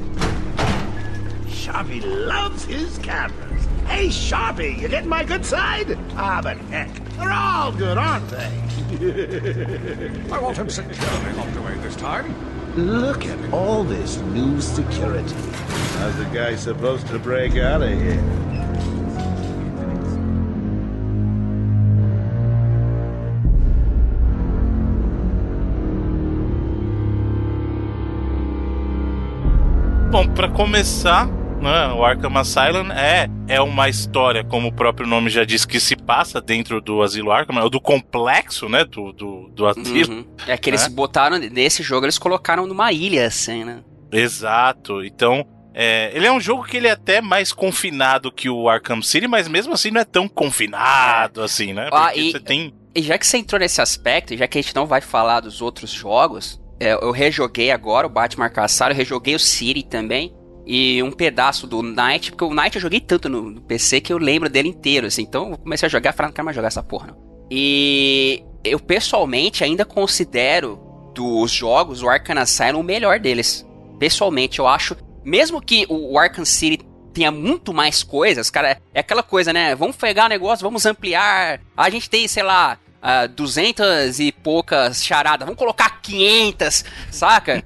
Sharpie 1.47 2.03
loves 2.05 2.67
his 2.67 2.99
cameras. 2.99 3.60
Hey, 3.91 4.07
Sharpie, 4.07 4.81
you 4.81 4.87
getting 4.87 5.09
my 5.09 5.25
good 5.25 5.45
side? 5.45 5.99
Ah, 6.13 6.41
but 6.41 6.57
heck, 6.71 6.89
they're 7.17 7.33
all 7.33 7.73
good, 7.73 7.99
aren't 7.99 8.29
they? 8.31 8.47
I 10.33 10.39
want 10.39 10.57
him 10.57 10.71
securely 10.71 11.33
locked 11.33 11.57
away 11.57 11.75
this 11.79 11.97
time. 11.97 12.33
Look 12.77 13.27
at 13.27 13.53
all 13.53 13.83
this 13.83 14.19
new 14.19 14.61
security. 14.61 15.35
How's 15.99 16.17
the 16.17 16.31
guy 16.33 16.55
supposed 16.55 17.09
to 17.09 17.19
break 17.19 17.57
out 17.57 17.83
of 17.83 17.91
here? 17.91 18.23
Bom, 30.13 30.33
para 30.35 30.49
começar, 30.49 31.29
né, 31.61 31.93
o 31.93 32.05
Arkham 32.05 32.37
Asylum 32.37 32.91
é, 32.93 33.29
é 33.49 33.61
uma 33.61 33.89
história, 33.89 34.43
como 34.43 34.69
o 34.69 34.73
próprio 34.73 35.07
nome 35.07 35.31
já 35.31 35.45
diz, 35.45 35.65
que 35.65 35.79
se 35.79 35.95
passa 35.95 36.41
dentro 36.41 36.81
do 36.81 37.03
Asilo 37.03 37.31
Arkham, 37.31 37.63
ou 37.63 37.71
do 37.71 37.81
complexo, 37.81 38.69
né, 38.69 38.85
do, 38.85 39.13
do, 39.13 39.49
do 39.55 39.67
asilo. 39.67 40.15
Uhum. 40.15 40.27
É 40.47 40.57
que 40.57 40.71
eles 40.71 40.83
né? 40.83 40.89
botaram, 40.89 41.39
nesse 41.39 41.83
jogo, 41.83 42.07
eles 42.07 42.19
colocaram 42.19 42.67
numa 42.67 42.93
ilha, 42.93 43.27
assim, 43.27 43.65
né? 43.65 43.83
Exato. 44.13 45.05
Então, 45.05 45.47
é, 45.73 46.11
ele 46.15 46.27
é 46.27 46.33
um 46.33 46.41
jogo 46.41 46.65
que 46.65 46.77
ele 46.77 46.89
é 46.89 46.93
até 46.93 47.21
mais 47.21 47.53
confinado 47.53 48.33
que 48.33 48.49
o 48.49 48.69
Arkham 48.69 49.03
City, 49.03 49.29
mas 49.29 49.47
mesmo 49.47 49.73
assim 49.73 49.91
não 49.91 50.01
é 50.01 50.05
tão 50.05 50.29
confinado 50.29 51.43
assim, 51.43 51.73
né? 51.73 51.89
Ah, 51.93 52.07
Porque 52.07 52.21
e- 52.21 52.33
você 52.33 52.41
tem. 52.41 52.75
E 52.93 53.03
já 53.03 53.17
que 53.17 53.25
você 53.27 53.39
entrou 53.39 53.61
nesse 53.61 53.81
aspecto, 53.81 54.35
e 54.35 54.37
já 54.37 54.49
que 54.49 54.59
a 54.59 54.63
gente 54.63 54.75
não 54.75 54.85
vai 54.85 55.01
falar 55.01 55.39
dos 55.41 55.63
outros 55.63 55.91
jogos, 55.91 56.61
é, 56.81 56.93
eu 56.93 57.13
rejoguei 57.13 57.71
agora 57.71 58.05
o 58.05 58.11
Batman 58.11 58.47
Arkham 58.47 58.65
Asylum, 58.65 58.95
rejoguei 58.95 59.35
o 59.37 59.39
City 59.39 59.85
também, 59.85 60.35
e 60.73 61.03
um 61.03 61.11
pedaço 61.11 61.67
do 61.67 61.83
Night, 61.83 62.31
porque 62.31 62.45
o 62.45 62.55
Night 62.55 62.77
eu 62.77 62.81
joguei 62.81 63.01
tanto 63.01 63.29
no, 63.29 63.51
no 63.51 63.61
PC 63.61 64.01
que 64.01 64.13
eu 64.13 64.19
lembro 64.19 64.49
dele 64.49 64.69
inteiro, 64.69 65.09
assim, 65.09 65.23
então 65.23 65.51
eu 65.51 65.59
comecei 65.59 65.85
a 65.87 65.91
jogar 65.91 66.11
e 66.11 66.13
falei, 66.13 66.29
não 66.29 66.33
quero 66.33 66.45
mais 66.45 66.55
jogar 66.55 66.69
essa 66.69 66.81
porra, 66.81 67.09
não. 67.09 67.17
E 67.51 68.45
eu 68.63 68.79
pessoalmente 68.79 69.65
ainda 69.65 69.85
considero 69.85 70.79
dos 71.13 71.51
jogos 71.51 72.05
o 72.05 72.09
Arkham 72.09 72.39
Asylum 72.39 72.79
o 72.79 72.85
melhor 72.85 73.19
deles. 73.19 73.67
Pessoalmente, 73.99 74.61
eu 74.61 74.69
acho, 74.69 74.97
mesmo 75.25 75.61
que 75.61 75.87
o 75.89 76.17
Arkham 76.17 76.45
City 76.45 76.87
tenha 77.13 77.33
muito 77.33 77.75
mais 77.75 78.05
coisas, 78.05 78.49
cara, 78.49 78.81
é 78.95 79.01
aquela 79.01 79.25
coisa, 79.25 79.53
né? 79.53 79.75
Vamos 79.75 79.97
pegar 79.97 80.27
o 80.27 80.29
negócio, 80.29 80.63
vamos 80.63 80.87
ampliar. 80.87 81.61
A 81.77 81.91
gente 81.91 82.09
tem, 82.09 82.29
sei 82.29 82.45
lá, 82.45 82.79
ah, 83.03 83.27
200 83.27 84.21
e 84.21 84.31
poucas 84.31 85.05
charadas, 85.05 85.47
vamos 85.47 85.59
colocar 85.59 86.01
500, 86.01 86.85
saca? 87.11 87.65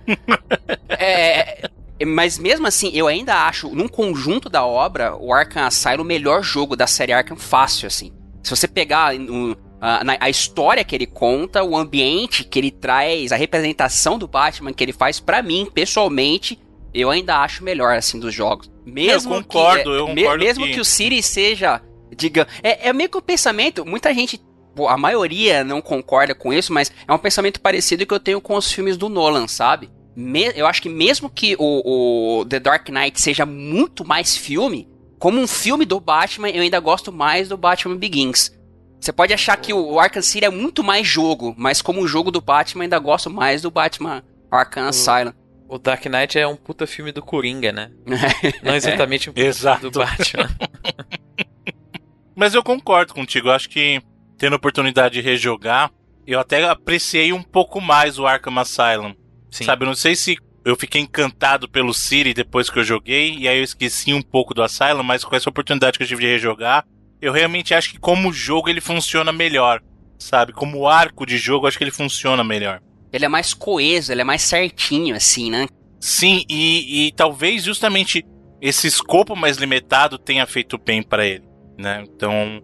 é, 0.88 1.68
mas 2.05 2.38
mesmo 2.38 2.66
assim, 2.66 2.90
eu 2.94 3.07
ainda 3.07 3.46
acho, 3.46 3.68
num 3.74 3.88
conjunto 3.88 4.48
da 4.48 4.64
obra, 4.64 5.16
o 5.16 5.32
Arkham 5.32 5.64
Asylum 5.66 6.02
o 6.02 6.07
melhor 6.07 6.42
jogo 6.42 6.74
da 6.76 6.86
série 6.86 7.12
Arkham 7.12 7.36
fácil, 7.36 7.86
assim. 7.86 8.12
Se 8.42 8.50
você 8.50 8.66
pegar 8.68 9.14
no- 9.14 9.57
a, 9.80 10.02
a 10.20 10.30
história 10.30 10.82
que 10.84 10.94
ele 10.94 11.07
conta, 11.07 11.62
o 11.62 11.76
ambiente 11.76 12.42
que 12.44 12.59
ele 12.59 12.70
traz, 12.70 13.32
a 13.32 13.36
representação 13.36 14.18
do 14.18 14.26
Batman 14.26 14.72
que 14.72 14.82
ele 14.82 14.92
faz, 14.92 15.20
pra 15.20 15.42
mim, 15.42 15.68
pessoalmente, 15.72 16.59
eu 16.92 17.11
ainda 17.11 17.38
acho 17.38 17.61
o 17.62 17.64
melhor, 17.64 17.94
assim, 17.96 18.18
dos 18.18 18.32
jogos. 18.34 18.70
Mesmo 18.86 19.34
Eu 19.34 19.42
concordo, 19.42 19.82
que, 19.82 19.88
eu 19.88 20.09
me- 20.09 20.22
concordo 20.22 20.44
Mesmo 20.44 20.64
que- 20.64 20.72
que... 20.74 20.80
o 20.80 20.84
City 20.84 21.22
seja, 21.22 21.80
diga... 22.16 22.46
É, 22.62 22.88
é 22.88 22.92
meio 22.92 23.09
que 23.11 23.16
o 23.18 23.22
pensamento, 23.22 23.84
muita 23.84 24.12
gente... 24.14 24.40
A 24.88 24.96
maioria 24.96 25.62
não 25.62 25.80
concorda 25.80 26.34
com 26.34 26.52
isso, 26.52 26.72
mas 26.72 26.90
é 27.07 27.12
um 27.12 27.18
pensamento 27.18 27.61
parecido 27.61 28.05
que 28.07 28.12
eu 28.12 28.18
tenho 28.18 28.40
com 28.40 28.57
os 28.57 28.72
filmes 28.72 28.96
do 28.96 29.09
Nolan, 29.09 29.46
sabe? 29.46 29.88
Me- 30.17 30.53
eu 30.55 30.67
acho 30.67 30.81
que 30.83 30.89
mesmo 30.89 31.29
que 31.29 31.57
o, 31.59 32.41
o 32.41 32.45
The 32.45 32.61
Dark 32.61 32.89
Knight 32.89 33.21
seja 33.21 33.45
muito 33.45 34.05
mais 34.05 34.37
filme, 34.37 34.89
como 35.19 35.41
um 35.41 35.47
filme 35.47 35.85
do 35.85 35.99
Batman, 35.99 36.51
eu 36.51 36.62
ainda 36.62 36.79
gosto 36.81 37.11
mais 37.12 37.49
do 37.49 37.57
Batman 37.57 37.97
Begins. 37.97 38.53
Você 39.01 39.12
pode 39.12 39.35
achar 39.35 39.57
que 39.57 39.73
o 39.73 39.99
Arkham 39.99 40.23
City 40.23 40.45
é 40.47 40.51
muito 40.51 40.83
mais 40.83 41.07
jogo, 41.07 41.55
mas 41.59 41.83
como 41.83 42.01
um 42.01 42.07
jogo 42.07 42.31
do 42.31 42.41
Batman, 42.41 42.81
eu 42.81 42.85
ainda 42.85 42.99
gosto 42.99 43.29
mais 43.29 43.61
do 43.62 43.71
Batman 43.71 44.23
Arkham 44.51 44.87
Asylum. 44.89 45.33
O 45.69 45.79
Dark 45.79 46.05
Knight 46.07 46.39
é 46.39 46.47
um 46.47 46.57
puta 46.57 46.87
filme 46.87 47.11
do 47.11 47.21
Coringa, 47.23 47.73
né? 47.73 47.91
Não 48.62 48.75
exatamente 48.75 49.29
um 49.29 49.33
puta 49.33 49.45
Exato. 49.47 49.81
filme 49.81 49.93
do 49.93 49.99
Batman. 49.99 50.49
Mas 52.37 52.55
eu 52.55 52.62
concordo 52.62 53.15
contigo. 53.15 53.49
Eu 53.49 53.53
acho 53.53 53.69
que 53.69 54.01
tendo 54.39 54.55
a 54.55 54.57
oportunidade 54.57 55.15
de 55.15 55.21
rejogar, 55.21 55.91
eu 56.27 56.39
até 56.41 56.65
apreciei 56.65 57.33
um 57.33 57.43
pouco 57.43 57.81
mais 57.81 58.19
o 58.19 58.27
Arkham 58.27 58.59
Asylum. 58.59 59.15
Sabe, 59.62 59.84
eu 59.84 59.88
não 59.88 59.94
sei 59.94 60.16
se 60.16 60.36
eu 60.64 60.74
fiquei 60.74 61.00
encantado 61.00 61.68
pelo 61.68 61.92
City 61.92 62.32
depois 62.32 62.70
que 62.70 62.78
eu 62.78 62.84
joguei, 62.84 63.36
e 63.36 63.46
aí 63.46 63.59
eu 63.59 63.64
esqueci 63.64 64.14
um 64.14 64.22
pouco 64.22 64.55
do 64.55 64.62
Asylum, 64.62 65.02
mas 65.02 65.22
com 65.22 65.36
essa 65.36 65.50
oportunidade 65.50 65.98
que 65.98 66.05
eu 66.05 66.09
tive 66.09 66.22
de 66.22 66.28
rejogar, 66.28 66.84
eu 67.20 67.32
realmente 67.32 67.74
acho 67.74 67.90
que 67.90 67.98
como 67.98 68.32
jogo 68.32 68.68
ele 68.68 68.80
funciona 68.80 69.32
melhor. 69.32 69.80
Sabe, 70.18 70.52
como 70.52 70.88
arco 70.88 71.26
de 71.26 71.36
jogo, 71.36 71.64
eu 71.64 71.68
acho 71.68 71.76
que 71.76 71.84
ele 71.84 71.90
funciona 71.90 72.42
melhor. 72.42 72.80
Ele 73.12 73.26
é 73.26 73.28
mais 73.28 73.52
coeso, 73.52 74.11
ele 74.11 74.22
é 74.22 74.24
mais 74.24 74.42
certinho, 74.42 75.14
assim, 75.14 75.50
né? 75.50 75.66
Sim, 76.00 76.44
e, 76.48 77.07
e 77.07 77.12
talvez 77.12 77.64
justamente 77.64 78.24
esse 78.61 78.86
escopo 78.86 79.36
mais 79.36 79.59
limitado 79.59 80.18
tenha 80.18 80.46
feito 80.46 80.78
bem 80.78 81.02
pra 81.02 81.26
ele, 81.26 81.44
né? 81.78 82.05
Então, 82.09 82.62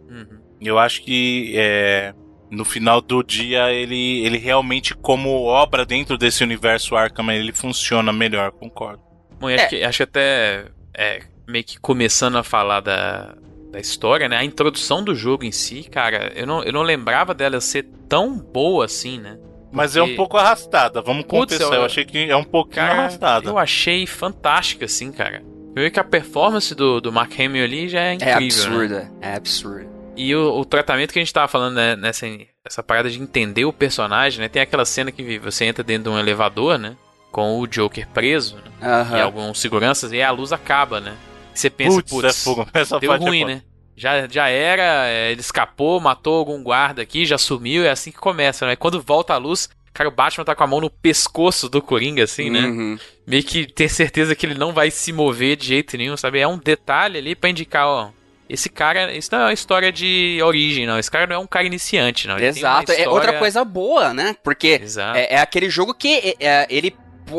eu 0.61 0.79
acho 0.79 1.03
que 1.03 1.53
é, 1.57 2.15
no 2.51 2.65
final 2.65 3.01
do 3.01 3.23
dia 3.23 3.71
ele, 3.73 4.25
ele 4.25 4.39
realmente 4.39 4.95
como 4.95 5.45
obra 5.45 5.87
dentro 5.87 6.19
desse 6.19 6.43
universo 6.43 6.97
Arkham 6.97 7.31
ele 7.31 7.53
funciona 7.53 8.13
melhor, 8.13 8.51
concordo. 8.51 9.01
Bom, 9.39 9.49
e 9.49 9.55
acho, 9.55 9.69
que, 9.69 9.83
acho 9.83 9.97
que 9.99 10.03
até 10.03 10.65
é, 10.93 11.23
meio 11.49 11.65
que 11.65 11.79
começando 11.79 12.37
a 12.37 12.43
falar 12.43 12.81
da, 12.81 13.35
da 13.73 13.79
história, 13.81 14.29
né? 14.29 14.37
A 14.37 14.45
introdução 14.45 15.03
do 15.03 15.15
jogo 15.15 15.45
em 15.45 15.53
si, 15.53 15.85
cara, 15.85 16.33
eu 16.35 16.47
não, 16.47 16.63
eu 16.63 16.73
não 16.73 16.83
lembrava 16.83 17.33
dela 17.33 17.61
ser 17.61 17.87
tão 18.09 18.37
boa 18.37 18.85
assim, 18.85 19.19
né? 19.19 19.39
Mas 19.73 19.97
é 19.97 20.03
um 20.03 20.07
Porque- 20.07 20.17
pouco 20.17 20.37
arrastada, 20.37 21.01
vamos 21.01 21.25
Putz, 21.25 21.55
confessar. 21.57 21.77
Eu 21.77 21.85
achei 21.85 22.05
que 22.05 22.29
é 22.29 22.37
um 22.37 22.43
pouquinho 22.43 22.85
Cara, 22.87 22.99
arrastada. 23.03 23.49
eu 23.49 23.57
achei 23.57 24.05
fantástica, 24.05 24.85
assim, 24.87 25.13
cara. 25.13 25.43
Primeiro 25.73 25.95
que 25.95 26.01
a 26.01 26.05
performance 26.05 26.75
do, 26.75 27.01
do 27.01 27.13
Mark 27.13 27.33
Hamill 27.39 27.63
ali 27.65 27.89
já 27.89 28.01
é 28.01 28.15
incrível, 28.15 28.35
É 28.35 28.45
absurda, 28.45 28.99
né? 29.05 29.11
é 29.21 29.35
absurda. 29.37 29.89
E 30.21 30.37
o, 30.37 30.59
o 30.59 30.65
tratamento 30.67 31.15
que 31.15 31.19
a 31.19 31.23
gente 31.23 31.33
tava 31.33 31.49
falando 31.49 31.77
né, 31.77 31.97
nessa 31.97 32.27
essa 32.63 32.83
parada 32.83 33.09
de 33.09 33.19
entender 33.19 33.65
o 33.65 33.73
personagem, 33.73 34.39
né? 34.39 34.49
Tem 34.49 34.61
aquela 34.61 34.85
cena 34.85 35.11
que 35.11 35.39
você 35.39 35.65
entra 35.65 35.83
dentro 35.83 36.05
de 36.05 36.09
um 36.11 36.19
elevador, 36.19 36.79
né? 36.79 36.95
Com 37.33 37.59
o 37.59 37.67
Joker 37.67 38.07
preso, 38.09 38.57
né? 38.57 38.71
E 39.17 39.21
alguns 39.23 39.59
seguranças, 39.59 40.13
e 40.13 40.21
a 40.21 40.31
luz 40.31 40.53
acaba, 40.53 41.01
né? 41.01 41.17
E 41.55 41.59
você 41.59 41.71
pensa, 41.71 41.97
Putz, 41.97 42.11
putz, 42.11 42.29
é 42.29 42.33
fogo. 42.45 42.69
Essa 42.75 43.01
deu 43.01 43.09
parte 43.09 43.25
é 43.25 43.29
ruim, 43.29 43.45
né? 43.47 43.63
Já, 43.97 44.29
já 44.29 44.49
era, 44.49 45.09
é, 45.09 45.33
ele 45.33 45.41
escapou, 45.41 45.99
matou 46.01 46.37
algum 46.37 46.63
guarda 46.63 47.01
aqui, 47.01 47.25
já 47.25 47.39
sumiu, 47.39 47.85
é 47.85 47.91
assim 47.91 48.13
que 48.13 48.19
começa, 48.19 48.67
né? 48.67 48.77
Quando 48.77 49.01
volta 49.01 49.33
a 49.33 49.39
luz, 49.39 49.71
cara, 49.91 50.11
o 50.11 50.13
Batman 50.13 50.45
tá 50.45 50.55
com 50.55 50.65
a 50.65 50.67
mão 50.67 50.83
no 50.83 50.91
pescoço 50.91 51.67
do 51.67 51.81
Coringa, 51.81 52.25
assim, 52.25 52.51
né? 52.51 52.61
Uhum. 52.61 52.99
Meio 53.27 53.43
que 53.43 53.67
ter 53.67 53.89
certeza 53.89 54.35
que 54.35 54.45
ele 54.45 54.55
não 54.55 54.75
vai 54.75 54.91
se 54.91 55.15
mover 55.15 55.57
de 55.57 55.67
jeito 55.67 55.97
nenhum, 55.97 56.17
sabe? 56.17 56.41
É 56.41 56.47
um 56.47 56.59
detalhe 56.59 57.17
ali 57.17 57.35
pra 57.35 57.49
indicar, 57.49 57.87
ó. 57.87 58.11
Esse 58.53 58.69
cara, 58.69 59.15
isso 59.17 59.29
não 59.31 59.43
é 59.43 59.45
uma 59.45 59.53
história 59.53 59.93
de 59.93 60.41
origem, 60.43 60.87
não. 60.87 60.99
Esse 60.99 61.11
cara 61.11 61.27
não 61.27 61.37
é 61.37 61.39
um 61.39 61.47
cara 61.47 61.67
iniciante, 61.67 62.27
não. 62.27 62.37
Ele 62.37 62.53
tem 62.53 62.65
uma 62.65 62.83
Exato, 62.83 62.93
é 62.93 63.09
outra 63.09 63.21
história- 63.21 63.39
coisa 63.39 63.65
boa, 63.65 64.13
né? 64.13 64.35
Porque 64.43 64.81
Exato. 64.83 65.17
é, 65.17 65.35
é 65.35 65.39
aquele 65.41 65.71
jogo 65.71 65.95
que 65.95 66.09
é, 66.09 66.35
é, 66.41 66.67
ele, 66.69 66.97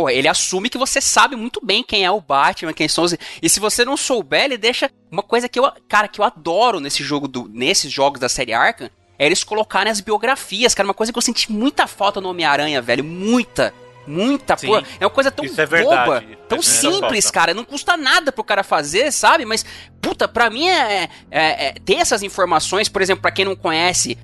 ele 0.09 0.28
assume 0.30 0.70
que 0.70 0.78
você 0.78 1.01
sabe 1.01 1.36
muito 1.36 1.59
bem 1.64 1.84
quem 1.84 2.05
é 2.05 2.09
o 2.12 2.22
Batman, 2.22 2.72
quem 2.72 2.88
são 2.88 3.03
os. 3.03 3.14
E 3.41 3.49
se 3.49 3.59
você 3.59 3.84
não 3.84 3.97
souber, 3.97 4.45
ele 4.45 4.57
deixa 4.57 4.89
uma 5.12 5.22
coisa 5.22 5.49
que 5.49 5.59
eu, 5.59 5.70
cara, 5.89 6.07
que 6.07 6.22
eu 6.22 6.26
adoro 6.26 6.80
nesse 6.80 7.03
jogo 7.03 7.28
do, 7.28 7.49
nesses 7.53 7.91
jogos 7.91 8.20
da 8.20 8.30
série 8.30 8.53
Arkham, 8.53 8.89
é 9.20 9.26
eles 9.26 9.43
colocarem 9.43 9.91
as 9.91 9.99
biografias, 9.99 10.74
cara, 10.74 10.88
uma 10.88 10.93
coisa 10.93 11.12
que 11.12 11.18
eu 11.18 11.22
senti 11.22 11.51
muita 11.51 11.86
falta 11.88 12.22
no 12.22 12.30
Homem-Aranha, 12.30 12.82
velho, 12.82 13.03
muita. 13.03 13.74
Muita, 14.07 14.57
Sim. 14.57 14.67
pô. 14.67 14.77
É 14.77 15.05
uma 15.05 15.09
coisa 15.09 15.29
tão 15.31 15.45
é 15.45 15.83
boba, 15.83 16.23
tão 16.47 16.59
Isso 16.59 16.87
é 16.87 16.91
simples, 16.91 17.25
falta. 17.25 17.31
cara. 17.39 17.53
Não 17.53 17.63
custa 17.63 17.95
nada 17.95 18.31
pro 18.31 18.43
cara 18.43 18.63
fazer, 18.63 19.11
sabe? 19.11 19.45
Mas, 19.45 19.65
puta, 20.01 20.27
pra 20.27 20.49
mim 20.49 20.67
é, 20.67 21.09
é- 21.29 21.67
é- 21.67 21.73
ter 21.85 21.95
essas 21.95 22.23
informações, 22.23 22.89
por 22.89 23.01
exemplo, 23.01 23.21
pra 23.21 23.31
quem 23.31 23.45
não 23.45 23.55
conhece, 23.55 24.17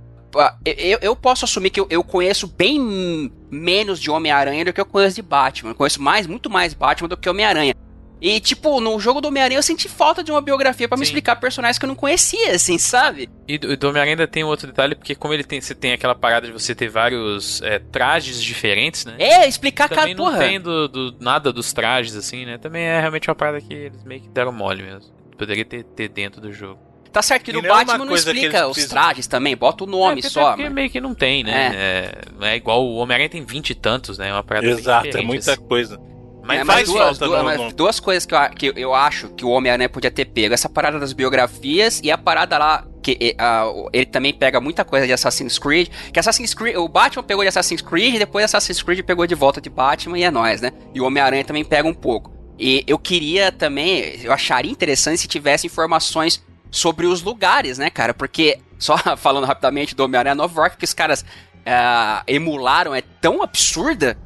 eu, 0.66 1.00
eu 1.02 1.16
posso 1.16 1.46
assumir 1.46 1.70
que 1.70 1.80
eu, 1.80 1.88
eu 1.90 2.04
conheço 2.04 2.48
bem 2.48 3.32
menos 3.50 4.00
de 4.00 4.12
Homem-Aranha 4.12 4.66
do 4.66 4.74
que 4.74 4.82
eu 4.82 4.86
conheço 4.86 5.16
de 5.16 5.22
Batman. 5.22 5.72
Eu 5.72 5.76
conheço 5.76 6.02
mais, 6.02 6.28
muito 6.28 6.50
mais 6.50 6.74
Batman 6.74 7.08
do 7.10 7.18
que 7.18 7.30
Homem-Aranha. 7.30 7.74
E, 8.20 8.40
tipo, 8.40 8.82
no 8.82 9.00
jogo 9.00 9.22
do 9.22 9.28
Homem-Aranha 9.28 9.60
eu 9.60 9.64
senti 9.64 9.88
falta 9.88 10.24
de 10.24 10.32
uma 10.32 10.42
biografia 10.42 10.88
pra 10.88 10.98
me 10.98 11.04
explicar 11.04 11.36
personagens 11.36 11.78
que 11.78 11.86
eu 11.86 11.88
não 11.88 11.96
conhecia, 11.96 12.52
assim, 12.56 12.78
sabe? 12.80 13.30
E 13.48 13.58
do, 13.60 13.78
do 13.78 13.88
Homem-Aranha 13.90 14.14
ainda 14.14 14.28
tem 14.28 14.44
um 14.44 14.48
outro 14.48 14.66
detalhe, 14.68 14.96
porque 14.96 15.14
como 15.14 15.34
ele 15.36 15.44
tem, 15.44 15.62
você 15.62 15.76
tem 15.76 15.94
aquela 15.94 16.16
parada 16.16 16.48
de 16.48 16.52
você 16.54 16.74
ter 16.74 16.90
vários 16.90 17.62
é, 17.62 17.78
trajes 17.78 18.42
diferentes, 18.42 19.06
né? 19.06 19.16
É, 19.20 19.48
explicar 19.48 19.88
cada 19.88 20.02
Também 20.02 20.16
não 20.16 20.26
porra. 20.26 20.40
tem 20.40 20.60
do, 20.60 20.88
do- 20.88 21.16
nada 21.20 21.54
dos 21.54 21.72
trajes, 21.74 22.16
assim, 22.16 22.44
né? 22.46 22.58
Também 22.58 22.84
é 22.84 23.00
realmente 23.00 23.30
uma 23.30 23.36
parada 23.36 23.62
que 23.62 23.72
eles 23.74 24.04
meio 24.04 24.22
que 24.22 24.30
deram 24.30 24.52
mole 24.52 24.82
mesmo. 24.82 25.12
Poderia 25.38 25.64
ter, 25.64 25.84
ter 25.84 26.08
dentro 26.10 26.42
do 26.42 26.52
jogo. 26.52 26.80
Tá 27.14 27.22
certo 27.22 27.44
que 27.46 27.54
no 27.54 27.60
é 27.60 27.68
Batman 27.68 28.06
não 28.06 28.16
explica 28.16 28.68
os 28.68 28.84
trajes 28.86 29.28
também, 29.28 29.56
bota 29.56 29.84
o 29.84 29.88
nome 29.88 30.20
É, 30.24 30.30
só. 30.30 30.50
porque 30.50 30.64
mas- 30.64 30.74
meio 30.74 30.90
que 30.90 31.00
não 31.00 31.14
tem, 31.16 31.44
né? 31.44 31.72
É. 31.76 32.12
não 32.38 32.46
é 32.48 32.56
igual 32.56 32.84
o 32.84 32.96
Homem-Aranha 32.96 33.30
tem 33.30 33.44
vinte 33.46 33.70
e 33.72 33.76
tantos, 33.76 34.18
né? 34.18 34.30
É 34.30 34.34
uma 34.34 34.44
parada 34.44 34.68
Exato, 34.68 35.16
é 35.18 35.22
muita 35.22 35.52
assim. 35.54 35.62
coisa. 35.68 36.00
Mas 36.48 36.62
É, 36.62 36.66
faz 36.66 36.88
duas, 36.88 37.04
falta 37.18 37.26
duas, 37.26 37.40
no- 37.40 37.46
mas 37.46 37.62
no- 37.62 37.72
duas 37.74 38.00
coisas 38.00 38.26
que 38.26 38.34
eu, 38.34 38.50
que 38.52 38.74
eu 38.76 38.94
acho 38.96 39.30
que 39.30 39.44
o 39.46 39.50
Homem-Aranha 39.50 39.90
podia 39.90 40.10
ter 40.10 40.26
pego. 40.26 40.54
Essa 40.54 40.70
parada 40.70 41.00
das 41.00 41.14
biografias 41.14 42.00
e 42.04 42.10
a 42.12 42.18
parada 42.18 42.58
lá, 42.58 42.86
que 43.04 43.36
o- 43.76 43.90
ele 43.94 44.06
também 44.06 44.34
pega 44.34 44.60
muita 44.60 44.84
coisa 44.86 45.06
de 45.06 45.14
Assassin's 45.14 45.60
Creed. 45.60 45.90
Que 46.12 46.20
Assassin's 46.20 46.54
Creed, 46.54 46.76
o 46.78 46.88
Batman 46.88 47.24
pegou 47.24 47.44
de 47.44 47.50
Assassin's 47.50 47.82
Creed, 47.82 48.16
e 48.16 48.20
depois 48.20 48.46
Assassin's 48.46 48.82
Creed 48.82 49.04
pegou 49.04 49.28
de 49.28 49.36
volta 49.36 49.60
de 49.62 49.70
Batman 49.70 50.18
e 50.18 50.24
é 50.24 50.32
nóis, 50.32 50.62
né? 50.62 50.72
E 50.94 51.02
o 51.02 51.06
Homem-Aranha 51.06 51.44
também 51.44 51.64
pega 51.66 51.88
um 51.88 51.94
pouco. 51.94 52.32
E 52.60 52.84
eu 52.88 52.98
queria 52.98 53.52
também, 53.52 54.20
eu 54.24 54.32
acharia 54.34 54.72
interessante 54.72 55.20
se 55.22 55.28
tivesse 55.28 55.68
informações 55.68 56.44
sobre 56.72 57.06
os 57.06 57.22
lugares, 57.22 57.78
né, 57.78 57.90
cara? 57.90 58.14
Porque, 58.14 58.58
só 58.80 58.98
falando 59.16 59.46
rapidamente 59.46 59.96
do 59.96 60.04
Homem-Aranha 60.04 60.36
Nova 60.36 60.62
York, 60.62 60.78
que 60.78 60.84
os 60.86 60.94
caras 60.94 61.24
ah, 61.66 62.24
emularam 62.28 62.96
é 62.96 63.02
tão 63.02 63.44
absurda 63.44 64.18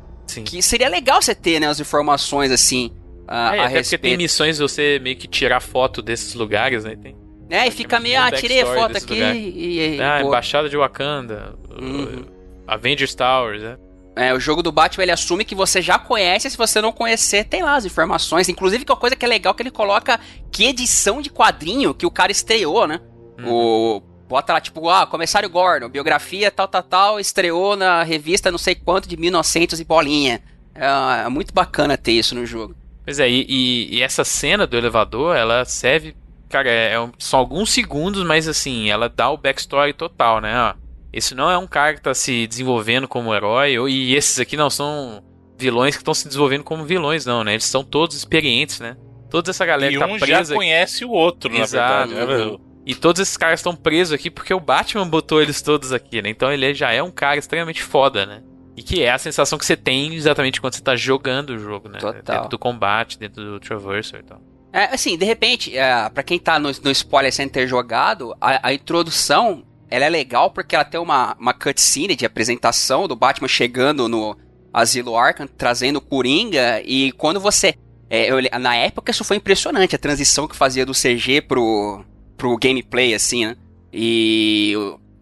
que 0.43 0.61
seria 0.61 0.87
legal 0.87 1.21
você 1.21 1.35
ter, 1.35 1.59
né, 1.59 1.67
as 1.67 1.79
informações 1.79 2.51
assim 2.51 2.91
a, 3.27 3.55
É, 3.55 3.59
a 3.59 3.65
até 3.65 3.81
porque 3.81 3.97
tem 3.97 4.11
respeito. 4.11 4.17
missões 4.17 4.57
de 4.57 4.61
você 4.63 4.99
meio 5.01 5.15
que 5.17 5.27
tirar 5.27 5.59
foto 5.61 6.01
desses 6.01 6.33
lugares, 6.33 6.83
né? 6.83 6.95
Tem 6.95 7.15
É, 7.49 7.67
e 7.67 7.71
fica 7.71 7.99
meio, 7.99 8.19
ah, 8.21 8.31
tirei 8.31 8.61
a 8.61 8.65
foto 8.65 8.97
aqui 8.97 9.13
lugar. 9.13 9.35
e. 9.35 9.95
e 9.97 10.01
ah. 10.01 10.21
Embaixada 10.21 10.69
de 10.69 10.77
Wakanda, 10.77 11.55
Uhum. 11.79 12.25
Avengers 12.67 13.13
Towers, 13.15 13.61
né? 13.63 13.77
É, 14.15 14.33
o 14.33 14.39
jogo 14.39 14.61
do 14.61 14.71
Batman 14.73 15.03
ele 15.03 15.11
assume 15.13 15.45
que 15.45 15.55
você 15.55 15.81
já 15.81 15.97
conhece, 15.97 16.49
se 16.49 16.57
você 16.57 16.81
não 16.81 16.91
conhecer, 16.91 17.45
tem 17.45 17.63
lá 17.63 17.75
as 17.75 17.85
informações. 17.85 18.49
Inclusive, 18.49 18.83
que 18.83 18.91
é 18.91 18.93
uma 18.93 18.99
coisa 18.99 19.15
que 19.15 19.23
é 19.23 19.27
legal 19.27 19.53
que 19.53 19.63
ele 19.63 19.71
coloca 19.71 20.19
que 20.51 20.65
edição 20.65 21.21
de 21.21 21.29
quadrinho 21.29 21.93
que 21.93 22.05
o 22.05 22.11
cara 22.11 22.31
estreou, 22.31 22.85
né? 22.85 22.99
O. 23.47 24.01
Bota 24.31 24.53
lá, 24.53 24.61
tipo, 24.61 24.87
ah, 24.89 25.05
Comissário 25.05 25.49
Gordon, 25.49 25.89
biografia 25.89 26.49
tal, 26.49 26.65
tal, 26.65 26.81
tal, 26.83 27.19
estreou 27.19 27.75
na 27.75 28.01
revista 28.01 28.49
não 28.49 28.57
sei 28.57 28.73
quanto 28.75 29.09
de 29.09 29.17
1900 29.17 29.77
e 29.81 29.83
bolinha. 29.83 30.41
É, 30.73 31.25
é 31.25 31.29
muito 31.29 31.53
bacana 31.53 31.97
ter 31.97 32.13
isso 32.13 32.33
no 32.33 32.45
jogo. 32.45 32.73
Pois 33.03 33.19
é, 33.19 33.29
e, 33.29 33.45
e- 33.49 33.95
e 33.97 34.01
essa 34.01 34.23
cena 34.23 34.65
do 34.65 34.77
elevador, 34.77 35.35
ela 35.35 35.65
serve. 35.65 36.15
Cara, 36.47 36.69
é, 36.69 36.93
é 36.93 36.99
um- 37.01 37.11
são 37.19 37.37
alguns 37.39 37.71
segundos, 37.71 38.23
mas 38.25 38.47
assim, 38.47 38.89
ela 38.89 39.09
dá 39.09 39.29
o 39.29 39.35
backstory 39.35 39.91
total, 39.91 40.39
né? 40.39 40.53
Ó, 40.57 40.73
esse 41.11 41.35
não 41.35 41.51
é 41.51 41.57
um 41.57 41.67
cara 41.67 41.93
que 41.95 42.01
tá 42.01 42.13
se 42.13 42.47
desenvolvendo 42.47 43.09
como 43.09 43.35
herói, 43.35 43.77
ou- 43.77 43.89
e 43.89 44.15
esses 44.15 44.39
aqui 44.39 44.55
não 44.55 44.69
são 44.69 45.21
vilões 45.57 45.95
que 45.97 46.01
estão 46.01 46.13
se 46.13 46.25
desenvolvendo 46.25 46.63
como 46.63 46.85
vilões, 46.85 47.25
não, 47.25 47.43
né? 47.43 47.51
Eles 47.51 47.65
são 47.65 47.83
todos 47.83 48.15
experientes, 48.15 48.79
né? 48.79 48.95
Toda 49.29 49.49
essa 49.51 49.65
galera 49.65 49.91
E 49.91 49.95
que 49.95 49.99
tá 49.99 50.07
um 50.07 50.17
já 50.17 50.25
presa. 50.25 50.55
conhece 50.55 51.03
o 51.03 51.09
outro, 51.11 51.51
na 51.53 51.59
Exato. 51.59 52.13
verdade. 52.13 52.51
né? 52.51 52.57
E 52.85 52.95
todos 52.95 53.21
esses 53.21 53.37
caras 53.37 53.59
estão 53.59 53.75
presos 53.75 54.13
aqui 54.13 54.29
porque 54.29 54.53
o 54.53 54.59
Batman 54.59 55.07
botou 55.07 55.41
eles 55.41 55.61
todos 55.61 55.93
aqui, 55.93 56.21
né? 56.21 56.29
Então 56.29 56.51
ele 56.51 56.73
já 56.73 56.91
é 56.91 57.01
um 57.01 57.11
cara 57.11 57.37
extremamente 57.37 57.83
foda, 57.83 58.25
né? 58.25 58.41
E 58.75 58.81
que 58.81 59.03
é 59.03 59.11
a 59.11 59.17
sensação 59.17 59.59
que 59.59 59.65
você 59.65 59.77
tem 59.77 60.13
exatamente 60.15 60.59
quando 60.59 60.73
você 60.73 60.81
tá 60.81 60.95
jogando 60.95 61.51
o 61.51 61.59
jogo, 61.59 61.89
né? 61.89 61.99
Dentro 62.25 62.49
do 62.49 62.57
combate, 62.57 63.19
dentro 63.19 63.43
do 63.43 63.59
Traversal 63.59 64.19
e 64.19 64.23
tal. 64.23 64.41
É, 64.73 64.85
assim, 64.85 65.17
de 65.17 65.25
repente, 65.25 65.77
é, 65.77 66.09
para 66.09 66.23
quem 66.23 66.39
tá 66.39 66.57
no, 66.57 66.71
no 66.83 66.91
spoiler 66.91 67.31
sem 67.31 67.47
ter 67.47 67.67
jogado, 67.67 68.33
a, 68.39 68.69
a 68.69 68.73
introdução, 68.73 69.65
ela 69.89 70.05
é 70.05 70.09
legal 70.09 70.49
porque 70.51 70.75
ela 70.75 70.85
tem 70.85 70.99
uma, 70.99 71.35
uma 71.37 71.53
cutscene 71.53 72.15
de 72.15 72.25
apresentação 72.25 73.07
do 73.07 73.15
Batman 73.15 73.49
chegando 73.49 74.07
no 74.07 74.37
Asilo 74.73 75.17
Arkham, 75.17 75.45
trazendo 75.45 75.97
o 75.97 76.01
Coringa, 76.01 76.81
e 76.85 77.11
quando 77.11 77.39
você... 77.39 77.75
é, 78.09 78.31
eu 78.31 78.37
na 78.59 78.75
época 78.77 79.11
isso 79.11 79.25
foi 79.25 79.35
impressionante, 79.35 79.95
a 79.95 79.99
transição 79.99 80.47
que 80.47 80.55
fazia 80.55 80.85
do 80.85 80.93
CG 80.93 81.41
pro, 81.41 82.05
pro 82.41 82.57
gameplay, 82.57 83.13
assim, 83.13 83.45
né? 83.45 83.55
E 83.93 84.73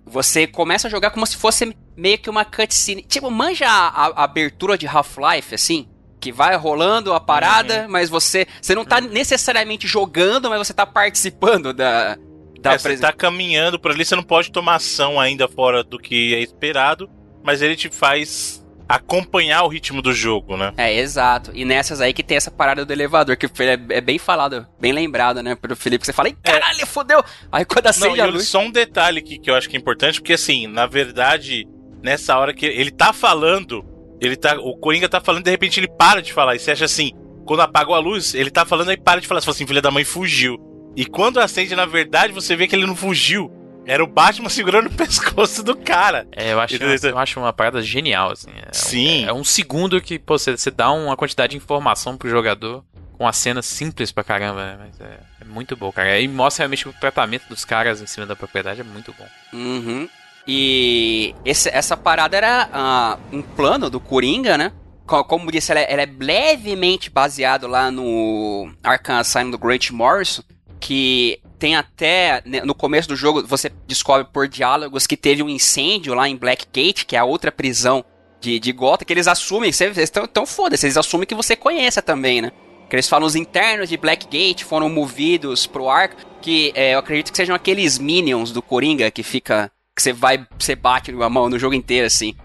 você 0.06 0.48
começa 0.48 0.88
a 0.88 0.90
jogar 0.90 1.12
como 1.12 1.26
se 1.28 1.36
fosse 1.36 1.76
meio 1.98 2.18
que 2.18 2.30
uma 2.30 2.46
cutscene. 2.46 3.04
Tipo, 3.04 3.30
manja 3.30 3.68
a, 3.68 3.88
a- 4.08 4.24
abertura 4.24 4.78
de 4.78 4.88
Half-Life, 4.88 5.54
assim? 5.54 5.86
Que 6.22 6.32
vai 6.32 6.56
rolando 6.56 7.14
a 7.14 7.20
parada, 7.20 7.88
mas 7.90 8.10
você, 8.10 8.48
você 8.62 8.74
não 8.74 8.86
tá 8.86 9.02
necessariamente 9.02 9.86
jogando, 9.86 10.50
mas 10.50 10.66
você 10.66 10.74
tá 10.74 10.86
participando 10.86 11.74
da, 11.74 12.18
da 12.62 12.74
É, 12.74 12.78
você 12.78 12.98
tá 12.98 13.12
caminhando 13.12 13.78
por 13.78 13.92
ali, 13.92 14.06
você 14.06 14.16
não 14.16 14.24
pode 14.24 14.50
tomar 14.50 14.76
ação 14.76 15.20
ainda 15.20 15.46
fora 15.46 15.84
do 15.84 16.00
que 16.00 16.34
é 16.34 16.40
esperado, 16.40 17.10
mas 17.44 17.62
ele 17.62 17.76
te 17.76 17.90
faz 17.90 18.59
acompanhar 18.90 19.64
o 19.64 19.68
ritmo 19.68 20.02
do 20.02 20.12
jogo, 20.12 20.58
né? 20.58 20.74
É, 20.76 20.92
exato. 20.98 21.52
E 21.54 21.64
nessas 21.64 22.02
aí 22.02 22.12
que 22.12 22.24
tem 22.24 22.36
essa 22.36 22.50
parada 22.50 22.84
do 22.84 22.92
elevador, 22.92 23.38
que 23.38 23.46
é, 23.46 23.98
é 23.98 24.02
bem 24.02 24.18
falado, 24.18 24.66
bem 24.82 24.92
lembrado, 24.92 25.44
né, 25.44 25.54
pelo 25.54 25.76
Felipe, 25.76 26.02
que 26.02 26.08
você 26.08 26.14
fala, 26.14 26.30
"Ih, 26.30 26.38
caralho, 26.44 26.88
fodeu! 26.88 27.24
Aí 27.52 27.64
quando 27.64 27.86
Não, 27.86 27.92
acende 27.92 28.18
e 28.18 28.22
a 28.22 28.26
luz... 28.26 28.48
só 28.48 28.60
um 28.60 28.72
detalhe 28.72 29.22
que, 29.22 29.38
que 29.38 29.52
eu 29.52 29.54
acho 29.54 29.70
que 29.70 29.78
é 29.78 29.80
importante, 29.80 30.20
porque 30.20 30.34
assim, 30.34 30.66
na 30.66 30.88
verdade, 30.88 31.68
nessa 32.02 32.36
hora 32.36 32.52
que 32.52 32.66
ele 32.66 32.90
tá 32.90 33.14
falando, 33.14 33.86
ele 34.20 34.36
tá. 34.36 34.58
O 34.60 34.76
Coringa 34.76 35.08
tá 35.08 35.22
falando, 35.22 35.44
de 35.44 35.52
repente 35.52 35.80
ele 35.80 35.88
para 35.88 36.22
de 36.22 36.34
falar. 36.34 36.56
E 36.56 36.60
você 36.60 36.72
acha 36.72 36.86
assim, 36.86 37.12
quando 37.46 37.62
apagou 37.62 37.94
a 37.94 38.00
luz, 38.00 38.34
ele 38.34 38.50
tá 38.50 38.66
falando 38.66 38.90
aí 38.90 38.98
para 38.98 39.22
de 39.22 39.28
falar. 39.28 39.40
Você 39.40 39.46
fala 39.46 39.56
assim, 39.56 39.68
filha 39.68 39.82
da 39.82 39.92
mãe 39.92 40.04
fugiu. 40.04 40.58
E 40.96 41.06
quando 41.06 41.40
acende, 41.40 41.76
na 41.76 41.86
verdade, 41.86 42.34
você 42.34 42.56
vê 42.56 42.68
que 42.68 42.76
ele 42.76 42.88
não 42.88 42.96
fugiu. 42.96 43.52
Era 43.86 44.04
o 44.04 44.08
Batman 44.08 44.50
segurando 44.50 44.88
o 44.88 44.92
pescoço 44.96 45.64
do 45.64 45.76
cara. 45.76 46.28
É, 46.32 46.54
eu 46.54 46.60
acho, 46.60 46.76
eu 46.76 47.18
acho 47.18 47.40
uma 47.40 47.52
parada 47.54 47.82
genial, 47.82 48.32
assim. 48.32 48.52
É 48.56 48.70
Sim. 48.72 49.26
Um, 49.26 49.30
é 49.30 49.34
um 49.34 49.44
segundo 49.44 50.00
que 50.02 50.20
pô, 50.20 50.38
você, 50.38 50.56
você 50.56 50.70
dá 50.70 50.92
uma 50.92 51.18
quantidade 51.18 51.52
de 51.52 51.58
informação 51.58 52.16
pro 52.18 52.30
jogador 52.30 52.84
com 53.18 53.24
uma 53.26 53.34
cena 53.34 53.62
simples 53.62 54.12
pra 54.12 54.24
caramba, 54.24 54.64
né? 54.66 54.78
Mas 54.80 55.02
é, 55.02 55.20
é 55.42 55.46
muito 55.46 55.76
bom, 55.76 55.92
cara. 55.92 56.20
E 56.20 56.28
mostra 56.28 56.64
realmente 56.64 56.88
o 56.88 56.94
tratamento 56.94 57.48
dos 57.50 57.66
caras 57.66 58.02
em 58.02 58.06
cima 58.06 58.26
da 58.26 58.36
propriedade 58.36 58.82
é 58.82 58.84
muito 58.84 59.14
bom. 59.18 59.28
Uhum. 59.54 60.08
E 60.48 61.36
esse- 61.46 61.70
essa 61.70 61.96
parada 61.98 62.36
era 62.38 62.70
ah, 62.72 63.18
um 63.32 63.42
plano 63.42 63.90
do 63.90 64.00
Coringa, 64.00 64.58
né? 64.58 64.72
Co- 65.06 65.24
Como 65.24 65.52
disse, 65.52 65.72
ela 65.72 65.82
é, 65.82 65.92
ela 65.92 66.02
é 66.04 66.10
levemente 66.20 67.10
baseado 67.10 67.68
lá 67.68 67.90
no 67.92 68.72
Arkham 68.84 69.18
Asylum 69.18 69.52
do 69.52 69.58
Grant 69.58 69.90
Morrison, 69.92 70.44
que 70.80 71.40
tem 71.60 71.76
até, 71.76 72.42
né, 72.46 72.62
no 72.62 72.74
começo 72.74 73.08
do 73.08 73.16
jogo, 73.16 73.46
você 73.46 73.72
descobre 73.86 74.28
por 74.32 74.48
diálogos 74.48 75.06
que 75.06 75.18
teve 75.18 75.44
um 75.44 75.50
incêndio 75.50 76.14
lá 76.14 76.28
em 76.28 76.36
Blackgate, 76.36 77.06
que 77.06 77.16
é 77.16 77.20
a 77.20 77.26
outra 77.26 77.52
prisão 77.52 78.04
de, 78.40 78.60
de 78.60 78.72
Gotham, 78.72 79.06
que 79.06 79.14
eles 79.14 79.28
assumem, 79.28 79.72
vocês 79.72 79.98
estão 79.98 80.26
tão 80.26 80.46
foda-se, 80.46 80.86
eles 80.86 80.98
assumem 80.98 81.28
que 81.28 81.36
você 81.36 81.56
conheça 81.56 82.02
também, 82.02 82.42
né? 82.42 82.52
Que 82.90 82.96
eles 82.96 83.08
falam 83.08 83.28
os 83.28 83.36
internos 83.36 83.90
de 83.90 83.98
Blackgate 83.98 84.66
foram 84.66 84.90
movidos 84.90 85.68
pro 85.68 85.90
arco, 85.90 86.16
que 86.42 86.72
é, 86.74 86.96
eu 86.96 87.00
acredito 87.00 87.32
que 87.32 87.38
sejam 87.38 87.56
aqueles 87.56 88.00
minions 88.00 88.52
do 88.52 88.62
Coringa 88.62 89.12
que 89.12 89.22
fica. 89.22 89.70
que 89.96 90.02
você 90.02 90.12
vai. 90.12 90.44
você 90.58 90.76
bate 90.76 91.12
a 91.12 91.30
mão 91.30 91.50
no 91.50 91.60
jogo 91.60 91.76
inteiro, 91.76 92.08
assim. 92.08 92.36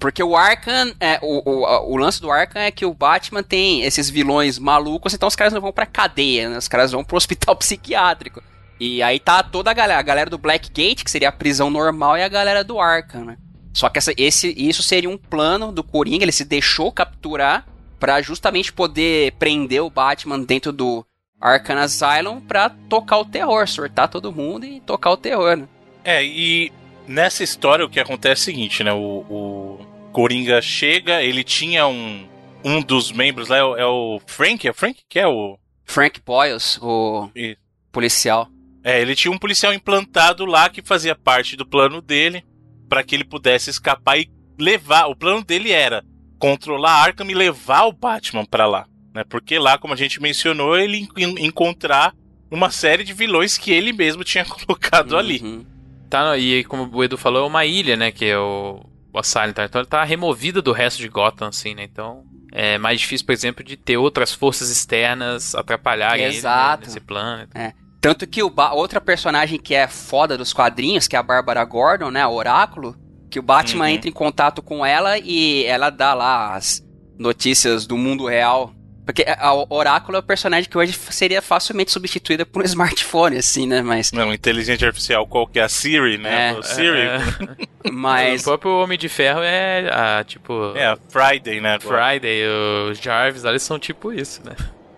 Porque 0.00 0.22
o 0.22 0.36
Arkham, 0.36 0.94
é, 0.98 1.18
o, 1.22 1.42
o, 1.44 1.92
o 1.92 1.96
lance 1.96 2.20
do 2.20 2.30
Arkham 2.30 2.62
é 2.62 2.70
que 2.70 2.86
o 2.86 2.94
Batman 2.94 3.42
tem 3.42 3.82
esses 3.82 4.08
vilões 4.08 4.58
malucos, 4.58 5.12
então 5.12 5.26
os 5.26 5.36
caras 5.36 5.52
não 5.52 5.60
vão 5.60 5.72
pra 5.72 5.86
cadeia, 5.86 6.48
né? 6.48 6.58
Os 6.58 6.68
caras 6.68 6.92
vão 6.92 7.04
pro 7.04 7.16
hospital 7.16 7.54
psiquiátrico. 7.56 8.42
E 8.80 9.02
aí 9.02 9.18
tá 9.18 9.42
toda 9.42 9.70
a 9.70 9.74
galera, 9.74 9.98
a 9.98 10.02
galera 10.02 10.30
do 10.30 10.38
Blackgate, 10.38 11.04
que 11.04 11.10
seria 11.10 11.28
a 11.28 11.32
prisão 11.32 11.70
normal, 11.70 12.16
e 12.16 12.22
a 12.22 12.28
galera 12.28 12.62
do 12.62 12.78
Arkham, 12.78 13.24
né? 13.24 13.36
Só 13.72 13.88
que 13.88 13.98
essa, 13.98 14.12
esse, 14.16 14.54
isso 14.56 14.82
seria 14.82 15.10
um 15.10 15.16
plano 15.16 15.70
do 15.72 15.84
Coringa, 15.84 16.24
ele 16.24 16.32
se 16.32 16.44
deixou 16.44 16.90
capturar 16.90 17.66
pra 17.98 18.22
justamente 18.22 18.72
poder 18.72 19.32
prender 19.32 19.82
o 19.82 19.90
Batman 19.90 20.40
dentro 20.40 20.72
do 20.72 21.04
Arkham 21.40 21.78
Asylum 21.78 22.40
pra 22.40 22.70
tocar 22.70 23.18
o 23.18 23.24
terror, 23.24 23.68
sortar 23.68 24.08
todo 24.08 24.32
mundo 24.32 24.64
e 24.64 24.80
tocar 24.80 25.10
o 25.10 25.16
terror, 25.16 25.56
né? 25.56 25.68
É, 26.04 26.24
e 26.24 26.72
nessa 27.06 27.42
história 27.42 27.84
o 27.84 27.88
que 27.88 28.00
acontece 28.00 28.40
é 28.40 28.42
o 28.42 28.44
seguinte, 28.44 28.84
né? 28.84 28.92
O, 28.92 29.24
o 29.28 29.86
Coringa 30.12 30.60
chega, 30.60 31.22
ele 31.22 31.44
tinha 31.44 31.86
um. 31.86 32.26
Um 32.64 32.82
dos 32.82 33.12
membros 33.12 33.48
lá 33.48 33.56
é 33.56 33.62
o, 33.62 33.76
é 33.76 33.86
o 33.86 34.20
Frank, 34.26 34.66
é 34.66 34.70
o 34.72 34.74
Frank 34.74 35.00
que 35.08 35.20
é 35.20 35.28
o. 35.28 35.56
Frank 35.84 36.20
Boyles, 36.26 36.76
o 36.82 37.30
Isso. 37.34 37.56
policial. 37.92 38.48
É, 38.84 39.00
ele 39.00 39.14
tinha 39.14 39.32
um 39.32 39.38
policial 39.38 39.72
implantado 39.72 40.44
lá 40.44 40.68
que 40.68 40.82
fazia 40.82 41.14
parte 41.14 41.56
do 41.56 41.66
plano 41.66 42.00
dele 42.00 42.44
para 42.88 43.02
que 43.02 43.14
ele 43.14 43.24
pudesse 43.24 43.70
escapar 43.70 44.18
e 44.18 44.30
levar. 44.58 45.06
O 45.06 45.16
plano 45.16 45.44
dele 45.44 45.70
era 45.72 46.02
controlar 46.38 47.02
Arkham 47.02 47.28
e 47.30 47.34
levar 47.34 47.84
o 47.84 47.92
Batman 47.92 48.44
para 48.44 48.66
lá, 48.66 48.86
né? 49.14 49.24
Porque 49.28 49.58
lá, 49.58 49.76
como 49.78 49.92
a 49.92 49.96
gente 49.96 50.22
mencionou, 50.22 50.76
ele 50.78 51.08
en- 51.16 51.44
encontrar 51.46 52.14
uma 52.50 52.70
série 52.70 53.04
de 53.04 53.12
vilões 53.12 53.58
que 53.58 53.70
ele 53.72 53.92
mesmo 53.92 54.24
tinha 54.24 54.44
colocado 54.46 55.16
ali. 55.16 55.66
Tá, 56.08 56.38
e 56.38 56.64
como 56.64 56.88
o 56.90 57.04
Edu 57.04 57.18
falou, 57.18 57.44
é 57.44 57.46
uma 57.46 57.66
ilha, 57.66 57.96
né? 57.96 58.10
Que 58.10 58.26
é 58.26 58.38
o, 58.38 58.80
o 59.12 59.18
Asylum. 59.18 59.52
tá? 59.52 59.64
Então 59.64 59.80
ele 59.80 59.88
tá 59.88 60.02
removido 60.04 60.62
do 60.62 60.72
resto 60.72 60.98
de 61.02 61.08
Gotham, 61.08 61.48
assim, 61.48 61.74
né? 61.74 61.82
Então 61.84 62.22
é 62.52 62.78
mais 62.78 62.98
difícil, 63.00 63.26
por 63.26 63.32
exemplo, 63.32 63.62
de 63.62 63.76
ter 63.76 63.98
outras 63.98 64.32
forças 64.32 64.70
externas 64.70 65.54
atrapalharem 65.54 66.24
ele 66.24 66.32
né, 66.32 66.38
Exato. 66.38 66.86
nesse 66.86 67.00
plano. 67.00 67.46
É. 67.54 67.72
Tanto 68.00 68.26
que 68.26 68.42
o 68.42 68.50
Ba- 68.50 68.72
outra 68.72 69.00
personagem 69.00 69.58
que 69.58 69.74
é 69.74 69.88
foda 69.88 70.36
dos 70.38 70.52
quadrinhos, 70.52 71.08
que 71.08 71.16
é 71.16 71.18
a 71.18 71.22
Bárbara 71.22 71.64
Gordon, 71.64 72.10
né? 72.10 72.22
A 72.22 72.28
Oráculo, 72.28 72.96
que 73.30 73.38
o 73.38 73.42
Batman 73.42 73.84
Uhum. 73.86 73.90
entra 73.90 74.08
em 74.08 74.12
contato 74.12 74.62
com 74.62 74.86
ela 74.86 75.18
e 75.18 75.64
ela 75.64 75.90
dá 75.90 76.14
lá 76.14 76.54
as 76.54 76.82
notícias 77.18 77.86
do 77.86 77.96
mundo 77.98 78.26
real. 78.26 78.72
Porque 79.04 79.24
a 79.26 79.54
Oráculo 79.74 80.16
é 80.16 80.20
o 80.20 80.22
personagem 80.22 80.68
que 80.68 80.76
hoje 80.76 80.92
seria 80.92 81.40
facilmente 81.40 81.90
substituída 81.90 82.44
por 82.44 82.60
um 82.62 82.64
smartphone, 82.66 83.38
assim, 83.38 83.66
né? 83.66 83.80
Mas. 83.82 84.12
Não, 84.12 84.32
inteligência 84.34 84.86
artificial 84.86 85.26
qual 85.26 85.46
que 85.46 85.58
é 85.58 85.62
a 85.62 85.68
Siri, 85.68 86.18
né? 86.18 86.50
É. 86.50 86.52
o 86.58 86.62
Siri. 86.62 87.08
Mas. 87.90 88.42
O 88.42 88.44
próprio 88.44 88.72
Homem 88.82 88.98
de 88.98 89.08
Ferro 89.08 89.40
é, 89.42 89.88
a, 89.90 90.24
tipo... 90.24 90.72
É, 90.76 90.86
a 90.88 90.98
Friday, 91.08 91.58
né? 91.60 91.78
Friday, 91.80 92.42
os 92.90 92.98
Jarvis, 92.98 93.44
eles 93.44 93.62
são 93.62 93.78
tipo 93.78 94.12
isso, 94.12 94.42
né? 94.44 94.54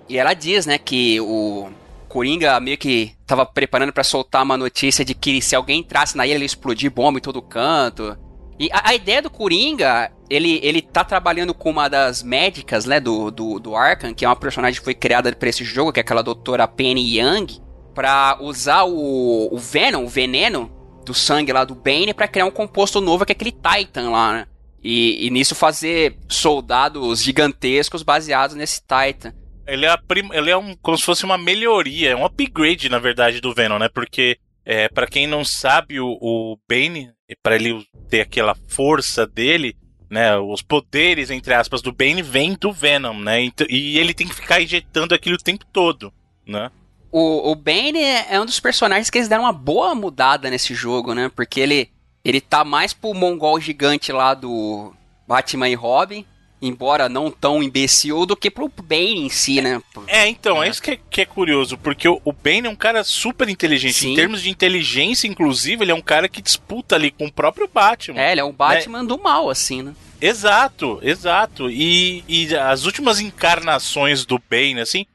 E 0.09 0.19
ela 0.19 0.35
diz, 0.35 0.67
né, 0.67 0.77
que 0.77 1.21
o 1.21 1.71
Coringa 2.11 2.59
meio 2.59 2.77
que 2.77 3.13
tava 3.25 3.47
preparando 3.47 3.93
pra 3.93 4.03
soltar 4.03 4.43
uma 4.43 4.57
notícia 4.57 5.05
de 5.05 5.15
que 5.15 5.41
se 5.41 5.55
alguém 5.55 5.79
entrasse 5.79 6.17
na 6.17 6.27
ilha, 6.27 6.35
ele 6.35 6.43
ia 6.43 6.47
explodir 6.47 6.91
bomba 6.91 7.19
em 7.19 7.23
todo 7.23 7.41
canto. 7.41 8.19
E 8.59 8.69
a, 8.73 8.91
a 8.91 8.95
ideia 8.95 9.23
do 9.23 9.31
Coringa, 9.31 10.11
ele, 10.29 10.59
ele 10.63 10.83
tá 10.83 11.05
trabalhando 11.05 11.55
com 11.55 11.71
uma 11.71 11.89
das 11.89 12.23
médicas, 12.23 12.85
né, 12.85 12.99
do, 12.99 13.31
do, 13.31 13.61
do 13.61 13.77
Arkham, 13.77 14.13
que 14.13 14.25
é 14.25 14.29
uma 14.29 14.35
personagem 14.35 14.81
que 14.81 14.85
foi 14.85 14.95
criada 14.95 15.33
pra 15.33 15.49
esse 15.49 15.65
jogo, 15.65 15.93
que 15.93 16.01
é 16.01 16.03
aquela 16.03 16.21
doutora 16.21 16.67
Penny 16.67 17.19
Young, 17.19 17.47
pra 17.95 18.37
usar 18.41 18.83
o, 18.83 19.49
o 19.55 19.57
Venom, 19.57 20.05
o 20.05 20.09
veneno 20.09 20.69
do 21.07 21.15
sangue 21.15 21.53
lá 21.53 21.65
do 21.65 21.77
Bane, 21.77 22.13
pra 22.13 22.29
criar 22.29 22.45
um 22.45 22.51
composto 22.51 23.01
novo, 23.01 23.25
que 23.25 23.33
é 23.33 23.35
aquele 23.35 23.53
Titan 23.53 24.11
lá, 24.11 24.33
né? 24.33 24.47
E, 24.83 25.27
e 25.27 25.31
nisso 25.31 25.55
fazer 25.55 26.19
soldados 26.29 27.23
gigantescos 27.23 28.03
baseados 28.03 28.57
nesse 28.57 28.81
Titan. 28.81 29.33
Ele 29.73 29.87
é, 29.87 29.97
prim- 29.97 30.31
ele 30.33 30.51
é 30.51 30.57
um, 30.57 30.75
como 30.77 30.97
se 30.99 31.05
fosse 31.05 31.25
uma 31.25 31.39
melhoria, 31.39 32.11
é 32.11 32.17
um 32.17 32.25
upgrade, 32.25 32.89
na 32.89 32.99
verdade, 32.99 33.41
do 33.41 33.55
Venom, 33.55 33.79
né? 33.79 33.89
Porque, 33.89 34.39
é, 34.65 34.89
para 34.89 35.07
quem 35.07 35.27
não 35.27 35.45
sabe, 35.45 36.01
o, 36.01 36.19
o 36.21 36.59
Bane, 36.69 37.11
para 37.43 37.57
ele 37.57 37.87
ter 38.09 38.21
aquela 38.23 38.55
força 38.69 39.27
dele, 39.27 39.77
né? 40.11 40.37
Os 40.39 40.61
poderes, 40.63 41.31
entre 41.31 41.55
aspas, 41.55 41.81
do 41.83 41.93
Bane 41.93 42.23
vêm 42.23 42.55
do 42.61 42.73
Venom, 42.73 43.15
né? 43.19 43.41
Então- 43.43 43.67
e 43.71 43.99
ele 43.99 44.13
tem 44.15 44.27
que 44.27 44.35
ficar 44.35 44.61
injetando 44.61 45.15
aquilo 45.15 45.37
o 45.37 45.43
tempo 45.43 45.65
todo, 45.73 46.13
né? 46.47 46.71
O, 47.13 47.51
o 47.51 47.55
Bane 47.57 47.99
é 47.99 48.27
é 48.35 48.41
um 48.41 48.47
dos 48.47 48.61
personagens 48.61 49.11
que 49.11 49.19
eles 49.19 49.29
deram 49.29 49.43
uma 49.45 49.53
boa 49.53 49.95
mudada 49.95 50.49
nesse 50.51 50.75
jogo, 50.75 51.13
né? 51.15 51.31
Porque 51.35 51.61
ele, 51.61 51.91
ele 52.25 52.41
tá 52.41 52.65
mais 52.65 52.93
pro 52.93 53.15
mongol 53.15 53.61
gigante 53.61 54.13
lá 54.13 54.33
do 54.35 54.93
Batman 55.27 55.69
e 55.69 55.75
Robin, 55.75 56.25
embora 56.61 57.09
não 57.09 57.31
tão 57.31 57.63
imbecil, 57.63 58.27
do 58.27 58.37
que 58.37 58.51
pro 58.51 58.71
Bane 58.83 59.27
em 59.27 59.29
si, 59.29 59.61
né? 59.61 59.81
É, 60.07 60.29
então, 60.29 60.63
é, 60.63 60.69
isso 60.69 60.83
que 60.83 60.93
é, 60.93 60.99
que 61.11 61.21
é 61.23 61.25
curioso, 61.25 61.79
porque 61.79 62.09
o, 62.09 62.21
o 62.25 62.33
Bane 62.33 62.67
é 62.67 62.71
um 62.71 62.77
cara 62.77 63.03
super 63.03 63.49
inteligente. 63.49 63.95
Sim. 63.95 64.13
Em 64.13 64.17
termos 64.17 64.43
de 64.43 64.51
inteligência, 64.51 65.27
inclusive, 65.27 65.85
ele 65.85 65.93
é 65.93 65.95
um 65.95 66.03
cara 66.03 66.29
que 66.29 66.43
disputa 66.43 66.95
ali 66.95 67.11
com 67.11 67.27
o 67.27 67.33
próprio 67.33 67.69
Batman. 67.73 68.21
É, 68.21 68.33
ele 68.33 68.41
é 68.41 68.45
um 68.45 68.53
Batman 68.53 69.05
do 69.05 69.19
mal, 69.19 69.49
assim, 69.49 69.83
né? 69.83 69.95
Exato, 70.21 70.99
exato. 71.03 71.71
E, 71.71 72.23
e 72.29 72.55
as 72.55 72.85
últimas 72.85 73.21
encarnações 73.21 74.27
do 74.27 74.39
Bane, 74.51 74.81
assim, 74.81 75.07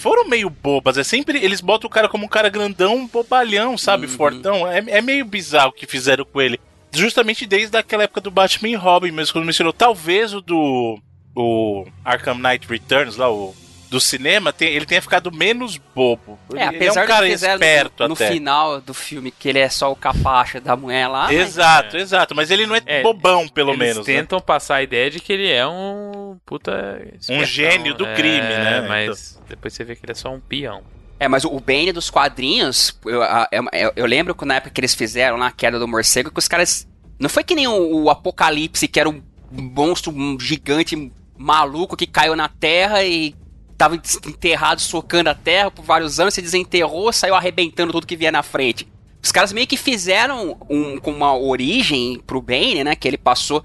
foram 0.00 0.28
meio 0.28 0.48
bobas. 0.48 0.96
É 0.96 1.04
sempre. 1.04 1.44
Eles 1.44 1.60
botam 1.60 1.88
o 1.88 1.90
cara 1.90 2.08
como 2.08 2.26
um 2.26 2.28
cara 2.28 2.48
grandão, 2.48 3.06
bobalhão, 3.06 3.76
sabe? 3.76 4.06
Fortão. 4.06 4.70
É, 4.70 4.84
é 4.86 5.02
meio 5.02 5.24
bizarro 5.24 5.70
o 5.70 5.72
que 5.72 5.86
fizeram 5.86 6.24
com 6.24 6.40
ele. 6.40 6.60
Justamente 6.92 7.46
desde 7.46 7.76
aquela 7.76 8.02
época 8.04 8.20
do 8.20 8.30
Batman 8.30 8.68
e 8.70 8.74
Robin, 8.74 9.10
mesmo 9.10 9.32
quando 9.32 9.44
mencionou. 9.46 9.72
Talvez 9.72 10.32
o 10.34 10.40
do. 10.40 10.98
O 11.34 11.86
Arkham 12.04 12.34
Knight 12.38 12.68
Returns, 12.68 13.16
lá, 13.16 13.30
o. 13.30 13.54
Do 13.88 14.00
cinema, 14.00 14.54
tem- 14.54 14.70
ele 14.72 14.86
tenha 14.86 15.02
ficado 15.02 15.30
menos 15.30 15.76
bobo. 15.94 16.38
É, 16.54 16.60
ele 16.68 16.76
apesar 16.76 17.02
é 17.02 17.04
um 17.04 17.06
cara 17.06 17.28
esperto 17.28 18.02
no, 18.04 18.08
no 18.08 18.14
até. 18.14 18.28
final 18.32 18.80
do 18.80 18.94
filme, 18.94 19.30
que 19.30 19.46
ele 19.46 19.58
é 19.58 19.68
só 19.68 19.92
o 19.92 19.94
capacha 19.96 20.58
da 20.58 20.74
mulher 20.74 21.08
lá. 21.08 21.24
mas- 21.24 21.32
Exato, 21.38 21.98
exato. 21.98 22.34
Mas 22.34 22.50
ele 22.50 22.64
não 22.66 22.74
é, 22.74 23.02
bobão, 23.02 23.46
pelo 23.46 23.72
Eles 23.72 23.78
menos. 23.78 24.06
né? 24.06 24.14
tentam 24.14 24.40
passar 24.40 24.76
a 24.76 24.82
ideia 24.82 25.10
de 25.10 25.20
que 25.20 25.30
ele 25.30 25.46
é 25.50 25.66
um 25.66 26.38
puta. 26.46 27.02
espertão, 27.20 27.44
gênio 27.44 27.92
do 27.94 28.06
é, 28.06 28.14
crime, 28.14 28.40
né? 28.40 28.80
Mas 28.88 29.38
depois 29.46 29.74
você 29.74 29.84
vê 29.84 29.94
que 29.94 30.06
ele 30.06 30.12
é 30.12 30.14
só 30.14 30.30
um 30.32 30.40
peão. 30.40 30.82
É, 31.22 31.28
mas 31.28 31.44
o 31.44 31.60
Bane 31.60 31.92
dos 31.92 32.10
quadrinhos, 32.10 32.98
eu, 33.06 33.22
a- 33.22 33.48
eu, 33.52 33.92
eu 33.94 34.06
lembro 34.06 34.34
que 34.34 34.44
na 34.44 34.56
época 34.56 34.72
que 34.74 34.80
eles 34.80 34.92
fizeram 34.92 35.36
lá 35.36 35.46
a 35.46 35.50
queda 35.52 35.78
do 35.78 35.86
morcego, 35.86 36.32
que 36.32 36.38
os 36.40 36.48
caras. 36.48 36.84
Não 37.16 37.28
foi 37.28 37.44
que 37.44 37.54
nem 37.54 37.68
o, 37.68 38.02
o 38.02 38.10
Apocalipse, 38.10 38.88
que 38.88 38.98
era 38.98 39.08
um 39.08 39.22
monstro 39.52 40.12
gigante 40.40 41.12
maluco 41.38 41.96
que 41.96 42.08
caiu 42.08 42.34
na 42.34 42.48
terra 42.48 43.04
e 43.04 43.36
tava 43.78 43.94
enterrado 43.94 44.80
socando 44.80 45.30
a 45.30 45.34
terra 45.34 45.70
por 45.70 45.84
vários 45.84 46.18
anos, 46.18 46.34
se 46.34 46.42
desenterrou, 46.42 47.12
saiu 47.12 47.36
arrebentando 47.36 47.92
tudo 47.92 48.04
que 48.04 48.16
via 48.16 48.32
na 48.32 48.42
frente. 48.42 48.88
Os 49.22 49.30
caras 49.30 49.52
meio 49.52 49.68
que 49.68 49.76
fizeram 49.76 50.56
um, 50.68 50.98
com 50.98 51.12
uma 51.12 51.36
origem 51.38 52.20
pro 52.26 52.42
Bane, 52.42 52.82
né? 52.82 52.96
Que 52.96 53.06
ele 53.06 53.16
passou. 53.18 53.64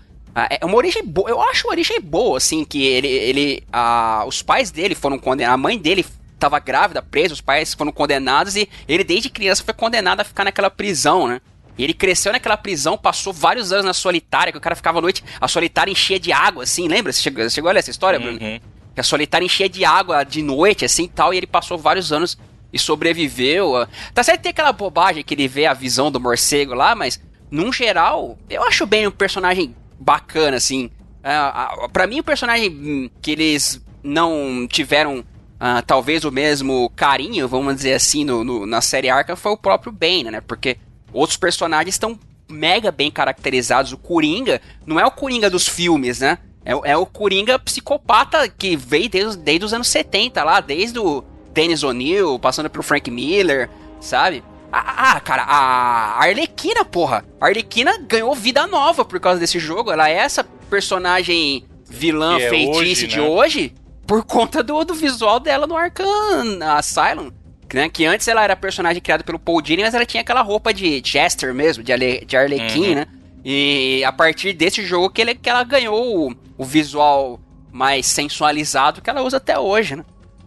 É 0.52 0.64
uma 0.64 0.76
origem 0.76 1.04
boa. 1.04 1.28
Eu 1.28 1.42
acho 1.42 1.66
uma 1.66 1.72
origem 1.74 2.00
boa, 2.00 2.38
assim, 2.38 2.64
que 2.64 2.86
ele. 2.86 3.08
ele 3.08 3.64
ah, 3.74 4.24
os 4.28 4.44
pais 4.44 4.70
dele 4.70 4.94
foram 4.94 5.18
condenados. 5.18 5.56
A 5.56 5.58
mãe 5.58 5.80
dele 5.80 6.06
tava 6.38 6.60
grávida, 6.60 7.02
presa, 7.02 7.34
os 7.34 7.42
pais 7.42 7.74
foram 7.74 7.92
condenados 7.92 8.56
e 8.56 8.70
ele, 8.88 9.04
desde 9.04 9.30
criança, 9.30 9.64
foi 9.64 9.74
condenado 9.74 10.22
a 10.22 10.24
ficar 10.24 10.44
naquela 10.44 10.70
prisão, 10.70 11.28
né? 11.28 11.42
E 11.78 11.84
ele 11.84 11.94
cresceu 11.94 12.32
naquela 12.32 12.58
prisão, 12.58 12.98
passou 12.98 13.32
vários 13.32 13.72
anos 13.72 13.86
na 13.86 13.94
solitária, 13.94 14.52
que 14.52 14.58
o 14.58 14.62
cara 14.62 14.76
ficava 14.76 14.98
à 14.98 15.02
noite, 15.02 15.24
a 15.40 15.48
solitária 15.48 15.92
enchia 15.92 16.20
de 16.20 16.32
água, 16.32 16.64
assim, 16.64 16.88
lembra? 16.88 17.14
Você 17.14 17.22
chegou, 17.22 17.44
você 17.44 17.50
chegou 17.52 17.70
a 17.70 17.74
ler 17.74 17.80
essa 17.80 17.92
história, 17.92 18.20
Bruno? 18.20 18.40
Que 18.40 19.02
a 19.02 19.04
solitária 19.04 19.46
enchia 19.46 19.70
de 19.70 19.86
água 19.86 20.24
de 20.24 20.42
noite, 20.42 20.84
assim 20.84 21.04
e 21.04 21.10
tal, 21.10 21.34
e 21.34 21.38
ele 21.38 21.46
passou 21.46 21.78
vários 21.78 22.12
anos 22.12 22.38
e 22.74 22.80
sobreviveu. 22.80 23.88
Tá 24.14 24.24
certo 24.24 24.38
que 24.38 24.44
tem 24.44 24.50
aquela 24.50 24.72
bobagem 24.72 25.24
que 25.24 25.36
ele 25.36 25.48
vê 25.48 25.68
a 25.68 25.74
visão 25.74 26.12
do 26.12 26.20
morcego 26.20 26.74
lá, 26.74 26.96
mas, 26.96 27.22
num 27.52 27.72
geral, 27.72 28.38
eu 28.50 28.64
acho 28.64 28.88
bem 28.88 29.06
um 29.06 29.12
personagem 29.12 29.76
bacana, 30.00 30.58
assim. 30.58 30.90
Ah, 31.24 31.70
ah, 31.84 31.90
pra 31.90 32.08
mim, 32.08 32.20
o 32.20 32.24
personagem 32.24 33.12
que 33.22 33.32
eles 33.32 33.80
não 34.04 34.68
tiveram 34.68 35.24
ah, 35.60 35.82
talvez 35.82 36.24
o 36.26 36.32
mesmo 36.32 36.92
carinho, 36.96 37.48
vamos 37.48 37.76
dizer 37.76 37.94
assim, 37.94 38.24
no, 38.24 38.44
no- 38.44 38.66
na 38.66 38.82
série 38.82 39.10
Arkham 39.10 39.36
foi 39.36 39.52
o 39.52 39.58
próprio 39.58 39.92
Bane, 39.92 40.26
né? 40.32 40.42
Porque 40.42 40.78
outros 41.14 41.38
personagens 41.38 41.96
estão 41.96 42.20
mega 42.50 42.92
bem 42.92 43.10
caracterizados. 43.12 43.92
O 43.92 43.98
Coringa 43.98 44.62
não 44.86 45.00
é 45.00 45.06
o 45.06 45.12
Coringa 45.12 45.50
dos 45.50 45.68
filmes, 45.68 46.20
né? 46.20 46.38
É, 46.64 46.76
o- 46.76 46.86
é 46.86 46.96
o 46.98 47.06
Coringa 47.06 47.58
psicopata 47.58 48.48
que 48.50 48.76
veio 48.76 49.10
desde, 49.10 49.38
desde 49.38 49.66
os 49.66 49.74
anos 49.74 49.88
70 49.88 50.44
lá, 50.44 50.60
desde 50.60 51.00
o 51.00 51.24
Dennis 51.54 51.82
O'Neill, 51.84 52.38
passando 52.40 52.70
pelo 52.70 52.84
Frank 52.84 53.10
Miller, 53.10 53.70
sabe? 54.00 54.44
Ah, 54.72 55.14
ah, 55.16 55.20
cara, 55.22 55.44
a 55.44 56.20
Arlequina, 56.22 56.84
porra. 56.86 57.24
A 57.40 57.46
Arlequina 57.48 57.98
ganhou 58.00 58.36
vida 58.36 58.68
nova 58.68 59.04
por 59.06 59.18
causa 59.20 59.40
desse 59.40 59.58
jogo. 59.60 59.92
Ela 59.92 60.10
é 60.10 60.14
essa 60.18 60.44
personagem 60.70 61.64
vilã 61.90 62.36
Que 62.38 62.44
é 62.44 62.50
feitice 62.50 62.78
hoje, 62.80 63.08
de 63.08 63.18
né? 63.18 63.28
hoje. 63.28 63.74
Por 64.08 64.24
conta 64.24 64.64
do, 64.64 64.84
do 64.86 64.94
visual 64.94 65.40
dela 65.40 65.68
no 65.68 65.76
Arkham 65.76 66.60
Asylum. 66.62 67.30
Né? 67.74 67.90
Que 67.90 68.06
antes 68.06 68.28
ela 68.30 68.44
era 68.44 68.56
personagem 68.56 69.02
criada 69.02 69.24
pelo 69.26 69.38
Paul 69.38 69.62
Dini, 69.62 69.84
mas 69.84 69.94
ela 69.94 70.06
tinha 70.06 70.22
aquela 70.22 70.42
roupa 70.42 70.74
de 70.74 71.02
Jester 71.04 71.54
mesmo, 71.54 71.84
de, 71.84 71.92
Ale, 71.92 72.24
de 72.26 72.38
Arlequim, 72.38 72.90
Uhum. 72.90 72.96
né? 72.96 73.08
E 73.44 74.04
a 74.06 74.12
partir 74.12 74.54
desse 74.54 74.84
jogo 74.86 75.10
que, 75.10 75.22
ele, 75.22 75.36
que 75.36 75.50
ela 75.50 75.64
ganhou 75.64 76.30
o, 76.30 76.36
o 76.58 76.66
visual 76.66 77.40
mais 77.72 78.06
sensualizado 78.08 79.02
que 79.02 79.10
ela 79.10 79.22
usa 79.22 79.38
até 79.38 79.60
hoje, 79.60 79.96
né? 79.96 80.06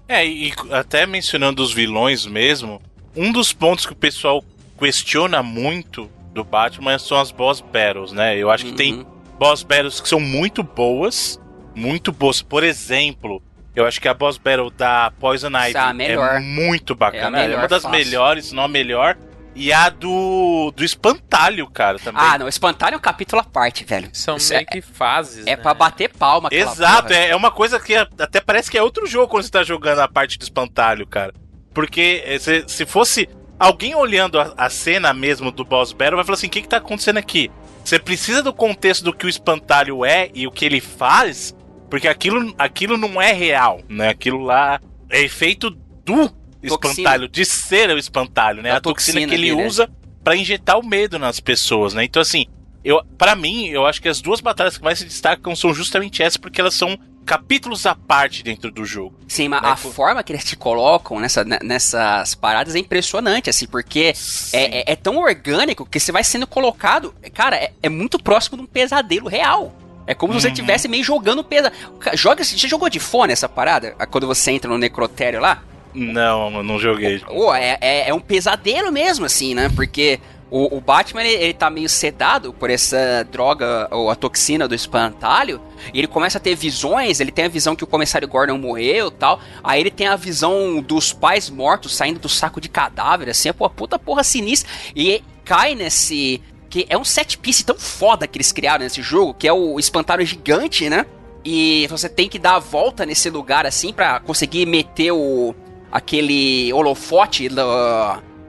É, 0.08 0.26
e 0.26 0.52
até 0.70 1.06
mencionando 1.06 1.62
os 1.62 1.72
vilões 1.72 2.26
mesmo, 2.26 2.80
um 3.14 3.30
dos 3.30 3.52
pontos 3.52 3.86
que 3.86 3.92
o 3.92 3.96
pessoal 3.96 4.42
questiona 4.78 5.42
muito 5.42 6.10
do 6.34 6.42
Batman 6.42 6.98
são 6.98 7.18
as 7.18 7.30
boss 7.30 7.60
battles, 7.60 8.12
né? 8.12 8.36
Eu 8.36 8.50
acho 8.50 8.64
que 8.64 8.72
tem 8.72 9.06
boss 9.38 9.62
battles 9.62 10.00
que 10.00 10.08
são 10.08 10.20
muito 10.20 10.62
boas, 10.62 11.40
muito 11.74 12.12
boas. 12.12 12.42
Por 12.42 12.64
exemplo, 12.64 13.42
eu 13.74 13.86
acho 13.86 14.00
que 14.00 14.08
a 14.08 14.14
boss 14.14 14.36
battle 14.38 14.70
da 14.70 15.12
Poison 15.18 15.48
Ivy 15.50 15.94
melhor. 15.94 16.36
é 16.36 16.40
muito 16.40 16.94
bacana, 16.94 17.38
É 17.38 17.44
é, 17.44 17.46
melhor, 17.46 17.58
uma 17.62 17.68
das 17.68 17.82
fácil. 17.82 17.98
melhores, 17.98 18.46
se 18.46 18.54
não 18.54 18.64
a 18.64 18.68
melhor. 18.68 19.16
E 19.54 19.72
a 19.72 19.88
do, 19.88 20.72
do 20.76 20.84
Espantalho, 20.84 21.66
cara, 21.68 21.98
também. 21.98 22.22
Ah, 22.24 22.38
não, 22.38 22.46
Espantalho 22.46 22.94
é 22.94 22.96
um 22.96 23.00
capítulo 23.00 23.40
à 23.42 23.44
parte, 23.44 23.84
velho. 23.84 24.08
São 24.12 24.36
Isso 24.36 24.52
meio 24.52 24.62
é, 24.62 24.64
que 24.64 24.80
fases. 24.80 25.44
é 25.46 25.56
pra 25.56 25.74
bater 25.74 26.08
palma 26.08 26.46
aquela 26.46 26.70
Exato, 26.70 27.08
porra. 27.08 27.16
é, 27.18 27.30
é 27.30 27.36
uma 27.36 27.50
coisa 27.50 27.80
que 27.80 27.94
até 27.96 28.40
parece 28.40 28.70
que 28.70 28.78
é 28.78 28.82
outro 28.82 29.06
jogo 29.08 29.26
quando 29.28 29.42
você 29.42 29.50
tá 29.50 29.64
jogando 29.64 29.98
a 29.98 30.08
parte 30.08 30.38
do 30.38 30.42
espantalho, 30.42 31.04
cara. 31.06 31.34
Porque 31.74 32.22
eh, 32.24 32.38
se, 32.38 32.64
se 32.68 32.86
fosse 32.86 33.28
alguém 33.58 33.94
olhando 33.94 34.40
a, 34.40 34.54
a 34.56 34.70
cena 34.70 35.12
mesmo 35.12 35.50
do 35.50 35.64
Boss 35.64 35.92
Battle, 35.92 36.16
vai 36.16 36.24
falar 36.24 36.36
assim: 36.36 36.46
o 36.46 36.50
que, 36.50 36.62
que 36.62 36.68
tá 36.68 36.76
acontecendo 36.76 37.16
aqui? 37.18 37.50
Você 37.84 37.98
precisa 37.98 38.42
do 38.44 38.52
contexto 38.52 39.02
do 39.02 39.12
que 39.12 39.26
o 39.26 39.28
espantalho 39.28 40.04
é 40.04 40.30
e 40.32 40.46
o 40.46 40.50
que 40.52 40.64
ele 40.64 40.80
faz, 40.80 41.54
porque 41.90 42.08
aquilo, 42.08 42.54
aquilo 42.56 42.96
não 42.96 43.20
é 43.20 43.32
real, 43.32 43.80
né? 43.88 44.08
Aquilo 44.10 44.42
lá 44.42 44.80
é 45.10 45.20
efeito 45.22 45.70
do 46.04 46.30
espantalho, 46.62 47.28
de 47.28 47.44
ser 47.44 47.90
o 47.90 47.98
espantalho, 47.98 48.62
né? 48.62 48.70
Da 48.70 48.76
a 48.76 48.80
toxina, 48.80 49.14
toxina 49.20 49.28
que 49.28 49.34
ele 49.40 49.50
dele, 49.50 49.62
é. 49.62 49.66
usa 49.66 49.90
pra 50.22 50.36
injetar 50.36 50.78
o 50.78 50.86
medo 50.86 51.18
nas 51.18 51.40
pessoas, 51.40 51.92
né? 51.94 52.04
Então, 52.04 52.20
assim, 52.22 52.46
eu, 52.84 53.02
para 53.18 53.34
mim, 53.34 53.66
eu 53.68 53.86
acho 53.86 54.00
que 54.00 54.08
as 54.08 54.20
duas 54.20 54.40
batalhas 54.40 54.78
que 54.78 54.84
mais 54.84 54.98
se 54.98 55.04
destacam 55.04 55.54
são 55.56 55.72
justamente 55.74 56.22
essas, 56.22 56.36
porque 56.36 56.60
elas 56.60 56.74
são 56.74 56.98
capítulos 57.24 57.86
à 57.86 57.94
parte 57.94 58.42
dentro 58.42 58.70
do 58.70 58.84
jogo. 58.84 59.14
Sim, 59.28 59.48
mas 59.48 59.62
Né, 59.62 59.68
a 59.70 59.76
pô? 59.76 59.90
forma 59.90 60.22
que 60.22 60.32
eles 60.32 60.44
te 60.44 60.56
colocam 60.56 61.20
nessa, 61.20 61.44
ne- 61.44 61.60
nessas 61.62 62.34
paradas 62.34 62.74
é 62.74 62.78
impressionante, 62.78 63.48
assim, 63.48 63.66
porque 63.66 64.12
é, 64.52 64.80
é- 64.80 64.92
é 64.92 64.96
tão 64.96 65.16
orgânico 65.18 65.86
que 65.86 66.00
você 66.00 66.10
vai 66.10 66.24
sendo 66.24 66.46
colocado. 66.46 67.14
Cara, 67.32 67.56
é, 67.56 67.72
é 67.82 67.88
muito 67.88 68.18
próximo 68.18 68.56
de 68.58 68.64
um 68.64 68.66
pesadelo 68.66 69.28
real. 69.28 69.74
É 70.10 70.14
como 70.14 70.32
se 70.32 70.40
você 70.40 70.48
Uhum. 70.48 70.52
estivesse 70.54 70.88
meio 70.88 71.04
jogando 71.04 71.44
pesadelo. 71.44 71.80
Joga, 72.14 72.42
você 72.42 72.56
jogou 72.66 72.88
de 72.90 72.98
fone 72.98 73.32
essa 73.32 73.48
parada? 73.48 73.94
Ah, 73.96 74.06
Quando 74.06 74.26
você 74.26 74.50
entra 74.50 74.68
no 74.68 74.76
necrotério 74.76 75.40
lá? 75.40 75.62
Não, 75.94 76.62
não 76.62 76.78
joguei. 76.80 77.20
Pô, 77.20 77.54
é, 77.54 77.78
é, 77.80 78.08
é 78.08 78.14
um 78.14 78.18
pesadelo 78.20 78.90
mesmo, 78.90 79.24
assim, 79.24 79.54
né? 79.54 79.70
Porque 79.74 80.18
o, 80.50 80.76
o 80.78 80.80
Batman, 80.80 81.22
ele, 81.22 81.44
ele 81.44 81.54
tá 81.54 81.70
meio 81.70 81.88
sedado 81.88 82.52
por 82.52 82.70
essa 82.70 83.24
droga, 83.30 83.86
ou 83.92 84.10
a 84.10 84.16
toxina 84.16 84.66
do 84.66 84.74
espantalho, 84.74 85.60
e 85.94 85.98
ele 86.00 86.08
começa 86.08 86.38
a 86.38 86.40
ter 86.40 86.56
visões, 86.56 87.20
ele 87.20 87.30
tem 87.30 87.44
a 87.44 87.48
visão 87.48 87.76
que 87.76 87.84
o 87.84 87.86
comissário 87.86 88.26
Gordon 88.26 88.58
morreu 88.58 89.08
e 89.08 89.12
tal, 89.12 89.40
aí 89.62 89.80
ele 89.80 89.90
tem 89.92 90.08
a 90.08 90.16
visão 90.16 90.82
dos 90.82 91.12
pais 91.12 91.48
mortos 91.48 91.94
saindo 91.94 92.18
do 92.18 92.28
saco 92.28 92.60
de 92.60 92.68
cadáver, 92.68 93.28
assim, 93.30 93.48
é 93.48 93.52
pô, 93.52 93.70
puta 93.70 93.96
porra 93.96 94.24
sinistra, 94.24 94.68
e 94.94 95.22
cai 95.44 95.74
nesse... 95.76 96.40
que 96.70 96.86
é 96.88 96.96
um 96.96 97.04
set 97.04 97.36
piece 97.36 97.64
tão 97.64 97.76
foda 97.78 98.26
que 98.26 98.38
eles 98.38 98.52
criaram 98.52 98.84
nesse 98.84 99.02
jogo, 99.02 99.34
que 99.34 99.46
é 99.48 99.52
o 99.52 99.78
espantalho 99.78 100.24
gigante, 100.24 100.88
né? 100.88 101.04
E 101.44 101.86
você 101.90 102.08
tem 102.08 102.28
que 102.28 102.38
dar 102.38 102.54
a 102.54 102.58
volta 102.60 103.04
nesse 103.04 103.28
lugar 103.28 103.66
assim 103.66 103.92
pra 103.92 104.20
conseguir 104.20 104.64
meter 104.66 105.10
o 105.12 105.54
aquele 105.90 106.72
holofote 106.72 107.48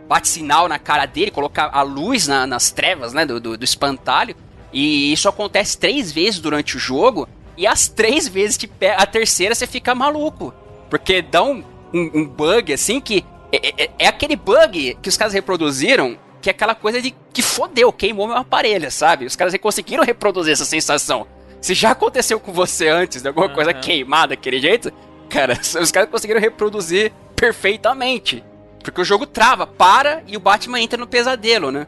bate-sinal 0.07 0.68
na 0.68 0.77
cara 0.77 1.06
dele, 1.06 1.31
colocar 1.31 1.69
a 1.73 1.81
luz 1.81 2.27
na- 2.27 2.45
nas 2.45 2.69
trevas, 2.72 3.14
né, 3.14 3.26
do, 3.26 3.39
do, 3.39 3.57
do 3.57 3.64
espantalho. 3.64 4.35
E 4.73 5.11
isso 5.11 5.27
acontece 5.27 5.77
três 5.77 6.11
vezes 6.11 6.39
durante 6.39 6.76
o 6.77 6.80
jogo. 6.80 7.27
E 7.57 7.65
as 7.68 7.88
três 7.88 8.27
vezes 8.27 8.57
que 8.57 8.69
a 8.98 9.06
terceira 9.06 9.53
você 9.56 9.68
fica 9.68 9.93
maluco. 9.95 10.53
Porque 10.89 11.22
dá 11.22 11.43
um, 11.43 11.64
um, 11.93 12.11
um 12.14 12.26
bug 12.27 12.73
assim 12.73 12.99
que. 13.02 13.26
É, 13.52 13.84
é- 13.85 13.89
é 13.99 14.07
aquele 14.07 14.35
bug 14.35 14.98
que 15.02 15.10
os 15.10 15.18
caras 15.18 15.34
reproduziram, 15.34 16.18
que 16.41 16.49
é 16.49 16.51
aquela 16.51 16.73
coisa 16.76 17.01
de 17.01 17.13
que 17.34 17.41
fodeu, 17.41 17.91
queimou 17.93 18.27
meu 18.27 18.35
aparelho, 18.38 18.89
sabe? 18.91 19.26
Os 19.26 19.35
caras 19.35 19.55
conseguiram 19.57 20.03
reproduzir 20.03 20.53
essa 20.53 20.65
sensação. 20.65 21.27
Se 21.61 21.73
já 21.76 21.91
aconteceu 21.91 22.39
com 22.39 22.51
você 22.51 22.88
antes 22.89 23.22
de 23.22 23.27
alguma 23.27 23.47
coisa 23.49 23.72
queimar 23.73 24.27
daquele 24.27 24.59
jeito, 24.59 24.91
cara, 25.30 25.53
os 25.80 25.91
caras 25.91 26.09
conseguiram 26.09 26.41
reproduzir 26.41 27.11
perfeitamente. 27.35 28.43
Porque 28.84 28.99
o 28.99 29.05
jogo 29.05 29.27
trava, 29.27 29.68
para 29.68 30.23
e 30.27 30.35
o 30.35 30.39
Batman 30.39 30.80
entra 30.81 30.97
no 30.97 31.05
pesadelo, 31.05 31.72
né? 31.72 31.85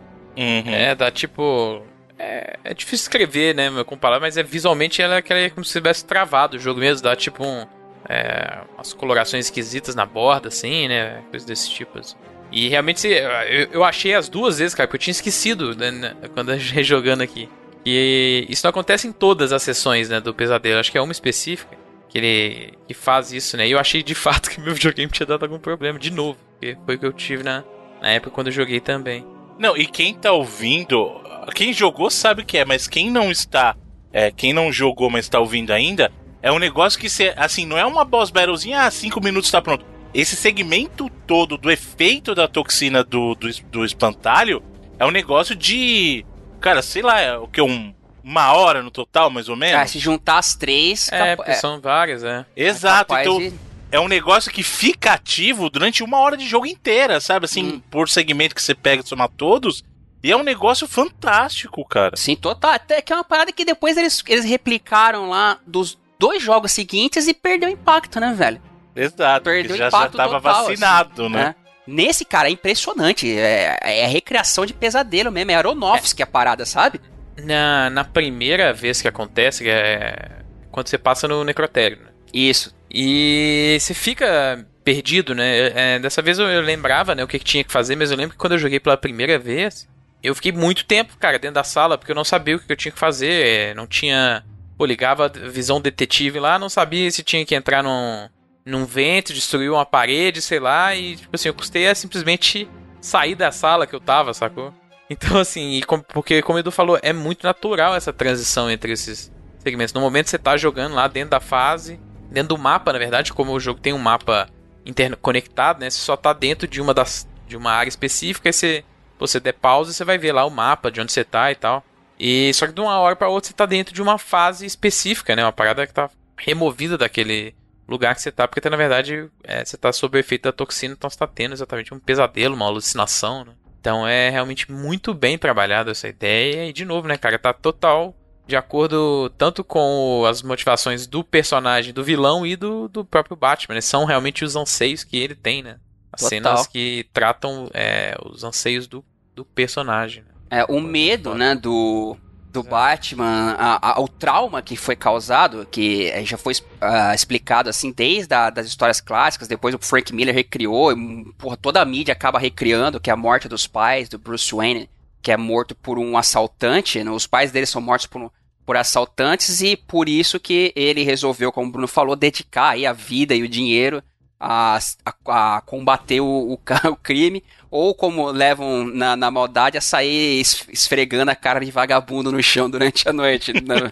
É, 0.68 0.96
dá 0.96 1.10
tipo. 1.10 1.82
É, 2.20 2.58
é 2.64 2.74
difícil 2.74 3.06
escrever, 3.06 3.56
né, 3.56 3.70
meu, 3.72 3.84
com 3.84 3.98
palavras, 3.98 4.28
mas 4.36 4.38
é 4.38 4.44
visualmente 4.44 5.02
ela 5.02 5.16
é 5.16 5.18
aquela- 5.18 5.50
como 5.50 5.66
se 5.66 5.74
tivesse 5.74 6.06
travado 6.06 6.56
o 6.58 6.60
jogo 6.60 6.80
mesmo, 6.80 7.04
dá 7.04 7.16
tipo 7.16 7.44
um. 7.44 7.66
É, 8.08 8.60
umas 8.76 8.94
colorações 8.94 9.46
esquisitas 9.46 9.96
na 9.96 10.06
borda, 10.06 10.50
assim, 10.50 10.88
né? 10.88 11.22
Coisa 11.32 11.46
desse 11.48 11.70
tipo. 11.72 11.98
assim. 11.98 12.16
E 12.54 12.70
realmente 12.70 13.08
eu, 13.08 13.68
eu 13.72 13.84
achei 13.84 14.14
as 14.14 14.30
duas 14.30 14.60
vezes, 14.60 14.76
cara, 14.76 14.88
porque 14.88 14.98
eu 14.98 15.02
tinha 15.02 15.12
esquecido 15.12 15.76
né, 15.76 15.90
né, 15.90 16.16
quando 16.34 16.54
eu 16.54 16.60
jogando 16.84 17.22
aqui. 17.22 17.50
E 17.84 18.46
isso 18.48 18.66
não 18.66 18.70
acontece 18.70 19.08
em 19.08 19.12
todas 19.12 19.52
as 19.52 19.64
sessões 19.64 20.08
né, 20.08 20.22
do 20.22 20.34
pesadelo, 20.34 20.80
acho 20.80 20.92
que 20.92 20.98
é 20.98 21.02
uma 21.02 21.12
específica 21.12 21.76
que 22.08 22.20
ele 22.20 22.74
que 22.88 22.94
faz 22.94 23.34
isso, 23.34 23.58
né? 23.58 23.68
E 23.68 23.72
eu 23.72 23.80
achei 23.80 24.04
de 24.04 24.14
fato 24.16 24.52
que 24.52 24.62
meu 24.62 24.76
videogame 24.76 25.12
tinha 25.12 25.26
dado 25.26 25.44
algum 25.44 25.58
problema, 25.58 25.98
de 25.98 26.12
novo, 26.12 26.38
porque 26.52 26.78
foi 26.86 26.96
o 26.96 27.00
que 27.00 27.06
eu 27.08 27.12
tive 27.12 27.44
na, 27.44 27.64
na 28.00 28.12
época 28.12 28.30
quando 28.30 28.48
eu 28.48 28.54
joguei 28.54 28.80
também. 28.80 29.26
Não, 29.58 29.76
e 29.76 29.88
quem 29.88 30.14
tá 30.14 30.32
ouvindo, 30.32 31.22
quem 31.56 31.74
jogou 31.74 32.12
sabe 32.12 32.46
que 32.46 32.58
é, 32.60 32.66
mas 32.66 32.88
quem 32.88 33.10
não 33.10 33.32
está, 33.32 33.76
é, 34.12 34.30
quem 34.30 34.54
não 34.54 34.72
jogou, 34.72 35.10
mas 35.10 35.28
tá 35.28 35.40
ouvindo 35.40 35.72
ainda, 35.72 36.12
é 36.42 36.52
um 36.52 36.60
negócio 36.60 37.00
que 37.00 37.10
você, 37.10 37.34
assim, 37.36 37.66
não 37.66 37.78
é 37.78 37.86
uma 37.86 38.06
boss 38.06 38.30
battlezinha, 38.30 38.82
ah, 38.82 38.92
cinco 38.92 39.20
minutos 39.24 39.50
tá 39.50 39.62
pronto. 39.62 39.93
Esse 40.14 40.36
segmento 40.36 41.10
todo 41.26 41.58
do 41.58 41.72
efeito 41.72 42.36
da 42.36 42.48
toxina 42.48 43.04
do, 43.04 43.34
do, 43.36 43.50
do 43.72 43.84
espantalho 43.86 44.62
é 45.00 45.06
um 45.06 45.12
negócio 45.12 45.56
de, 45.56 46.24
cara, 46.62 46.82
sei 46.82 47.02
lá, 47.02 47.20
é 47.20 47.36
o 47.38 47.48
que, 47.48 47.60
um, 47.62 47.94
uma 48.24 48.54
hora 48.54 48.84
no 48.84 48.92
total, 48.92 49.30
mais 49.32 49.50
ou 49.50 49.56
menos? 49.56 49.82
Ah, 49.82 49.88
se 49.88 49.98
juntar 49.98 50.38
as 50.38 50.54
três. 50.56 51.12
É, 51.12 51.18
capa- 51.18 51.36
porque 51.44 51.54
são 51.56 51.82
várias, 51.82 52.24
é. 52.24 52.46
Exato, 52.56 53.08
capaz 53.10 53.28
então 53.28 53.40
de- 53.40 53.54
é 53.92 54.00
um 54.00 54.08
negócio 54.08 54.52
que 54.52 54.62
fica 54.62 55.14
ativo 55.14 55.68
durante 55.70 56.04
uma 56.04 56.20
hora 56.20 56.38
de 56.38 56.48
jogo 56.48 56.68
inteira, 56.68 57.20
sabe? 57.20 57.46
Assim, 57.46 57.64
Hum. 57.74 57.82
por 57.90 58.08
segmento 58.08 58.54
que 58.54 58.62
você 58.62 58.76
pega 58.76 59.02
e 59.04 59.08
soma 59.08 59.28
todos. 59.28 59.84
E 60.24 60.32
é 60.32 60.38
um 60.38 60.44
negócio 60.44 60.88
fantástico, 60.88 61.84
cara. 61.86 62.16
Sim, 62.16 62.36
total. 62.36 62.72
Até 62.72 63.02
que 63.02 63.12
é 63.12 63.16
uma 63.16 63.24
parada 63.26 63.52
que 63.52 63.66
depois 63.66 63.98
eles, 63.98 64.24
eles 64.28 64.46
replicaram 64.46 65.28
lá 65.30 65.58
dos 65.68 65.98
dois 66.18 66.42
jogos 66.42 66.72
seguintes 66.72 67.28
e 67.28 67.34
perdeu 67.34 67.68
impacto, 67.68 68.20
né, 68.22 68.34
velho? 68.34 68.62
Exato, 68.96 69.46
Perdeu 69.46 69.76
já, 69.76 69.90
já 69.90 69.92
tava 70.10 70.40
total, 70.40 70.42
vacinado, 70.42 71.26
assim, 71.26 71.34
né? 71.34 71.56
Nesse, 71.86 72.24
cara, 72.24 72.48
é 72.48 72.52
impressionante. 72.52 73.38
É, 73.38 73.78
é 73.82 74.08
recriação 74.08 74.66
de 74.66 74.74
pesadelo 74.74 75.32
mesmo. 75.32 75.52
É 75.52 75.56
Aronofsky 75.56 76.24
a 76.24 76.28
parada, 76.28 76.66
sabe? 76.66 77.02
Na, 77.38 77.90
na 77.90 78.04
primeira 78.04 78.72
vez 78.74 79.02
que 79.02 79.08
acontece, 79.08 79.64
que 79.64 79.70
é 79.70 80.44
quando 80.72 80.88
você 80.88 80.98
passa 80.98 81.28
no 81.28 81.44
necrotério. 81.44 81.98
Né? 82.00 82.10
Isso. 82.34 82.74
E 82.90 83.78
você 83.80 83.94
fica 83.94 84.66
perdido, 84.84 85.34
né? 85.36 85.96
É, 85.96 86.00
dessa 86.00 86.22
vez 86.22 86.40
eu, 86.40 86.48
eu 86.48 86.62
lembrava 86.62 87.16
né, 87.16 87.24
o 87.24 87.28
que, 87.28 87.40
que 87.40 87.46
tinha 87.46 87.64
que 87.64 87.72
fazer, 87.72 87.96
mas 87.96 88.12
eu 88.12 88.18
lembro 88.18 88.32
que 88.34 88.38
quando 88.38 88.54
eu 88.54 88.60
joguei 88.60 88.80
pela 88.80 88.98
primeira 88.98 89.40
vez, 89.40 89.88
eu 90.22 90.34
fiquei 90.36 90.52
muito 90.52 90.86
tempo, 90.86 91.18
cara, 91.18 91.38
dentro 91.40 91.56
da 91.56 91.64
sala, 91.64 91.98
porque 91.98 92.12
eu 92.12 92.16
não 92.16 92.24
sabia 92.24 92.56
o 92.56 92.60
que 92.60 92.72
eu 92.72 92.76
tinha 92.78 92.92
que 92.92 93.00
fazer. 93.00 93.46
é, 93.46 93.74
Não 93.74 93.86
tinha. 93.88 94.44
Pô, 94.78 94.86
ligava 94.86 95.26
a 95.26 95.30
visão 95.30 95.80
detetive 95.80 96.40
lá, 96.40 96.58
não 96.58 96.70
sabia 96.70 97.10
se 97.12 97.24
tinha 97.24 97.46
que 97.46 97.54
entrar 97.54 97.84
num, 97.84 98.28
num 98.66 98.86
vento, 98.86 99.34
destruir 99.34 99.70
uma 99.72 99.86
parede, 99.86 100.42
sei 100.42 100.60
lá, 100.60 100.96
e 100.96 101.16
tipo 101.16 101.30
assim, 101.34 101.50
eu 101.50 101.54
custei 101.54 101.88
a 101.88 101.96
simplesmente 101.96 102.68
sair 103.02 103.36
da 103.36 103.52
sala 103.52 103.86
que 103.86 103.94
eu 103.96 104.00
tava, 104.00 104.34
sacou? 104.34 104.74
Então, 105.10 105.38
assim, 105.38 105.74
e 105.74 105.84
com- 105.84 106.00
porque 106.00 106.42
como 106.42 106.58
o 106.58 106.60
Edu 106.60 106.72
falou, 106.72 106.98
é 107.02 107.12
muito 107.12 107.44
natural 107.46 107.94
essa 107.94 108.14
transição 108.14 108.72
entre 108.72 108.94
esses 108.94 109.32
segmentos. 109.60 109.94
No 109.94 110.02
momento 110.02 110.30
você 110.30 110.38
tá 110.38 110.56
jogando 110.58 110.96
lá 110.96 111.08
dentro 111.08 111.32
da 111.32 111.40
fase, 111.40 112.00
dentro 112.32 112.56
do 112.56 112.58
mapa, 112.58 112.94
na 112.94 113.00
verdade, 113.00 113.34
como 113.34 113.52
o 113.52 113.60
jogo 113.60 113.80
tem 113.80 113.94
um 113.94 113.98
mapa 114.00 114.50
interconectado, 114.86 115.80
né? 115.80 115.90
Você 115.90 116.00
só 116.00 116.16
tá 116.16 116.34
dentro 116.34 116.68
de 116.68 116.82
uma 116.82 116.94
das 116.94 117.28
de 117.46 117.58
uma 117.58 117.72
área 117.72 117.90
específica, 117.90 118.50
e 118.50 118.54
você 118.54 118.84
você 119.20 119.40
der 119.40 119.54
pausa, 119.54 119.94
você 119.94 120.04
vai 120.04 120.18
ver 120.18 120.32
lá 120.32 120.44
o 120.46 120.50
mapa 120.50 120.90
de 120.92 121.00
onde 121.00 121.12
você 121.12 121.24
tá 121.24 121.52
e 121.52 121.56
tal. 121.56 121.84
E 122.20 122.52
só 122.54 122.66
que 122.68 122.74
de 122.74 122.82
uma 122.82 122.98
hora 123.00 123.16
para 123.16 123.30
outra 123.30 123.48
você 123.50 123.54
tá 123.54 123.66
dentro 123.66 123.94
de 123.94 124.02
uma 124.02 124.18
fase 124.18 124.66
específica, 124.66 125.36
né? 125.36 125.44
Uma 125.44 125.52
parada 125.52 125.86
que 125.86 125.94
tá 125.94 126.10
removida 126.38 126.98
daquele 126.98 127.54
lugar 127.88 128.16
que 128.16 128.22
você 128.22 128.32
tá, 128.32 128.48
porque 128.48 128.70
na 128.70 128.78
verdade 128.78 129.30
é, 129.44 129.64
você 129.64 129.78
tá 129.78 129.92
sob 129.92 130.18
o 130.18 130.20
efeito 130.20 130.44
da 130.44 130.52
toxina, 130.52 130.94
então 130.94 131.10
você 131.10 131.18
tá 131.18 131.28
tendo 131.28 131.54
exatamente 131.54 131.94
um 131.94 132.00
pesadelo, 132.00 132.56
uma 132.56 132.66
alucinação, 132.66 133.46
né? 133.46 133.54
Então 133.80 134.08
é 134.08 134.30
realmente 134.30 134.72
muito 134.72 135.14
bem 135.14 135.38
trabalhado 135.38 135.92
essa 135.92 136.08
ideia 136.08 136.68
e 136.68 136.74
de 136.74 136.86
novo, 136.86 137.08
né, 137.08 137.18
cara, 137.18 137.38
tá 137.38 137.52
total 137.52 138.16
de 138.46 138.56
acordo 138.56 139.30
tanto 139.38 139.64
com 139.64 140.26
as 140.28 140.42
motivações 140.42 141.08
do 141.08 141.24
personagem, 141.24 141.94
do 141.94 142.04
vilão 142.04 142.46
e 142.46 142.56
do, 142.56 142.88
do 142.88 143.06
próprio 143.06 143.36
Batman. 143.36 143.76
Né? 143.76 143.82
São 143.82 144.06
realmente 144.06 144.44
os 144.44 144.56
anseios 144.56 145.04
que 145.04 145.18
ele 145.18 145.36
tem, 145.36 145.64
né? 145.64 145.78
As 146.12 146.22
Total. 146.22 146.30
cenas 146.30 146.68
que 146.68 147.08
tratam 147.14 147.70
é, 147.74 148.16
os 148.24 148.44
anseios 148.44 148.86
do, 148.86 149.04
do 149.34 149.44
personagem. 149.44 150.24
né? 150.24 150.30
É, 150.50 150.66
o 150.66 150.80
medo, 150.80 151.34
né, 151.34 151.56
do, 151.56 152.16
do 152.54 152.62
Batman, 152.62 153.56
a- 153.58 153.94
a- 153.94 154.00
o 154.00 154.08
trauma 154.08 154.62
que 154.62 154.78
foi 154.78 154.96
causado, 154.96 155.68
que 155.70 156.08
eh, 156.10 156.24
já 156.24 156.38
foi 156.38 156.54
ah, 156.80 157.14
explicado 157.14 157.68
assim 157.70 157.92
desde 157.92 158.34
a, 158.34 158.50
das 158.52 158.68
histórias 158.68 159.02
clássicas, 159.02 159.48
depois 159.48 159.74
o 159.74 159.80
Frank 159.80 160.14
Miller 160.14 160.36
recriou, 160.36 160.92
e, 160.92 160.96
hum, 160.96 161.34
porra, 161.38 161.58
toda 161.58 161.82
a 161.82 161.86
mídia 161.86 162.12
acaba 162.14 162.38
recriando, 162.38 163.00
que 163.00 163.10
é 163.10 163.14
a 163.14 163.18
morte 163.18 163.50
dos 163.50 163.66
pais 163.66 164.08
do 164.08 164.20
Bruce 164.20 164.54
Wayne, 164.54 164.88
que 165.22 165.32
é 165.32 165.38
morto 165.38 165.74
por 165.74 165.98
um 165.98 166.16
assaltante, 166.16 167.04
né, 167.04 167.10
os 167.10 167.26
pais 167.26 167.52
dele 167.52 167.66
são 167.66 167.82
mortos 167.82 168.06
por, 168.06 168.32
por 168.66 168.78
assaltantes 168.78 169.62
e 169.62 169.76
por 169.76 170.08
isso 170.08 170.40
que 170.40 170.72
ele 170.76 171.02
resolveu, 171.04 171.52
como 171.52 171.70
o 171.70 171.72
Bruno 171.72 171.88
falou, 171.88 172.16
dedicar 172.16 172.70
aí 172.70 172.86
a 172.86 172.94
vida 172.94 173.34
e 173.34 173.42
o 173.42 173.50
dinheiro 173.50 174.04
a, 174.44 174.78
a- 175.06 175.58
a 175.58 175.62
combater 175.62 176.20
o, 176.22 176.54
o 176.54 176.60
o 176.92 176.96
crime, 176.98 177.44
ou 177.72 177.96
como 177.96 178.30
levam 178.30 178.86
na, 178.86 179.16
na 179.16 179.32
maldade 179.32 179.78
a 179.78 179.82
sair 179.82 180.42
es- 180.42 180.66
esfregando 180.70 181.32
a 181.32 181.36
cara 181.36 181.60
de 181.64 181.72
vagabundo 181.72 182.32
no 182.32 182.44
chão 182.44 182.70
durante 182.70 183.08
a 183.08 183.14
noite. 183.14 183.54
né? 183.54 183.92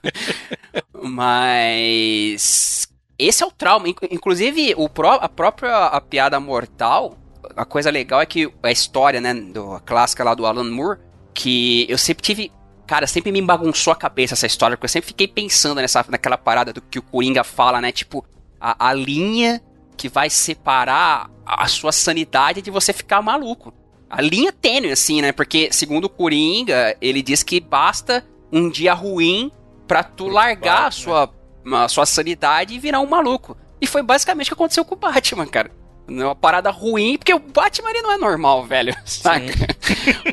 Mas 1.04 2.88
esse 3.18 3.44
é 3.44 3.46
o 3.46 3.52
trauma. 3.52 3.88
Inc- 3.90 4.08
Inclusive, 4.12 4.74
o 4.78 4.90
pró- 4.90 5.20
a 5.22 5.30
própria 5.30 5.86
a 5.88 6.02
piada 6.02 6.40
mortal, 6.40 7.18
a 7.56 7.66
coisa 7.66 7.90
legal 7.90 8.22
é 8.22 8.26
que 8.26 8.52
a 8.64 8.72
história, 8.72 9.22
né, 9.22 9.34
do, 9.34 9.74
a 9.74 9.80
clássica 9.80 10.24
lá 10.24 10.34
do 10.34 10.46
Alan 10.46 10.70
Moore, 10.70 11.00
que 11.34 11.86
eu 11.90 11.98
sempre 11.98 12.24
tive. 12.24 12.52
Cara, 12.88 13.08
sempre 13.08 13.32
me 13.32 13.42
bagunçou 13.42 13.94
a 13.94 13.96
cabeça 13.96 14.34
essa 14.34 14.46
história, 14.46 14.76
porque 14.76 14.84
eu 14.86 14.90
sempre 14.90 15.08
fiquei 15.08 15.26
pensando 15.28 15.80
nessa, 15.80 16.06
naquela 16.10 16.38
parada 16.38 16.74
do 16.74 16.82
que 16.82 17.00
o 17.00 17.02
Coringa 17.02 17.42
fala, 17.42 17.80
né? 17.80 17.90
Tipo, 17.90 18.26
a, 18.60 18.90
a 18.90 18.94
linha 18.94 19.62
que 20.02 20.10
vai 20.10 20.32
separar 20.32 21.30
a 21.46 21.68
sua 21.68 21.92
sanidade 21.92 22.60
de 22.60 22.72
você 22.72 22.92
ficar 22.92 23.22
maluco. 23.22 23.72
A 24.10 24.20
linha 24.20 24.52
tênue, 24.52 24.92
assim, 24.92 25.22
né? 25.22 25.32
Porque, 25.32 25.70
segundo 25.72 26.06
o 26.06 26.10
Coringa, 26.10 26.98
ele 27.00 27.22
diz 27.22 27.44
que 27.44 27.60
basta 27.60 28.26
um 28.52 28.68
dia 28.68 28.96
ruim 28.96 29.52
pra 29.88 30.04
tu 30.04 30.28
largar 30.28 30.88
a 30.88 30.92
sua, 30.92 31.32
a 31.72 31.88
sua 31.88 32.08
sanidade 32.08 32.74
e 32.74 32.80
virar 32.80 33.00
um 33.00 33.06
maluco. 33.06 33.56
E 33.80 33.86
foi 33.86 34.02
basicamente 34.02 34.48
o 34.48 34.50
que 34.50 34.54
aconteceu 34.56 34.84
com 34.84 34.96
o 34.96 34.98
Batman, 34.98 35.46
cara. 35.46 35.70
Uma 36.08 36.36
parada 36.36 36.72
ruim, 36.72 37.16
porque 37.16 37.34
o 37.34 37.40
Batman 37.40 37.92
ele 37.92 38.02
não 38.02 38.12
é 38.12 38.18
normal, 38.18 38.66
velho. 38.66 38.96
Saca? 39.06 39.54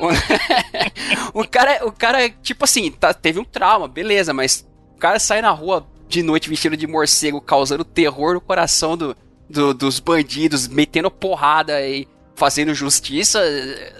o, 1.34 1.46
cara, 1.46 1.86
o 1.86 1.92
cara, 1.92 2.30
tipo 2.30 2.64
assim, 2.64 2.90
tá- 2.90 3.12
teve 3.12 3.38
um 3.38 3.44
trauma, 3.44 3.86
beleza, 3.86 4.32
mas 4.32 4.66
o 4.96 4.98
cara 4.98 5.18
sai 5.18 5.42
na 5.42 5.50
rua 5.50 5.86
de 6.08 6.22
noite 6.22 6.48
vestido 6.48 6.74
de 6.74 6.86
morcego, 6.86 7.38
causando 7.38 7.84
terror 7.84 8.32
no 8.32 8.40
coração 8.40 8.96
do, 8.96 9.14
do- 9.48 9.74
dos 9.74 9.98
bandidos, 10.00 10.68
metendo 10.68 11.10
porrada 11.10 11.80
e 11.86 12.06
fazendo 12.34 12.72
justiça, 12.74 13.40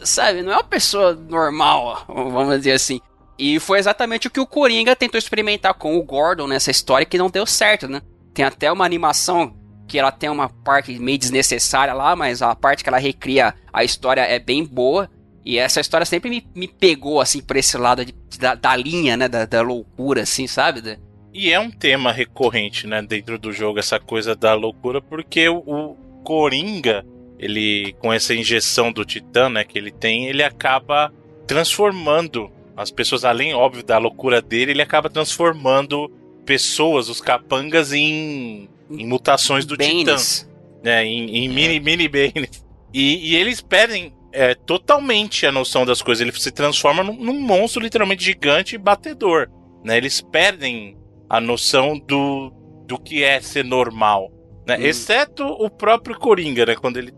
sabe? 0.02 0.42
Não 0.42 0.52
é 0.52 0.56
uma 0.56 0.64
pessoa 0.64 1.14
normal, 1.14 2.04
vamos 2.06 2.56
dizer 2.58 2.72
assim. 2.72 3.00
E 3.38 3.58
foi 3.60 3.78
exatamente 3.78 4.26
o 4.26 4.30
que 4.30 4.40
o 4.40 4.46
Coringa 4.46 4.96
tentou 4.96 5.18
experimentar 5.18 5.74
com 5.74 5.96
o 5.96 6.02
Gordon 6.02 6.46
nessa 6.48 6.70
história 6.70 7.06
que 7.06 7.18
não 7.18 7.30
deu 7.30 7.46
certo, 7.46 7.86
né? 7.88 8.02
Tem 8.34 8.44
até 8.44 8.70
uma 8.70 8.84
animação 8.84 9.54
que 9.86 9.98
ela 9.98 10.10
tem 10.12 10.28
uma 10.28 10.48
parte 10.48 10.98
meio 10.98 11.18
desnecessária 11.18 11.94
lá, 11.94 12.14
mas 12.14 12.42
a 12.42 12.54
parte 12.54 12.82
que 12.82 12.90
ela 12.90 12.98
recria 12.98 13.54
a 13.72 13.82
história 13.84 14.20
é 14.22 14.38
bem 14.38 14.64
boa. 14.64 15.08
E 15.44 15.56
essa 15.56 15.80
história 15.80 16.04
sempre 16.04 16.28
me, 16.28 16.46
me 16.54 16.68
pegou, 16.68 17.20
assim, 17.20 17.40
por 17.40 17.56
esse 17.56 17.76
lado 17.78 18.04
de- 18.04 18.14
da, 18.38 18.54
da 18.54 18.76
linha, 18.76 19.16
né? 19.16 19.28
Da, 19.28 19.46
da 19.46 19.62
loucura, 19.62 20.22
assim, 20.22 20.46
sabe? 20.46 20.98
E 21.32 21.52
é 21.52 21.60
um 21.60 21.70
tema 21.70 22.10
recorrente, 22.10 22.86
né, 22.86 23.02
dentro 23.02 23.38
do 23.38 23.52
jogo, 23.52 23.78
essa 23.78 24.00
coisa 24.00 24.34
da 24.34 24.54
loucura, 24.54 25.00
porque 25.00 25.48
o, 25.48 25.58
o 25.58 25.94
Coringa, 26.24 27.04
ele, 27.38 27.94
com 27.98 28.12
essa 28.12 28.34
injeção 28.34 28.90
do 28.90 29.04
Titã, 29.04 29.48
né, 29.48 29.64
que 29.64 29.78
ele 29.78 29.90
tem, 29.90 30.26
ele 30.26 30.42
acaba 30.42 31.12
transformando 31.46 32.50
as 32.76 32.90
pessoas, 32.90 33.24
além, 33.24 33.54
óbvio, 33.54 33.82
da 33.82 33.98
loucura 33.98 34.40
dele, 34.40 34.70
ele 34.70 34.82
acaba 34.82 35.10
transformando 35.10 36.10
pessoas, 36.46 37.08
os 37.08 37.20
capangas, 37.20 37.92
em, 37.92 38.68
em 38.90 39.06
mutações 39.06 39.66
do 39.66 39.76
Banes. 39.76 40.40
Titã. 40.40 40.48
Né, 40.82 41.04
em, 41.04 41.44
em 41.44 41.48
mini, 41.48 41.80
mini 41.80 42.08
Banes. 42.08 42.64
E, 42.94 43.32
e 43.32 43.36
eles 43.36 43.60
perdem 43.60 44.12
é, 44.32 44.54
totalmente 44.54 45.44
a 45.44 45.52
noção 45.52 45.84
das 45.84 46.00
coisas. 46.00 46.22
Ele 46.22 46.32
se 46.38 46.50
transforma 46.50 47.02
num, 47.02 47.14
num 47.14 47.40
monstro 47.40 47.82
literalmente 47.82 48.24
gigante 48.24 48.76
e 48.76 48.78
batedor. 48.78 49.50
Né? 49.84 49.96
Eles 49.96 50.20
perdem 50.20 50.96
a 51.28 51.40
noção 51.40 51.98
do, 51.98 52.50
do 52.86 52.98
que 52.98 53.22
é 53.22 53.40
ser 53.40 53.64
normal. 53.64 54.30
Né? 54.66 54.76
Hum. 54.78 54.82
Exceto 54.82 55.44
o 55.44 55.70
próprio 55.70 56.18
Coringa, 56.18 56.66
né? 56.66 56.74
Quando 56.76 56.96
ele. 56.98 57.12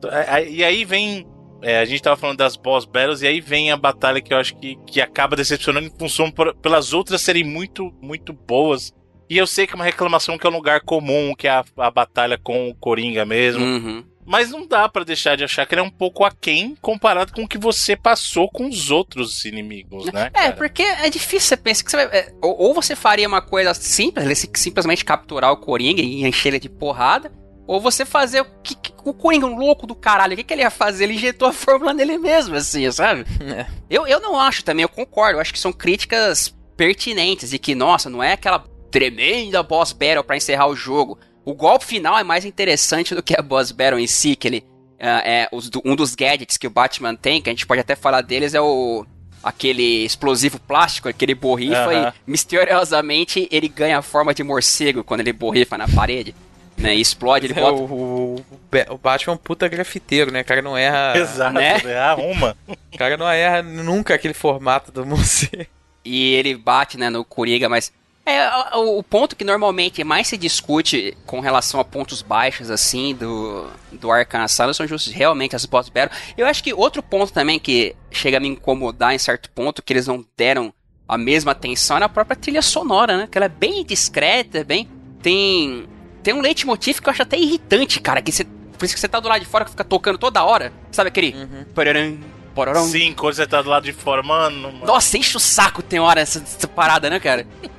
E 0.48 0.62
aí 0.64 0.84
vem. 0.84 1.26
é, 1.62 1.78
a 1.80 1.84
gente 1.84 2.02
tava 2.02 2.16
falando 2.16 2.38
das 2.38 2.56
boss 2.56 2.84
battles, 2.84 3.22
e 3.22 3.26
aí 3.26 3.40
vem 3.40 3.70
a 3.70 3.76
batalha 3.76 4.20
que 4.20 4.32
eu 4.32 4.38
acho 4.38 4.56
que, 4.58 4.76
que 4.86 5.00
acaba 5.00 5.36
decepcionando 5.36 5.86
em 5.86 5.98
função 5.98 6.30
por- 6.30 6.54
pelas 6.56 6.92
outras 6.92 7.20
serem 7.22 7.44
muito, 7.44 7.92
muito 8.00 8.32
boas. 8.32 8.92
E 9.28 9.36
eu 9.38 9.46
sei 9.46 9.66
que 9.66 9.72
é 9.74 9.76
uma 9.76 9.84
reclamação 9.84 10.36
que 10.36 10.46
é 10.46 10.50
um 10.50 10.52
lugar 10.52 10.80
comum, 10.80 11.34
que 11.36 11.46
é 11.46 11.50
a, 11.50 11.64
a 11.76 11.90
batalha 11.90 12.36
com 12.36 12.68
o 12.68 12.74
Coringa 12.74 13.24
mesmo. 13.24 13.64
Uhum. 13.64 14.04
Mas 14.30 14.48
não 14.50 14.64
dá 14.64 14.88
pra 14.88 15.02
deixar 15.02 15.36
de 15.36 15.42
achar 15.42 15.66
que 15.66 15.74
ele 15.74 15.80
é 15.80 15.84
um 15.84 15.90
pouco 15.90 16.24
aquém 16.24 16.76
comparado 16.80 17.32
com 17.32 17.42
o 17.42 17.48
que 17.48 17.58
você 17.58 17.96
passou 17.96 18.48
com 18.48 18.68
os 18.68 18.88
outros 18.88 19.44
inimigos, 19.44 20.06
né? 20.12 20.30
É, 20.32 20.52
porque 20.52 20.82
é 20.84 21.10
difícil 21.10 21.48
você 21.48 21.56
pensar 21.56 21.82
que 21.84 21.90
você 21.90 21.96
vai. 21.96 22.06
é, 22.16 22.32
ou, 22.40 22.56
ou 22.68 22.74
você 22.74 22.94
faria 22.94 23.26
uma 23.26 23.42
coisa 23.42 23.74
simples, 23.74 24.24
ele 24.24 24.34
sim- 24.36 24.48
simplesmente 24.54 25.04
capturar 25.04 25.50
o 25.50 25.56
Coringa 25.56 26.00
e 26.00 26.24
encher 26.24 26.50
ele 26.50 26.60
de 26.60 26.68
porrada, 26.68 27.32
ou 27.66 27.80
você 27.80 28.04
fazer 28.04 28.42
o 28.42 28.46
que, 28.62 28.76
que- 28.76 28.92
o 29.04 29.12
Coringa, 29.12 29.46
um 29.46 29.56
louco 29.58 29.84
do 29.86 29.96
caralho, 29.96 30.34
o 30.34 30.36
que, 30.36 30.44
que 30.44 30.54
ele 30.54 30.62
ia 30.62 30.70
fazer? 30.70 31.04
Ele 31.04 31.14
injetou 31.14 31.48
a 31.48 31.52
fórmula 31.52 31.92
nele 31.92 32.16
mesmo, 32.16 32.54
assim, 32.54 32.88
sabe? 32.92 33.24
Eu, 33.90 34.06
eu 34.06 34.20
não 34.20 34.38
acho 34.38 34.62
também, 34.62 34.84
eu 34.84 34.88
concordo, 34.88 35.38
eu 35.38 35.40
acho 35.40 35.52
que 35.52 35.58
são 35.58 35.72
críticas 35.72 36.54
pertinentes 36.76 37.52
e 37.52 37.58
que, 37.58 37.74
nossa, 37.74 38.08
não 38.08 38.22
é 38.22 38.34
aquela 38.34 38.64
tremenda 38.92 39.60
boss 39.62 39.92
battle 39.92 40.22
pra 40.22 40.36
encerrar 40.36 40.68
o 40.68 40.76
jogo. 40.76 41.18
O 41.50 41.54
golpe 41.54 41.84
final 41.84 42.16
é 42.16 42.22
mais 42.22 42.44
interessante 42.44 43.12
do 43.14 43.22
que 43.22 43.34
a 43.36 43.42
boss 43.42 43.72
battle 43.72 43.98
em 43.98 44.06
si, 44.06 44.36
que 44.36 44.46
ele 44.46 44.64
ah, 45.00 45.20
é 45.24 45.48
os 45.50 45.68
um 45.84 45.96
dos 45.96 46.14
gadgets 46.14 46.56
que 46.56 46.66
o 46.66 46.70
Batman 46.70 47.16
tem, 47.16 47.42
que 47.42 47.50
a 47.50 47.52
gente 47.52 47.66
pode 47.66 47.80
até 47.80 47.96
falar 47.96 48.20
deles, 48.20 48.54
é 48.54 48.60
o 48.60 49.04
aquele 49.42 50.04
explosivo 50.04 50.60
plástico, 50.60 51.08
aquele 51.08 51.34
borrifa 51.34 51.90
Aham. 51.90 52.12
e 52.26 52.30
misteriosamente 52.30 53.48
ele 53.50 53.68
ganha 53.68 53.98
a 53.98 54.02
forma 54.02 54.32
de 54.32 54.44
morcego 54.44 55.02
quando 55.02 55.20
ele 55.20 55.32
borrifa 55.32 55.76
na 55.76 55.88
parede. 55.88 56.34
Né, 56.78 56.94
e 56.94 57.00
explode, 57.00 57.46
ele 57.46 57.58
É, 57.58 57.60
bota... 57.60 57.74
o, 57.76 58.36
o, 58.36 58.44
o 58.90 58.98
Batman 58.98 59.32
é 59.32 59.34
um 59.34 59.38
puta 59.38 59.66
grafiteiro, 59.68 60.30
né? 60.30 60.40
O 60.40 60.44
cara 60.44 60.62
não 60.62 60.78
erra. 60.78 61.12
Exato, 61.18 61.52
né? 61.52 61.78
né? 61.82 61.98
Arruma. 61.98 62.56
O 62.66 62.96
cara 62.96 63.16
não 63.18 63.28
erra 63.28 63.60
nunca 63.62 64.14
aquele 64.14 64.32
formato 64.32 64.90
do 64.92 65.04
morcego. 65.06 65.66
e 66.04 66.32
ele 66.34 66.56
bate, 66.56 66.96
né, 66.96 67.10
no 67.10 67.22
Coringa, 67.24 67.68
mas 67.68 67.92
é 68.26 68.76
o, 68.76 68.98
o 68.98 69.02
ponto 69.02 69.34
que 69.34 69.44
normalmente 69.44 70.04
mais 70.04 70.28
se 70.28 70.36
discute 70.36 71.16
com 71.26 71.40
relação 71.40 71.80
a 71.80 71.84
pontos 71.84 72.22
baixos 72.22 72.70
assim 72.70 73.14
do 73.14 73.66
do 73.92 74.10
Arkham 74.10 74.42
Asylum 74.42 74.72
são 74.72 74.86
justos 74.86 75.12
realmente 75.12 75.56
as 75.56 75.66
boss 75.66 75.88
battle. 75.88 76.16
Eu 76.36 76.46
acho 76.46 76.62
que 76.62 76.72
outro 76.72 77.02
ponto 77.02 77.32
também 77.32 77.58
que 77.58 77.96
chega 78.10 78.36
a 78.36 78.40
me 78.40 78.48
incomodar 78.48 79.14
em 79.14 79.18
certo 79.18 79.50
ponto 79.50 79.82
que 79.82 79.92
eles 79.92 80.06
não 80.06 80.24
deram 80.36 80.72
a 81.08 81.18
mesma 81.18 81.52
atenção 81.52 81.96
é 81.96 82.00
na 82.00 82.08
própria 82.08 82.36
trilha 82.36 82.62
sonora, 82.62 83.16
né? 83.16 83.28
Que 83.30 83.36
ela 83.36 83.46
é 83.46 83.48
bem 83.48 83.84
discreta, 83.84 84.62
bem 84.62 84.88
tem 85.22 85.88
tem 86.22 86.34
um 86.34 86.40
leitmotiv 86.40 87.00
que 87.00 87.08
eu 87.08 87.12
acho 87.12 87.22
até 87.22 87.38
irritante, 87.38 88.00
cara, 88.00 88.22
que 88.22 88.30
você 88.30 88.44
por 88.44 88.84
isso 88.84 88.94
que 88.94 89.00
você 89.00 89.08
tá 89.08 89.20
do 89.20 89.28
lado 89.28 89.40
de 89.40 89.46
fora 89.46 89.64
que 89.64 89.70
fica 89.72 89.84
tocando 89.84 90.16
toda 90.18 90.42
hora. 90.42 90.72
Sabe 90.90 91.08
aquele? 91.08 91.34
Pararam, 91.74 92.18
pararam. 92.54 92.84
Sim, 92.86 93.12
quando 93.12 93.34
você 93.34 93.46
tá 93.46 93.60
do 93.60 93.68
lado 93.68 93.84
de 93.84 93.92
fora, 93.92 94.22
mano. 94.22 94.72
mano, 94.72 94.86
Nossa, 94.86 95.18
enche 95.18 95.36
o 95.36 95.40
saco 95.40 95.82
tem 95.82 96.00
hora 96.00 96.20
essa, 96.20 96.38
essa 96.38 96.66
parada, 96.66 97.10
né, 97.10 97.20
cara? 97.20 97.46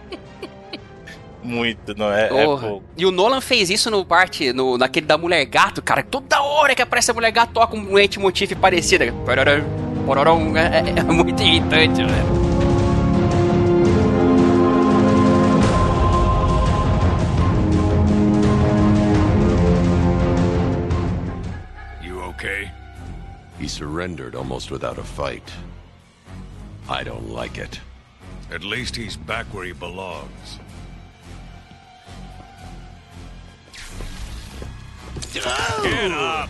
Muito, 1.43 1.95
não 1.97 2.11
é? 2.11 2.25
é 2.25 2.45
Porra. 2.45 2.67
pouco. 2.67 2.85
e 2.95 3.05
o 3.05 3.11
Nolan 3.11 3.41
fez 3.41 3.69
isso 3.69 3.89
no 3.89 4.05
parte, 4.05 4.53
no, 4.53 4.77
naquele 4.77 5.05
da 5.07 5.17
Mulher 5.17 5.43
Gato, 5.45 5.81
cara. 5.81 6.03
Toda 6.03 6.41
hora 6.41 6.75
que 6.75 6.81
aparece 6.81 7.09
a 7.11 7.13
Mulher 7.13 7.31
Gato 7.31 7.53
toca 7.53 7.75
um 7.75 7.93
leitmotiv 7.93 8.53
parecido. 8.55 9.05
É, 9.05 9.07
é- 9.07 10.99
é 10.99 11.03
muito 11.03 11.41
irritante, 11.41 12.03
velho. 12.03 12.41
You 22.01 22.21
okay? 22.33 22.71
He 23.59 23.67
surrendered 23.67 24.35
almost 24.35 24.71
without 24.71 24.97
a 24.97 25.03
fight. 25.03 25.51
I 26.89 27.03
don't 27.03 27.29
like 27.29 27.57
it. 27.57 27.79
At 28.51 28.63
least 28.63 28.95
he's 28.95 29.15
back 29.15 29.45
where 29.53 29.65
he 29.65 29.71
belongs. 29.73 30.59
Get 35.33 36.11
up! 36.11 36.49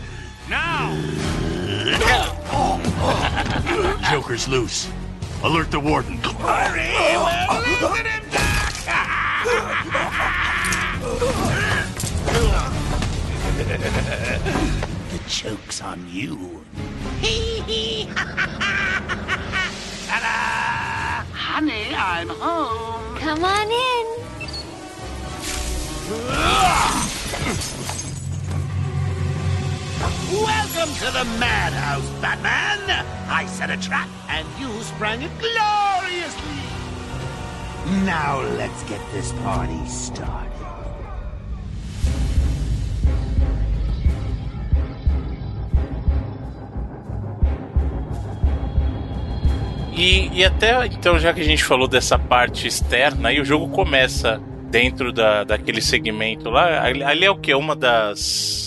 Now! 0.50 0.96
Joker's 4.12 4.48
loose. 4.48 4.90
Alert 5.44 5.72
the 5.72 5.80
warden. 5.80 6.18
Hurry! 6.18 6.92
We'll 7.50 7.62
listen 7.62 8.06
him 8.06 8.30
down! 8.30 8.52
the 15.10 15.20
joke's 15.28 15.82
on 15.82 16.08
you. 16.10 16.64
Ta-da! 20.08 21.26
Honey, 21.34 21.96
I'm 21.96 22.30
home. 22.30 23.18
Come 23.18 23.44
on 23.44 23.72
in. 23.72 24.22
Welcome 30.02 30.96
to 30.96 31.12
the 31.12 31.26
madhouse, 31.38 32.10
Batman! 32.22 33.06
I 33.30 33.46
set 33.46 33.70
a 33.70 33.78
trap, 33.78 34.10
and 34.30 34.48
you 34.60 34.70
sprang 34.82 35.22
it 35.22 35.32
gloriously! 35.40 36.62
Now 38.06 38.42
let's 38.58 38.82
get 38.84 39.00
this 39.12 39.32
party 39.44 39.88
started. 39.88 40.52
E, 49.94 50.30
e 50.34 50.44
até 50.44 50.84
então, 50.88 51.20
já 51.20 51.32
que 51.32 51.42
a 51.42 51.44
gente 51.44 51.64
falou 51.64 51.88
dessa 51.88 52.18
parte 52.18 52.66
externa, 52.66 53.30
aí 53.30 53.40
o 53.40 53.46
jogo 53.46 53.68
começa 53.70 54.42
dentro 54.72 55.14
da, 55.14 55.44
daquele 55.44 55.82
segmento 55.82 56.50
lá. 56.50 56.84
Ali, 56.84 57.26
é 57.26 57.30
o 57.30 57.36
que? 57.36 57.54
Uma 57.54 57.76
das. 57.76 58.61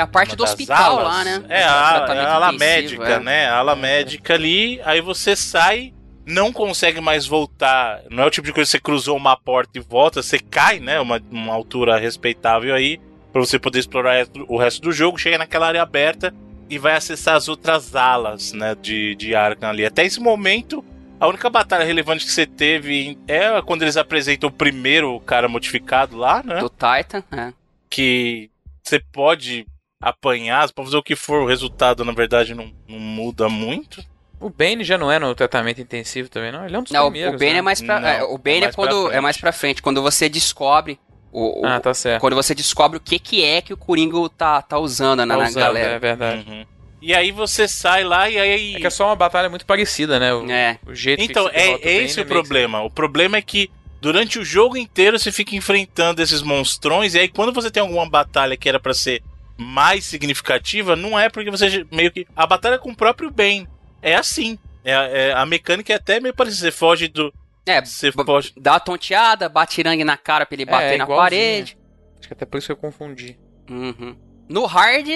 É 0.00 0.02
a 0.02 0.06
parte 0.06 0.34
do 0.34 0.42
hospital 0.42 0.98
alas? 0.98 1.04
lá, 1.04 1.24
né? 1.24 1.44
É 1.50 1.62
a, 1.62 1.92
Tratamento 1.96 2.26
a 2.26 2.34
ala 2.34 2.52
médica, 2.52 3.08
é. 3.08 3.20
né? 3.20 3.46
A 3.46 3.58
ala 3.58 3.76
médica 3.76 4.32
ali, 4.32 4.80
aí 4.82 5.02
você 5.02 5.36
sai, 5.36 5.92
não 6.24 6.50
consegue 6.50 7.02
mais 7.02 7.26
voltar. 7.26 8.00
Não 8.08 8.22
é 8.22 8.26
o 8.26 8.30
tipo 8.30 8.46
de 8.46 8.52
coisa 8.54 8.66
que 8.66 8.72
você 8.72 8.80
cruzou 8.80 9.14
uma 9.14 9.36
porta 9.36 9.78
e 9.78 9.80
volta, 9.82 10.22
você 10.22 10.38
cai, 10.38 10.80
né? 10.80 10.98
Uma, 10.98 11.20
uma 11.30 11.52
altura 11.52 11.98
respeitável 11.98 12.74
aí, 12.74 12.98
pra 13.30 13.42
você 13.42 13.58
poder 13.58 13.80
explorar 13.80 14.26
o 14.48 14.56
resto 14.56 14.80
do 14.80 14.90
jogo. 14.90 15.18
Chega 15.18 15.36
naquela 15.36 15.66
área 15.66 15.82
aberta 15.82 16.32
e 16.70 16.78
vai 16.78 16.94
acessar 16.94 17.36
as 17.36 17.46
outras 17.46 17.94
alas, 17.94 18.54
né? 18.54 18.74
De, 18.80 19.14
de 19.16 19.34
Arkham 19.34 19.68
ali. 19.68 19.84
Até 19.84 20.04
esse 20.06 20.18
momento. 20.18 20.82
A 21.18 21.28
única 21.28 21.50
batalha 21.50 21.84
relevante 21.84 22.24
que 22.24 22.32
você 22.32 22.46
teve 22.46 23.18
é 23.28 23.60
quando 23.60 23.82
eles 23.82 23.98
apresentam 23.98 24.48
o 24.48 24.52
primeiro 24.52 25.20
cara 25.20 25.46
modificado 25.46 26.16
lá, 26.16 26.42
né? 26.42 26.60
Do 26.60 26.70
Titan, 26.70 27.22
é. 27.30 27.52
Que 27.90 28.50
você 28.82 28.98
pode 28.98 29.66
apanhar, 30.00 30.66
você 30.66 30.72
pode 30.72 30.88
fazer 30.88 30.96
o 30.96 31.02
que 31.02 31.14
for, 31.14 31.42
o 31.42 31.46
resultado 31.46 32.04
na 32.04 32.12
verdade 32.12 32.54
não, 32.54 32.72
não 32.88 32.98
muda 32.98 33.48
muito. 33.48 34.02
O 34.40 34.48
Bane 34.48 34.82
já 34.82 34.96
não 34.96 35.12
é 35.12 35.18
no 35.18 35.34
tratamento 35.34 35.82
intensivo 35.82 36.30
também, 36.30 36.50
não? 36.50 36.64
Ele 36.64 36.74
é 36.74 36.78
um 36.78 36.82
dos 36.82 36.90
Não, 36.92 37.10
primeiros. 37.10 37.34
o 37.34 37.38
Bane 37.38 37.52
né? 37.52 37.58
é 37.58 37.62
mais 37.62 37.82
pra. 37.82 38.10
é, 38.10 38.22
o 38.24 38.38
Bane 38.38 38.64
é, 38.64 38.72
quando 38.72 39.12
é 39.12 39.20
mais 39.20 39.36
pra 39.36 39.52
frente, 39.52 39.82
quando 39.82 40.00
você 40.00 40.30
descobre 40.30 40.98
o, 41.30 41.60
o- 41.60 41.66
Ah, 41.66 41.78
tá 41.78 41.92
certo. 41.92 42.20
quando 42.22 42.34
você 42.34 42.54
descobre 42.54 42.96
o 42.96 43.00
que 43.00 43.18
que 43.18 43.44
é 43.44 43.60
que 43.60 43.74
o 43.74 43.76
Coringa 43.76 44.16
tá, 44.30 44.62
tá 44.62 44.78
usando 44.78 45.18
na, 45.26 45.34
Tá 45.34 45.42
na 45.42 45.48
usando, 45.48 45.62
galera. 45.62 45.92
É 45.92 45.98
verdade. 45.98 46.46
Uhum. 46.50 46.64
E 47.02 47.14
aí 47.14 47.30
você 47.32 47.68
sai 47.68 48.02
lá 48.02 48.30
e 48.30 48.38
aí. 48.38 48.74
É 48.76 48.80
que 48.80 48.86
é 48.86 48.90
só 48.90 49.06
uma 49.08 49.16
batalha 49.16 49.50
muito 49.50 49.66
parecida, 49.66 50.18
né? 50.18 50.32
O, 50.32 50.44
o 50.90 50.94
jeito 50.94 51.22
Então, 51.22 51.48
que 51.50 51.56
é, 51.56 51.72
é 51.82 52.02
esse 52.02 52.18
o 52.20 52.24
que- 52.24 52.28
problema. 52.32 52.82
O 52.82 52.90
problema 52.90 53.36
é 53.36 53.42
que 53.42 53.70
durante 54.00 54.38
o 54.38 54.44
jogo 54.44 54.76
inteiro 54.78 55.18
você 55.18 55.30
fica 55.30 55.54
enfrentando 55.54 56.22
esses 56.22 56.40
monstrões, 56.40 57.14
e 57.14 57.18
aí 57.18 57.28
quando 57.28 57.52
você 57.52 57.70
tem 57.70 57.82
alguma 57.82 58.08
batalha 58.08 58.56
que 58.56 58.66
era 58.68 58.80
pra 58.80 58.94
ser 58.94 59.22
mais 59.60 60.04
significativa, 60.04 60.96
não 60.96 61.18
é 61.18 61.28
porque 61.28 61.50
você 61.50 61.86
meio 61.92 62.10
que. 62.10 62.26
A 62.34 62.46
batalha 62.46 62.78
com 62.78 62.90
o 62.90 62.96
próprio 62.96 63.30
bem. 63.30 63.68
É 64.00 64.16
assim. 64.16 64.58
É, 64.82 65.28
é- 65.28 65.32
a 65.32 65.44
mecânica 65.44 65.92
é 65.92 65.96
até 65.96 66.18
meio 66.18 66.34
parecida. 66.34 66.62
Você 66.62 66.70
foge 66.72 67.08
do. 67.08 67.32
É, 67.66 67.84
você 67.84 68.10
foge. 68.10 68.52
Dá 68.56 68.72
uma 68.72 68.80
tonteada, 68.80 69.48
bate 69.48 69.80
irangue 69.80 70.02
na 70.02 70.16
cara 70.16 70.46
pra 70.46 70.54
ele 70.54 70.64
bater 70.64 70.94
é, 70.94 70.96
na 70.96 71.06
parede. 71.06 71.76
Acho 72.18 72.28
que 72.28 72.34
até 72.34 72.46
por 72.46 72.56
isso 72.58 72.68
que 72.68 72.72
eu 72.72 72.76
confundi. 72.76 73.38
Uhum. 73.68 74.16
No 74.48 74.64
hard 74.66 75.06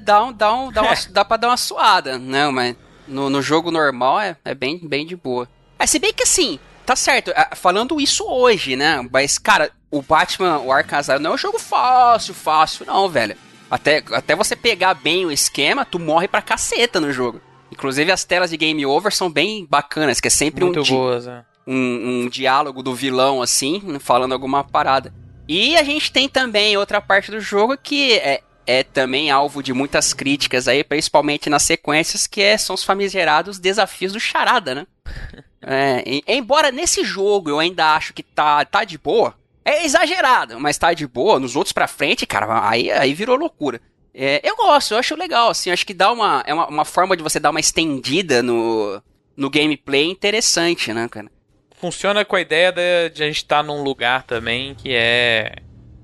dá, 0.00 0.24
um, 0.24 0.32
dá, 0.32 0.54
um, 0.54 0.72
dá, 0.72 0.82
uma, 0.82 0.94
dá 1.10 1.24
pra 1.24 1.36
dar 1.36 1.48
uma 1.48 1.56
suada, 1.56 2.18
né? 2.18 2.48
Mas 2.48 2.76
no, 3.06 3.28
no 3.28 3.42
jogo 3.42 3.70
normal 3.70 4.20
é, 4.20 4.36
é 4.44 4.54
bem, 4.54 4.78
bem 4.82 5.04
de 5.04 5.16
boa. 5.16 5.48
É, 5.78 5.86
se 5.86 5.98
bem 5.98 6.12
que 6.12 6.22
assim, 6.22 6.58
tá 6.86 6.94
certo, 6.96 7.32
falando 7.56 8.00
isso 8.00 8.24
hoje, 8.24 8.76
né? 8.76 9.06
Mas, 9.12 9.38
cara, 9.38 9.70
o 9.90 10.00
Batman, 10.00 10.58
o 10.58 10.72
Arkham 10.72 10.98
Asylum 10.98 11.20
não 11.20 11.32
é 11.32 11.34
um 11.34 11.38
jogo 11.38 11.58
fácil, 11.58 12.32
fácil, 12.32 12.86
não, 12.86 13.08
velho. 13.08 13.36
Até, 13.70 14.02
até 14.12 14.34
você 14.34 14.56
pegar 14.56 14.94
bem 14.94 15.26
o 15.26 15.30
esquema, 15.32 15.84
tu 15.84 15.98
morre 15.98 16.26
pra 16.28 16.40
caceta 16.42 17.00
no 17.00 17.12
jogo. 17.12 17.40
Inclusive 17.70 18.10
as 18.10 18.24
telas 18.24 18.50
de 18.50 18.56
game 18.56 18.84
over 18.86 19.12
são 19.14 19.30
bem 19.30 19.66
bacanas, 19.68 20.20
que 20.20 20.28
é 20.28 20.30
sempre 20.30 20.64
Muito 20.64 20.80
um, 20.80 20.82
di- 20.82 20.90
boas, 20.90 21.26
é. 21.26 21.44
um, 21.66 22.22
um 22.24 22.28
diálogo 22.28 22.82
do 22.82 22.94
vilão, 22.94 23.42
assim, 23.42 23.98
falando 24.00 24.32
alguma 24.32 24.64
parada. 24.64 25.12
E 25.46 25.76
a 25.76 25.82
gente 25.82 26.10
tem 26.10 26.28
também 26.28 26.76
outra 26.76 27.00
parte 27.00 27.30
do 27.30 27.40
jogo 27.40 27.76
que 27.76 28.12
é, 28.14 28.40
é 28.66 28.82
também 28.82 29.30
alvo 29.30 29.62
de 29.62 29.72
muitas 29.74 30.14
críticas 30.14 30.66
aí, 30.66 30.82
principalmente 30.82 31.50
nas 31.50 31.62
sequências, 31.62 32.26
que 32.26 32.40
é- 32.40 32.56
são 32.56 32.74
os 32.74 32.84
famigerados 32.84 33.58
desafios 33.58 34.12
do 34.14 34.20
Charada, 34.20 34.74
né? 34.74 34.86
É, 35.60 36.02
embora 36.28 36.70
nesse 36.70 37.04
jogo 37.04 37.50
eu 37.50 37.58
ainda 37.58 37.94
acho 37.96 38.14
que 38.14 38.22
tá, 38.22 38.64
tá 38.64 38.84
de 38.84 38.96
boa, 38.96 39.34
é 39.64 39.84
exagerado, 39.84 40.58
mas 40.58 40.78
tá 40.78 40.92
de 40.94 41.06
boa, 41.06 41.38
nos 41.38 41.56
outros 41.56 41.72
pra 41.72 41.86
frente, 41.86 42.26
cara, 42.26 42.68
aí, 42.68 42.90
aí 42.90 43.14
virou 43.14 43.36
loucura. 43.36 43.80
É, 44.14 44.40
eu 44.42 44.56
gosto, 44.56 44.94
eu 44.94 44.98
acho 44.98 45.14
legal, 45.14 45.50
assim, 45.50 45.70
acho 45.70 45.86
que 45.86 45.94
dá 45.94 46.10
uma, 46.10 46.42
é 46.46 46.52
uma, 46.52 46.66
uma 46.66 46.84
forma 46.84 47.16
de 47.16 47.22
você 47.22 47.38
dar 47.38 47.50
uma 47.50 47.60
estendida 47.60 48.42
no, 48.42 49.00
no 49.36 49.48
gameplay 49.48 50.04
interessante, 50.04 50.92
né, 50.92 51.06
cara? 51.08 51.28
Funciona 51.80 52.24
com 52.24 52.34
a 52.34 52.40
ideia 52.40 52.72
de, 52.72 53.10
de 53.10 53.22
a 53.22 53.26
gente 53.26 53.36
estar 53.36 53.62
num 53.62 53.82
lugar 53.82 54.24
também 54.24 54.74
que 54.74 54.92
é. 54.92 55.54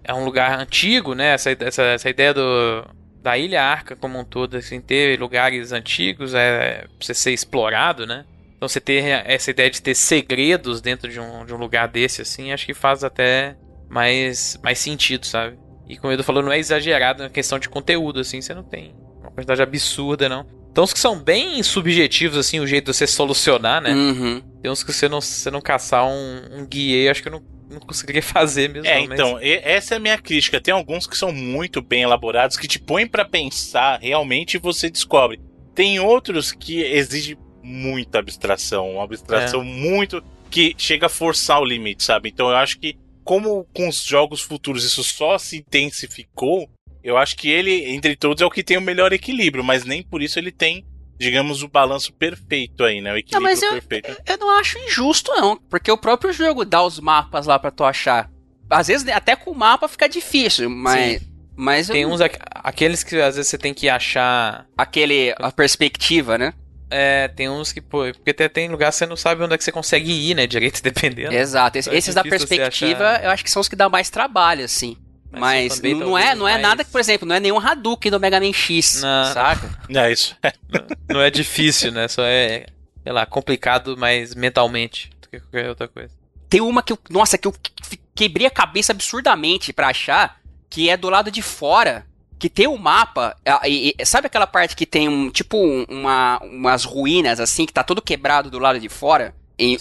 É 0.07 0.13
um 0.13 0.25
lugar 0.25 0.61
antigo, 0.61 1.15
né? 1.15 1.33
Essa, 1.33 1.57
essa, 1.59 1.83
essa 1.83 2.11
ideia 2.11 2.35
do, 2.35 2.87
da 3.23 3.39
Ilha 3.39 3.63
Arca 3.63 3.97
como 3.97 4.19
um 4.19 4.25
todo, 4.25 4.59
assim, 4.59 4.79
ter 4.81 5.19
lugares 5.19 5.73
antigos 5.73 6.35
é 6.35 6.83
pra 6.83 6.89
você 7.01 7.15
ser 7.15 7.33
explorado, 7.33 8.07
né? 8.07 8.27
Então 8.65 8.69
você 8.70 8.81
ter 8.81 9.05
essa 9.27 9.51
ideia 9.51 9.69
de 9.70 9.82
ter 9.82 9.95
segredos 9.95 10.81
dentro 10.81 11.11
de 11.11 11.20
um, 11.20 11.45
de 11.45 11.53
um 11.53 11.59
lugar 11.59 11.86
desse, 11.86 12.23
assim, 12.23 12.51
acho 12.51 12.65
que 12.65 12.73
faz 12.73 13.05
até 13.05 13.57
mais, 13.91 14.59
mais 14.62 14.78
sentido, 14.78 15.27
sabe? 15.27 15.59
E 15.86 15.99
como 15.99 16.11
o 16.11 16.15
Edu 16.15 16.24
falou, 16.24 16.43
não 16.43 16.51
é 16.51 16.59
exagerado 16.59 17.23
na 17.23 17.28
questão 17.28 17.59
de 17.59 17.69
conteúdo, 17.69 18.20
assim, 18.20 18.41
você 18.41 18.55
não 18.55 18.62
tem 18.62 18.95
uma 19.20 19.31
quantidade 19.31 19.61
absurda, 19.61 20.31
não. 20.31 20.47
Então 20.73 20.82
os 20.82 20.95
que 20.95 20.99
são 20.99 21.19
bem 21.23 21.62
subjetivos, 21.62 22.39
assim, 22.39 22.59
o 22.59 22.66
jeito 22.66 22.91
de 22.91 22.97
você 22.97 23.07
solucionar, 23.07 23.82
né? 23.82 23.93
Uhum. 23.93 24.41
Tem 24.62 24.70
uns 24.70 24.82
que 24.82 24.95
você 24.95 25.11
não, 25.11 25.20
você 25.20 25.51
não 25.51 25.61
caçar 25.61 26.07
um, 26.07 26.49
um 26.61 26.66
guia, 26.66 27.11
acho 27.11 27.20
que 27.23 27.28
eu 27.28 27.32
não, 27.32 27.43
não 27.70 27.81
conseguiria 27.81 28.23
fazer 28.24 28.70
mesmo. 28.70 28.89
É, 28.89 29.01
não, 29.01 29.09
mas- 29.09 29.20
então, 29.20 29.43
e- 29.43 29.61
essa 29.62 29.93
é 29.93 29.97
a 29.99 30.01
minha 30.01 30.16
crítica. 30.16 30.59
Tem 30.59 30.73
alguns 30.73 31.07
que 31.07 31.19
são 31.19 31.31
muito 31.31 31.82
bem 31.82 32.01
elaborados, 32.01 32.57
que 32.57 32.66
te 32.66 32.78
põem 32.78 33.07
pra 33.07 33.27
pensar 33.27 33.99
realmente 34.01 34.55
e 34.55 34.59
você 34.59 34.89
descobre. 34.89 35.39
Tem 35.74 36.01
outros 36.01 36.51
que 36.51 36.81
exigem 36.81 37.36
muita 37.65 38.19
abstração, 38.20 38.93
uma 38.93 39.05
abstração 39.05 39.62
É. 39.62 39.65
muito. 39.65 40.23
que 40.51 40.73
chega 40.78 41.07
a 41.07 41.09
forçar 41.09 41.61
o 41.61 41.65
limite, 41.65 42.05
sabe? 42.05 42.28
Então 42.28 42.49
eu 42.49 42.55
acho 42.55 42.78
que, 42.78 42.97
como 43.24 43.66
com 43.74 43.89
os 43.89 44.05
jogos 44.05 44.41
futuros 44.41 44.85
isso 44.85 45.03
só 45.03 45.36
se 45.36 45.57
intensificou, 45.57 46.69
eu 47.03 47.16
acho 47.16 47.36
que 47.36 47.49
ele, 47.49 47.86
entre 47.93 48.15
todos, 48.15 48.41
é 48.41 48.47
o 48.47 48.51
que 48.51 48.62
tem 48.62 48.77
o 48.77 48.81
melhor 48.81 49.12
equilíbrio, 49.12 49.65
mas 49.65 49.85
nem 49.85 50.01
por 50.03 50.23
isso 50.23 50.39
ele 50.39 50.53
tem, 50.53 50.86
digamos, 51.19 51.62
o 51.65 51.69
balanço 51.69 52.12
perfeito 52.12 52.85
aí, 52.85 53.01
né? 53.01 53.12
O 53.12 53.16
equilíbrio 53.16 53.43
mas 53.43 53.62
eu- 53.62 53.73
perfeito. 53.73 54.16
Eu 54.27 54.39
não 54.39 54.51
acho 54.59 54.78
injusto, 54.78 55.32
não. 55.32 55.57
Porque 55.57 55.91
o 55.91 55.99
próprio 55.99 56.32
jogo 56.32 56.65
dá 56.65 56.82
os 56.85 57.01
mapas 57.01 57.47
lá 57.47 57.59
pra 57.59 57.73
tu 57.73 57.82
achar. 57.82 58.31
Às 58.70 58.86
vezes, 58.86 59.09
até 59.09 59.35
com 59.35 59.51
o 59.51 59.57
mapa 59.57 59.89
fica 59.89 60.09
difícil, 60.09 60.70
mas. 60.70 61.20
Mas 61.57 61.89
eu 61.89 61.95
Tem 61.95 62.05
não- 62.05 62.12
uns 62.12 62.20
aqu- 62.20 62.39
aqueles 62.51 63.03
que 63.05 63.16
às 63.16 63.36
vezes 63.36 63.49
você 63.51 63.59
tem 63.59 63.73
que 63.74 63.89
achar. 63.89 64.66
Aquele. 64.77 65.35
A 65.39 65.51
perspectiva, 65.53 66.36
né? 66.39 66.53
É, 66.90 67.28
tem 67.28 67.48
uns 67.48 67.73
que, 67.73 67.81
pô, 67.81 68.05
porque 68.15 68.31
até 68.31 68.48
tem 68.48 68.69
lugar 68.69 68.90
que 68.90 68.97
você 68.97 69.06
não 69.06 69.16
sabe 69.16 69.43
onde 69.43 69.55
é 69.55 69.59
que 69.59 69.65
você 69.65 69.73
consegue 69.73 70.11
ir, 70.12 70.35
né? 70.35 70.47
Direito, 70.47 70.81
dependendo. 70.85 71.35
Exato. 71.35 71.78
Esse- 71.78 71.89
Então 71.89 71.94
é 71.94 71.98
esses 71.98 72.15
da 72.15 72.23
perspectiva, 72.23 73.09
achar- 73.11 73.24
eu 73.24 73.31
acho 73.31 73.43
que 73.44 73.51
são 73.51 73.61
os 73.61 73.69
que 73.69 73.77
dão 73.77 73.90
mais 73.90 74.11
trabalho, 74.11 74.65
assim. 74.65 74.97
Mas 75.32 75.81
Mas, 75.81 75.93
não, 75.98 76.16
é, 76.16 76.35
não 76.36 76.47
é 76.47 76.52
mais- 76.52 76.62
nada 76.62 76.85
que, 76.85 76.90
por 76.93 77.01
exemplo, 77.01 77.27
não 77.27 77.35
é 77.35 77.40
nenhum 77.40 77.59
Hadouken 77.59 78.11
do 78.12 78.20
Mega 78.20 78.39
Man 78.39 78.52
X, 78.52 79.01
Não. 79.02 79.32
saca? 79.32 79.69
É 79.89 80.12
isso. 80.12 80.36
Não 81.11 81.20
é 81.20 81.28
difícil, 81.31 81.90
né? 81.90 82.06
Só 82.06 82.23
é, 82.24 82.66
sei 83.02 83.12
lá, 83.12 83.27
complicado, 83.27 83.97
mas 83.98 84.32
mentalmente 84.35 85.11
do 85.20 85.28
que 85.28 85.40
qualquer 85.40 85.69
outra 85.69 85.89
coisa. 85.89 86.11
Tem 86.48 86.61
uma 86.61 86.82
que 86.85 86.93
eu, 86.93 86.98
nossa, 87.11 87.36
que 87.36 87.48
eu 87.48 87.52
que- 87.52 87.98
quebrei 88.15 88.47
a 88.47 88.51
cabeça 88.51 88.93
absurdamente 88.93 89.73
pra 89.73 89.89
achar, 89.89 90.39
que 90.70 90.89
é 90.89 90.97
do 90.97 91.11
lado 91.11 91.31
de 91.32 91.43
fora, 91.43 92.06
que 92.39 92.48
tem 92.48 92.66
um 92.66 92.77
mapa, 92.77 93.36
ah, 93.47 93.61
e- 93.69 93.94
e- 93.98 94.05
sabe 94.06 94.27
aquela 94.27 94.47
parte 94.47 94.77
que 94.77 94.85
tem 94.86 95.09
um, 95.09 95.31
tipo 95.31 95.56
um- 95.56 95.85
uma, 95.89 96.39
umas 96.43 96.85
ruínas 96.85 97.40
assim, 97.40 97.65
que 97.66 97.73
tá 97.73 97.82
todo 97.82 98.02
quebrado 98.02 98.51
do 98.51 98.59
lado 98.59 98.78
de 98.78 98.89
fora? 98.89 99.35
E- 99.59 99.78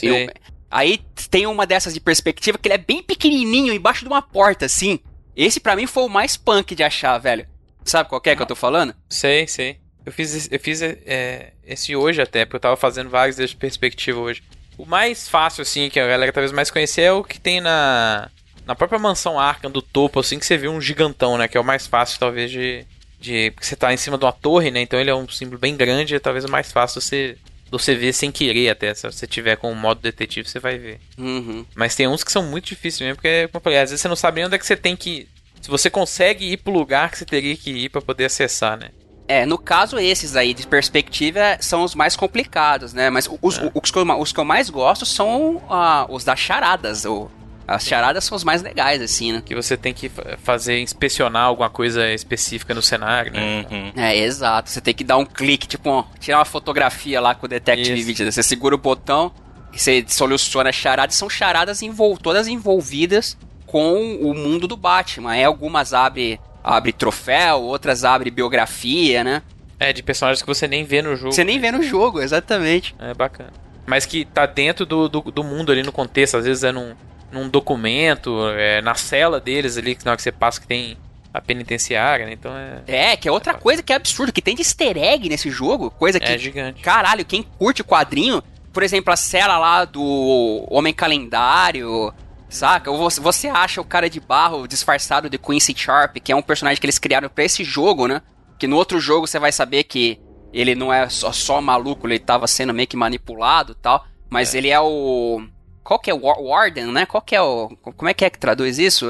aí 0.71 0.99
tem 1.30 1.45
uma 1.47 1.65
dessas 1.65 1.93
de 1.93 1.99
perspectiva 1.99 2.57
que 2.57 2.67
ele 2.67 2.75
é 2.75 2.77
bem 2.77 3.01
pequenininho, 3.03 3.73
embaixo 3.73 4.01
de 4.01 4.07
uma 4.07 4.21
porta, 4.21 4.65
assim. 4.65 4.99
Esse 5.35 5.59
pra 5.59 5.75
mim 5.75 5.88
foi 5.88 6.03
o 6.03 6.09
mais 6.09 6.38
punk 6.38 6.75
de 6.75 6.84
achar, 6.84 7.17
velho. 7.17 7.45
Sabe 7.84 8.07
qual 8.07 8.21
que 8.21 8.30
é 8.30 8.35
que 8.35 8.41
eu 8.41 8.45
tô 8.45 8.55
falando? 8.55 8.95
Sei, 9.09 9.47
sei. 9.47 9.77
Eu 10.05 10.11
fiz, 10.11 10.34
esse- 10.35 10.49
eu 10.53 10.59
fiz 10.59 10.81
é, 10.81 11.53
esse 11.65 11.95
hoje 11.95 12.21
até, 12.21 12.45
porque 12.45 12.57
eu 12.57 12.61
tava 12.61 12.77
fazendo 12.77 13.09
vários 13.09 13.35
dessa 13.38 13.55
perspectiva 13.55 14.19
hoje. 14.19 14.43
O 14.77 14.85
mais 14.85 15.27
fácil, 15.30 15.61
assim, 15.61 15.89
que 15.89 15.99
a 15.99 16.07
galera 16.07 16.31
talvez 16.31 16.51
mais 16.51 16.69
conhecer 16.71 17.01
é 17.03 17.11
o 17.11 17.23
que 17.23 17.39
tem 17.39 17.61
na, 17.61 18.30
na 18.65 18.76
própria 18.76 18.99
mansão 18.99 19.40
Arkham 19.40 19.69
do 19.72 19.81
topo, 19.81 20.19
assim, 20.19 20.40
que 20.40 20.45
você 20.45 20.57
vê 20.57 20.68
um 20.68 20.81
gigantão, 20.81 21.38
né? 21.38 21.48
Que 21.48 21.57
é 21.57 21.60
o 21.60 21.64
mais 21.64 21.88
fácil, 21.88 22.19
talvez, 22.19 22.49
de. 22.52 22.85
de 23.19 23.52
porque 23.52 23.65
você 23.65 23.76
tá 23.76 23.94
em 23.94 23.98
cima 23.98 24.18
de 24.18 24.26
uma 24.26 24.31
torre, 24.31 24.72
né? 24.72 24.81
Então 24.81 24.99
ele 24.99 25.10
é 25.10 25.15
um 25.15 25.27
símbolo 25.27 25.60
bem 25.60 25.76
grande, 25.76 26.15
é 26.15 26.19
talvez 26.19 26.45
o 26.45 26.49
mais 26.52 26.72
fácil 26.72 27.02
você, 27.02 27.38
você 27.69 27.95
ver 27.95 28.14
sem 28.14 28.31
querer 28.31 28.69
até. 28.69 28.94
Se 28.94 29.10
você 29.11 29.27
tiver 29.27 29.57
com 29.57 29.72
o 29.72 29.76
modo 29.76 30.02
detetive, 30.02 30.48
você 30.48 30.60
vai 30.60 30.77
ver. 30.77 30.99
Uhum. 31.18 31.65
Mas 31.76 31.95
tem 31.95 32.07
uns 32.07 32.23
que 32.23 32.31
são 32.31 32.44
muito 32.44 32.65
difíceis 32.65 33.02
mesmo, 33.02 33.15
porque, 33.15 33.48
como 33.48 33.60
eu 33.60 33.64
falei, 33.64 33.80
às 33.80 33.90
vezes 33.90 34.02
você 34.02 34.07
não 34.07 34.15
sabe 34.15 34.38
nem 34.38 34.45
onde 34.45 34.56
é 34.56 34.60
que 34.60 34.65
você 34.65 34.77
tem 34.77 34.95
que. 34.95 35.27
Se 35.61 35.69
você 35.69 35.90
consegue 35.90 36.52
ir 36.52 36.57
pro 36.57 36.73
lugar 36.73 37.10
que 37.10 37.18
você 37.18 37.26
teria 37.26 37.56
que 37.56 37.72
ir 37.72 37.90
pra 37.90 38.02
poder 38.02 38.26
acessar, 38.26 38.77
né? 38.77 38.90
É, 39.26 39.45
no 39.45 39.57
caso, 39.57 39.98
esses 39.98 40.35
aí 40.35 40.53
de 40.53 40.68
perspectiva 40.68 41.57
são 41.61 41.84
os 41.84 41.95
mais 41.95 42.15
complicados, 42.15 42.91
né? 42.94 43.10
Mas 43.10 43.30
os, 43.41 43.57
É. 43.57 43.72
os, 43.73 43.90
que, 43.90 43.98
eu, 43.98 44.11
os 44.18 44.31
que 44.34 44.40
eu 44.40 44.44
mais 44.44 44.69
gosto 44.69 45.06
são 45.06 45.61
ah, 45.69 46.06
os 46.10 46.26
das 46.26 46.40
charadas. 46.40 47.06
O, 47.06 47.31
as 47.68 47.85
charadas 47.85 48.23
são 48.23 48.35
os 48.35 48.44
mais 48.44 48.61
legais, 48.61 49.02
assim, 49.02 49.31
né? 49.31 49.41
Que 49.45 49.56
você 49.56 49.77
tem 49.77 49.94
que 49.94 50.10
fa- 50.10 50.38
fazer, 50.44 50.80
inspecionar 50.80 51.44
alguma 51.45 51.69
coisa 51.69 52.11
específica 52.11 52.73
no 52.73 52.81
cenário, 52.81 53.31
né? 53.31 53.65
É, 53.95 54.18
exato. 54.18 54.69
Você 54.69 54.81
tem 54.81 54.94
que 54.94 55.03
dar 55.03 55.18
um 55.18 55.26
clique, 55.26 55.68
tipo, 55.68 55.90
ó, 55.90 56.03
tirar 56.19 56.40
uma 56.40 56.45
fotografia 56.45 57.22
lá 57.22 57.34
com 57.35 57.45
o 57.45 57.49
Detective 57.49 57.98
Isso. 57.98 58.07
Video. 58.07 58.31
Você 58.31 58.44
segura 58.44 58.76
o 58.76 58.77
botão 58.77 59.31
e 59.73 59.80
você 59.80 60.03
soluciona 60.07 60.69
as 60.69 60.76
charadas. 60.76 61.15
São 61.15 61.30
charadas 61.30 61.81
envol 61.81 62.18
todas 62.18 62.48
envolvidas 62.48 63.38
com 63.65 64.15
o 64.18 64.34
mundo 64.34 64.68
do 64.68 64.76
Batman. 64.77 65.35
É, 65.35 65.45
algumas 65.45 65.94
abre, 65.94 66.40
abre 66.64 66.91
troféu, 66.91 67.61
outras 67.61 68.03
abre 68.03 68.30
biografia, 68.30 69.23
né? 69.23 69.41
É, 69.80 69.91
de 69.91 70.03
personagens 70.03 70.41
que 70.41 70.48
você 70.48 70.68
nem 70.68 70.84
vê 70.84 71.02
no 71.02 71.15
jogo. 71.15 71.31
Você 71.34 71.44
nem 71.44 71.60
vê 71.60 71.72
no 71.72 71.81
jogo, 71.84 72.22
exatamente. 72.22 72.95
É 72.99 73.14
bacana. 73.14 73.52
Mas 73.85 74.06
que 74.06 74.23
tá 74.23 74.45
dentro 74.45 74.85
do, 74.85 75.10
do, 75.10 75.22
do 75.22 75.44
mundo 75.44 75.72
ali 75.72 75.84
no 75.84 75.91
contexto, 75.91 76.38
às 76.38 76.45
vezes 76.45 76.64
é 76.64 76.72
num, 76.72 76.94
num 77.34 77.49
documento, 77.49 78.47
é 78.57 78.81
na 78.81 78.95
cela 78.95 79.39
deles 79.39 79.77
ali, 79.77 79.95
que 79.95 80.05
na 80.05 80.11
hora 80.11 80.18
que 80.18 80.23
você 80.23 80.31
passa 80.31 80.61
que 80.61 80.68
tem 80.68 80.97
a 81.34 81.41
penitenciária, 81.41 82.26
né? 82.27 82.34
Então 82.34 82.51
é. 82.55 82.81
É, 82.88 83.18
que 83.18 83.27
é 83.27 83.31
outra 83.31 83.53
coisa 83.55 83.81
que 83.81 83.91
é 83.91 83.95
absurdo, 83.95 84.31
que 84.31 84.41
tem 84.41 84.55
de 84.55 84.61
easter 84.61 84.95
egg 84.97 85.27
nesse 85.27 85.49
jogo, 85.49 85.89
coisa 85.91 86.19
que... 86.19 86.31
É 86.31 86.38
gigante. 86.38 86.81
Caralho, 86.81 87.26
quem 87.26 87.41
curte 87.41 87.81
o 87.81 87.85
quadrinho, 87.85 88.41
por 88.72 88.84
exemplo, 88.84 89.11
a 89.11 89.15
cela 89.18 89.57
lá 89.57 89.84
do 89.84 90.65
Homem 90.69 90.93
Calendário, 90.93 92.14
saca? 92.49 92.91
Ou 92.91 93.10
você- 93.10 93.47
acha 93.49 93.81
o 93.81 93.85
cara 93.85 94.10
de 94.10 94.19
barro 94.19 94.68
disfarçado 94.68 95.30
de 95.30 95.38
Quincy 95.38 95.73
Sharp, 95.76 96.18
que 96.18 96.31
é 96.31 96.35
um 96.35 96.41
personagem 96.41 96.80
que 96.80 96.85
eles 96.85 96.99
criaram 96.99 97.30
pra 97.30 97.43
esse 97.43 97.64
jogo, 97.64 98.07
né? 98.07 98.22
Que 98.60 98.68
no 98.68 98.77
outro 98.77 98.99
jogo 98.99 99.26
você 99.27 99.39
vai 99.39 99.51
saber 99.51 99.84
que 99.85 100.19
ele 100.53 100.76
não 100.76 100.93
é 100.93 101.10
só, 101.10 101.31
só 101.31 101.60
maluco, 101.60 102.07
ele 102.07 102.19
tava 102.19 102.45
sendo 102.45 102.73
meio 102.73 102.88
que 102.88 102.95
manipulado 102.95 103.72
e 103.72 103.76
tal, 103.81 104.05
mas 104.30 104.53
ele 104.53 104.69
é 104.69 104.80
o... 104.80 105.41
Qual 105.84 105.99
que 105.99 106.10
é 106.10 106.14
o 106.14 106.22
War- 106.22 106.41
Warden, 106.41 106.88
né? 106.91 107.05
Qual 107.05 107.22
que 107.22 107.35
é 107.35 107.41
o... 107.41 107.69
Como 107.81 108.10
é 108.10 108.14
que 108.14 108.23
é 108.26 108.30
que 108.30 108.39
traduz 108.39 108.80
isso? 108.80 109.10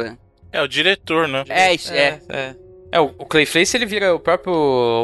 É 0.51 0.61
o 0.61 0.67
diretor, 0.67 1.27
né? 1.27 1.43
É, 1.49 1.73
isso, 1.73 1.93
é. 1.93 2.19
É. 2.29 2.55
É, 2.91 2.99
o, 2.99 3.05
o 3.17 3.25
Clayface 3.25 3.75
ele 3.75 3.87
vira 3.87 4.13
o 4.13 4.19
próprio 4.19 4.53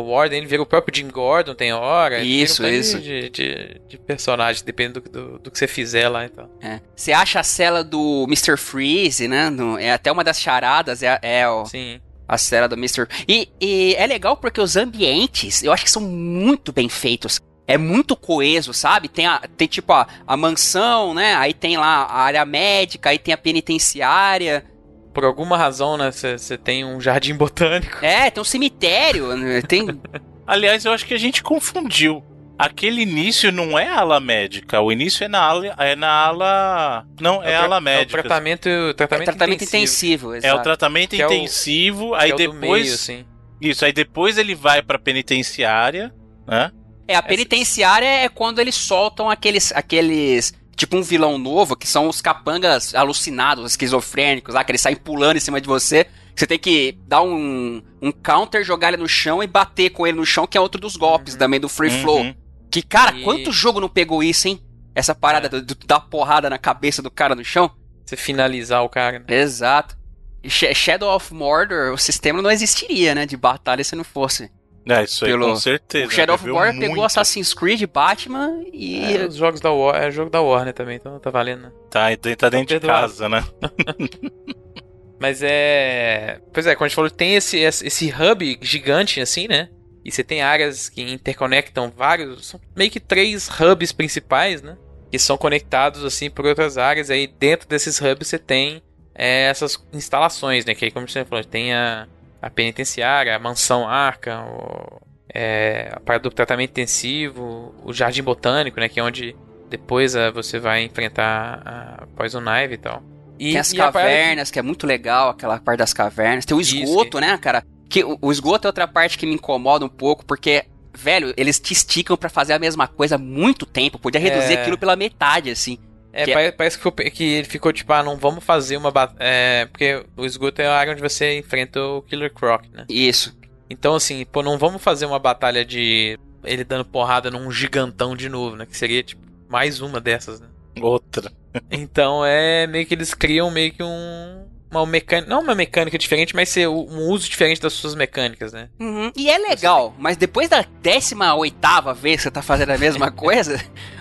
Warden, 0.07 0.37
ele 0.37 0.45
vira 0.47 0.61
o 0.61 0.65
próprio 0.65 0.95
Jim 0.95 1.07
Gordon, 1.07 1.55
tem 1.55 1.73
hora. 1.73 2.19
ele 2.19 2.43
Isso, 2.43 2.61
vira 2.61 2.75
um 2.75 2.79
isso. 2.79 2.99
De, 2.99 3.29
de, 3.31 3.81
de 3.87 3.97
personagem, 3.97 4.63
dependendo 4.63 5.01
do, 5.01 5.09
do, 5.09 5.39
do 5.39 5.49
que 5.51 5.57
você 5.57 5.67
fizer 5.67 6.07
lá, 6.07 6.23
então. 6.23 6.47
É. 6.61 6.79
Você 6.95 7.11
acha 7.11 7.39
a 7.39 7.43
cela 7.43 7.83
do 7.83 8.25
Mr. 8.27 8.57
Freeze, 8.57 9.27
né? 9.27 9.49
No- 9.49 9.79
é 9.79 9.91
até 9.91 10.11
uma 10.11 10.23
das 10.23 10.39
charadas, 10.39 11.01
é, 11.01 11.17
é 11.23 11.49
o, 11.49 11.65
Sim. 11.65 11.99
a 12.27 12.37
cela 12.37 12.67
do 12.67 12.75
Mr. 12.75 13.07
E, 13.27 13.49
e 13.59 13.95
é 13.97 14.05
legal 14.05 14.37
porque 14.37 14.61
os 14.61 14.77
ambientes, 14.77 15.63
eu 15.63 15.71
acho 15.71 15.83
que 15.83 15.89
são 15.91 16.03
muito 16.03 16.71
bem 16.71 16.87
feitos. 16.89 17.39
É 17.71 17.77
muito 17.77 18.15
coeso, 18.15 18.73
sabe? 18.73 19.07
Tem, 19.07 19.27
a, 19.27 19.39
tem 19.55 19.67
tipo 19.67 19.93
a, 19.93 20.07
a 20.25 20.35
mansão, 20.35 21.13
né? 21.13 21.35
Aí 21.35 21.53
tem 21.53 21.77
lá 21.77 22.03
a 22.03 22.21
área 22.21 22.43
médica, 22.45 23.11
aí 23.11 23.19
tem 23.19 23.33
a 23.33 23.37
penitenciária. 23.37 24.65
Por 25.13 25.23
alguma 25.23 25.57
razão, 25.57 25.97
né, 25.97 26.11
você 26.11 26.57
tem 26.57 26.83
um 26.85 26.99
jardim 27.01 27.35
botânico. 27.35 27.97
É, 28.03 28.29
tem 28.29 28.41
um 28.41 28.45
cemitério, 28.45 29.35
né? 29.35 29.61
tem... 29.61 29.85
Aliás, 30.47 30.83
eu 30.85 30.91
acho 30.91 31.05
que 31.05 31.13
a 31.13 31.17
gente 31.19 31.43
confundiu. 31.43 32.23
Aquele 32.57 33.01
início 33.03 33.51
não 33.51 33.77
é 33.79 33.87
ala 33.87 34.19
médica, 34.19 34.81
o 34.81 34.91
início 34.91 35.23
é 35.23 35.27
na 35.27 35.39
ala. 35.39 35.67
É 35.77 35.95
na 35.95 36.09
ala. 36.09 37.05
Não, 37.21 37.41
é, 37.43 37.53
É 37.53 37.55
o 37.55 37.55
a 37.55 37.57
tra- 37.59 37.65
ala 37.65 37.75
é 37.75 37.79
o 37.79 37.81
médica. 37.81 38.21
tratamento, 38.21 38.69
tratamento, 38.95 39.25
tratamento 39.25 39.63
intensivo. 39.63 40.29
intensivo, 40.35 40.47
É 40.47 40.53
o 40.53 40.61
tratamento 40.63 41.15
Que 41.15 41.21
é 41.21 41.27
o- 41.27 41.31
intensivo, 41.33 42.09
que 42.09 42.15
aí 42.23 42.31
é 42.31 42.33
o 42.33 42.37
do 42.37 42.51
depois. 42.51 42.81
meio, 42.83 42.93
assim. 42.95 43.25
Isso, 43.61 43.85
aí 43.85 43.93
depois 43.93 44.37
ele 44.37 44.55
vai 44.55 44.81
pra 44.81 44.97
penitenciária, 44.99 46.13
né? 46.47 46.71
É, 47.11 47.15
a 47.15 47.22
penitenciária 47.23 48.06
é 48.06 48.30
quando 48.30 48.60
eles 48.60 48.76
soltam 48.76 49.30
aqueles, 49.30 49.72
aqueles. 49.73 50.53
Tipo 50.76 50.95
um 50.95 51.02
vilão 51.02 51.38
novo, 51.38 51.76
que 51.76 51.86
são 51.88 52.07
os 52.07 52.22
capangas 52.22 52.95
alucinados, 52.95 53.72
esquizofrênicos, 53.72 54.56
lá, 54.56 54.64
que 54.64 54.72
eles 54.72 54.80
saem 54.80 54.95
pulando 54.95 55.36
em 55.36 55.40
cima 55.41 55.60
de 55.60 55.68
você. 55.68 56.06
Você 56.34 56.48
tem 56.48 56.57
que 56.57 56.98
dar 57.06 57.22
um, 57.22 57.84
um 58.02 58.11
counter, 58.14 58.64
jogar 58.64 58.88
ele 58.90 58.98
no 59.02 59.07
chão 59.10 59.44
e 59.44 59.48
bater 59.48 59.90
com 59.90 60.07
ele 60.07 60.15
no 60.18 60.26
chão, 60.26 60.48
que 60.48 60.57
é 60.57 60.61
outro 60.61 60.80
dos 60.80 60.95
golpes 60.95 61.36
também 61.36 61.60
do 61.60 61.68
Free 61.68 61.90
Uhum. 61.90 62.02
Flow. 62.02 62.36
Que, 62.72 62.81
cara, 62.81 63.18
E- 63.18 63.23
quanto 63.23 63.52
jogo 63.52 63.81
não 63.81 63.90
pegou 63.90 64.23
isso, 64.23 64.48
hein? 64.48 64.61
Essa 64.95 65.14
parada 65.14 65.49
do, 65.49 65.61
do, 65.61 65.76
dar 65.86 65.99
porrada 65.99 66.49
na 66.49 66.57
cabeça 66.57 67.02
do 67.02 67.11
cara 67.11 67.36
no 67.36 67.44
chão. 67.44 67.69
Você 68.06 68.15
finalizar 68.15 68.81
o 68.81 68.88
cara. 68.88 69.19
né? 69.19 69.26
Exato. 69.27 69.98
E 70.41 70.49
Sh- 70.49 70.73
Shadow 70.73 71.14
of 71.14 71.34
Mordor, 71.34 71.91
o 71.94 71.98
sistema 71.98 72.41
não 72.41 72.49
existiria, 72.49 73.14
né? 73.14 73.26
De 73.26 73.36
batalha 73.36 73.84
se 73.84 73.95
não 73.98 74.06
fosse. 74.06 74.49
É, 74.89 75.03
isso 75.03 75.23
aí 75.23 75.31
Pelo- 75.31 75.49
com 75.49 75.55
certeza. 75.55 76.07
O 76.07 76.11
Shadow 76.11 76.35
of 76.35 76.47
Mordor 76.47 76.73
pegou 76.73 76.87
muito. 76.95 77.03
Assassin's 77.03 77.53
Creed, 77.53 77.83
Batman 77.85 78.63
e. 78.73 79.15
É, 79.15 79.25
os 79.27 79.35
jogos 79.35 79.61
da 79.61 79.71
War, 79.71 80.01
é 80.01 80.09
jogo 80.09 80.29
da 80.29 80.41
Warner 80.41 80.73
também, 80.73 80.95
então 80.95 81.19
tá 81.19 81.29
valendo, 81.29 81.63
né? 81.63 81.71
Tá, 81.89 82.07
tá 82.37 82.49
dentro 82.49 82.79
de 82.79 82.85
casa, 82.85 83.29
né? 83.29 83.43
Mas 85.19 85.43
é. 85.43 86.39
Pois 86.53 86.65
é, 86.65 86.73
como 86.75 86.85
a 86.85 86.87
gente 86.87 86.95
falou, 86.95 87.11
tem 87.11 87.35
esse, 87.35 87.57
esse 87.59 88.13
hub 88.13 88.57
gigante, 88.61 89.19
assim, 89.19 89.47
né? 89.47 89.69
E 90.03 90.11
você 90.11 90.23
tem 90.23 90.41
áreas 90.41 90.87
que 90.87 91.01
interconectam 91.01 91.91
vários. 91.95 92.47
São 92.47 92.59
meio 92.75 92.89
que 92.89 93.01
três 93.01 93.49
hubs 93.49 93.91
principais, 93.91 94.61
né? 94.61 94.77
Que 95.11 95.19
são 95.19 95.37
conectados, 95.37 96.05
assim, 96.05 96.29
por 96.29 96.45
outras 96.45 96.77
áreas. 96.77 97.09
Aí 97.09 97.27
dentro 97.27 97.67
desses 97.67 97.99
hubs 97.99 98.27
você 98.27 98.39
tem 98.39 98.81
é, 99.13 99.49
essas 99.49 99.77
instalações, 99.91 100.63
né? 100.63 100.73
Que 100.73 100.85
aí, 100.85 100.91
como 100.91 101.07
você 101.07 101.25
falou, 101.25 101.43
tem 101.43 101.73
a, 101.73 102.07
a 102.41 102.49
penitenciária, 102.49 103.35
a 103.35 103.39
mansão 103.39 103.87
Arca, 103.87 104.41
o, 104.41 105.01
é, 105.33 105.89
a 105.91 105.99
parte 105.99 106.23
do 106.23 106.31
tratamento 106.31 106.71
intensivo, 106.71 107.73
o 107.83 107.93
jardim 107.93 108.23
botânico, 108.23 108.79
né? 108.79 108.87
Que 108.89 108.99
é 108.99 109.03
onde 109.03 109.35
depois 109.69 110.15
ah, 110.15 110.31
você 110.31 110.57
vai 110.59 110.83
enfrentar 110.83 111.61
a 111.65 112.07
Poison 112.15 112.41
Ivy 112.41 112.73
e 112.73 112.77
tal. 112.77 113.03
E, 113.37 113.51
tem 113.51 113.57
as 113.59 113.71
e 113.71 113.81
a 113.81 113.85
que- 113.87 113.91
cavernas, 113.93 114.51
que... 114.51 114.59
é 114.59 114.61
muito 114.61 114.85
legal, 114.87 115.29
aquela 115.29 115.59
parte 115.59 115.79
das 115.79 115.93
cavernas. 115.93 116.45
Tem 116.45 116.57
o 116.57 116.61
Isso, 116.61 116.75
esgoto, 116.75 117.19
né, 117.19 117.37
cara? 117.37 117.63
Que 117.89 118.03
o, 118.03 118.17
o 118.21 118.31
esgoto 118.31 118.67
é 118.67 118.69
outra 118.69 118.87
parte 118.87 119.17
que 119.17 119.25
me 119.25 119.33
incomoda 119.35 119.85
um 119.85 119.89
pouco, 119.89 120.25
porque, 120.25 120.65
velho, 120.93 121.33
eles 121.37 121.59
te 121.59 121.73
esticam 121.73 122.17
pra 122.17 122.29
fazer 122.29 122.53
a 122.53 122.59
mesma 122.59 122.87
coisa 122.87 123.15
há 123.15 123.17
muito 123.17 123.65
tempo. 123.65 123.97
Podia 123.99 124.19
reduzir 124.19 124.53
É. 124.55 124.61
aquilo 124.61 124.77
pela 124.77 124.95
metade, 124.95 125.49
assim. 125.49 125.77
É, 126.11 126.26
Que 126.26 126.31
é- 126.31 126.34
pare- 126.34 126.52
parece 126.53 126.80
que, 126.80 126.91
que 127.11 127.23
ele 127.23 127.48
ficou 127.48 127.72
tipo, 127.72 127.91
ah, 127.94 128.02
não 128.03 128.18
vamos 128.18 128.44
fazer 128.44 128.77
uma 128.77 128.91
batalha. 128.91 129.18
É, 129.19 129.65
porque 129.68 130.03
o 130.18 130.26
esgoto 130.26 130.61
é 130.61 130.68
a 130.68 130.76
área 130.76 130.94
onde 130.94 131.02
você 131.02 131.38
enfrenta 131.38 131.81
o 131.81 132.02
Killer 132.02 132.34
Croc, 132.34 132.64
né? 132.73 132.86
Isso. 132.90 133.38
Então, 133.69 133.94
assim, 133.95 134.26
pô, 134.26 134.41
não 134.41 134.57
vamos 134.57 134.81
fazer 134.81 135.06
uma 135.06 135.19
batalha 135.19 135.64
de 135.64 136.18
ele 136.44 136.64
dando 136.64 136.86
porrada 136.86 137.30
num 137.30 137.52
gigantão 137.52 138.15
de 138.15 138.27
novo, 138.30 138.56
né? 138.56 138.65
Que 138.65 138.76
seria, 138.76 139.03
tipo, 139.03 139.22
mais 139.48 139.81
uma 139.81 139.99
dessas, 140.02 140.40
né? 140.40 140.48
Outra. 140.81 141.31
Então 141.69 142.26
é 142.26 142.65
meio 142.68 142.86
que 142.86 142.94
eles 142.94 143.14
criam 143.14 143.49
meio 143.52 143.72
que 143.73 143.84
um. 143.84 144.45
Uma 144.71 144.85
mecânica. 144.85 145.29
Não 145.29 145.41
uma 145.41 145.55
mecânica 145.55 145.97
diferente, 145.97 146.35
mas 146.35 146.49
ser 146.49 146.67
um 146.67 147.09
uso 147.09 147.27
diferente 147.29 147.59
das 147.61 147.73
suas 147.73 147.95
mecânicas, 147.95 148.53
né? 148.53 148.69
Uhum. 148.79 149.11
E 149.15 149.29
é 149.29 149.37
legal, 149.37 149.95
mas 149.97 150.15
depois 150.17 150.47
da 150.49 150.63
18 150.81 151.93
vez 151.95 152.17
que 152.17 152.21
você 152.23 152.31
tá 152.31 152.41
fazendo 152.41 152.71
a 152.71 152.77
mesma 152.77 153.09
coisa. 153.11 153.59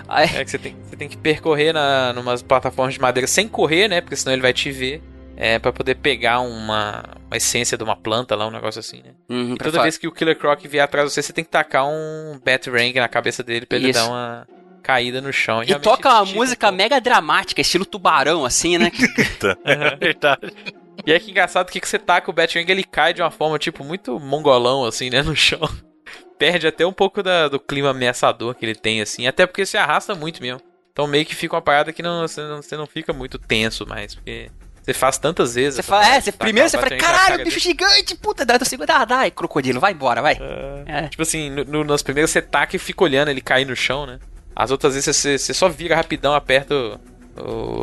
aí- 0.08 0.28
É 0.36 0.44
que 0.44 0.50
você 0.50 0.58
tem, 0.58 0.76
você 0.84 0.96
tem 0.96 1.08
que 1.08 1.16
percorrer 1.16 1.72
na, 1.72 2.12
numas 2.12 2.42
plataformas 2.42 2.94
de 2.94 3.00
madeira 3.00 3.26
sem 3.26 3.48
correr, 3.48 3.88
né? 3.88 4.00
Porque 4.00 4.16
senão 4.16 4.32
ele 4.32 4.42
vai 4.42 4.52
te 4.52 4.70
ver. 4.70 5.02
É, 5.40 5.56
pra 5.56 5.72
poder 5.72 5.94
pegar 5.94 6.40
uma, 6.40 7.04
uma 7.28 7.36
essência 7.36 7.78
de 7.78 7.84
uma 7.84 7.94
planta 7.94 8.34
lá, 8.34 8.48
um 8.48 8.50
negócio 8.50 8.80
assim, 8.80 8.96
né? 9.04 9.12
Uhum, 9.28 9.54
E 9.54 9.56
toda 9.56 9.80
vez 9.82 9.96
que 9.96 10.08
o 10.08 10.10
Killer 10.10 10.36
Croc 10.36 10.60
vier 10.66 10.82
atrás 10.82 11.06
de 11.06 11.14
você, 11.14 11.22
você 11.22 11.32
tem 11.32 11.44
que 11.44 11.50
tacar 11.50 11.86
um 11.86 12.40
Batarang 12.44 12.92
na 12.98 13.06
cabeça 13.06 13.40
dele 13.44 13.64
pra 13.64 13.78
ele 13.78 13.90
Isso. 13.90 14.00
dar 14.00 14.08
uma 14.08 14.48
caída 14.88 15.20
no 15.20 15.30
chão. 15.30 15.62
E 15.62 15.74
toca 15.78 16.08
uma 16.08 16.22
um 16.22 16.32
música 16.32 16.72
mega 16.72 16.98
dramática, 16.98 17.60
estilo 17.60 17.84
tubarão, 17.84 18.42
assim, 18.46 18.78
né? 18.78 18.90
É 19.62 19.94
verdade. 19.96 20.50
E 21.06 21.12
é 21.12 21.20
que 21.20 21.30
engraçado 21.30 21.70
que, 21.70 21.78
que 21.78 21.86
você 21.86 21.98
taca 21.98 22.30
o 22.30 22.32
Batarang, 22.32 22.70
ele 22.72 22.82
cai 22.82 23.12
de 23.12 23.20
uma 23.20 23.30
forma, 23.30 23.58
tipo, 23.58 23.84
muito 23.84 24.18
mongolão, 24.18 24.86
assim, 24.86 25.10
né, 25.10 25.22
no 25.22 25.36
chão. 25.36 25.60
Perde 26.38 26.66
até 26.66 26.86
um 26.86 26.92
pouco 26.92 27.22
da- 27.22 27.48
do 27.48 27.60
clima 27.60 27.90
ameaçador 27.90 28.54
que 28.54 28.64
ele 28.64 28.74
tem, 28.74 29.02
assim, 29.02 29.26
até 29.26 29.46
porque 29.46 29.66
se 29.66 29.76
arrasta 29.76 30.14
muito 30.14 30.40
mesmo. 30.40 30.60
Então 30.90 31.06
meio 31.06 31.26
que 31.26 31.34
fica 31.34 31.54
uma 31.54 31.62
parada 31.62 31.92
que 31.92 32.02
não, 32.02 32.26
você, 32.26 32.40
não, 32.40 32.62
você 32.62 32.76
não 32.76 32.86
fica 32.86 33.12
muito 33.12 33.38
tenso 33.38 33.86
mais, 33.86 34.14
porque 34.14 34.50
você 34.82 34.94
faz 34.94 35.18
tantas 35.18 35.54
vezes. 35.54 35.76
Você 35.76 35.82
fala, 35.82 36.06
é, 36.14 36.20
você, 36.20 36.32
primeiro 36.32 36.68
você 36.68 36.78
fala, 36.78 36.96
caralho, 36.96 37.28
cara 37.28 37.44
bicho 37.44 37.60
dele. 37.60 37.60
gigante, 37.60 38.16
puta, 38.16 38.44
daí 38.44 38.58
do 38.58 38.64
segundo, 38.64 38.90
ah, 38.90 39.04
dai, 39.04 39.30
crocodilo, 39.30 39.78
vai 39.80 39.92
embora, 39.92 40.22
vai. 40.22 40.38
É. 40.86 41.08
Tipo 41.08 41.22
assim, 41.22 41.50
no, 41.50 41.64
no, 41.64 41.84
nas 41.84 42.02
primeiras 42.02 42.30
você 42.30 42.40
taca 42.40 42.74
e 42.74 42.78
fica 42.78 43.04
olhando 43.04 43.28
ele 43.28 43.40
cair 43.42 43.66
no 43.66 43.76
chão, 43.76 44.06
né? 44.06 44.18
As 44.58 44.72
outras 44.72 44.94
vezes 44.94 45.16
você, 45.16 45.54
só 45.54 45.68
vira 45.68 45.94
rapidão, 45.94 46.34
aperta 46.34 46.74
o, 46.74 46.98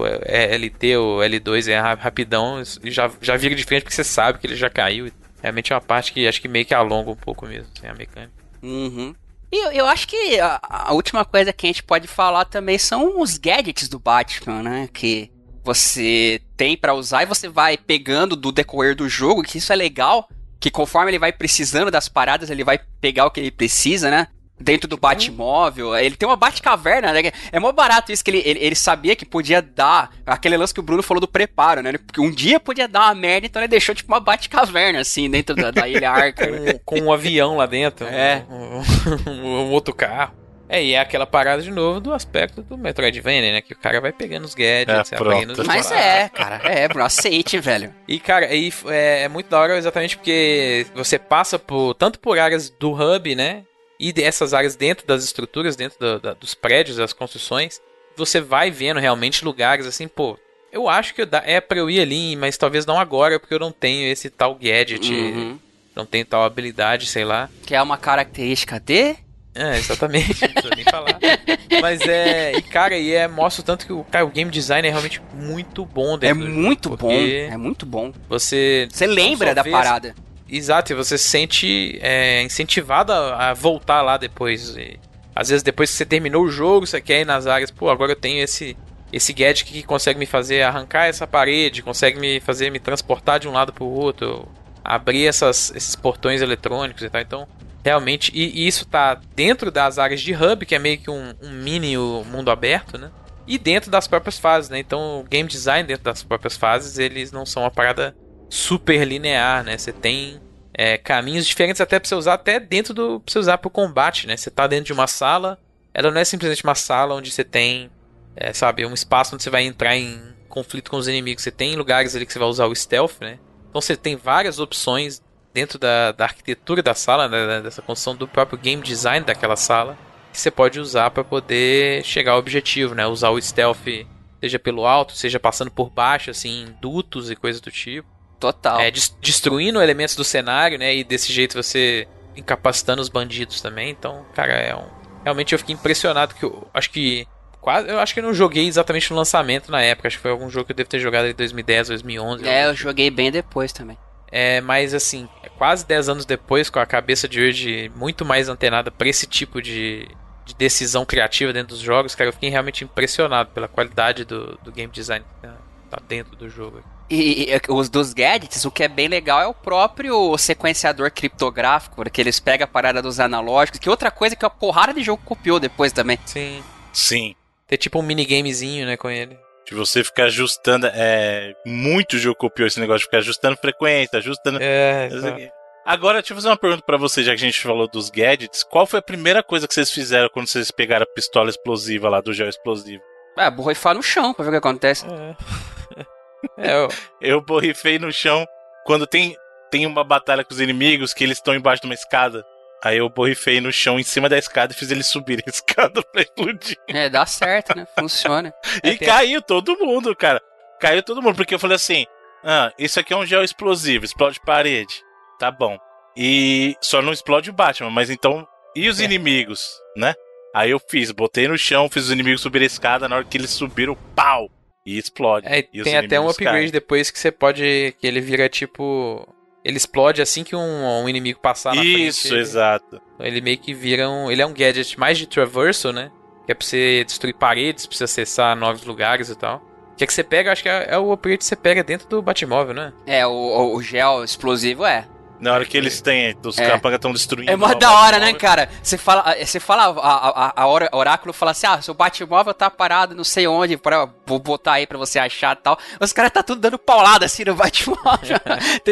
O 0.01 0.05
é, 0.25 0.53
LT 0.57 0.97
ou 0.97 1.19
L2 1.19 1.69
é 1.69 1.79
ra- 1.79 1.93
rapidão 1.93 2.61
e 2.83 2.91
já, 2.91 3.09
já 3.21 3.37
vira 3.37 3.55
de 3.55 3.63
frente 3.63 3.83
porque 3.83 3.95
você 3.95 4.03
sabe 4.03 4.37
que 4.39 4.45
ele 4.45 4.57
já 4.57 4.69
caiu. 4.69 5.09
Realmente 5.41 5.71
é 5.71 5.75
uma 5.75 5.81
parte 5.81 6.11
que 6.11 6.27
acho 6.27 6.41
que 6.41 6.49
meio 6.49 6.65
que 6.65 6.73
alonga 6.73 7.11
um 7.11 7.15
pouco 7.15 7.47
mesmo, 7.47 7.69
assim, 7.77 7.87
a 7.87 7.93
mecânica. 7.93 8.33
Uhum. 8.61 9.15
E 9.51 9.55
eu, 9.65 9.71
eu 9.71 9.85
acho 9.85 10.05
que 10.07 10.37
a, 10.39 10.59
a 10.61 10.93
última 10.93 11.23
coisa 11.23 11.53
que 11.53 11.65
a 11.65 11.69
gente 11.69 11.83
pode 11.83 12.07
falar 12.07 12.43
também 12.43 12.77
são 12.77 13.21
os 13.21 13.37
gadgets 13.37 13.87
do 13.87 13.97
Batman, 13.99 14.61
né? 14.61 14.89
Que 14.91 15.31
você 15.63 16.41
tem 16.57 16.75
pra 16.75 16.93
usar 16.93 17.23
e 17.23 17.27
você 17.27 17.47
vai 17.47 17.77
pegando 17.77 18.35
do 18.35 18.51
decorrer 18.51 18.95
do 18.95 19.07
jogo, 19.07 19.43
que 19.43 19.57
isso 19.59 19.71
é 19.71 19.75
legal, 19.77 20.27
que 20.59 20.69
conforme 20.69 21.11
ele 21.11 21.19
vai 21.19 21.31
precisando 21.31 21.89
das 21.89 22.09
paradas, 22.09 22.49
ele 22.49 22.63
vai 22.63 22.79
pegar 22.99 23.25
o 23.25 23.31
que 23.31 23.39
ele 23.39 23.51
precisa, 23.51 24.11
né? 24.11 24.27
Dentro 24.57 24.87
do 24.87 24.95
Batmóvel, 24.95 25.95
ele 25.97 26.15
tem 26.15 26.27
uma 26.27 26.37
Batcaverna, 26.37 27.11
né? 27.11 27.31
É 27.51 27.59
mó 27.59 27.73
barato 27.73 28.11
isso 28.11 28.23
que 28.23 28.31
ele, 28.31 28.41
ele, 28.45 28.59
ele 28.61 28.75
sabia 28.75 29.13
que 29.13 29.25
podia 29.25 29.61
dar 29.61 30.11
aquele 30.25 30.55
lance 30.55 30.73
que 30.73 30.79
o 30.79 30.83
Bruno 30.83 31.03
falou 31.03 31.19
do 31.19 31.27
preparo, 31.27 31.81
né? 31.83 31.91
Porque 31.97 32.21
um 32.21 32.31
dia 32.31 32.57
podia 32.57 32.87
dar 32.87 33.07
uma 33.07 33.15
merda, 33.15 33.47
então 33.47 33.61
ele 33.61 33.67
deixou 33.67 33.93
tipo 33.93 34.11
uma 34.11 34.19
Batcaverna, 34.21 34.99
assim, 35.01 35.29
dentro 35.29 35.55
da, 35.55 35.71
da 35.71 35.87
Ilha 35.89 36.09
Arca. 36.09 36.47
né? 36.49 36.79
Com 36.85 36.99
um 37.01 37.11
avião 37.11 37.57
lá 37.57 37.65
dentro. 37.65 38.07
É. 38.07 38.45
Um, 38.49 39.31
um 39.31 39.71
outro 39.71 39.93
carro. 39.93 40.33
É, 40.67 40.83
e 40.83 40.93
é 40.93 40.99
aquela 40.99 41.27
parada 41.27 41.61
de 41.61 41.69
novo 41.69 41.99
do 41.99 42.13
aspecto 42.13 42.63
do 42.63 42.77
Metroidvania, 42.77 43.51
né? 43.51 43.61
Que 43.61 43.73
o 43.73 43.77
cara 43.77 44.01
vai 44.01 44.11
pegando 44.11 44.45
os 44.45 44.55
gadgets, 44.55 45.11
É, 45.11 45.15
pronto. 45.15 45.61
os 45.61 45.67
Mas 45.67 45.91
é, 45.91 46.29
cara, 46.29 46.61
é, 46.63 46.87
Bruno, 46.87 47.05
aceite, 47.05 47.59
velho. 47.59 47.93
E, 48.07 48.19
cara, 48.19 48.47
aí 48.47 48.73
é, 48.87 49.23
é 49.23 49.29
muito 49.29 49.47
da 49.49 49.59
hora 49.59 49.77
exatamente 49.77 50.17
porque 50.17 50.87
você 50.95 51.19
passa 51.19 51.59
por 51.59 51.93
tanto 51.93 52.19
por 52.19 52.39
áreas 52.39 52.69
do 52.69 52.91
hub, 52.93 53.35
né? 53.35 53.63
E 53.99 54.11
dessas 54.11 54.53
áreas 54.53 54.75
dentro 54.75 55.05
das 55.07 55.23
estruturas, 55.23 55.75
dentro 55.75 55.97
do- 55.99 56.19
da- 56.19 56.33
dos 56.33 56.53
prédios, 56.53 56.97
das 56.97 57.13
construções. 57.13 57.79
Você 58.17 58.39
vai 58.41 58.71
vendo 58.71 58.99
realmente 58.99 59.43
lugares 59.45 59.85
assim, 59.85 60.07
pô. 60.07 60.37
Eu 60.71 60.89
acho 60.89 61.13
que 61.13 61.25
dá- 61.25 61.43
é 61.45 61.61
pra 61.61 61.77
eu 61.79 61.89
ir 61.89 62.01
ali, 62.01 62.35
mas 62.35 62.57
talvez 62.57 62.85
não 62.85 62.99
agora, 62.99 63.39
porque 63.39 63.53
eu 63.53 63.59
não 63.59 63.71
tenho 63.71 64.07
esse 64.11 64.29
tal 64.29 64.55
gadget. 64.55 65.09
Uhum. 65.13 65.57
Não 65.95 66.05
tenho 66.05 66.25
tal 66.25 66.43
habilidade, 66.43 67.05
sei 67.05 67.23
lá. 67.23 67.49
Que 67.65 67.73
é 67.73 67.81
uma 67.81 67.97
característica 67.97 68.79
de. 68.79 69.15
É, 69.57 69.77
exatamente, 69.77 70.41
não 70.41 70.49
precisa 70.49 70.75
nem 70.75 70.83
falar. 70.83 71.17
Mas 71.81 72.01
é. 72.01 72.57
E 72.57 72.61
cara, 72.61 72.97
e 72.97 73.13
é, 73.13 73.25
mostra 73.25 73.61
o 73.61 73.65
tanto 73.65 73.85
que 73.85 73.93
o, 73.93 74.03
cara, 74.03 74.25
o 74.25 74.29
game 74.29 74.51
design 74.51 74.85
é 74.85 74.91
realmente 74.91 75.21
muito 75.33 75.85
bom 75.85 76.15
É 76.15 76.17
dentro 76.17 76.39
do 76.41 76.47
jogo, 76.49 76.59
muito 76.61 76.89
bom. 76.89 76.97
porque 76.97 77.47
É 77.49 77.55
muito 77.55 77.85
bom. 77.85 78.11
Você. 78.27 78.89
Você 78.91 79.07
lembra 79.07 79.55
da 79.55 79.63
parada. 79.63 80.13
Exato, 80.57 80.93
e 80.93 80.95
você 80.95 81.17
se 81.17 81.27
sente 81.27 81.99
é, 82.01 82.41
incentivado 82.41 83.11
a, 83.11 83.53
voltar 83.53 84.01
lá 84.01 84.15
depois. 84.15 84.75
E, 84.77 84.97
às 85.35 85.49
vezes, 85.49 85.61
depois 85.61 85.91
que 85.91 85.97
você 85.97 86.05
terminou 86.05 86.45
o 86.45 86.49
jogo, 86.49 86.87
você 86.87 87.01
quer 87.01 87.21
ir 87.21 87.25
nas 87.25 87.45
áreas, 87.45 87.69
pô, 87.69 87.89
agora 87.89 88.13
eu 88.13 88.15
tenho 88.15 88.41
esse. 88.41 88.77
Esse 89.13 89.31
gadget 89.31 89.65
que 89.65 89.83
consegue 89.83 90.19
me 90.19 90.25
fazer 90.25 90.63
arrancar 90.63 91.05
essa 91.05 91.27
parede, 91.27 91.81
consegue 91.81 92.19
me 92.19 92.39
fazer 92.41 92.69
me 92.69 92.79
transportar 92.79 93.39
de 93.39 93.47
um 93.47 93.51
lado 93.51 93.71
pro 93.71 93.85
outro, 93.85 94.45
abrir 94.83 95.27
essas, 95.27 95.71
esses 95.73 95.95
portões 95.95 96.41
eletrônicos 96.41 97.01
e 97.03 97.09
tal. 97.09 97.21
Então, 97.21 97.47
realmente, 97.83 98.31
e, 98.33 98.63
e 98.63 98.67
isso 98.67 98.85
tá 98.85 99.17
dentro 99.35 99.71
das 99.71 99.99
áreas 99.99 100.19
de 100.19 100.33
hub, 100.33 100.65
que 100.65 100.75
é 100.75 100.79
meio 100.79 100.97
que 100.97 101.09
um, 101.09 101.33
um 101.41 101.51
mini 101.51 101.95
mundo 101.95 102.51
aberto, 102.51 102.97
né? 102.97 103.11
E 103.47 103.57
dentro 103.57 103.91
das 103.91 104.07
próprias 104.07 104.39
fases, 104.39 104.69
né? 104.69 104.79
Então, 104.79 105.21
o 105.21 105.23
game 105.23 105.47
design 105.47 105.87
dentro 105.87 106.03
das 106.03 106.23
próprias 106.23 106.57
fases, 106.57 106.97
eles 106.97 107.31
não 107.31 107.45
são 107.45 107.63
uma 107.63 107.71
parada 107.71 108.15
super 108.49 109.05
linear, 109.05 109.63
né? 109.63 109.77
Você 109.77 109.93
tem 109.93 110.41
é, 110.77 110.97
caminhos 110.97 111.47
diferentes 111.47 111.79
até 111.79 111.99
pra 111.99 112.07
você 112.07 112.15
usar 112.15 112.33
até 112.33 112.59
dentro 112.59 112.93
do 112.93 113.21
pra 113.21 113.31
você 113.31 113.39
usar 113.39 113.57
pro 113.57 113.69
combate, 113.69 114.27
né? 114.27 114.35
Você 114.35 114.51
tá 114.51 114.67
dentro 114.67 114.85
de 114.85 114.93
uma 114.93 115.07
sala, 115.07 115.57
ela 115.93 116.11
não 116.11 116.19
é 116.19 116.25
simplesmente 116.25 116.63
uma 116.63 116.75
sala 116.75 117.15
onde 117.15 117.31
você 117.31 117.45
tem, 117.45 117.89
é, 118.35 118.51
sabe, 118.51 118.85
um 118.85 118.93
espaço 118.93 119.33
onde 119.33 119.43
você 119.43 119.49
vai 119.49 119.63
entrar 119.63 119.95
em 119.95 120.21
conflito 120.49 120.91
com 120.91 120.97
os 120.97 121.07
inimigos. 121.07 121.43
Você 121.43 121.51
tem 121.51 121.75
lugares 121.75 122.15
ali 122.15 122.25
que 122.25 122.33
você 122.33 122.39
vai 122.39 122.49
usar 122.49 122.65
o 122.65 122.75
stealth, 122.75 123.21
né? 123.21 123.39
Então 123.69 123.81
você 123.81 123.95
tem 123.95 124.17
várias 124.17 124.59
opções 124.59 125.21
dentro 125.53 125.79
da, 125.79 126.11
da 126.11 126.25
arquitetura 126.25 126.83
da 126.83 126.93
sala, 126.93 127.29
né, 127.29 127.61
dessa 127.61 127.81
construção 127.81 128.13
do 128.13 128.27
próprio 128.27 128.59
game 128.59 128.83
design 128.83 129.25
daquela 129.25 129.55
sala, 129.55 129.97
que 130.33 130.39
você 130.39 130.51
pode 130.51 130.81
usar 130.81 131.11
para 131.11 131.23
poder 131.23 132.03
chegar 132.03 132.33
ao 132.33 132.39
objetivo, 132.39 132.93
né? 132.93 133.07
Usar 133.07 133.29
o 133.29 133.41
stealth 133.41 134.05
seja 134.41 134.59
pelo 134.59 134.85
alto, 134.85 135.13
seja 135.13 135.39
passando 135.39 135.71
por 135.71 135.89
baixo, 135.89 136.29
assim, 136.29 136.75
dutos 136.81 137.31
e 137.31 137.35
coisas 137.37 137.61
do 137.61 137.71
tipo. 137.71 138.14
Total. 138.39 138.79
É, 138.79 138.91
des- 138.91 139.15
destruindo 139.21 139.81
elementos 139.81 140.15
do 140.15 140.23
cenário, 140.23 140.77
né? 140.77 140.95
E 140.95 141.03
desse 141.03 141.31
jeito 141.31 141.61
você 141.61 142.07
incapacitando 142.35 143.01
os 143.01 143.09
bandidos 143.09 143.61
também. 143.61 143.89
Então, 143.89 144.25
cara, 144.33 144.53
é 144.53 144.75
um. 144.75 144.87
Realmente 145.23 145.53
eu 145.53 145.59
fiquei 145.59 145.73
impressionado 145.73 146.35
que 146.35 146.43
eu 146.43 146.67
acho 146.73 146.89
que. 146.91 147.27
Quase, 147.61 147.89
eu 147.89 147.97
acho 147.99 148.13
que 148.13 148.19
eu 148.19 148.23
não 148.23 148.33
joguei 148.33 148.67
exatamente 148.67 149.09
no 149.09 149.17
lançamento 149.17 149.71
na 149.71 149.81
época. 149.81 150.07
Acho 150.07 150.17
que 150.17 150.21
foi 150.21 150.31
algum 150.31 150.49
jogo 150.49 150.65
que 150.67 150.71
eu 150.71 150.75
devo 150.75 150.89
ter 150.89 150.99
jogado 150.99 151.27
em 151.27 151.33
2010, 151.33 151.87
2011. 151.87 152.47
É, 152.47 152.67
eu 152.67 152.75
joguei 152.75 153.09
bem 153.09 153.31
depois 153.31 153.73
também. 153.73 153.97
É, 154.31 154.59
mas 154.61 154.93
assim, 154.93 155.27
quase 155.57 155.85
10 155.85 156.09
anos 156.09 156.25
depois, 156.25 156.69
com 156.69 156.77
a 156.79 156.85
cabeça 156.85 157.27
de 157.27 157.41
hoje 157.41 157.91
muito 157.95 158.23
mais 158.25 158.49
antenada 158.49 158.91
pra 158.91 159.07
esse 159.07 159.25
tipo 159.25 159.61
de, 159.61 160.07
de 160.45 160.53
decisão 160.55 161.05
criativa 161.05 161.53
dentro 161.53 161.69
dos 161.69 161.79
jogos, 161.79 162.13
cara, 162.13 162.29
eu 162.29 162.33
fiquei 162.33 162.49
realmente 162.49 162.83
impressionado 162.83 163.49
pela 163.51 163.67
qualidade 163.67 164.25
do, 164.25 164.59
do 164.63 164.71
game 164.71 164.91
design 164.91 165.23
que 165.25 165.47
tá, 165.47 165.55
tá 165.89 165.97
dentro 166.07 166.35
do 166.35 166.49
jogo. 166.49 166.83
E, 167.09 167.51
e, 167.51 167.61
os 167.69 167.89
dos 167.89 168.13
gadgets, 168.13 168.65
o 168.65 168.71
que 168.71 168.83
é 168.83 168.87
bem 168.87 169.07
legal 169.07 169.41
é 169.41 169.47
o 169.47 169.53
próprio 169.53 170.37
sequenciador 170.37 171.11
criptográfico, 171.11 171.95
porque 171.95 172.19
eles 172.19 172.39
pegam 172.39 172.65
a 172.65 172.67
parada 172.67 173.01
dos 173.01 173.19
analógicos, 173.19 173.79
que 173.79 173.87
é 173.87 173.91
outra 173.91 174.09
coisa 174.09 174.35
que 174.35 174.45
a 174.45 174.49
porrada 174.49 174.93
de 174.93 175.03
jogo 175.03 175.21
copiou 175.23 175.59
depois 175.59 175.91
também. 175.91 176.17
Sim. 176.25 176.63
Sim. 176.91 177.35
Ter 177.67 177.77
tipo 177.77 177.99
um 177.99 178.03
minigamezinho, 178.03 178.85
né, 178.85 178.97
com 178.97 179.09
ele. 179.09 179.37
De 179.67 179.73
você 179.73 180.03
ficar 180.03 180.25
ajustando. 180.25 180.87
É, 180.87 181.53
muito 181.65 182.17
jogo 182.17 182.37
copiou 182.37 182.67
esse 182.67 182.79
negócio 182.79 182.99
de 182.99 183.05
ficar 183.05 183.17
ajustando 183.17 183.57
frequência, 183.57 184.19
ajustando. 184.19 184.59
É, 184.61 185.09
quê. 185.37 185.51
Agora, 185.85 186.19
deixa 186.19 186.33
eu 186.33 186.37
fazer 186.37 186.49
uma 186.49 186.57
pergunta 186.57 186.83
pra 186.83 186.97
você, 186.97 187.23
já 187.23 187.31
que 187.31 187.43
a 187.43 187.45
gente 187.45 187.61
falou 187.61 187.87
dos 187.87 188.09
gadgets. 188.09 188.63
Qual 188.63 188.87
foi 188.87 188.99
a 188.99 189.03
primeira 189.03 189.43
coisa 189.43 189.67
que 189.67 189.73
vocês 189.73 189.91
fizeram 189.91 190.29
quando 190.29 190.47
vocês 190.47 190.71
pegaram 190.71 191.03
a 191.03 191.13
pistola 191.13 191.49
explosiva 191.49 192.09
lá 192.09 192.21
do 192.21 192.33
gel 192.33 192.49
explosivo? 192.49 193.03
É, 193.37 193.51
borrifar 193.51 193.93
no 193.93 194.01
chão 194.01 194.33
pra 194.33 194.43
ver 194.43 194.49
o 194.49 194.53
que 194.53 194.57
acontece. 194.57 195.05
É, 195.05 196.05
eu... 196.57 196.87
eu 197.21 197.41
borrifei 197.41 197.99
no 197.99 198.11
chão 198.11 198.45
quando 198.85 199.07
tem, 199.07 199.35
tem 199.71 199.85
uma 199.85 200.03
batalha 200.03 200.43
com 200.43 200.53
os 200.53 200.59
inimigos 200.59 201.13
que 201.13 201.23
eles 201.23 201.37
estão 201.37 201.55
embaixo 201.55 201.81
de 201.81 201.87
uma 201.87 201.93
escada. 201.93 202.45
Aí 202.83 202.97
eu 202.97 203.09
borrifei 203.09 203.59
no 203.59 203.71
chão 203.71 203.99
em 203.99 204.03
cima 204.03 204.29
da 204.29 204.37
escada 204.37 204.73
e 204.73 204.75
fiz 204.75 204.91
eles 204.91 205.07
subirem 205.07 205.43
a 205.47 205.49
escada 205.51 206.03
pra 206.03 206.21
explodir. 206.21 206.77
É, 206.87 207.09
dá 207.09 207.25
certo, 207.25 207.75
né? 207.75 207.87
Funciona. 207.97 208.53
E 208.83 208.97
caiu 208.97 209.41
todo 209.41 209.77
mundo, 209.77 210.15
cara. 210.15 210.41
Caiu 210.79 211.01
todo 211.01 211.21
mundo, 211.21 211.35
porque 211.35 211.55
eu 211.55 211.59
falei 211.59 211.75
assim: 211.75 212.05
ah, 212.43 212.71
isso 212.77 212.99
aqui 212.99 213.11
é 213.11 213.17
um 213.17 213.25
gel 213.25 213.43
explosivo, 213.43 214.05
explode 214.05 214.39
parede. 214.39 215.01
Tá 215.39 215.49
bom. 215.49 215.79
E 216.15 216.75
só 216.79 217.01
não 217.01 217.11
explode 217.11 217.49
o 217.49 217.53
Batman, 217.53 217.89
mas 217.89 218.09
então. 218.09 218.47
E 218.75 218.89
os 218.89 218.99
inimigos, 218.99 219.71
né? 219.95 220.13
Aí 220.53 220.71
eu 220.71 220.79
fiz, 220.79 221.11
botei 221.11 221.47
no 221.47 221.57
chão, 221.57 221.89
fiz 221.89 222.05
os 222.05 222.11
inimigos 222.11 222.41
subir 222.41 222.61
a 222.61 222.65
escada, 222.65 223.09
na 223.09 223.15
hora 223.15 223.25
que 223.25 223.37
eles 223.37 223.51
subiram, 223.51 223.95
pau! 224.15 224.49
E 224.85 224.97
explode. 224.97 225.47
É, 225.47 225.59
E 225.73 225.81
tem 225.83 225.97
até 225.97 226.19
um 226.19 226.27
upgrade 226.29 226.57
caem. 226.59 226.71
depois 226.71 227.09
que 227.09 227.17
você 227.19 227.31
pode. 227.31 227.95
que 227.99 228.05
ele 228.05 228.21
vira 228.21 228.47
tipo. 228.47 229.27
Ele 229.63 229.77
explode 229.77 230.21
assim 230.21 230.43
que 230.43 230.55
um, 230.55 231.03
um 231.03 231.09
inimigo 231.09 231.39
passar 231.39 231.73
na 231.73 231.81
frente. 231.81 232.07
Isso, 232.07 232.35
exato. 232.35 233.01
Ele 233.19 233.41
meio 233.41 233.57
que 233.57 233.73
vira 233.73 234.07
um. 234.07 234.29
Ele 234.31 234.41
é 234.41 234.45
um 234.45 234.53
gadget 234.53 234.99
mais 234.99 235.17
de 235.17 235.25
traversal, 235.27 235.91
né? 235.91 236.11
Que 236.45 236.51
é 236.51 236.55
pra 236.55 236.65
você 236.67 237.03
destruir 237.03 237.33
paredes, 237.33 237.87
pra 237.87 237.97
você 237.97 238.03
acessar 238.03 238.55
novos 238.55 238.83
lugares 238.85 239.29
e 239.29 239.35
tal. 239.35 239.59
Que 239.97 240.03
é 240.03 240.07
que 240.07 240.13
você 240.13 240.23
pega, 240.23 240.51
acho 240.51 240.61
que 240.61 240.69
é, 240.69 240.85
é 240.89 240.97
o 240.99 241.11
upgrade 241.11 241.39
que 241.39 241.45
você 241.45 241.55
pega 241.55 241.83
dentro 241.83 242.07
do 242.07 242.21
Batmóvel, 242.21 242.75
né? 242.75 242.93
É, 243.07 243.25
o, 243.25 243.31
o- 243.31 243.75
o 243.77 243.81
gel 243.81 244.23
explosivo 244.23 244.85
é. 244.85 245.07
Na 245.39 245.53
hora 245.53 245.65
que 245.65 245.77
eles 245.77 245.99
têm, 246.01 246.35
os 246.45 246.57
É. 246.57 246.69
capangas 246.69 246.95
estão 246.97 247.11
destruindo. 247.11 247.51
É 247.51 247.55
mó 247.55 247.73
da 247.73 247.91
hora, 247.91 248.19
né, 248.19 248.33
cara? 248.33 248.69
Você 248.81 248.97
fala, 248.97 249.35
você 249.43 249.59
fala 249.59 249.83
a, 250.01 250.61
a, 250.61 250.63
a 250.63 250.67
oráculo 250.95 251.33
fala 251.33 251.51
assim: 251.51 251.67
ah, 251.67 251.81
seu 251.81 251.93
Batmóvel 251.93 252.53
tá 252.53 252.69
parado 252.71 253.13
não 253.13 253.23
sei 253.23 253.45
onde, 253.47 253.75
pra, 253.77 254.07
vou 254.25 254.39
botar 254.39 254.73
aí 254.73 254.87
pra 254.87 254.97
você 254.97 255.19
achar 255.19 255.55
e 255.55 255.59
tal. 255.61 255.77
Os 255.99 256.13
caras 256.13 256.31
tá 256.31 256.41
tudo 256.41 256.61
dando 256.61 256.79
paulada 256.79 257.25
assim 257.25 257.43
no 257.43 257.53
Batmóvel. 257.55 258.37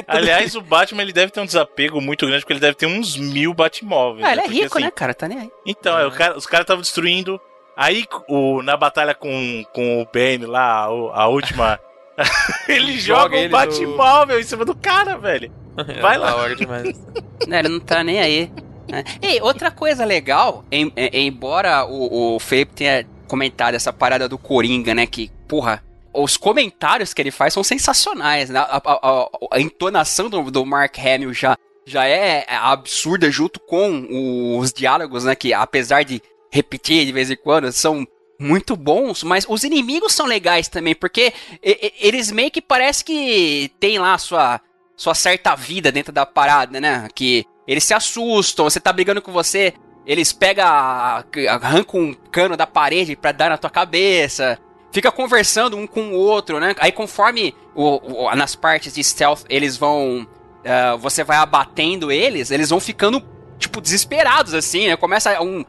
Aliás, 0.08 0.56
o 0.56 0.62
Batman 0.62 1.02
ele 1.04 1.14
deve 1.14 1.32
ter 1.32 1.40
um 1.40 1.46
desapego 1.46 2.02
muito 2.02 2.26
grande, 2.26 2.42
porque 2.42 2.54
ele 2.54 2.60
deve 2.60 2.76
ter 2.76 2.88
uns 2.88 3.16
mil 3.16 3.54
Batmóveis. 3.54 4.26
Ah, 4.26 4.32
ele 4.34 4.42
é 4.42 4.44
Porque, 4.44 4.62
rico, 4.64 4.78
assim, 4.78 4.86
né, 4.86 4.92
cara? 4.92 5.14
Tá 5.14 5.28
nem 5.28 5.40
aí. 5.40 5.52
Então, 5.66 5.98
é, 5.98 6.06
o 6.06 6.12
cara- 6.12 6.38
os 6.38 6.46
caras 6.46 6.66
estavam 6.66 6.82
destruindo. 6.82 7.40
Aí, 7.76 8.06
o, 8.28 8.62
na 8.62 8.78
batalha 8.78 9.16
com, 9.16 9.64
com 9.74 10.02
o 10.02 10.06
Bane 10.14 10.46
lá, 10.46 10.92
o- 10.92 11.10
a 11.12 11.26
última. 11.28 11.80
ele 12.68 13.00
Joga 13.00 13.38
joga 13.38 13.48
o 13.48 13.50
Batmóvel 13.50 14.40
em 14.40 14.44
cima 14.44 14.64
do 14.66 14.76
cara, 14.76 15.18
velho. 15.18 15.52
Vai 16.02 16.18
lá. 16.18 16.32
Da 16.32 16.36
hora 16.38 16.56
demais. 16.56 17.00
Né, 17.48 17.60
ele 17.60 17.68
não 17.70 17.80
tá 17.80 18.04
nem 18.06 18.20
aí. 18.22 18.50
né? 18.88 19.04
E 19.22 19.42
outra 19.42 19.70
coisa 19.70 20.06
legal, 20.06 20.64
em- 20.72 20.92
em- 20.96 21.26
embora 21.28 21.84
o, 21.86 22.36
o 22.36 22.40
Felipe 22.40 22.74
tenha 22.74 23.06
comentado 23.28 23.74
essa 23.76 23.92
parada 23.92 24.30
do 24.30 24.38
Coringa, 24.38 24.96
né? 24.96 25.06
Que, 25.06 25.30
porra, 25.48 25.84
os 26.14 26.38
comentários 26.38 27.14
que 27.14 27.22
ele 27.22 27.32
faz 27.32 27.54
são 27.54 27.64
sensacionais, 27.64 28.50
né? 28.50 28.60
A, 28.60 28.78
a- 28.78 29.00
a- 29.02 29.30
a 29.52 29.60
entonação 29.60 30.30
do, 30.30 30.50
do 30.50 30.66
Mark 30.66 30.98
Hamill 31.00 31.34
já, 31.34 31.58
já 31.86 32.06
é 32.06 32.46
absurda 32.50 33.30
junto 33.30 33.60
com 33.60 34.58
os 34.58 34.72
diálogos, 34.72 35.26
né? 35.26 35.36
Que 35.36 35.54
apesar 35.54 36.04
de 36.04 36.22
repetir 36.50 37.06
de 37.06 37.12
vez 37.12 37.30
em 37.30 37.36
quando, 37.36 37.72
são 37.74 38.08
muito 38.40 38.76
bons, 38.78 39.22
mas 39.24 39.46
os 39.50 39.66
inimigos 39.66 40.14
são 40.14 40.26
legais 40.26 40.68
também, 40.70 40.96
porque 40.96 41.34
eles 41.62 42.32
meio 42.32 42.52
que 42.52 42.62
parece 42.62 43.04
que 43.04 43.70
tem 43.80 44.00
lá 44.00 44.14
a 44.14 44.18
sua, 44.18 44.62
sua 44.96 45.14
certa 45.16 45.56
vida 45.56 45.92
dentro 45.92 46.12
da 46.14 46.26
parada, 46.26 46.80
né? 46.80 47.08
Que 47.14 47.46
eles 47.68 47.84
se 47.84 47.94
assustam, 47.94 48.66
você 48.70 48.80
tá 48.80 48.92
brigando 48.94 49.22
com 49.22 49.32
você, 49.32 49.74
eles 50.06 50.34
pegam, 50.34 50.66
arrancam 51.50 52.00
um 52.02 52.14
cano 52.32 52.58
da 52.58 52.68
parede 52.68 53.16
pra 53.16 53.32
dar 53.32 53.50
na 53.50 53.58
tua 53.58 53.70
cabeça, 53.70 54.60
fica 54.92 55.12
conversando 55.12 55.78
um 55.78 55.88
com 55.88 56.12
o 56.12 56.16
outro, 56.18 56.60
né? 56.60 56.76
Aí 56.80 56.92
conforme 56.92 57.56
o, 57.74 58.26
o- 58.28 58.36
nas 58.36 58.56
partes 58.56 58.94
de 58.94 59.04
stealth 59.04 59.44
eles 59.50 59.78
vão. 59.78 60.28
ah, 60.66 60.96
você 60.98 61.24
vai 61.24 61.38
abatendo 61.38 62.12
eles, 62.12 62.52
eles 62.52 62.70
vão 62.70 62.80
ficando, 62.80 63.22
tipo, 63.58 63.82
desesperados, 63.82 64.54
assim, 64.54 64.88
né? 64.88 64.96
Começa 64.98 65.42
um. 65.42 65.66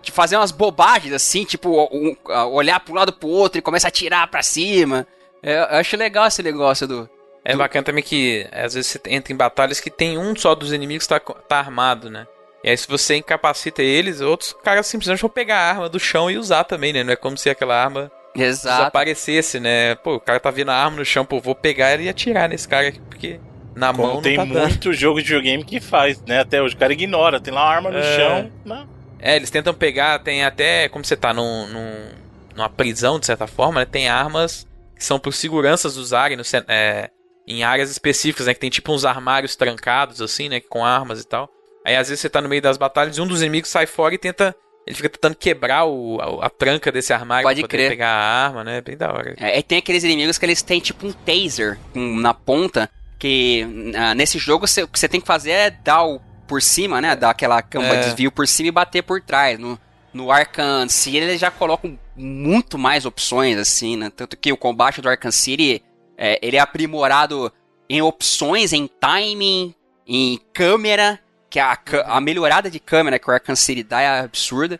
te 0.00 0.10
fazer 0.10 0.36
umas 0.36 0.50
bobagens, 0.50 1.12
assim, 1.14 1.44
tipo, 1.44 1.88
um- 1.92 2.16
ah, 2.30 2.46
olhar 2.46 2.82
um 2.88 2.94
lado 2.94 3.12
pro 3.12 3.28
outro 3.28 3.58
e 3.58 3.62
começa 3.62 3.86
a 3.86 3.90
atirar 3.90 4.26
pra 4.28 4.42
cima. 4.42 5.06
É, 5.42 5.58
eu 5.74 5.78
acho 5.78 5.96
legal 5.96 6.26
esse 6.26 6.42
negócio 6.42 6.86
do. 6.88 7.08
É 7.50 7.56
bacana 7.56 7.82
também 7.84 8.04
que 8.04 8.46
às 8.52 8.74
vezes 8.74 8.90
você 8.90 9.00
entra 9.06 9.32
em 9.32 9.36
batalhas 9.36 9.80
que 9.80 9.90
tem 9.90 10.18
um 10.18 10.36
só 10.36 10.54
dos 10.54 10.72
inimigos 10.72 11.06
que 11.06 11.14
tá, 11.14 11.18
tá 11.20 11.58
armado, 11.58 12.10
né? 12.10 12.26
E 12.62 12.68
aí 12.68 12.76
se 12.76 12.86
você 12.88 13.16
incapacita 13.16 13.82
eles, 13.82 14.20
outros 14.20 14.54
caras 14.62 14.86
simplesmente 14.86 15.20
vão 15.20 15.30
pegar 15.30 15.56
a 15.58 15.68
arma 15.70 15.88
do 15.88 15.98
chão 15.98 16.30
e 16.30 16.36
usar 16.36 16.64
também, 16.64 16.92
né? 16.92 17.02
Não 17.02 17.12
é 17.12 17.16
como 17.16 17.38
se 17.38 17.48
aquela 17.48 17.74
arma 17.82 18.10
Exato. 18.36 18.76
desaparecesse, 18.78 19.58
né? 19.58 19.94
Pô, 19.94 20.16
o 20.16 20.20
cara 20.20 20.38
tá 20.38 20.50
vendo 20.50 20.70
a 20.70 20.74
arma 20.74 20.96
no 20.98 21.04
chão, 21.04 21.24
pô, 21.24 21.40
vou 21.40 21.54
pegar 21.54 21.98
e 22.00 22.08
atirar 22.08 22.48
nesse 22.48 22.68
cara 22.68 22.88
aqui, 22.88 23.00
porque 23.08 23.40
na 23.74 23.92
Como 23.92 24.02
mão 24.02 24.14
não 24.16 24.22
tem 24.22 24.36
tá 24.36 24.44
dando. 24.44 24.60
muito 24.68 24.92
jogo 24.92 25.18
de 25.22 25.28
videogame 25.28 25.64
que 25.64 25.80
faz, 25.80 26.20
né? 26.26 26.40
Até 26.40 26.60
hoje. 26.60 26.74
O 26.74 26.78
cara 26.78 26.92
ignora, 26.92 27.40
tem 27.40 27.54
lá 27.54 27.62
uma 27.64 27.70
arma 27.74 27.90
no 27.90 27.98
É. 27.98 28.16
chão. 28.16 28.52
Né? 28.64 28.86
É, 29.20 29.36
eles 29.36 29.50
tentam 29.50 29.72
pegar, 29.72 30.18
tem 30.18 30.44
até, 30.44 30.88
como 30.90 31.04
você 31.04 31.16
tá 31.16 31.32
num, 31.32 31.66
num- 31.68 32.08
numa 32.56 32.68
prisão, 32.68 33.18
de 33.18 33.24
certa 33.26 33.46
forma, 33.46 33.80
né? 33.80 33.86
Tem 33.86 34.06
armas 34.08 34.66
que 34.96 35.04
são 35.04 35.18
por 35.18 35.32
seguranças 35.32 35.96
usarem 35.96 36.36
no, 36.36 36.42
é, 36.68 37.08
em 37.48 37.64
áreas 37.64 37.90
específicas, 37.90 38.46
né? 38.46 38.54
Que 38.54 38.60
tem 38.60 38.70
tipo 38.70 38.92
uns 38.92 39.04
armários 39.04 39.56
trancados, 39.56 40.20
assim, 40.20 40.48
né? 40.48 40.60
Com 40.60 40.84
armas 40.84 41.20
e 41.20 41.26
tal. 41.26 41.48
Aí 41.84 41.96
às 41.96 42.08
vezes 42.08 42.20
você 42.20 42.28
tá 42.28 42.40
no 42.40 42.48
meio 42.48 42.60
das 42.60 42.76
batalhas 42.76 43.16
e 43.16 43.20
um 43.20 43.26
dos 43.26 43.40
inimigos 43.40 43.70
sai 43.70 43.86
fora 43.86 44.14
e 44.14 44.18
tenta. 44.18 44.54
Ele 44.86 44.94
fica 44.96 45.08
tentando 45.08 45.34
quebrar 45.36 45.84
o, 45.84 46.18
a, 46.40 46.46
a 46.46 46.50
tranca 46.50 46.90
desse 46.90 47.12
armário 47.12 47.44
Pode 47.46 47.60
pra 47.60 47.68
poder 47.68 47.76
crer. 47.78 47.90
pegar 47.90 48.08
a 48.10 48.44
arma, 48.46 48.64
né? 48.64 48.80
Bem 48.80 48.96
da 48.96 49.12
hora. 49.12 49.34
É, 49.38 49.58
e 49.58 49.62
tem 49.62 49.78
aqueles 49.78 50.02
inimigos 50.04 50.38
que 50.38 50.46
eles 50.46 50.62
têm 50.62 50.80
tipo 50.80 51.06
um 51.06 51.12
taser 51.12 51.78
com- 51.92 52.16
na 52.16 52.32
ponta, 52.32 52.88
que 53.18 53.66
ah, 53.96 54.14
nesse 54.14 54.38
jogo 54.38 54.66
cê- 54.66 54.82
o 54.82 54.88
que 54.88 54.98
você 54.98 55.08
tem 55.08 55.20
que 55.20 55.26
fazer 55.26 55.50
é 55.50 55.70
dar 55.70 56.04
o 56.04 56.20
por 56.46 56.62
cima, 56.62 57.00
né? 57.02 57.14
Dar 57.14 57.30
aquela 57.30 57.60
cama 57.60 57.86
É. 57.88 57.96
de 58.00 58.04
desvio 58.06 58.32
por 58.32 58.48
cima 58.48 58.68
e 58.68 58.72
bater 58.72 59.02
por 59.02 59.20
trás. 59.20 59.58
No, 59.58 59.78
no 60.14 60.30
Arkham 60.32 60.88
City 60.88 61.18
eles 61.18 61.38
já 61.40 61.50
colocam 61.50 61.98
muito 62.16 62.78
mais 62.78 63.04
opções, 63.04 63.58
assim, 63.58 63.94
né? 63.96 64.10
Tanto 64.14 64.36
que 64.38 64.50
o 64.50 64.56
combate 64.56 65.02
do 65.02 65.08
Arkham 65.10 65.30
City, 65.30 65.82
é, 66.18 66.38
ele 66.42 66.56
é 66.56 66.60
aprimorado 66.60 67.50
em 67.88 68.02
opções, 68.02 68.72
em 68.72 68.86
timing, 69.00 69.74
em 70.06 70.38
câmera, 70.52 71.18
que 71.48 71.58
a, 71.60 71.78
a 72.06 72.20
melhorada 72.20 72.70
de 72.70 72.78
câmera 72.80 73.18
que 73.18 73.30
o 73.30 73.32
Arkham 73.32 73.56
City 73.56 73.82
dá 73.82 74.00
é 74.00 74.20
absurda. 74.20 74.78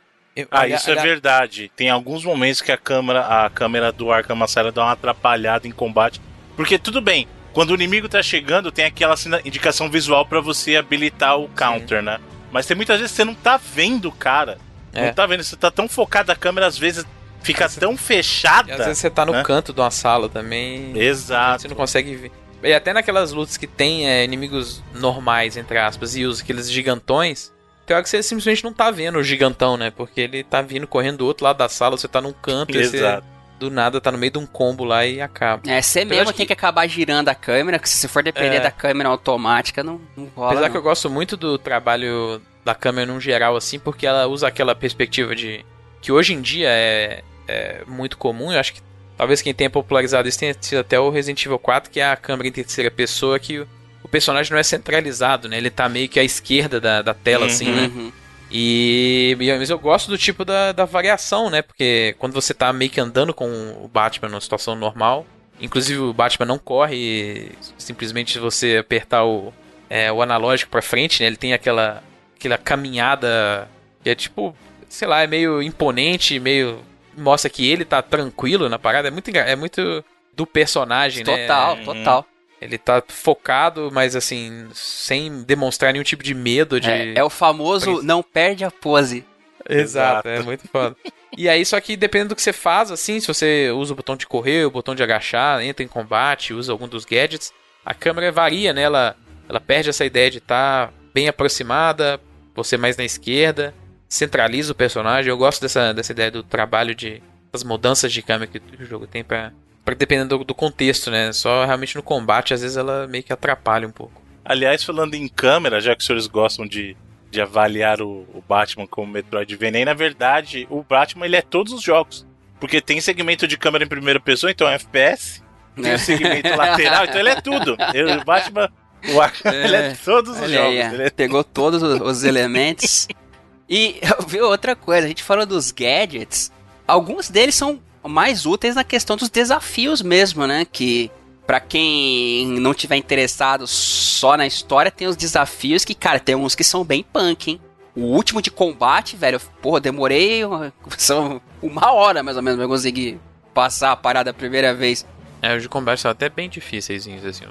Ah, 0.51 0.61
Olha- 0.61 0.77
isso 0.77 0.91
é 0.91 0.95
verdade. 0.97 1.71
Tem 1.75 1.89
alguns 1.91 2.25
momentos 2.25 2.61
que 2.61 2.71
a 2.71 2.77
câmera, 2.77 3.21
a 3.47 3.51
câmera 3.51 3.91
do 3.91 4.13
Arkham 4.13 4.43
Asylum 4.43 4.73
dá 4.73 4.83
uma 4.85 4.93
atrapalhada 4.93 5.67
em 5.67 5.71
combate. 5.73 6.21
Porque 6.55 6.79
tudo 6.79 7.01
bem, 7.01 7.27
quando 7.53 7.71
o 7.71 7.75
inimigo 7.75 8.09
tá 8.09 8.23
chegando, 8.23 8.71
tem 8.71 8.85
aquela 8.85 9.17
sina- 9.17 9.41
indicação 9.45 9.89
visual 9.91 10.25
pra 10.27 10.41
você 10.41 10.77
habilitar 10.77 11.39
o 11.39 11.49
counter, 11.49 12.03
né? 12.03 12.21
Mas 12.53 12.67
tem 12.67 12.77
muitas 12.77 12.99
vezes 12.99 13.11
que 13.13 13.17
você 13.17 13.25
não 13.25 13.35
tá 13.35 13.57
vendo 13.57 14.09
o 14.09 14.13
cara. 14.13 14.59
É. 14.93 15.07
Não 15.07 15.15
tá 15.15 15.27
vendo, 15.27 15.43
você 15.43 15.57
tá 15.57 15.71
tão 15.71 15.89
focado, 15.89 16.31
a 16.31 16.37
câmera 16.37 16.67
às 16.67 16.79
vezes 16.79 17.05
fica 17.43 17.69
tão 17.69 17.97
fechada. 17.97 18.71
E 18.71 18.73
às 18.73 18.79
vezes 18.79 18.99
você 18.99 19.11
tá 19.11 19.25
no 19.25 19.33
né? 19.33 19.43
canto 19.43 19.73
de 19.73 19.81
uma 19.81 19.91
sala 19.91 20.29
também. 20.29 20.97
Exato. 20.99 21.63
Você 21.63 21.69
não 21.69 21.77
consegue 21.77 22.15
ver. 22.15 22.33
E 22.63 22.73
até 22.73 22.93
naquelas 22.93 23.33
lutas 23.33 23.57
que 23.57 23.67
tem 23.67 24.09
é, 24.09 24.25
inimigos 24.25 24.83
normais, 24.95 25.57
entre 25.57 25.79
aspas, 25.79 26.17
e 26.17 26.25
usa 26.25 26.43
aqueles 26.43 26.71
gigantões, 26.71 27.53
tem 27.87 27.95
hora 27.95 28.03
que 28.03 28.11
você 28.11 28.23
simplesmente 28.23 28.65
não 28.65 28.73
tá 28.73 28.91
vendo 28.91 29.19
o 29.19 29.23
gigantão, 29.23 29.77
né? 29.77 29.91
Porque 29.91 30.21
ele 30.21 30.45
tá 30.45 30.61
vindo 30.61 30.87
correndo 30.87 31.19
do 31.19 31.27
outro 31.27 31.45
lado 31.45 31.57
da 31.57 31.69
sala, 31.69 31.97
você 31.97 32.09
tá 32.09 32.21
num 32.21 32.33
canto 32.33 32.77
e 32.77 32.85
você 32.85 32.97
Exato. 32.97 33.27
do 33.59 33.71
nada 33.71 34.01
tá 34.01 34.13
no 34.13 34.19
meio 34.19 34.33
de 34.33 34.39
um 34.39 34.47
combo 34.47 34.85
lá 34.85 35.07
e 35.07 35.21
acaba. 35.21 35.63
É, 35.71 35.81
você 35.81 36.01
Apesar 36.01 36.15
mesmo 36.17 36.33
tem 36.35 36.47
que 36.47 36.53
acabar 36.53 36.87
girando 36.87 37.29
a 37.29 37.35
câmera, 37.35 37.79
que 37.79 37.89
se 37.89 37.97
você 37.97 38.09
for 38.09 38.23
depender 38.23 38.57
É. 38.57 38.61
da 38.61 38.71
câmera 38.71 39.09
automática, 39.09 39.83
não, 39.83 40.01
não 40.17 40.27
rola. 40.35 40.49
Apesar 40.51 40.67
não. 40.67 40.71
que 40.73 40.77
eu 40.77 40.83
gosto 40.83 41.09
muito 41.09 41.37
do 41.37 41.57
trabalho 41.57 42.43
da 42.65 42.75
câmera 42.75 43.11
num 43.11 43.21
geral, 43.21 43.57
assim, 43.57 43.79
porque 43.79 44.07
ela 44.07 44.27
usa 44.27 44.49
aquela 44.49 44.75
perspectiva 44.75 45.35
de. 45.35 45.65
Que 46.01 46.13
hoje 46.13 46.35
em 46.35 46.41
dia 46.41 46.69
é, 46.69 47.23
é 47.47 47.83
muito 47.87 48.17
comum, 48.17 48.53
eu 48.53 48.61
acho 48.61 48.75
que 48.75 48.81
talvez 49.17 49.43
quem 49.43 49.53
tenha 49.53 49.69
popularizado 49.69 50.29
isso 50.29 50.39
tenha 50.39 50.55
sido 50.61 50.79
até 50.79 50.99
o 50.99 51.11
Resident 51.11 51.45
Evil 51.45 51.59
4, 51.59 51.91
que 51.91 52.01
é 52.01 52.11
a 52.11 52.17
câmera 52.17 52.49
em 52.49 52.53
terceira 52.53 52.91
pessoa, 52.91 53.39
que 53.39 53.59
o, 53.59 54.09
personagem 54.09 54.53
não 54.53 54.59
é 54.59 54.63
centralizado, 54.63 55.49
né? 55.49 55.59
Ele 55.59 55.71
tá 55.71 55.89
meio 55.89 56.09
que 56.09 56.19
à 56.19 56.25
esquerda 56.25 56.81
da, 56.81 57.03
da 57.03 57.13
tela, 57.13 57.47
assim, 57.47 57.71
né? 57.71 57.91
Uhum. 57.95 58.13
E, 58.51 59.37
mas 59.59 59.69
eu 59.69 59.79
gosto 59.79 60.09
do 60.09 60.17
tipo 60.17 60.45
da, 60.45 60.73
da 60.73 60.85
variação, 60.85 61.51
né? 61.51 61.61
Porque 61.61 62.15
quando 62.19 62.33
você 62.33 62.55
tá 62.55 62.73
meio 62.73 62.91
que 62.91 63.01
andando 63.01 63.35
com 63.35 63.47
o 63.83 63.89
Batman 63.89 64.29
numa 64.31 64.41
situação 64.41 64.75
normal, 64.75 65.27
inclusive 65.61 66.01
o 66.01 66.15
Batman 66.15 66.47
não 66.47 66.59
corre 66.59 67.51
simplesmente 67.77 68.33
se 68.33 68.39
você 68.39 68.79
apertar 68.79 69.25
o, 69.25 69.53
é, 69.91 70.11
o 70.11 70.23
analógico 70.23 70.71
pra 70.71 70.81
frente, 70.81 71.21
né? 71.21 71.27
Ele 71.27 71.37
tem 71.37 71.53
aquela, 71.53 72.03
aquela 72.37 72.57
caminhada 72.57 73.69
que 74.03 74.09
é 74.09 74.15
tipo, 74.15 74.57
sei 74.89 75.09
lá, 75.09 75.23
é 75.23 75.27
meio 75.27 75.63
imponente, 75.63 76.39
meio. 76.41 76.81
mostra 77.17 77.51
que 77.51 77.69
ele 77.69 77.85
tá 77.85 78.03
tranquilo 78.03 78.69
na 78.69 78.79
parada. 78.79 79.09
É 79.09 79.11
muito, 79.11 79.29
é 79.31 79.57
muito 79.57 80.05
do 80.35 80.47
personagem, 80.47 81.25
né? 81.25 81.43
Total, 81.43 81.77
total. 81.85 82.27
Ele 82.61 82.77
tá 82.77 83.03
focado, 83.07 83.89
mas 83.93 84.17
assim, 84.17 84.67
sem 84.73 85.43
demonstrar 85.43 85.93
nenhum 85.93 86.05
tipo 86.05 86.23
de 86.23 86.35
medo 86.35 86.81
de. 86.81 86.91
É, 86.91 87.15
é 87.17 87.25
o 87.25 87.31
famoso 87.31 88.03
não 88.03 88.23
perde 88.23 88.65
a 88.65 88.71
pose. 88.71 89.25
Exato, 89.69 90.29
é 90.29 90.41
muito 90.41 90.67
foda. 90.69 90.97
E 91.37 91.49
aí, 91.49 91.65
só 91.65 91.81
que 91.81 91.97
dependendo 91.97 92.31
do 92.31 92.37
que 92.37 92.43
você 92.43 92.53
faz, 92.53 92.91
assim, 92.91 93.21
se 93.21 93.29
você 93.29 93.71
usa 93.71 93.93
o 93.93 93.97
botão 93.97 94.17
de 94.17 94.27
correr, 94.27 94.65
o 94.65 94.71
botão 94.71 94.95
de 94.95 95.03
agachar, 95.03 95.63
entra 95.63 95.85
em 95.85 95.89
combate, 95.89 96.55
usa 96.55 96.73
algum 96.73 96.89
dos 96.89 97.05
gadgets, 97.05 97.53
a 97.85 97.95
câmera 97.95 98.33
varia, 98.33 98.73
né? 98.73 98.83
Ela, 98.83 99.15
ela 99.49 99.61
perde 99.61 99.91
essa 99.91 100.05
ideia 100.05 100.31
de 100.31 100.39
estar 100.39 100.93
bem 101.13 101.29
aproximada, 101.29 102.21
você 102.55 102.77
mais 102.77 102.97
na 102.97 103.05
esquerda, 103.05 103.75
centraliza 104.09 104.73
o 104.73 104.75
personagem. 104.75 105.31
Eu 105.31 105.37
gosto 105.37 105.61
dessa, 105.61 105.93
dessa 105.93 106.13
ideia 106.13 106.31
do 106.31 106.43
trabalho 106.43 106.95
de. 106.95 107.23
das 107.53 107.63
mudanças 107.63 108.13
de 108.13 108.23
câmera 108.23 108.51
que 108.51 108.83
o 108.83 108.87
jogo 108.87 109.07
tem 109.07 109.23
pra. 109.23 109.53
pra 109.85 109.95
dependendo 109.95 110.39
do, 110.39 110.45
do 110.45 110.55
contexto, 110.55 111.11
né? 111.11 111.33
Só 111.33 111.65
realmente 111.65 111.97
no 111.97 112.03
combate, 112.03 112.55
às 112.55 112.63
vezes 112.63 112.77
ela 112.77 113.07
meio 113.07 113.23
que 113.25 113.33
atrapalha 113.33 113.87
um 113.87 113.93
pouco. 113.93 114.21
Aliás, 114.45 114.83
falando 114.83 115.15
em 115.15 115.29
câmera, 115.29 115.81
já 115.81 115.95
que 115.95 116.01
os 116.01 116.07
senhores 116.07 116.27
gostam 116.27 116.67
de, 116.67 116.97
de 117.31 117.41
avaliar 117.41 118.01
o, 118.01 118.27
o 118.33 118.43
Batman 118.49 118.87
como 118.87 119.13
Metroidvania, 119.13 119.83
e 119.83 119.85
na 119.85 119.93
verdade, 119.93 120.67
o 120.71 120.83
Batman 120.83 121.27
ele 121.27 121.37
é 121.37 121.43
todos 121.43 121.73
os 121.75 121.83
jogos. 121.83 122.27
Porque 122.59 122.81
tem 122.81 123.01
segmento 123.01 123.47
de 123.47 123.57
câmera 123.59 123.85
em 123.85 123.89
primeira 123.89 124.19
pessoa, 124.19 124.51
então 124.51 124.67
é 124.69 124.75
FPS. 124.77 125.43
Tem 125.81 125.95
o 125.95 125.99
segmento 126.01 126.49
lateral, 126.57 127.05
então 127.05 127.21
ele 127.21 127.29
é 127.29 127.41
tudo. 127.41 127.77
Ele- 127.95 128.13
o 128.17 128.25
Batman, 128.25 128.69
o 129.13 129.21
Arkham, 129.21 129.53
ele 129.55 129.77
é 129.77 129.95
todos 130.03 130.33
os 130.37 130.43
Olha 130.43 130.49
jogos. 130.57 130.71
aí, 130.71 130.79
é. 130.79 130.95
ele 130.95 131.03
é- 131.05 131.11
Pegou 131.11 131.45
todos 131.45 131.83
os, 131.83 132.01
os 132.01 132.25
elementos. 132.25 133.07
E 133.69 134.01
viu 134.27 134.47
outra 134.47 134.75
coisa, 134.75 135.07
a 135.07 135.09
gente 135.09 135.23
falou 135.23 135.45
dos 135.45 135.71
gadgets. 135.71 136.51
Alguns 136.87 137.29
deles 137.29 137.55
são 137.55 137.81
mais 138.07 138.47
úteis 138.47 138.75
na 138.75 138.85
questão 138.85 139.17
dos 139.17 139.29
desafios 139.29 140.01
mesmo, 140.01 140.47
né? 140.47 140.65
Que 140.65 141.11
pra 141.47 141.61
quem 141.61 142.47
não 142.61 142.75
tiver 142.75 142.97
interessado 142.97 143.67
só 143.67 144.37
na 144.37 144.47
história, 144.47 144.91
tem 144.91 145.07
os 145.07 145.17
desafios 145.17 145.85
que, 145.85 145.95
cara, 145.95 146.21
tem 146.21 146.35
uns 146.35 146.55
que 146.55 146.65
são 146.65 146.85
bem 146.85 147.03
punk, 147.03 147.53
hein? 147.53 147.61
O 147.97 148.03
último 148.03 148.41
de 148.41 148.51
combate, 148.51 149.17
velho, 149.17 149.41
porra, 149.61 149.81
demorei 149.81 150.45
uma, 150.45 150.73
uma 151.61 151.93
hora 151.93 152.23
mais 152.23 152.37
ou 152.37 152.43
menos 152.43 152.59
pra 152.59 152.69
conseguir 152.69 153.19
passar 153.53 153.93
a 153.93 153.97
parada 153.97 154.31
a 154.31 154.35
primeira 154.35 154.73
vez. 154.73 155.07
É, 155.43 155.57
os 155.57 155.63
de 155.63 155.69
combate 155.69 156.01
são 156.01 156.11
até 156.11 156.29
bem 156.29 156.49
difíceis, 156.49 157.07
assim, 157.25 157.45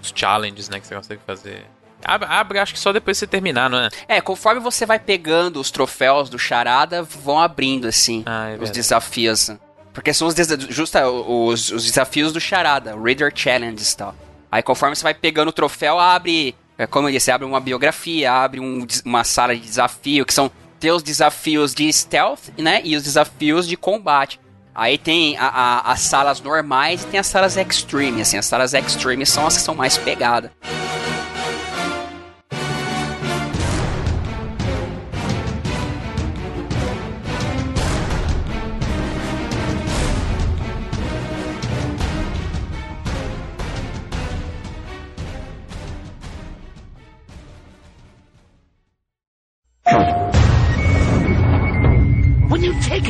os 0.00 0.12
challenges, 0.14 0.68
né, 0.68 0.80
que 0.80 0.86
você 0.86 0.94
consegue 0.94 1.20
fazer. 1.26 1.64
Abre, 2.04 2.28
abre, 2.30 2.58
acho 2.58 2.72
que 2.74 2.80
só 2.80 2.92
depois 2.92 3.16
de 3.16 3.20
você 3.20 3.26
terminar, 3.26 3.68
não 3.70 3.78
é? 3.78 3.88
É, 4.08 4.20
conforme 4.20 4.60
você 4.60 4.84
vai 4.86 4.98
pegando 4.98 5.60
os 5.60 5.70
troféus 5.70 6.28
do 6.28 6.38
Charada, 6.38 7.02
vão 7.02 7.38
abrindo, 7.40 7.86
assim, 7.86 8.20
os 8.20 8.58
verdade. 8.58 8.72
desafios. 8.72 9.50
Porque 9.92 10.12
são 10.14 10.26
os, 10.28 10.34
justa, 10.70 11.08
os, 11.08 11.70
os 11.70 11.84
desafios 11.84 12.32
do 12.32 12.40
Charada, 12.40 12.96
o 12.96 13.02
Reader 13.02 13.30
Challenge 13.34 13.82
e 13.82 13.96
tal. 13.96 14.14
Aí 14.50 14.62
conforme 14.62 14.96
você 14.96 15.02
vai 15.02 15.14
pegando 15.14 15.48
o 15.48 15.52
troféu, 15.52 15.98
abre, 15.98 16.54
é, 16.78 16.86
como 16.86 17.08
eu 17.08 17.12
disse, 17.12 17.30
abre 17.30 17.46
uma 17.46 17.60
biografia, 17.60 18.32
abre 18.32 18.58
um 18.60 18.86
uma 19.04 19.22
sala 19.24 19.54
de 19.54 19.60
desafio, 19.62 20.24
que 20.26 20.32
são 20.34 20.50
teus 20.80 21.02
desafios 21.02 21.74
de 21.74 21.90
stealth, 21.92 22.40
né, 22.58 22.80
e 22.84 22.96
os 22.96 23.02
desafios 23.04 23.68
de 23.68 23.76
combate. 23.76 24.40
Aí 24.74 24.96
tem 24.98 25.36
a- 25.36 25.46
a- 25.46 25.92
as 25.92 26.00
salas 26.00 26.40
normais 26.40 27.02
e 27.02 27.06
tem 27.06 27.20
as 27.20 27.26
salas 27.26 27.56
extreme, 27.56 28.22
assim, 28.22 28.38
as 28.38 28.46
salas 28.46 28.72
extreme 28.74 29.24
são 29.26 29.46
as 29.46 29.56
que 29.56 29.62
são 29.62 29.74
mais 29.74 29.96
pegadas. 29.98 30.50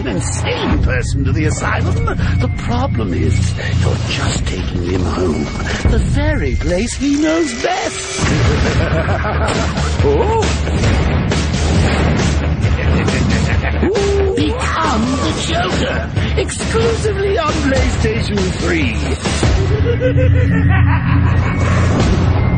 An 0.07 0.16
insane 0.16 0.83
person 0.83 1.24
to 1.24 1.33
the 1.33 1.45
asylum. 1.45 1.95
The 2.05 2.53
problem 2.59 3.15
is, 3.15 3.55
you're 3.81 3.95
just 4.09 4.47
taking 4.47 4.83
him 4.83 5.03
home. 5.03 5.45
The 5.91 5.99
very 6.11 6.57
place 6.57 6.95
he 6.95 7.23
knows 7.23 7.62
best. 7.62 8.20
oh? 10.05 10.43
Become 14.37 15.03
the 15.23 15.33
Joker, 15.47 16.11
exclusively 16.41 17.39
on 17.39 17.53
PlayStation 17.53 18.39
3. 18.61 18.95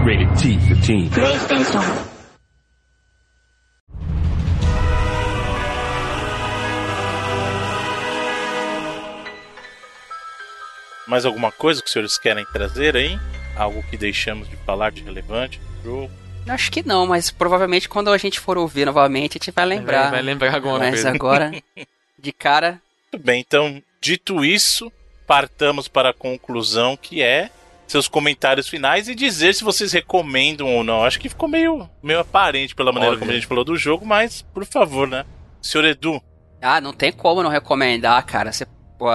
Rated 0.06 0.38
T 0.38 0.58
for 0.58 0.74
teen. 0.82 1.10
PlayStation. 1.10 2.13
Mais 11.06 11.24
alguma 11.26 11.52
coisa 11.52 11.80
que 11.80 11.86
os 11.86 11.92
senhores 11.92 12.18
querem 12.18 12.44
trazer 12.46 12.96
aí? 12.96 13.18
Algo 13.56 13.82
que 13.84 13.96
deixamos 13.96 14.48
de 14.48 14.56
falar 14.56 14.90
de 14.90 15.02
relevante 15.02 15.60
do 15.82 15.82
jogo? 15.84 16.10
Acho 16.48 16.70
que 16.70 16.86
não, 16.86 17.06
mas 17.06 17.30
provavelmente 17.30 17.88
quando 17.88 18.10
a 18.10 18.18
gente 18.18 18.38
for 18.40 18.58
ouvir 18.58 18.84
novamente, 18.84 19.32
a 19.32 19.38
gente 19.38 19.50
vai 19.50 19.64
lembrar. 19.64 20.02
Vai- 20.02 20.10
vai 20.12 20.22
lembrar 20.22 20.54
alguma 20.54 20.78
mas 20.78 20.90
coisa. 20.90 21.10
agora, 21.10 21.52
de 22.18 22.32
cara, 22.32 22.80
Muito 23.12 23.24
bem, 23.24 23.40
então, 23.40 23.82
dito 24.00 24.44
isso, 24.44 24.92
partamos 25.26 25.88
para 25.88 26.10
a 26.10 26.14
conclusão 26.14 26.96
que 26.96 27.22
é 27.22 27.50
seus 27.86 28.08
comentários 28.08 28.66
finais 28.68 29.08
e 29.08 29.14
dizer 29.14 29.54
se 29.54 29.62
vocês 29.64 29.92
recomendam 29.92 30.74
ou 30.74 30.82
não. 30.84 31.04
Acho 31.04 31.20
que 31.20 31.28
ficou 31.28 31.48
meio, 31.48 31.88
meio 32.02 32.18
aparente 32.20 32.74
pela 32.74 32.92
maneira 32.92 33.12
Óbvio. 33.14 33.20
como 33.26 33.30
a 33.30 33.34
gente 33.34 33.46
falou 33.46 33.64
do 33.64 33.76
jogo, 33.76 34.04
mas 34.04 34.42
por 34.42 34.64
favor, 34.66 35.06
né? 35.06 35.24
Senhor 35.62 35.84
Edu, 35.86 36.20
Ah, 36.60 36.80
não 36.80 36.92
tem 36.92 37.12
como 37.12 37.42
não 37.42 37.50
recomendar, 37.50 38.24
cara. 38.26 38.52
Você- 38.52 38.66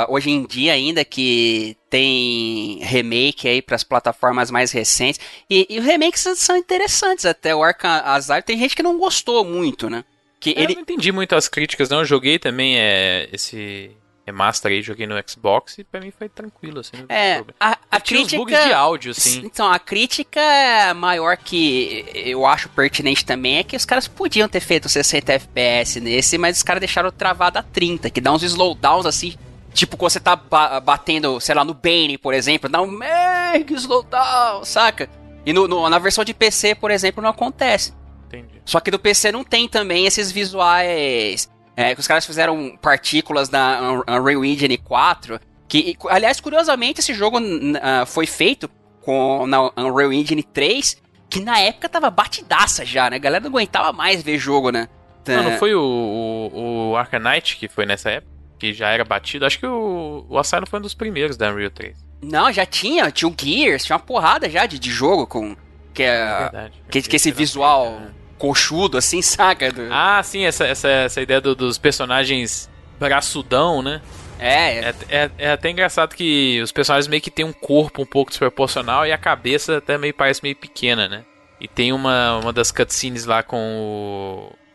hoje 0.07 0.29
em 0.29 0.45
dia, 0.45 0.73
ainda 0.73 1.03
que 1.03 1.75
tem 1.89 2.79
remake 2.81 3.47
aí 3.47 3.61
para 3.61 3.75
as 3.75 3.83
plataformas 3.83 4.51
mais 4.51 4.71
recentes, 4.71 5.19
e, 5.49 5.65
e 5.69 5.79
os 5.79 5.85
remakes 5.85 6.21
são 6.35 6.55
interessantes 6.55 7.25
até. 7.25 7.55
O 7.55 7.63
Arkham 7.63 8.01
Asylum 8.05 8.41
tem 8.41 8.57
gente 8.57 8.75
que 8.75 8.83
não 8.83 8.97
gostou 8.97 9.43
muito, 9.43 9.89
né? 9.89 10.03
Que 10.39 10.51
Eu 10.51 10.63
ele, 10.63 10.75
não 10.75 10.81
entendi 10.81 11.11
muito 11.11 11.35
as 11.35 11.47
críticas, 11.47 11.89
não. 11.89 11.99
Eu 11.99 12.05
joguei 12.05 12.39
também 12.39 12.79
é, 12.79 13.27
esse 13.33 13.91
remaster 14.25 14.71
aí, 14.71 14.81
joguei 14.81 15.07
no 15.07 15.15
Xbox 15.27 15.79
e 15.79 15.83
pra 15.83 15.99
mim 15.99 16.11
foi 16.11 16.29
tranquilo, 16.29 16.79
assim. 16.79 16.97
É, 17.09 17.43
a, 17.59 17.77
a 17.91 17.99
crítica. 17.99 18.37
bugs 18.37 18.65
de 18.65 18.73
áudio, 18.73 19.11
assim. 19.11 19.41
Então, 19.43 19.69
a 19.69 19.79
crítica 19.79 20.39
é 20.39 20.93
maior 20.93 21.35
que 21.35 22.05
eu 22.13 22.45
acho 22.45 22.69
pertinente 22.69 23.25
também 23.25 23.57
é 23.57 23.63
que 23.63 23.75
os 23.75 23.85
caras 23.85 24.07
podiam 24.07 24.47
ter 24.47 24.59
feito 24.59 24.87
60 24.87 25.33
FPS 25.33 25.99
nesse, 25.99 26.37
mas 26.37 26.57
os 26.57 26.63
caras 26.63 26.79
deixaram 26.79 27.11
travado 27.11 27.59
a 27.59 27.63
30, 27.63 28.09
que 28.09 28.21
dá 28.21 28.31
uns 28.31 28.43
slowdowns 28.43 29.05
assim. 29.05 29.35
Tipo, 29.73 29.95
quando 29.97 30.11
você 30.11 30.19
tá 30.19 30.35
ba- 30.35 30.79
batendo, 30.79 31.39
sei 31.39 31.53
lá, 31.55 31.63
no 31.63 31.73
Bane, 31.73 32.17
por 32.17 32.33
exemplo, 32.33 32.69
dá 32.69 32.81
um 32.81 32.87
mega 32.87 33.73
slowdown, 33.75 34.63
saca? 34.65 35.09
E 35.45 35.53
no, 35.53 35.67
no- 35.67 35.87
na 35.89 35.99
versão 35.99 36.23
de 36.23 36.33
PC, 36.33 36.75
por 36.75 36.91
exemplo, 36.91 37.21
não 37.21 37.29
acontece. 37.29 37.93
Entendi. 38.27 38.61
Só 38.65 38.79
que 38.79 38.91
do 38.91 38.99
PC 38.99 39.31
não 39.31 39.43
tem 39.43 39.67
também 39.67 40.05
esses 40.05 40.31
visuais. 40.31 41.49
É, 41.75 41.93
que 41.95 42.01
os 42.01 42.07
caras 42.07 42.25
fizeram 42.25 42.77
partículas 42.81 43.47
da 43.47 43.79
Un- 43.81 44.03
Unreal 44.17 44.43
Engine 44.43 44.77
4. 44.77 45.39
Que, 45.67 45.95
aliás, 46.09 46.41
curiosamente, 46.41 46.99
esse 46.99 47.13
jogo 47.13 47.37
ah, 47.81 48.05
foi 48.05 48.25
feito 48.25 48.69
com 49.01 49.45
na 49.47 49.61
Unreal 49.77 50.11
Engine 50.11 50.43
3, 50.43 51.01
que 51.29 51.39
na 51.39 51.59
época 51.59 51.87
tava 51.87 52.09
batidaça 52.09 52.83
já, 52.83 53.09
né? 53.09 53.15
A 53.15 53.19
galera 53.19 53.41
não 53.43 53.49
aguentava 53.49 53.93
mais 53.93 54.21
ver 54.21 54.37
jogo, 54.37 54.71
né? 54.71 54.89
Não, 55.27 55.43
não 55.43 55.51
É. 55.51 55.57
foi 55.57 55.73
o, 55.75 55.81
o, 55.81 56.89
o 56.91 56.95
Arcanite 56.97 57.55
que 57.55 57.67
foi 57.69 57.85
nessa 57.85 58.09
época? 58.09 58.38
Que 58.59 58.73
já 58.73 58.89
era 58.89 59.05
batido? 59.05 59.45
Acho 59.45 59.57
que 59.57 59.65
o, 59.65 60.25
o 60.29 60.37
Asylum 60.37 60.65
foi 60.65 60.79
um 60.79 60.81
dos 60.83 60.93
primeiros 60.93 61.37
da 61.37 61.49
Unreal 61.51 61.71
3. 61.71 61.97
Não, 62.21 62.51
já 62.51 62.65
tinha, 62.65 63.09
tinha 63.09 63.29
o 63.29 63.35
Gears, 63.39 63.85
tinha 63.85 63.95
uma 63.95 64.03
porrada 64.03 64.49
já 64.49 64.65
de, 64.65 64.77
de 64.77 64.91
jogo 64.91 65.25
com. 65.25 65.55
Que, 65.93 66.03
é, 66.03 66.39
verdade. 66.39 66.73
que, 66.91 67.01
que 67.01 67.15
esse 67.15 67.31
visual 67.31 68.01
coxudo, 68.37 68.97
assim, 68.97 69.21
saca? 69.23 69.71
Do- 69.71 69.87
Ah, 69.91 70.21
sim, 70.23 70.43
essa, 70.43 70.65
essa, 70.65 70.87
essa 70.89 71.21
ideia 71.21 71.39
do- 71.41 71.55
dos 71.55 71.77
personagens 71.77 72.69
braçudão, 72.99 73.81
né? 73.81 74.01
É, 74.37 74.79
é, 74.89 74.95
é. 75.09 75.31
é 75.37 75.51
até 75.51 75.69
engraçado 75.69 76.15
que 76.15 76.61
os 76.61 76.71
personagens 76.71 77.07
meio 77.07 77.21
que 77.21 77.31
tem 77.31 77.43
um 77.45 77.51
corpo 77.53 78.01
um 78.01 78.05
pouco 78.05 78.31
desproporcional 78.31 79.05
e 79.05 79.11
a 79.11 79.17
cabeça 79.17 79.77
até 79.77 79.97
meio 79.97 80.13
parece 80.13 80.41
meio 80.43 80.55
pequena, 80.55 81.07
né? 81.09 81.23
E 81.59 81.67
tem 81.67 81.91
uma, 81.91 82.37
uma 82.39 82.53
das 82.53 82.71
cutscenes 82.71 83.25
lá 83.25 83.43
com 83.43 83.57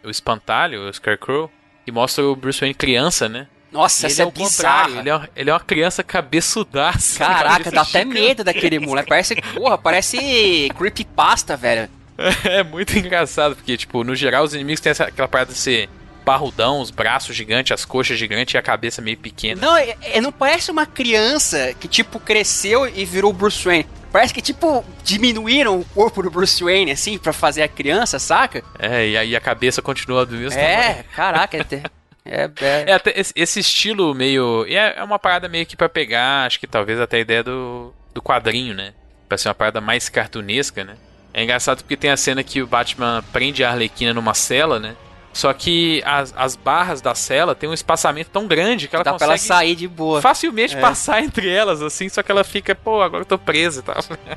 o, 0.04 0.08
o 0.08 0.10
espantalho, 0.10 0.86
o 0.88 0.92
Scarecrow, 0.92 1.50
que 1.84 1.90
mostra 1.92 2.24
o 2.24 2.36
Bruce 2.36 2.60
Wayne 2.60 2.74
criança, 2.74 3.26
né? 3.28 3.46
Nossa, 3.74 4.06
essa 4.06 4.22
ele 4.22 4.28
é 4.30 4.32
contrário, 4.32 4.84
bizarra. 4.94 5.00
Ele 5.00 5.08
é, 5.10 5.14
uma- 5.16 5.28
ele 5.36 5.50
é 5.50 5.52
uma 5.52 5.60
criança 5.60 6.02
cabeçudaça. 6.04 7.18
Caraca, 7.18 7.70
dá 7.70 7.82
até 7.82 7.98
gigante. 8.04 8.14
medo 8.20 8.44
daquele 8.44 8.78
moleque. 8.78 9.08
Parece, 9.08 9.34
porra, 9.54 9.76
parece 9.76 10.68
creepypasta, 10.76 11.56
velho. 11.56 11.88
É 12.44 12.62
muito 12.62 12.96
engraçado, 12.96 13.56
porque, 13.56 13.76
tipo, 13.76 14.04
no 14.04 14.14
geral 14.14 14.44
os 14.44 14.54
inimigos 14.54 14.80
têm 14.80 14.90
essa, 14.92 15.04
aquela 15.04 15.26
parada 15.26 15.52
de 15.52 15.58
ser 15.58 15.88
parrudão, 16.24 16.80
os 16.80 16.90
braços 16.92 17.34
gigantes, 17.36 17.72
as 17.72 17.84
coxas 17.84 18.16
gigantes 18.18 18.54
e 18.54 18.56
a 18.58 18.62
cabeça 18.62 19.02
meio 19.02 19.16
pequena. 19.18 19.60
Não, 19.60 19.76
é, 19.76 19.96
é- 20.00 20.20
não 20.20 20.30
parece 20.32 20.70
uma 20.70 20.86
criança 20.86 21.74
que, 21.78 21.88
tipo, 21.88 22.20
cresceu 22.20 22.86
e 22.86 23.04
virou 23.04 23.32
Bruce 23.32 23.62
Wayne. 23.64 23.86
Parece 24.12 24.32
que, 24.32 24.40
tipo, 24.40 24.84
diminuíram 25.02 25.80
o 25.80 25.84
corpo 25.86 26.22
do 26.22 26.30
Bruce 26.30 26.62
Wayne, 26.62 26.92
assim, 26.92 27.18
pra 27.18 27.32
fazer 27.32 27.62
a 27.64 27.68
criança, 27.68 28.18
saca? 28.20 28.62
É, 28.78 29.08
e 29.08 29.16
aí 29.16 29.34
a 29.34 29.40
cabeça 29.40 29.82
continua 29.82 30.24
do 30.24 30.36
mesmo 30.36 30.58
É, 30.58 30.76
tamanho. 30.86 31.04
caraca, 31.16 31.58
é, 32.26 32.50
é, 32.60 32.84
é, 32.88 32.92
até 32.92 33.12
esse, 33.18 33.60
estilo 33.60 34.14
meio. 34.14 34.64
É, 34.66 34.98
é 34.98 35.04
uma 35.04 35.18
parada 35.18 35.48
meio 35.48 35.66
que 35.66 35.76
pra 35.76 35.88
pegar, 35.88 36.46
acho 36.46 36.58
que 36.58 36.66
talvez 36.66 36.98
até 36.98 37.18
a 37.18 37.20
ideia 37.20 37.42
do, 37.42 37.92
do 38.14 38.22
quadrinho, 38.22 38.74
né? 38.74 38.94
Pra 39.28 39.36
ser 39.36 39.48
uma 39.48 39.54
parada 39.54 39.80
mais 39.80 40.08
cartunesca, 40.08 40.84
né? 40.84 40.96
É 41.34 41.42
engraçado 41.42 41.82
porque 41.82 41.96
tem 41.96 42.10
a 42.10 42.16
cena 42.16 42.42
que 42.42 42.62
o 42.62 42.66
Batman 42.66 43.22
prende 43.32 43.62
a 43.62 43.70
Arlequina 43.70 44.14
numa 44.14 44.32
cela, 44.32 44.80
né? 44.80 44.96
Só 45.34 45.52
que 45.52 46.00
as, 46.06 46.32
as 46.36 46.54
barras 46.54 47.00
da 47.00 47.14
cela 47.14 47.56
tem 47.56 47.68
um 47.68 47.74
espaçamento 47.74 48.30
tão 48.30 48.46
grande 48.46 48.86
que 48.86 48.94
ela 48.94 49.04
dá 49.04 49.14
pra 49.14 49.26
consegue 49.26 49.32
ela 49.32 49.58
sair 49.58 49.74
de 49.74 49.88
boa. 49.88 50.22
facilmente 50.22 50.76
É. 50.76 50.80
passar 50.80 51.22
entre 51.22 51.48
elas, 51.48 51.82
assim, 51.82 52.08
só 52.08 52.22
que 52.22 52.30
ela 52.30 52.44
fica, 52.44 52.72
pô, 52.74 53.02
agora 53.02 53.22
eu 53.22 53.26
tô 53.26 53.36
presa 53.36 53.80
e 53.80 53.82
tal. 53.82 53.96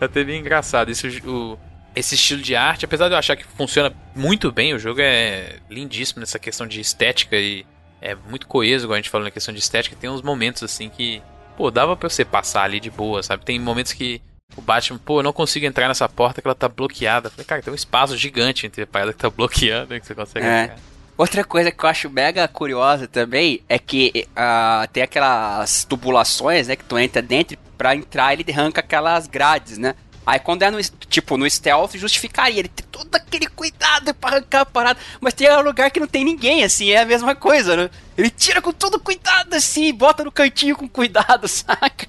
é 0.00 0.04
até 0.04 0.24
bem 0.24 0.40
engraçado. 0.40 0.90
Isso, 0.90 1.06
o, 1.24 1.56
esse 1.96 2.14
estilo 2.14 2.42
de 2.42 2.54
arte, 2.54 2.84
apesar 2.84 3.08
de 3.08 3.14
eu 3.14 3.18
achar 3.18 3.34
que 3.36 3.44
funciona 3.44 3.92
muito 4.14 4.52
bem, 4.52 4.74
o 4.74 4.78
jogo 4.78 5.00
é 5.00 5.56
lindíssimo 5.70 6.20
nessa 6.20 6.38
questão 6.38 6.66
de 6.66 6.78
estética 6.80 7.36
e 7.36 7.64
é 8.02 8.14
muito 8.14 8.46
coeso, 8.46 8.84
igual 8.84 8.94
a 8.94 8.98
gente 8.98 9.10
falou 9.10 9.24
na 9.24 9.30
questão 9.30 9.52
de 9.52 9.58
estética. 9.60 9.96
Tem 9.98 10.10
uns 10.10 10.20
momentos 10.22 10.62
assim 10.62 10.90
que, 10.90 11.22
pô, 11.56 11.70
dava 11.70 11.96
pra 11.96 12.08
você 12.08 12.24
passar 12.24 12.62
ali 12.64 12.78
de 12.78 12.90
boa, 12.90 13.22
sabe? 13.22 13.44
Tem 13.44 13.58
momentos 13.58 13.92
que 13.94 14.20
o 14.54 14.60
Batman, 14.60 14.98
pô, 14.98 15.20
eu 15.20 15.22
não 15.22 15.32
consigo 15.32 15.64
entrar 15.66 15.88
nessa 15.88 16.08
porta 16.08 16.40
que 16.42 16.46
ela 16.46 16.54
tá 16.54 16.68
bloqueada. 16.68 17.28
Eu 17.28 17.30
Falei, 17.32 17.46
cara, 17.46 17.62
tem 17.62 17.72
um 17.72 17.74
espaço 17.76 18.16
gigante 18.16 18.66
entre 18.66 18.82
a 18.82 18.86
parada 18.86 19.12
que 19.12 19.18
tá 19.18 19.30
bloqueando 19.30 19.94
e 19.94 20.00
que 20.00 20.06
você 20.06 20.14
consegue 20.14 20.46
É. 20.46 20.62
entrar. 20.64 20.78
Outra 21.16 21.42
coisa 21.44 21.72
que 21.72 21.82
eu 21.82 21.88
acho 21.88 22.10
mega 22.10 22.46
curiosa 22.46 23.08
também 23.08 23.62
é 23.70 23.78
que 23.78 24.28
ah, 24.36 24.86
tem 24.92 25.02
aquelas 25.02 25.82
tubulações, 25.84 26.68
né, 26.68 26.76
que 26.76 26.84
tu 26.84 26.98
entra 26.98 27.22
dentro, 27.22 27.56
pra 27.78 27.96
entrar 27.96 28.34
ele 28.34 28.44
arranca 28.52 28.80
aquelas 28.80 29.26
grades, 29.26 29.78
né? 29.78 29.94
Aí 30.26 30.40
quando 30.40 30.62
é 30.62 30.70
no, 30.72 30.82
tipo, 31.08 31.36
no 31.36 31.48
stealth, 31.48 31.94
justificaria 31.94 32.58
ele 32.58 32.68
ter 32.68 32.82
todo 32.90 33.14
aquele 33.14 33.46
cuidado 33.46 34.12
pra 34.12 34.30
arrancar 34.30 34.60
a 34.62 34.66
parada. 34.66 34.98
Mas 35.20 35.32
tem 35.34 35.48
um 35.52 35.60
lugar 35.60 35.88
que 35.90 36.00
não 36.00 36.08
tem 36.08 36.24
ninguém, 36.24 36.64
assim, 36.64 36.90
é 36.90 36.98
a 37.02 37.04
mesma 37.06 37.34
coisa, 37.36 37.76
né? 37.76 37.90
Ele 38.18 38.28
tira 38.28 38.60
com 38.60 38.72
todo 38.72 38.98
cuidado, 38.98 39.54
assim, 39.54 39.94
bota 39.94 40.24
no 40.24 40.32
cantinho 40.32 40.74
com 40.76 40.88
cuidado, 40.88 41.46
saca? 41.48 42.08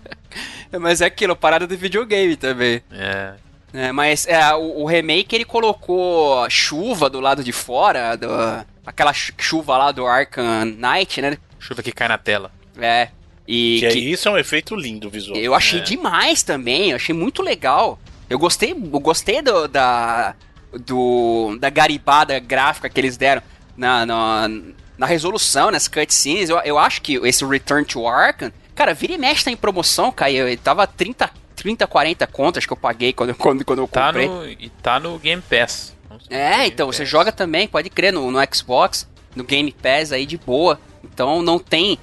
Mas 0.79 0.99
é 1.01 1.05
aquilo, 1.05 1.35
parada 1.35 1.67
do 1.67 1.77
videogame 1.77 2.35
também. 2.35 2.81
É. 2.91 3.33
É, 3.73 3.91
mas 3.91 4.25
é, 4.25 4.53
o, 4.55 4.81
o 4.81 4.85
remake 4.85 5.35
ele 5.35 5.45
colocou 5.45 6.49
chuva 6.49 7.09
do 7.09 7.19
lado 7.19 7.43
de 7.43 7.51
fora, 7.51 8.15
do, 8.15 8.27
aquela 8.85 9.13
chu- 9.13 9.33
chuva 9.37 9.77
lá 9.77 9.91
do 9.91 10.07
Arkham 10.07 10.65
Knight, 10.65 11.21
né? 11.21 11.37
Chuva 11.59 11.83
que 11.83 11.91
cai 11.91 12.07
na 12.07 12.17
tela. 12.17 12.49
É. 12.79 13.09
E 13.47 13.77
que, 13.81 13.89
que- 13.89 13.99
isso 13.99 14.27
é 14.27 14.31
um 14.31 14.37
efeito 14.37 14.75
lindo 14.75 15.09
visual. 15.09 15.37
eu 15.37 15.53
achei 15.53 15.79
É. 15.79 15.83
demais 15.83 16.43
também, 16.43 16.89
eu 16.91 16.95
achei 16.95 17.13
muito 17.13 17.41
legal. 17.43 17.99
Eu 18.29 18.37
gostei, 18.39 18.71
eu 18.71 18.99
gostei 18.99 19.41
do, 19.41 19.67
da 19.67 20.35
do 20.73 21.57
da 21.59 21.69
garibada 21.69 22.37
gráfica 22.39 22.89
que 22.89 22.99
eles 22.99 23.15
deram 23.17 23.41
na, 23.75 24.05
na, 24.05 24.49
na 24.97 25.05
resolução, 25.05 25.71
nas 25.71 25.87
cutscenes. 25.87 26.49
Eu, 26.49 26.57
eu 26.59 26.77
acho 26.77 27.01
que 27.01 27.15
esse 27.25 27.45
Return 27.45 27.85
to 27.85 28.05
Arkham, 28.07 28.51
cara, 28.75 28.93
vira 28.93 29.13
e 29.13 29.17
mexe 29.17 29.45
tá 29.45 29.51
em 29.51 29.55
promoção, 29.55 30.11
cara. 30.11 30.31
Ele 30.31 30.57
tava 30.57 30.85
30, 30.85 31.29
30 31.55 31.87
40 31.87 32.27
contas 32.27 32.65
que 32.65 32.73
eu 32.73 32.77
paguei 32.77 33.13
quando, 33.13 33.33
quando, 33.35 33.63
quando 33.63 33.79
eu 33.79 33.87
Tá 33.87 34.07
comprei. 34.07 34.27
no, 34.27 34.45
e 34.47 34.69
tá 34.81 34.99
no 34.99 35.17
Game 35.17 35.41
Pass. 35.41 35.95
É, 36.29 36.65
então, 36.67 36.87
você 36.87 37.05
joga 37.05 37.31
também, 37.31 37.67
pode 37.67 37.89
crer, 37.89 38.11
no, 38.11 38.29
no 38.31 38.39
Xbox, 38.53 39.07
no 39.35 39.43
Game 39.43 39.71
Pass 39.71 40.11
aí 40.11 40.25
de 40.25 40.37
boa. 40.37 40.79
Então 41.03 41.41
não 41.41 41.57
tem. 41.59 41.97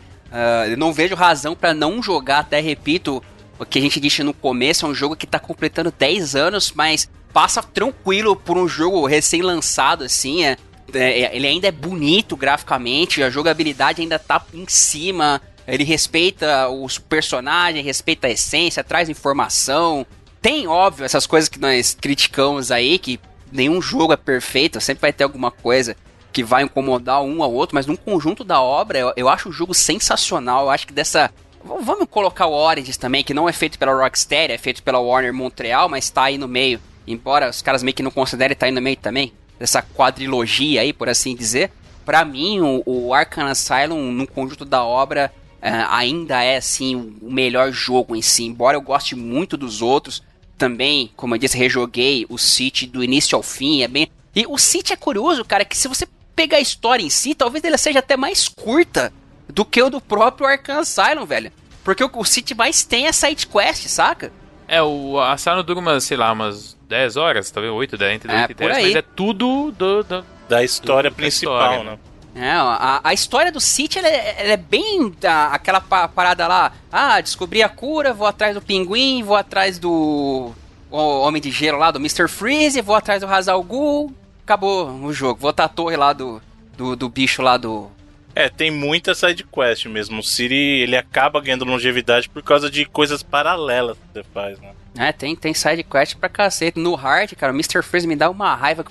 eu 0.70 0.76
não 0.78 0.92
vejo 0.92 1.14
razão 1.14 1.54
pra 1.54 1.74
não 1.74 2.02
jogar, 2.02 2.38
até 2.38 2.60
repito, 2.60 3.22
o 3.58 3.64
que 3.64 3.78
a 3.78 3.82
gente 3.82 4.00
disse 4.00 4.22
no 4.22 4.34
começo, 4.34 4.86
é 4.86 4.88
um 4.88 4.94
jogo 4.94 5.16
que 5.16 5.26
tá 5.26 5.38
completando 5.38 5.92
10 5.96 6.34
anos, 6.34 6.72
mas 6.72 7.08
passa 7.32 7.62
tranquilo 7.62 8.36
por 8.36 8.56
um 8.56 8.68
jogo 8.68 9.06
recém-lançado, 9.06 10.04
assim. 10.04 10.44
É, 10.44 10.56
é, 10.92 11.36
ele 11.36 11.46
ainda 11.46 11.68
é 11.68 11.72
bonito 11.72 12.36
graficamente, 12.36 13.22
a 13.22 13.30
jogabilidade 13.30 14.02
ainda 14.02 14.18
tá 14.18 14.44
em 14.52 14.66
cima. 14.68 15.40
Ele 15.66 15.82
respeita 15.82 16.68
os 16.68 16.98
personagens, 16.98 17.84
respeita 17.84 18.26
a 18.26 18.30
essência, 18.30 18.84
traz 18.84 19.08
informação. 19.08 20.06
Tem, 20.42 20.66
óbvio, 20.66 21.04
essas 21.04 21.26
coisas 21.26 21.48
que 21.48 21.58
nós 21.58 21.96
criticamos 21.98 22.70
aí, 22.70 22.98
que 22.98 23.18
nenhum 23.50 23.80
jogo 23.80 24.12
é 24.12 24.16
perfeito, 24.16 24.80
sempre 24.80 25.00
vai 25.00 25.12
ter 25.12 25.24
alguma 25.24 25.50
coisa 25.50 25.96
que 26.34 26.42
vai 26.42 26.64
incomodar 26.64 27.22
um 27.22 27.42
ao 27.42 27.52
outro, 27.52 27.76
mas 27.76 27.86
num 27.86 27.94
conjunto 27.96 28.42
da 28.42 28.60
obra, 28.60 28.98
eu, 28.98 29.12
eu 29.16 29.28
acho 29.28 29.48
o 29.48 29.52
jogo 29.52 29.72
sensacional. 29.72 30.64
Eu 30.64 30.70
acho 30.70 30.86
que 30.86 30.92
dessa. 30.92 31.30
Vamos 31.64 32.06
colocar 32.10 32.46
o 32.46 32.52
Origins 32.52 32.98
também, 32.98 33.24
que 33.24 33.32
não 33.32 33.48
é 33.48 33.52
feito 33.52 33.78
pela 33.78 33.94
Rocksteady, 33.94 34.52
é 34.52 34.58
feito 34.58 34.82
pela 34.82 35.00
Warner 35.00 35.32
Montreal, 35.32 35.88
mas 35.88 36.10
tá 36.10 36.24
aí 36.24 36.36
no 36.36 36.46
meio. 36.46 36.78
Embora 37.06 37.48
os 37.48 37.62
caras 37.62 37.82
meio 37.82 37.94
que 37.94 38.02
não 38.02 38.10
considerem, 38.10 38.54
tá 38.54 38.66
aí 38.66 38.72
no 38.72 38.82
meio 38.82 38.96
também. 38.96 39.32
Dessa 39.58 39.80
quadrilogia 39.80 40.82
aí, 40.82 40.92
por 40.92 41.08
assim 41.08 41.34
dizer. 41.34 41.70
Pra 42.04 42.22
mim, 42.22 42.60
o, 42.60 42.82
o 42.84 43.14
Arkham 43.14 43.46
Asylum, 43.46 44.12
no 44.12 44.26
conjunto 44.26 44.66
da 44.66 44.84
obra, 44.84 45.32
é, 45.62 45.70
ainda 45.88 46.42
é, 46.42 46.58
assim, 46.58 47.16
o 47.22 47.32
melhor 47.32 47.72
jogo 47.72 48.14
em 48.14 48.20
si. 48.20 48.44
Embora 48.44 48.76
eu 48.76 48.82
goste 48.82 49.14
muito 49.14 49.56
dos 49.56 49.80
outros, 49.80 50.22
também, 50.58 51.10
como 51.16 51.34
eu 51.34 51.38
disse, 51.38 51.56
rejoguei 51.56 52.26
o 52.28 52.36
City 52.36 52.86
do 52.86 53.02
início 53.02 53.36
ao 53.36 53.42
fim. 53.42 53.82
É 53.82 53.88
bem. 53.88 54.08
E 54.36 54.46
o 54.46 54.58
City 54.58 54.92
é 54.92 54.96
curioso, 54.96 55.42
cara, 55.46 55.64
que 55.64 55.76
se 55.76 55.88
você 55.88 56.06
pegar 56.36 56.58
a 56.58 56.60
história 56.60 57.02
em 57.02 57.10
si, 57.10 57.34
talvez 57.34 57.64
ela 57.64 57.78
seja 57.78 58.00
até 58.00 58.18
mais 58.18 58.48
curta 58.48 59.10
do 59.48 59.64
que 59.64 59.82
o 59.82 59.90
do 59.90 60.00
próprio 60.00 60.46
Arkham 60.46 60.78
Asylum, 60.80 61.24
velho. 61.24 61.52
Porque 61.82 62.02
o, 62.02 62.10
o 62.14 62.24
City 62.24 62.54
mais 62.54 62.82
tem 62.84 63.06
é 63.06 63.12
side 63.12 63.46
quest, 63.46 63.86
saca? 63.88 64.32
É, 64.66 64.82
o 64.82 65.20
Asylum 65.20 65.62
dura 65.62 65.78
umas, 65.80 66.04
sei 66.04 66.16
lá, 66.16 66.32
umas 66.32 66.76
10 66.88 67.16
horas, 67.16 67.50
talvez 67.50 67.72
8, 67.72 67.96
10, 67.98 68.14
entre 68.16 68.28
10 68.28 68.40
É, 68.40 68.44
e 68.44 68.54
por 68.54 68.66
10, 68.68 68.76
aí. 68.76 68.82
mas 68.86 68.94
é 68.96 69.02
tudo 69.02 69.70
do, 69.72 70.02
do- 70.02 70.24
Da 70.48 70.62
história 70.64 71.10
do- 71.10 71.14
da 71.14 71.16
principal, 71.16 71.54
história, 71.72 71.90
né? 71.90 71.98
É, 72.36 72.50
a, 72.50 73.00
a 73.04 73.14
história 73.14 73.52
do 73.52 73.60
City 73.60 73.98
ela 73.98 74.08
é, 74.08 74.34
ela 74.38 74.52
é 74.54 74.56
bem 74.56 75.14
da, 75.20 75.48
aquela 75.48 75.80
pa- 75.80 76.08
parada 76.08 76.48
lá. 76.48 76.72
Ah, 76.90 77.20
descobri 77.20 77.62
a 77.62 77.68
cura, 77.68 78.12
vou 78.12 78.26
atrás 78.26 78.54
do 78.56 78.60
pinguim, 78.62 79.22
vou 79.22 79.36
atrás 79.36 79.78
do 79.78 80.50
o 80.90 80.96
Homem 81.20 81.40
de 81.42 81.50
Gelo 81.50 81.78
lá, 81.78 81.90
do 81.90 81.98
Mr. 82.00 82.26
Freeze, 82.28 82.80
vou 82.80 82.96
atrás 82.96 83.20
do 83.20 83.26
Hazal 83.26 83.62
Ghul. 83.62 84.12
Acabou 84.42 84.88
o 84.90 85.12
jogo. 85.12 85.38
Vou 85.40 85.50
até 85.50 85.62
a 85.62 85.68
torre 85.68 85.96
lá 85.96 86.12
do, 86.12 86.40
do, 86.76 86.96
do 86.96 87.08
bicho 87.08 87.40
lá 87.42 87.56
do. 87.56 87.90
É, 88.34 88.48
tem 88.48 88.70
muita 88.70 89.14
side 89.14 89.44
quest 89.44 89.86
mesmo. 89.86 90.18
O 90.18 90.22
Siri, 90.22 90.80
ele 90.82 90.96
acaba 90.96 91.40
ganhando 91.40 91.64
longevidade 91.64 92.28
por 92.28 92.42
causa 92.42 92.70
de 92.70 92.84
coisas 92.84 93.22
paralelas 93.22 93.96
que 93.96 94.04
você 94.12 94.24
faz, 94.34 94.58
né? 94.58 94.72
É, 94.96 95.12
tem, 95.12 95.34
tem 95.36 95.54
side 95.54 95.82
quest 95.84 96.16
pra 96.16 96.28
cacete. 96.28 96.78
No 96.78 96.94
hard, 96.94 97.32
cara, 97.34 97.52
o 97.52 97.56
Mr. 97.56 97.82
Freeze 97.82 98.06
me 98.06 98.16
dá 98.16 98.28
uma 98.30 98.54
raiva. 98.54 98.84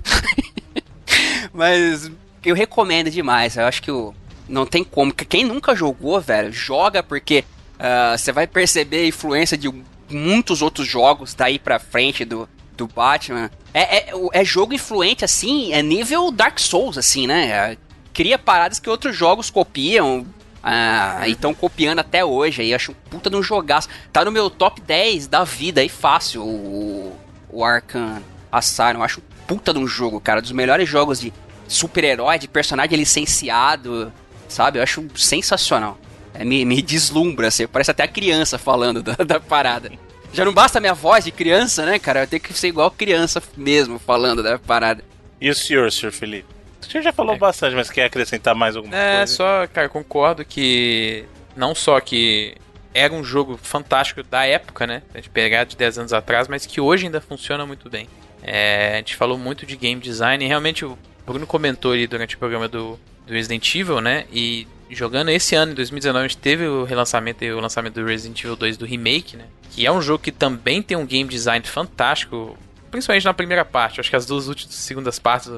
Mas 1.52 2.10
eu 2.44 2.54
recomendo 2.54 3.10
demais. 3.10 3.56
Eu 3.56 3.64
acho 3.66 3.82
que 3.82 3.90
o, 3.90 4.14
não 4.48 4.64
tem 4.66 4.84
como. 4.84 5.12
que 5.12 5.24
Quem 5.24 5.44
nunca 5.44 5.74
jogou, 5.74 6.20
velho, 6.20 6.52
joga 6.52 7.02
porque 7.02 7.44
ah, 7.78 8.14
você 8.16 8.30
vai 8.30 8.46
perceber 8.46 9.04
a 9.04 9.06
influência 9.06 9.56
de 9.56 9.72
muitos 10.10 10.60
outros 10.60 10.86
jogos 10.86 11.32
daí 11.32 11.58
pra 11.58 11.78
frente 11.78 12.26
do, 12.26 12.46
do 12.76 12.86
Batman. 12.86 13.50
É, 13.72 14.10
é, 14.10 14.12
é 14.32 14.44
jogo 14.44 14.74
influente, 14.74 15.24
assim, 15.24 15.72
é 15.72 15.82
nível 15.82 16.30
Dark 16.30 16.58
Souls, 16.58 16.98
assim, 16.98 17.26
né? 17.26 17.48
É, 17.48 17.76
cria 18.20 18.38
paradas 18.38 18.78
que 18.78 18.90
outros 18.90 19.16
jogos 19.16 19.48
copiam. 19.48 20.26
Ah, 20.62 21.26
e 21.26 21.32
estão 21.32 21.54
copiando 21.54 22.00
até 22.00 22.22
hoje. 22.22 22.60
Aí 22.60 22.74
acho 22.74 22.92
um 22.92 22.94
puta 22.94 23.30
de 23.30 23.36
um 23.36 23.42
jogaço. 23.42 23.88
Tá 24.12 24.22
no 24.22 24.30
meu 24.30 24.50
top 24.50 24.78
10 24.82 25.26
da 25.26 25.42
vida 25.42 25.80
aí, 25.80 25.88
fácil. 25.88 26.42
O, 26.42 27.16
o 27.48 27.64
Arkham 27.64 28.22
Asylum. 28.52 29.02
Acho 29.02 29.20
um 29.20 29.46
puta 29.46 29.72
de 29.72 29.78
um 29.78 29.86
jogo, 29.86 30.20
cara. 30.20 30.42
Dos 30.42 30.52
melhores 30.52 30.86
jogos 30.86 31.18
de 31.18 31.32
super-herói, 31.66 32.38
de 32.38 32.46
personagem 32.46 32.98
licenciado. 32.98 34.12
Sabe? 34.46 34.78
Eu 34.78 34.82
acho 34.82 35.08
sensacional. 35.16 35.98
É, 36.34 36.44
me, 36.44 36.62
me 36.66 36.82
deslumbra, 36.82 37.48
assim. 37.48 37.66
Parece 37.66 37.90
até 37.90 38.02
a 38.02 38.08
criança 38.08 38.58
falando 38.58 39.02
da, 39.02 39.14
da 39.14 39.40
parada. 39.40 39.90
Já 40.30 40.44
não 40.44 40.52
basta 40.52 40.76
a 40.76 40.80
minha 40.80 40.92
voz 40.92 41.24
de 41.24 41.30
criança, 41.30 41.86
né, 41.86 41.98
cara? 41.98 42.24
Eu 42.24 42.26
tenho 42.26 42.42
que 42.42 42.52
ser 42.52 42.68
igual 42.68 42.90
criança 42.90 43.42
mesmo 43.56 43.98
falando 43.98 44.42
da 44.42 44.58
parada. 44.58 45.02
E 45.40 45.48
o 45.48 45.54
senhor, 45.54 45.90
senhor 45.90 46.12
Felipe? 46.12 46.59
Você 46.80 47.02
já 47.02 47.12
falou 47.12 47.36
bastante, 47.36 47.76
mas 47.76 47.90
quer 47.90 48.04
acrescentar 48.04 48.54
mais 48.54 48.74
alguma 48.76 48.96
É, 48.96 49.18
coisa? 49.18 49.32
só, 49.34 49.66
cara, 49.66 49.88
concordo 49.88 50.44
que 50.44 51.24
não 51.56 51.74
só 51.74 52.00
que 52.00 52.54
era 52.92 53.12
um 53.12 53.22
jogo 53.22 53.58
fantástico 53.62 54.22
da 54.22 54.44
época, 54.44 54.86
né? 54.86 55.02
A 55.14 55.18
gente 55.18 55.30
pegar 55.30 55.64
de 55.64 55.76
10 55.76 55.98
anos 55.98 56.12
atrás, 56.12 56.48
mas 56.48 56.66
que 56.66 56.80
hoje 56.80 57.06
ainda 57.06 57.20
funciona 57.20 57.64
muito 57.66 57.88
bem. 57.88 58.08
É, 58.42 58.94
a 58.94 58.96
gente 58.96 59.14
falou 59.16 59.36
muito 59.38 59.66
de 59.66 59.76
game 59.76 60.00
design 60.00 60.42
e 60.44 60.48
realmente 60.48 60.84
o 60.84 60.98
Bruno 61.26 61.46
comentou 61.46 61.92
ali 61.92 62.06
durante 62.06 62.34
o 62.34 62.38
programa 62.38 62.66
do, 62.66 62.98
do 63.26 63.32
Resident 63.32 63.74
Evil, 63.74 64.00
né? 64.00 64.24
E 64.32 64.66
jogando 64.90 65.28
esse 65.30 65.54
ano, 65.54 65.70
em 65.72 65.74
2019, 65.76 66.24
a 66.24 66.28
gente 66.28 66.38
teve 66.38 66.66
o 66.66 66.82
relançamento 66.84 67.44
e 67.44 67.52
o 67.52 67.60
lançamento 67.60 67.94
do 68.00 68.04
Resident 68.06 68.40
Evil 68.42 68.56
2 68.56 68.76
do 68.76 68.86
remake, 68.86 69.36
né? 69.36 69.44
Que 69.70 69.86
é 69.86 69.92
um 69.92 70.00
jogo 70.02 70.22
que 70.24 70.32
também 70.32 70.82
tem 70.82 70.96
um 70.96 71.06
game 71.06 71.28
design 71.28 71.64
fantástico, 71.64 72.58
principalmente 72.90 73.24
na 73.24 73.34
primeira 73.34 73.64
parte. 73.64 74.00
Acho 74.00 74.10
que 74.10 74.16
as 74.16 74.26
duas 74.26 74.48
últimas 74.48 74.74
segundas 74.74 75.18
partes 75.20 75.48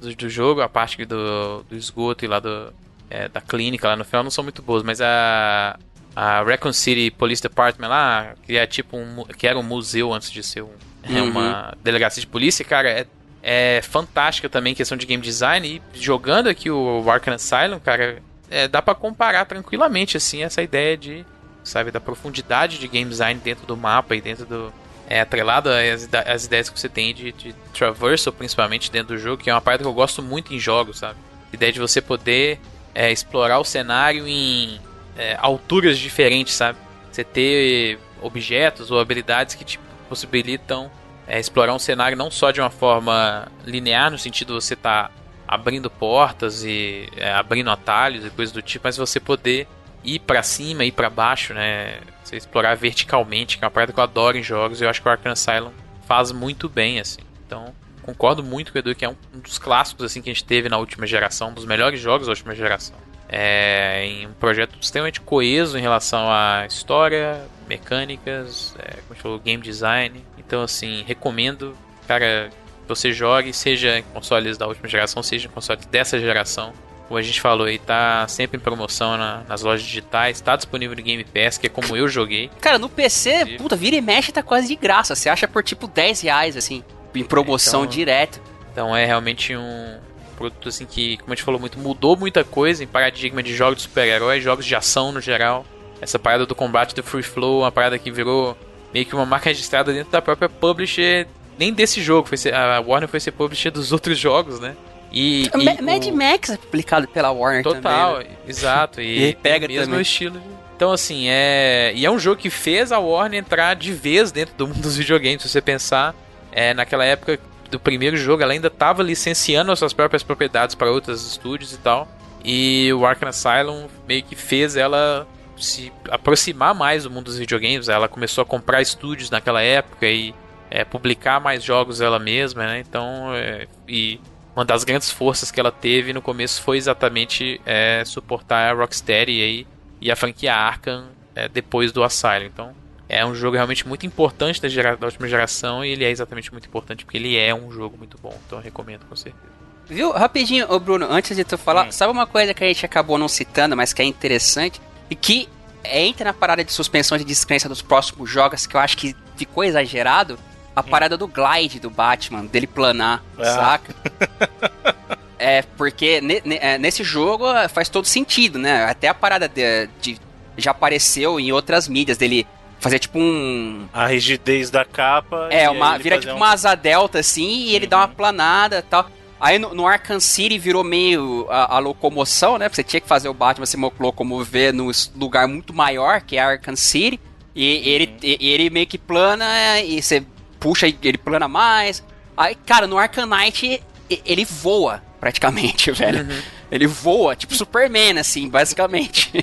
do, 0.00 0.14
do, 0.14 0.28
jogo, 0.28 0.60
a 0.60 0.68
parte 0.68 1.04
do, 1.04 1.62
do 1.64 1.76
esgoto 1.76 2.24
e 2.24 2.28
lá 2.28 2.40
do, 2.40 2.72
é, 3.10 3.28
da 3.28 3.40
clínica 3.40 3.88
lá 3.88 3.96
no 3.96 4.04
final 4.04 4.22
não 4.22 4.30
são 4.30 4.44
muito 4.44 4.62
boas, 4.62 4.82
mas 4.82 5.00
a 5.00 5.78
a 6.16 6.42
Raccoon 6.42 6.72
City 6.72 7.12
Police 7.12 7.40
Department 7.40 7.86
lá, 7.86 8.34
que 8.42 8.56
é 8.56 8.66
tipo 8.66 8.96
um, 8.96 9.24
que 9.36 9.46
era 9.46 9.56
um 9.56 9.62
museu 9.62 10.12
antes 10.12 10.32
de 10.32 10.42
ser 10.42 10.62
um, 10.62 10.70
é 11.04 11.22
Uhum. 11.22 11.30
uma 11.30 11.74
delegacia 11.80 12.20
de 12.20 12.26
polícia, 12.26 12.64
cara, 12.64 12.90
é, 12.90 13.06
é 13.40 13.80
fantástica 13.82 14.48
também 14.48 14.72
em 14.72 14.74
questão 14.74 14.98
de 14.98 15.06
game 15.06 15.22
design 15.22 15.80
e 15.94 15.98
jogando 15.98 16.48
aqui 16.48 16.70
o 16.70 17.08
Arkham 17.08 17.34
Asylum, 17.34 17.78
cara, 17.78 18.20
é, 18.50 18.66
dá 18.66 18.82
pra 18.82 18.96
comparar 18.96 19.44
tranquilamente 19.44 20.16
assim 20.16 20.42
essa 20.42 20.60
ideia 20.60 20.96
de, 20.96 21.24
sabe, 21.62 21.92
da 21.92 22.00
profundidade 22.00 22.78
de 22.78 22.88
game 22.88 23.08
design 23.08 23.40
dentro 23.42 23.64
do 23.64 23.76
mapa 23.76 24.16
e 24.16 24.20
dentro 24.20 24.44
do 24.44 24.72
é 25.08 25.20
atrelado 25.20 25.70
às, 25.70 26.08
às 26.26 26.44
ideias 26.44 26.68
que 26.68 26.78
você 26.78 26.88
tem 26.88 27.14
de, 27.14 27.32
de 27.32 27.54
traversal, 27.72 28.32
principalmente 28.32 28.90
dentro 28.90 29.16
do 29.16 29.18
jogo, 29.18 29.42
que 29.42 29.48
é 29.48 29.54
uma 29.54 29.60
parte 29.60 29.80
que 29.80 29.86
eu 29.86 29.92
gosto 29.94 30.22
muito 30.22 30.54
em 30.54 30.58
jogos, 30.58 30.98
sabe? 30.98 31.18
A 31.50 31.56
ideia 31.56 31.72
de 31.72 31.80
você 31.80 32.02
poder 32.02 32.60
é, 32.94 33.10
explorar 33.10 33.58
o 33.58 33.64
cenário 33.64 34.28
em 34.28 34.78
é, 35.16 35.36
alturas 35.40 35.98
diferentes, 35.98 36.54
sabe? 36.54 36.78
Você 37.10 37.24
ter 37.24 37.98
objetos 38.20 38.90
ou 38.90 39.00
habilidades 39.00 39.54
que 39.54 39.64
te 39.64 39.80
possibilitam 40.08 40.90
é, 41.26 41.40
explorar 41.40 41.74
um 41.74 41.78
cenário 41.78 42.16
não 42.16 42.30
só 42.30 42.50
de 42.50 42.60
uma 42.60 42.70
forma 42.70 43.48
linear, 43.64 44.10
no 44.10 44.18
sentido 44.18 44.48
de 44.48 44.54
você 44.54 44.74
estar 44.74 45.10
abrindo 45.46 45.90
portas 45.90 46.64
e 46.64 47.08
é, 47.16 47.32
abrindo 47.32 47.70
atalhos 47.70 48.26
e 48.26 48.30
coisas 48.30 48.52
do 48.52 48.60
tipo, 48.60 48.86
mas 48.86 48.98
você 48.98 49.18
poder 49.18 49.66
ir 50.14 50.20
pra 50.20 50.42
cima, 50.42 50.84
ir 50.84 50.92
pra 50.92 51.10
baixo, 51.10 51.54
né? 51.54 52.00
Você 52.24 52.36
explorar 52.36 52.74
verticalmente, 52.76 53.58
que 53.58 53.64
é 53.64 53.66
uma 53.66 53.70
parada 53.70 53.92
que 53.92 53.98
eu 53.98 54.04
adoro 54.04 54.36
em 54.36 54.42
jogos, 54.42 54.80
e 54.80 54.84
eu 54.84 54.90
acho 54.90 55.00
que 55.00 55.08
o 55.08 55.10
Arkham 55.10 55.32
Asylum 55.32 55.72
faz 56.06 56.32
muito 56.32 56.68
bem, 56.68 57.00
assim. 57.00 57.20
Então, 57.46 57.74
concordo 58.02 58.42
muito 58.42 58.72
com 58.72 58.78
o 58.78 58.80
Edu, 58.80 58.94
que 58.94 59.04
é 59.04 59.08
um, 59.08 59.16
um 59.34 59.38
dos 59.38 59.58
clássicos, 59.58 60.04
assim, 60.04 60.22
que 60.22 60.30
a 60.30 60.32
gente 60.32 60.44
teve 60.44 60.68
na 60.68 60.78
última 60.78 61.06
geração, 61.06 61.50
um 61.50 61.54
dos 61.54 61.64
melhores 61.64 62.00
jogos 62.00 62.26
da 62.26 62.32
última 62.32 62.54
geração. 62.54 62.96
É, 63.28 64.06
em 64.06 64.26
um 64.26 64.32
projeto 64.32 64.78
extremamente 64.80 65.20
coeso 65.20 65.76
em 65.76 65.82
relação 65.82 66.30
à 66.30 66.64
história, 66.66 67.42
mecânicas, 67.68 68.74
é, 68.78 68.92
como 68.92 69.10
a 69.10 69.14
gente 69.14 69.22
falou, 69.22 69.38
game 69.38 69.62
design. 69.62 70.24
Então, 70.38 70.62
assim, 70.62 71.04
recomendo, 71.06 71.76
cara, 72.06 72.50
que 72.82 72.88
você 72.88 73.12
jogue, 73.12 73.52
seja 73.52 73.98
em 73.98 74.02
consoles 74.02 74.56
da 74.56 74.66
última 74.66 74.88
geração, 74.88 75.22
seja 75.22 75.46
em 75.46 75.50
consoles 75.50 75.84
dessa 75.86 76.18
geração. 76.18 76.72
Como 77.08 77.18
a 77.18 77.22
gente 77.22 77.40
falou 77.40 77.66
aí, 77.66 77.78
tá 77.78 78.28
sempre 78.28 78.58
em 78.58 78.60
promoção 78.60 79.16
na- 79.16 79.42
nas 79.48 79.62
lojas 79.62 79.82
digitais, 79.82 80.40
tá 80.42 80.54
disponível 80.56 80.94
no 80.94 81.02
Game 81.02 81.24
Pass, 81.24 81.56
que 81.56 81.66
é 81.66 81.70
como 81.70 81.96
eu 81.96 82.06
joguei. 82.06 82.50
Cara, 82.60 82.78
no 82.78 82.88
PC, 82.88 83.56
puta, 83.56 83.74
vira 83.74 83.96
e 83.96 84.00
mexe 84.02 84.30
tá 84.30 84.42
quase 84.42 84.68
de 84.68 84.76
graça. 84.76 85.14
Você 85.14 85.28
acha 85.30 85.48
por 85.48 85.62
tipo 85.62 85.86
10 85.88 86.20
reais, 86.20 86.54
assim, 86.56 86.84
em 87.14 87.24
promoção 87.24 87.80
Então- 87.80 87.90
direto. 87.90 88.40
Então 88.70 88.94
é 88.94 89.06
realmente 89.06 89.56
um 89.56 89.96
produto 90.36 90.68
assim 90.68 90.84
que, 90.84 91.16
como 91.16 91.32
a 91.32 91.34
gente 91.34 91.44
falou 91.44 91.58
muito, 91.58 91.78
mudou 91.78 92.14
muita 92.14 92.44
coisa 92.44 92.84
em 92.84 92.86
paradigma 92.86 93.42
de 93.42 93.56
jogos 93.56 93.78
de 93.78 93.82
super-heróis, 93.84 94.44
jogos 94.44 94.64
de 94.66 94.74
ação 94.76 95.10
no 95.10 95.20
geral. 95.20 95.64
Essa 96.00 96.18
parada 96.18 96.44
do 96.46 96.54
combate 96.54 96.94
do 96.94 97.02
free 97.02 97.22
flow, 97.24 97.60
uma 97.62 97.72
parada 97.72 97.98
que 97.98 98.10
virou 98.10 98.56
meio 98.94 99.04
que 99.06 99.14
uma 99.14 99.26
marca 99.26 99.48
registrada 99.48 99.92
dentro 99.92 100.12
da 100.12 100.22
própria 100.22 100.48
publisher, 100.48 101.26
nem 101.58 101.72
desse 101.72 102.00
jogo, 102.02 102.28
foi 102.28 102.36
ser, 102.38 102.54
a 102.54 102.78
Warner 102.80 103.08
foi 103.08 103.18
ser 103.18 103.32
publisher 103.32 103.70
dos 103.70 103.90
outros 103.92 104.16
jogos, 104.18 104.60
né? 104.60 104.76
E, 105.12 105.46
e 105.54 105.64
Ma- 105.64 105.72
o- 105.72 105.82
Mad 105.82 106.06
Max 106.08 106.50
é 106.50 106.56
publicado 106.56 107.08
pela 107.08 107.30
Warner 107.30 107.62
Total, 107.62 108.14
também. 108.16 108.28
né? 108.28 108.36
exato. 108.46 109.00
E, 109.00 109.28
E 109.30 109.34
pega 109.34 109.66
mesmo 109.66 109.84
também. 109.86 110.02
estilo. 110.02 110.40
Então, 110.76 110.92
assim, 110.92 111.26
é. 111.28 111.92
E 111.94 112.04
é 112.06 112.10
um 112.10 112.18
jogo 112.18 112.40
que 112.40 112.50
fez 112.50 112.92
a 112.92 112.98
Warner 112.98 113.40
entrar 113.40 113.74
de 113.74 113.92
vez 113.92 114.30
dentro 114.30 114.54
do 114.56 114.68
mundo 114.68 114.80
dos 114.80 114.96
videogames. 114.96 115.42
Se 115.42 115.48
você 115.48 115.60
pensar, 115.60 116.14
é, 116.52 116.72
naquela 116.74 117.04
época 117.04 117.38
do 117.70 117.80
primeiro 117.80 118.16
jogo, 118.16 118.42
ela 118.42 118.52
ainda 118.52 118.68
estava 118.68 119.02
licenciando 119.02 119.72
as 119.72 119.78
suas 119.78 119.92
próprias 119.92 120.22
propriedades 120.22 120.74
para 120.74 120.90
outros 120.90 121.26
estúdios 121.26 121.72
e 121.72 121.78
tal. 121.78 122.06
E 122.44 122.92
o 122.92 123.04
Arkham 123.04 123.28
Asylum 123.28 123.88
meio 124.06 124.22
que 124.22 124.36
fez 124.36 124.76
ela 124.76 125.26
se 125.56 125.92
aproximar 126.08 126.72
mais 126.74 127.02
do 127.02 127.10
mundo 127.10 127.24
dos 127.24 127.38
videogames. 127.38 127.88
Ela 127.88 128.06
começou 128.08 128.42
a 128.42 128.44
comprar 128.44 128.80
estúdios 128.80 129.28
naquela 129.30 129.60
época 129.60 130.06
e 130.06 130.32
é, 130.70 130.84
publicar 130.84 131.40
mais 131.40 131.64
jogos 131.64 132.00
ela 132.00 132.18
mesma, 132.20 132.64
né? 132.64 132.84
Então, 132.88 133.34
é, 133.34 133.66
e 133.88 134.20
uma 134.58 134.64
das 134.64 134.82
grandes 134.82 135.08
forças 135.08 135.52
que 135.52 135.60
ela 135.60 135.70
teve 135.70 136.12
no 136.12 136.20
começo 136.20 136.60
foi 136.60 136.78
exatamente 136.78 137.60
é, 137.64 138.02
suportar 138.04 138.72
a 138.72 138.74
Rocksteady 138.74 139.30
e, 139.30 139.66
e 140.00 140.10
a 140.10 140.16
franquia 140.16 140.52
Arkham 140.52 141.04
é, 141.32 141.48
depois 141.48 141.92
do 141.92 142.02
Asylum. 142.02 142.46
Então, 142.46 142.74
é 143.08 143.24
um 143.24 143.36
jogo 143.36 143.54
realmente 143.54 143.86
muito 143.86 144.04
importante 144.04 144.60
da, 144.60 144.68
gera, 144.68 144.96
da 144.96 145.06
última 145.06 145.28
geração 145.28 145.84
e 145.84 145.90
ele 145.90 146.04
é 146.04 146.10
exatamente 146.10 146.50
muito 146.50 146.66
importante 146.66 147.04
porque 147.04 147.16
ele 147.16 147.36
é 147.36 147.54
um 147.54 147.70
jogo 147.70 147.96
muito 147.96 148.18
bom. 148.18 148.36
Então, 148.46 148.58
eu 148.58 148.64
recomendo 148.64 149.06
com 149.08 149.14
certeza. 149.14 149.46
Viu? 149.86 150.10
Rapidinho, 150.10 150.66
ô 150.68 150.80
Bruno, 150.80 151.06
antes 151.08 151.36
de 151.36 151.44
tu 151.44 151.56
falar, 151.56 151.92
sabe 151.92 152.12
uma 152.12 152.26
coisa 152.26 152.52
que 152.52 152.64
a 152.64 152.66
gente 152.66 152.84
acabou 152.84 153.16
não 153.16 153.28
citando, 153.28 153.76
mas 153.76 153.92
que 153.92 154.02
é 154.02 154.04
interessante 154.04 154.80
e 155.08 155.14
que 155.14 155.48
entra 155.84 156.24
na 156.24 156.34
parada 156.34 156.64
de 156.64 156.72
suspensão 156.72 157.16
de 157.16 157.22
descrença 157.22 157.68
dos 157.68 157.80
próximos 157.80 158.28
jogos, 158.28 158.66
que 158.66 158.74
eu 158.74 158.80
acho 158.80 158.96
que 158.96 159.14
ficou 159.36 159.62
exagerado? 159.62 160.36
A 160.78 160.82
parada 160.82 161.16
do 161.16 161.26
glide 161.28 161.80
do 161.80 161.90
Batman, 161.90 162.44
dele 162.46 162.66
planar, 162.66 163.22
Ah. 163.38 163.44
saca? 163.44 163.94
É, 165.40 165.62
porque 165.76 166.20
ne- 166.20 166.42
ne- 166.44 166.58
é, 166.60 166.78
nesse 166.78 167.04
jogo 167.04 167.48
é, 167.48 167.68
faz 167.68 167.88
todo 167.88 168.06
sentido, 168.06 168.58
né? 168.58 168.84
Até 168.86 169.06
a 169.06 169.14
parada 169.14 169.48
de, 169.48 169.86
de- 170.00 170.18
já 170.56 170.72
apareceu 170.72 171.38
em 171.38 171.52
outras 171.52 171.86
mídias 171.86 172.18
dele 172.18 172.44
fazer 172.80 172.98
tipo 172.98 173.20
um. 173.20 173.86
A 173.92 174.08
rigidez 174.08 174.68
da 174.68 174.84
capa. 174.84 175.46
É, 175.50 175.70
uma, 175.70 175.96
vira 175.96 176.18
tipo 176.18 176.32
um- 176.32 176.36
uma 176.38 176.50
asa 176.50 176.74
delta 176.74 177.20
assim 177.20 177.48
e 177.66 177.76
ele 177.76 177.86
dá 177.86 177.98
uma 177.98 178.08
planada 178.08 178.78
e 178.80 178.82
tal. 178.82 179.08
Aí 179.40 179.60
no, 179.60 179.72
no 179.72 179.86
Arkham 179.86 180.18
City 180.18 180.58
virou 180.58 180.82
meio 180.82 181.46
a, 181.48 181.76
a 181.76 181.78
locomoção, 181.78 182.58
né? 182.58 182.68
Porque 182.68 182.82
você 182.82 182.82
tinha 182.82 183.00
que 183.00 183.06
fazer 183.06 183.28
o 183.28 183.34
Batman 183.34 183.66
se 183.66 183.76
mo- 183.76 183.92
locomover 184.00 184.74
num 184.74 184.90
lugar 185.14 185.46
muito 185.46 185.72
maior, 185.72 186.20
que 186.20 186.36
é 186.36 186.40
Arkham 186.40 186.74
City. 186.74 187.20
E 187.54 187.88
ele, 187.88 188.16
e 188.22 188.50
ele 188.50 188.70
meio 188.70 188.88
que 188.88 188.98
plana 188.98 189.80
e 189.80 190.02
você 190.02 190.24
puxa 190.60 190.86
e 190.86 190.96
ele 191.02 191.18
plana 191.18 191.48
mais. 191.48 192.02
Aí, 192.36 192.54
cara, 192.54 192.86
no 192.86 192.98
Arkham 192.98 193.26
Knight 193.26 193.82
e- 194.10 194.22
ele 194.24 194.44
voa, 194.44 195.02
praticamente, 195.20 195.90
velho. 195.92 196.26
Ele 196.70 196.86
voa, 196.86 197.34
tipo 197.34 197.54
Superman, 197.54 198.18
assim, 198.18 198.48
basicamente. 198.48 199.30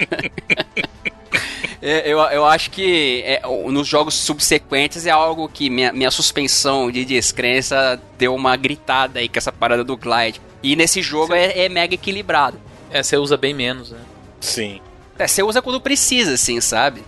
É, 1.81 2.11
eu, 2.11 2.17
eu 2.19 2.45
acho 2.45 2.71
que 2.71 3.21
é, 3.25 3.41
nos 3.69 3.87
jogos 3.87 4.15
subsequentes 4.15 5.05
é 5.05 5.11
algo 5.11 5.47
que 5.47 5.69
minha, 5.69 5.93
minha 5.93 6.09
suspensão 6.09 6.89
de 6.89 7.05
descrença 7.05 8.01
deu 8.17 8.33
uma 8.33 8.55
gritada 8.55 9.19
aí 9.19 9.29
com 9.29 9.37
essa 9.37 9.51
parada 9.51 9.83
do 9.83 9.95
glide. 9.95 10.41
E 10.63 10.75
nesse 10.75 11.03
jogo 11.03 11.33
é, 11.35 11.65
é 11.65 11.69
mega 11.69 11.93
equilibrado. 11.93 12.59
É, 12.89 13.03
você 13.03 13.17
usa 13.17 13.37
bem 13.37 13.53
menos, 13.53 13.91
né? 13.91 13.99
Sim. 14.39 14.81
É, 15.19 15.27
você 15.27 15.43
usa 15.43 15.61
quando 15.61 15.79
precisa, 15.79 16.33
assim, 16.33 16.59
sabe? 16.59 17.03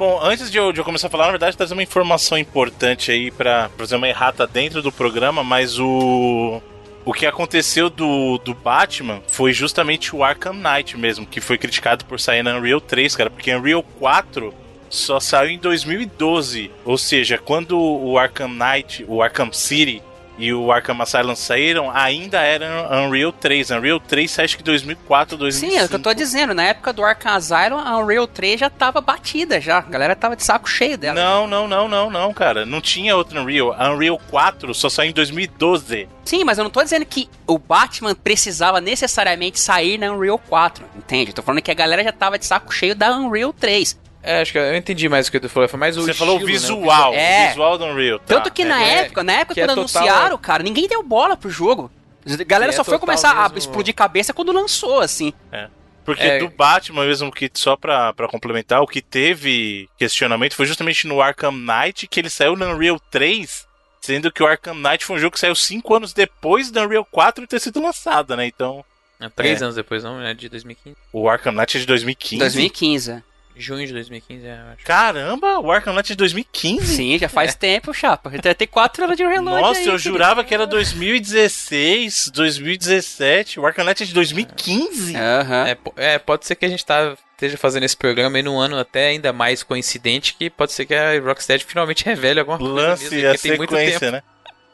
Bom, 0.00 0.18
antes 0.22 0.50
de 0.50 0.56
eu, 0.56 0.72
de 0.72 0.80
eu 0.80 0.84
começar 0.84 1.08
a 1.08 1.10
falar, 1.10 1.26
na 1.26 1.32
verdade, 1.32 1.54
trazer 1.54 1.74
uma 1.74 1.82
informação 1.82 2.38
importante 2.38 3.12
aí 3.12 3.30
pra 3.30 3.68
fazer 3.76 3.96
uma 3.96 4.08
errata 4.08 4.46
dentro 4.46 4.80
do 4.80 4.90
programa, 4.90 5.44
mas 5.44 5.78
o. 5.78 6.62
O 7.04 7.12
que 7.12 7.26
aconteceu 7.26 7.90
do, 7.90 8.38
do 8.38 8.54
Batman 8.54 9.20
foi 9.28 9.52
justamente 9.52 10.16
o 10.16 10.24
Arkham 10.24 10.54
Knight 10.54 10.96
mesmo, 10.96 11.26
que 11.26 11.38
foi 11.38 11.58
criticado 11.58 12.06
por 12.06 12.18
sair 12.18 12.42
na 12.42 12.56
Unreal 12.56 12.80
3, 12.80 13.14
cara, 13.14 13.28
porque 13.28 13.54
Unreal 13.54 13.82
4 13.98 14.54
só 14.88 15.20
saiu 15.20 15.50
em 15.50 15.58
2012. 15.58 16.70
Ou 16.82 16.96
seja, 16.96 17.36
quando 17.36 17.78
o 17.78 18.16
Arkham 18.16 18.48
Knight, 18.48 19.04
o 19.06 19.22
Arkham 19.22 19.52
City 19.52 20.02
e 20.40 20.52
o 20.52 20.72
Arkham 20.72 21.00
Asylum 21.00 21.36
saíram, 21.36 21.90
ainda 21.90 22.40
era 22.40 22.88
Unreal 23.04 23.32
3. 23.32 23.70
Unreal 23.70 24.00
3 24.00 24.30
sai 24.30 24.44
acho 24.44 24.56
que 24.56 24.62
2004, 24.62 25.36
2005. 25.36 25.72
Sim, 25.72 25.78
é 25.78 25.84
o 25.84 25.88
que 25.88 25.94
eu 25.94 26.02
tô 26.02 26.14
dizendo. 26.14 26.54
Na 26.54 26.64
época 26.64 26.92
do 26.92 27.04
Arkham 27.04 27.34
Asylum, 27.34 27.78
a 27.78 27.98
Unreal 27.98 28.26
3 28.26 28.60
já 28.60 28.70
tava 28.70 29.00
batida 29.00 29.60
já. 29.60 29.78
A 29.78 29.82
galera 29.82 30.16
tava 30.16 30.34
de 30.34 30.42
saco 30.42 30.68
cheio 30.68 30.96
dela. 30.96 31.14
Não, 31.14 31.46
não, 31.46 31.68
não, 31.68 31.88
não, 31.88 32.10
não, 32.10 32.32
cara. 32.32 32.64
Não 32.64 32.80
tinha 32.80 33.16
outro 33.16 33.40
Unreal. 33.40 33.74
A 33.78 33.90
Unreal 33.92 34.20
4 34.30 34.74
só 34.74 34.88
saiu 34.88 35.10
em 35.10 35.14
2012. 35.14 36.08
Sim, 36.24 36.44
mas 36.44 36.58
eu 36.58 36.64
não 36.64 36.70
tô 36.70 36.82
dizendo 36.82 37.04
que 37.04 37.28
o 37.46 37.58
Batman 37.58 38.14
precisava 38.14 38.80
necessariamente 38.80 39.58
sair 39.60 39.98
na 39.98 40.12
Unreal 40.12 40.38
4, 40.38 40.84
entende? 40.96 41.30
Eu 41.30 41.34
tô 41.34 41.42
falando 41.42 41.62
que 41.62 41.70
a 41.70 41.74
galera 41.74 42.04
já 42.04 42.12
tava 42.12 42.38
de 42.38 42.46
saco 42.46 42.72
cheio 42.72 42.94
da 42.94 43.16
Unreal 43.16 43.52
3. 43.52 43.98
É, 44.22 44.42
acho 44.42 44.52
que 44.52 44.58
eu 44.58 44.76
entendi 44.76 45.08
mais 45.08 45.28
o 45.28 45.32
que 45.32 45.40
tu 45.40 45.48
falou. 45.48 45.68
Foi 45.68 45.78
mais 45.80 45.96
o 45.96 46.02
Você 46.02 46.12
falou 46.12 46.38
o 46.38 46.48
estilo, 46.50 46.52
né? 46.52 46.58
visual, 46.82 47.14
É. 47.14 47.44
o 47.44 47.48
visual 47.48 47.78
do 47.78 47.84
Unreal. 47.86 48.18
tá. 48.18 48.24
Tanto 48.26 48.52
que 48.52 48.64
na 48.64 48.82
É, 48.82 48.98
época, 49.04 49.22
na 49.22 49.32
época 49.32 49.54
que 49.54 49.60
é 49.60 49.66
quando 49.66 49.86
total- 49.86 50.02
anunciaram, 50.02 50.38
cara, 50.38 50.62
ninguém 50.62 50.86
deu 50.86 51.02
bola 51.02 51.36
pro 51.36 51.48
jogo. 51.50 51.90
A 52.26 52.44
galera 52.44 52.70
Que 52.70 52.74
é 52.74 52.76
só 52.76 52.84
foi 52.84 52.92
total 52.94 53.06
começar 53.06 53.30
a 53.30 53.42
mesmo- 53.44 53.58
explodir 53.58 53.94
cabeça 53.94 54.34
quando 54.34 54.52
lançou, 54.52 55.00
assim. 55.00 55.32
É. 55.50 55.68
Porque 56.04 56.22
É. 56.22 56.38
do 56.38 56.48
Batman 56.48 57.06
mesmo, 57.06 57.30
que 57.32 57.50
só 57.54 57.76
pra, 57.76 58.12
pra 58.12 58.28
complementar, 58.28 58.82
o 58.82 58.86
que 58.86 59.00
teve 59.00 59.88
questionamento 59.98 60.54
foi 60.54 60.66
justamente 60.66 61.06
no 61.06 61.20
Arkham 61.22 61.52
Knight, 61.52 62.06
que 62.06 62.20
ele 62.20 62.28
saiu 62.30 62.56
na 62.56 62.66
Unreal 62.66 63.00
3, 63.10 63.66
sendo 64.02 64.30
que 64.32 64.42
o 64.42 64.46
Arkham 64.46 64.74
Knight 64.74 65.04
foi 65.04 65.16
um 65.16 65.18
jogo 65.18 65.32
que 65.34 65.40
saiu 65.40 65.54
5 65.54 65.94
anos 65.94 66.12
depois 66.12 66.70
da 66.70 66.82
Unreal 66.82 67.06
4 67.10 67.46
ter 67.46 67.60
sido 67.60 67.80
lançado, 67.82 68.36
né? 68.36 68.46
Então, 68.46 68.84
É, 69.22 69.28
Três 69.28 69.60
É. 69.60 69.64
anos 69.64 69.76
depois, 69.76 70.02
não? 70.02 70.18
É 70.22 70.32
de 70.32 70.48
2015. 70.48 70.96
o 71.12 71.28
Arkham 71.28 71.52
Knight 71.52 71.76
é 71.76 71.80
de 71.80 71.86
2015. 71.86 72.38
2015. 72.40 73.22
Junho 73.60 73.86
de 73.86 73.92
2015, 73.92 74.46
é, 74.46 74.50
eu 74.50 74.72
acho. 74.72 74.84
Caramba, 74.84 75.58
o 75.60 75.70
Arkham 75.70 75.92
Knight 75.92 76.12
é 76.12 76.14
de 76.14 76.16
2015? 76.16 76.86
Sim, 76.86 77.18
já 77.18 77.28
faz 77.28 77.54
tempo, 77.54 77.92
chapa. 77.92 78.32
Já 78.42 78.54
tem 78.54 78.66
quatro 78.66 79.04
anos 79.04 79.16
de 79.16 79.22
relógio 79.22 79.60
Nossa, 79.60 79.80
aí, 79.80 79.86
eu 79.86 79.98
jurava 79.98 80.42
que 80.42 80.54
era 80.54 80.66
2016, 80.66 82.30
2017. 82.34 83.60
O 83.60 83.66
Arkham 83.66 83.84
Knight 83.84 84.02
é 84.02 84.06
de 84.06 84.14
2015? 84.14 85.14
Aham. 85.16 85.66
É, 85.66 85.78
é, 85.96 86.18
pode 86.18 86.46
ser 86.46 86.56
que 86.56 86.64
a 86.64 86.68
gente 86.68 86.84
tá, 86.84 87.16
esteja 87.32 87.56
fazendo 87.56 87.84
esse 87.84 87.96
programa 87.96 88.36
aí 88.36 88.42
num 88.42 88.58
ano 88.58 88.78
até 88.78 89.08
ainda 89.08 89.32
mais 89.32 89.62
coincidente, 89.62 90.34
que 90.34 90.50
pode 90.50 90.72
ser 90.72 90.86
que 90.86 90.94
a 90.94 91.20
Rocksteady 91.20 91.64
finalmente 91.64 92.04
revele 92.04 92.40
alguma 92.40 92.58
coisa 92.58 92.74
Lance 92.74 93.14
mesmo, 93.14 93.28
a 93.28 93.56
muito 93.56 93.70
sequência, 93.70 94.00
tempo. 94.00 94.12
né? 94.12 94.22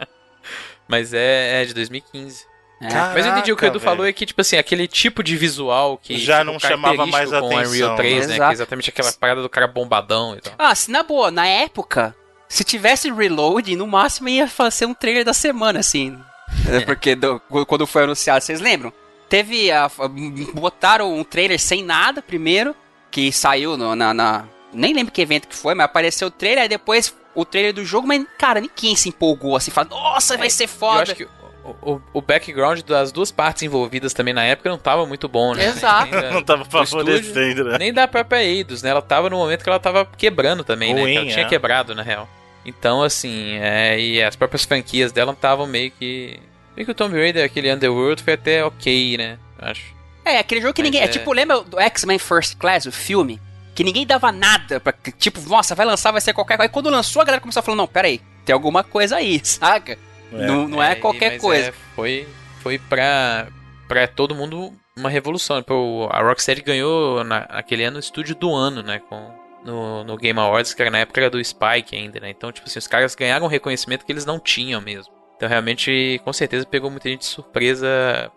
Mas 0.89 1.13
é, 1.13 1.63
é 1.63 1.65
de 1.65 1.75
2015. 1.75 2.56
É. 2.81 2.89
Mas 3.15 3.25
eu 3.25 3.33
entendi 3.33 3.53
o 3.53 3.57
que 3.57 3.65
o 3.65 3.67
Edu 3.67 3.79
Caraca, 3.81 3.85
falou 3.97 4.07
é 4.07 4.13
que, 4.13 4.27
tipo 4.27 4.41
assim, 4.41 4.57
aquele 4.57 4.87
tipo 4.87 5.23
de 5.23 5.35
visual 5.37 5.97
que 5.97 6.19
Já 6.19 6.41
tipo, 6.41 6.53
não 6.53 6.61
chamava 6.61 7.07
mais 7.07 7.31
com 7.31 7.37
atenção, 7.37 7.71
Unreal 7.71 7.97
3, 7.97 8.27
né? 8.29 8.39
né? 8.39 8.49
É 8.49 8.53
exatamente 8.53 8.91
aquela 8.91 9.11
parada 9.13 9.41
do 9.41 9.49
cara 9.49 9.67
bombadão 9.67 10.37
e 10.37 10.41
tal. 10.43 10.53
Ah, 10.59 10.75
se 10.75 10.91
na 10.91 11.03
boa, 11.03 11.31
na 11.31 11.47
época, 11.47 12.15
se 12.49 12.63
tivesse 12.65 13.11
reload, 13.11 13.75
no 13.77 13.87
máximo 13.87 14.29
ia 14.29 14.47
ser 14.71 14.85
um 14.87 14.93
trailer 14.93 15.25
da 15.25 15.33
semana, 15.33 15.79
assim. 15.81 16.19
É, 16.71 16.81
Porque 16.85 17.15
do- 17.15 17.41
quando 17.67 17.87
foi 17.87 18.03
anunciado, 18.03 18.45
vocês 18.45 18.61
lembram? 18.61 18.93
Teve 19.29 19.73
a. 19.73 19.91
Botaram 20.55 21.13
um 21.19 21.25
trailer 21.25 21.59
sem 21.59 21.83
nada 21.83 22.21
primeiro, 22.23 22.75
que 23.11 23.33
saiu 23.33 23.77
no- 23.77 23.97
na, 23.97 24.13
na- 24.13 24.45
Nem 24.73 24.93
lembro 24.95 25.13
que 25.13 25.23
evento 25.23 25.49
que 25.49 25.57
foi, 25.57 25.75
mas 25.75 25.87
apareceu 25.87 26.29
o 26.29 26.31
trailer, 26.31 26.63
aí 26.65 26.69
depois 26.69 27.15
o 27.35 27.45
trailer 27.45 27.73
do 27.73 27.85
jogo, 27.85 28.07
mas, 28.07 28.25
cara, 28.39 28.61
ninguém 28.61 28.95
se 28.97 29.09
empolgou 29.09 29.57
assim, 29.57 29.71
fala, 29.71 29.89
nossa, 29.89 30.37
vai 30.37 30.49
ser 30.51 30.65
Eu 30.65 30.69
foda. 30.69 31.03
acho 31.03 31.15
que 31.15 31.29
o, 31.83 32.01
o, 32.13 32.21
background 32.23 32.81
das 32.83 33.11
duas 33.13 33.31
partes 33.31 33.63
envolvidas 33.63 34.13
também 34.13 34.33
na 34.35 34.45
época 34.45 34.69
não 34.71 34.79
tava 34.79 35.07
muito 35.07 35.29
bom, 35.29 35.55
né? 35.55 35.67
Exato. 35.67 36.11
Nem 36.13 36.21
da- 36.23 36.31
Não 36.31 36.43
tava 36.43 36.65
do 36.65 36.71
favorecendo, 36.71 37.65
né? 37.65 37.79
Nem 37.79 37.93
da 37.93 38.07
própria 38.07 38.43
Eidos, 38.43 38.83
né? 38.83 38.91
Ela 38.91 39.03
tava 39.03 39.31
no 39.31 39.37
momento 39.37 39.63
que 39.63 39.69
ela 39.69 39.79
tava 39.81 40.05
quebrando 40.05 40.63
também, 40.65 40.95
né? 40.95 41.01
Ruim, 41.03 41.13
Que 41.13 41.19
ela 41.19 41.27
tinha 41.29 41.47
é. 41.47 41.49
quebrado, 41.49 41.95
na 41.95 42.03
real. 42.03 42.29
Então, 42.65 43.03
assim, 43.03 43.59
é, 43.61 43.99
e 43.99 44.23
as 44.23 44.35
próprias 44.35 44.65
franquias 44.65 45.13
dela 45.13 45.33
estavam 45.33 45.67
meio 45.67 45.91
que. 45.93 46.41
Meio 46.77 46.85
que 46.85 46.91
o 46.93 46.95
Tomb 46.95 47.17
Raider, 47.17 47.45
aquele 47.45 47.73
Underworld, 47.73 48.23
foi 48.23 48.35
até 48.35 48.65
ok, 48.65 49.17
né? 49.17 49.39
Acho. 49.59 49.95
É, 50.25 50.39
aquele 50.39 50.61
jogo 50.61 50.75
que 50.75 50.83
Mas 50.83 50.91
ninguém. 50.91 51.03
É... 51.03 51.05
é- 51.05 51.09
tipo, 51.09 51.33
lembra 51.33 51.61
do 51.63 51.79
X-Men 51.79 52.19
First 52.19 52.57
Class, 52.57 52.87
o 52.87 52.93
filme? 52.93 53.41
Que 53.75 53.85
ninguém 53.85 54.07
dava 54.07 54.33
nada 54.33 54.81
pra. 54.81 54.93
Tipo, 55.19 55.41
nossa, 55.49 55.75
vai 55.75 55.87
lançar, 55.87 56.11
vai 56.11 56.21
ser 56.21 56.33
qualquer 56.33 56.57
coisa. 56.57 56.69
Aí 56.69 56.73
quando 56.73 56.91
lançou, 56.91 57.23
a 57.23 57.25
galera 57.25 57.41
começou 57.41 57.61
a 57.61 57.63
falar: 57.63 57.77
não, 57.77 57.87
pera 57.87 58.09
aí, 58.09 58.21
tem 58.45 58.53
alguma 58.53 58.83
coisa 58.83 59.17
aí, 59.17 59.41
saca? 59.45 59.97
Não, 60.31 60.69
não 60.69 60.83
é, 60.83 60.95
qualquer 60.95 61.33
mas 61.33 61.41
coisa. 61.43 61.69
é, 61.69 61.73
foi, 61.95 62.27
foi 62.63 62.79
pra, 62.79 63.49
pra 63.89 64.07
todo 64.09 64.35
mundo 64.35 64.73
uma 64.97 65.09
revolução. 65.09 65.63
Pô, 65.63 66.09
a 66.11 66.21
Rocksteady 66.23 66.63
ganhou 66.63 67.23
na, 67.23 67.47
naquele 67.49 67.85
ano 67.85 67.97
o 67.97 68.01
estúdio 68.01 68.35
do 68.35 68.55
ano, 68.55 68.83
né? 68.83 69.01
Com, 69.09 69.31
no, 69.65 70.05
no 70.05 70.17
Game 70.17 70.39
Awards, 70.39 70.75
que 70.75 70.83
era 70.83 70.91
na 70.91 70.99
época 70.99 71.21
era 71.21 71.31
do 71.31 71.43
Spike 71.43 71.97
ainda, 71.97 72.21
né? 72.21 72.31
Então, 72.31 72.51
tipo 72.53 72.67
assim, 72.67 72.79
os 72.79 72.87
caras 72.87 73.15
ganharam 73.15 73.47
um 73.47 73.49
reconhecimento 73.49 74.05
que 74.05 74.13
eles 74.13 74.25
não 74.25 74.39
tinham 74.39 74.81
mesmo. 74.81 75.13
Então, 75.37 75.49
realmente, 75.49 76.21
com 76.25 76.33
certeza, 76.33 76.67
pegou 76.67 76.91
muita 76.91 77.09
gente 77.09 77.21
de 77.21 77.27
surpresa. 77.27 78.31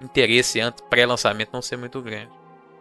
Interesse 0.00 0.60
antes, 0.60 0.82
pré-lançamento 0.88 1.50
não 1.52 1.60
ser 1.60 1.76
muito 1.76 2.00
grande. 2.00 2.30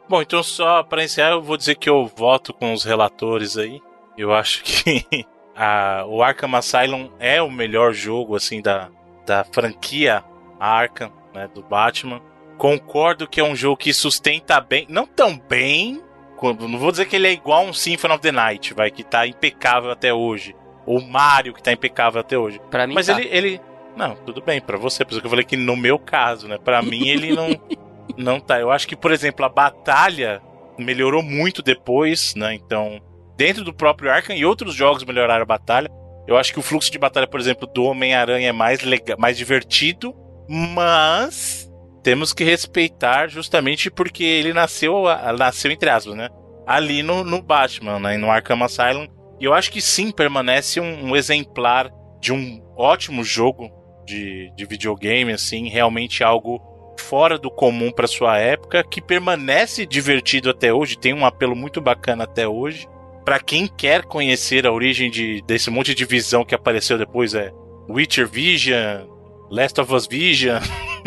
Bom, 0.08 0.22
então 0.22 0.42
só 0.42 0.84
pra 0.84 1.04
encerrar, 1.04 1.32
eu 1.32 1.42
vou 1.42 1.58
dizer 1.58 1.76
que 1.76 1.90
eu 1.90 2.06
voto 2.16 2.54
com 2.54 2.72
os 2.74 2.84
relatores 2.86 3.58
aí. 3.58 3.82
Eu 4.18 4.34
acho 4.34 4.64
que 4.64 5.06
a, 5.56 6.04
o 6.08 6.22
Arkham 6.24 6.56
Asylum 6.56 7.10
é 7.20 7.42
o 7.42 7.50
melhor 7.52 7.94
jogo, 7.94 8.36
assim, 8.36 8.62
da, 8.62 8.90
da 9.26 9.44
franquia 9.44 10.24
Arkham, 10.60 11.12
né, 11.34 11.48
do 11.54 11.62
Batman. 11.62 12.22
Concordo 12.58 13.28
que 13.28 13.40
é 13.40 13.44
um 13.44 13.56
jogo 13.56 13.78
que 13.78 13.94
sustenta 13.94 14.60
bem, 14.62 14.86
não 14.90 15.06
tão 15.08 15.38
bem, 15.38 16.02
quando- 16.38 16.68
não 16.68 16.78
vou 16.78 16.92
dizer 16.92 17.06
que 17.06 17.16
ele 17.16 17.28
é 17.28 17.32
igual 17.32 17.66
a 17.66 17.70
um 17.70 17.74
Symphony 17.74 18.14
of 18.14 18.22
the 18.22 18.32
Night, 18.32 18.74
vai, 18.74 18.92
que 18.92 19.04
tá 19.04 19.26
impecável 19.28 19.90
até 19.92 20.14
hoje. 20.14 20.56
Ou 20.86 21.00
Mario, 21.02 21.54
que 21.54 21.62
tá 21.62 21.72
impecável 21.72 22.20
até 22.22 22.38
hoje. 22.38 22.60
Pra 22.72 22.88
mim, 22.88 22.94
Mas 22.96 23.08
tá. 23.08 23.20
ele, 23.20 23.30
ele. 23.32 23.62
Não, 23.96 24.16
tudo 24.16 24.42
bem, 24.42 24.60
pra 24.60 24.78
você. 24.78 25.04
Por 25.06 25.12
isso 25.12 25.22
que 25.22 25.28
eu 25.28 25.30
falei 25.30 25.46
que 25.46 25.56
no 25.58 25.76
meu 25.76 26.00
caso, 26.00 26.48
né? 26.48 26.58
Pra 26.58 26.82
mim 26.82 27.08
ele 27.08 27.34
não. 27.36 27.50
não 28.18 28.40
tá. 28.40 28.60
Eu 28.60 28.72
acho 28.72 28.88
que, 28.88 28.96
por 28.96 29.12
exemplo, 29.12 29.46
a 29.46 29.50
batalha 29.50 30.42
melhorou 30.80 31.22
muito 31.22 31.62
depois, 31.62 32.34
né? 32.36 32.56
Então, 32.56 33.00
dentro 33.42 33.64
do 33.64 33.74
próprio 33.74 34.12
Arkham 34.12 34.36
e 34.36 34.46
outros 34.46 34.76
jogos 34.76 35.04
melhoraram 35.04 35.42
a 35.42 35.46
batalha. 35.46 35.90
Eu 36.28 36.38
acho 36.38 36.54
que 36.54 36.60
o 36.60 36.62
fluxo 36.62 36.92
de 36.92 37.00
batalha, 37.00 37.26
por 37.26 37.40
exemplo, 37.40 37.68
do 37.68 37.86
Homem-Aranha 37.86 38.50
é 38.50 38.52
mais 38.52 38.84
legal, 38.84 39.18
mais 39.18 39.36
divertido, 39.36 40.14
mas 40.48 41.68
temos 42.04 42.34
que 42.34 42.44
respeitar 42.44 43.28
justamente 43.30 43.90
porque 43.90 44.24
ele 44.24 44.54
nasceu, 44.54 45.06
nasceu 45.40 45.72
entre 45.72 45.90
aspas, 45.90 46.14
né? 46.14 46.30
Ali 46.68 47.02
no, 47.02 47.24
no 47.24 47.42
Batman, 47.42 48.00
né? 48.00 48.16
No 48.16 48.30
Arkham 48.30 48.64
Asylum. 48.64 49.08
E 49.40 49.46
eu 49.46 49.56
acho 49.56 49.72
que 49.72 49.82
sim, 49.82 50.12
permanece 50.12 50.80
um, 50.80 51.08
um 51.08 51.16
exemplar 51.16 51.90
de 52.20 52.32
um 52.32 52.62
ótimo 52.78 53.24
jogo 53.24 53.72
de, 54.06 54.54
de 54.56 54.66
videogame, 54.68 55.34
assim, 55.34 55.68
realmente 55.68 56.24
algo 56.24 56.62
fora 57.00 57.40
do 57.40 57.50
comum 57.50 57.92
para 57.92 58.06
sua 58.06 58.38
época, 58.38 58.84
que 58.84 59.02
permanece 59.02 59.88
divertido 59.88 60.52
até 60.52 60.72
hoje, 60.72 61.00
tem 61.00 61.12
um 61.12 61.26
apelo 61.26 61.56
muito 61.56 61.82
bacana 61.82 62.26
até 62.26 62.48
hoje. 62.48 62.88
Para 63.32 63.40
quem 63.40 63.66
quer 63.66 64.04
conhecer 64.04 64.68
a 64.68 64.74
origem 64.74 65.10
de, 65.10 65.42
desse 65.44 65.70
monte 65.70 65.96
de 65.96 66.04
visão 66.04 66.44
que 66.44 66.54
apareceu 66.54 66.98
depois, 66.98 67.34
é 67.34 67.50
Witcher 67.88 68.28
Vision, 68.28 69.08
Last 69.50 69.80
of 69.80 69.94
Us 69.94 70.06
Vision, 70.06 70.62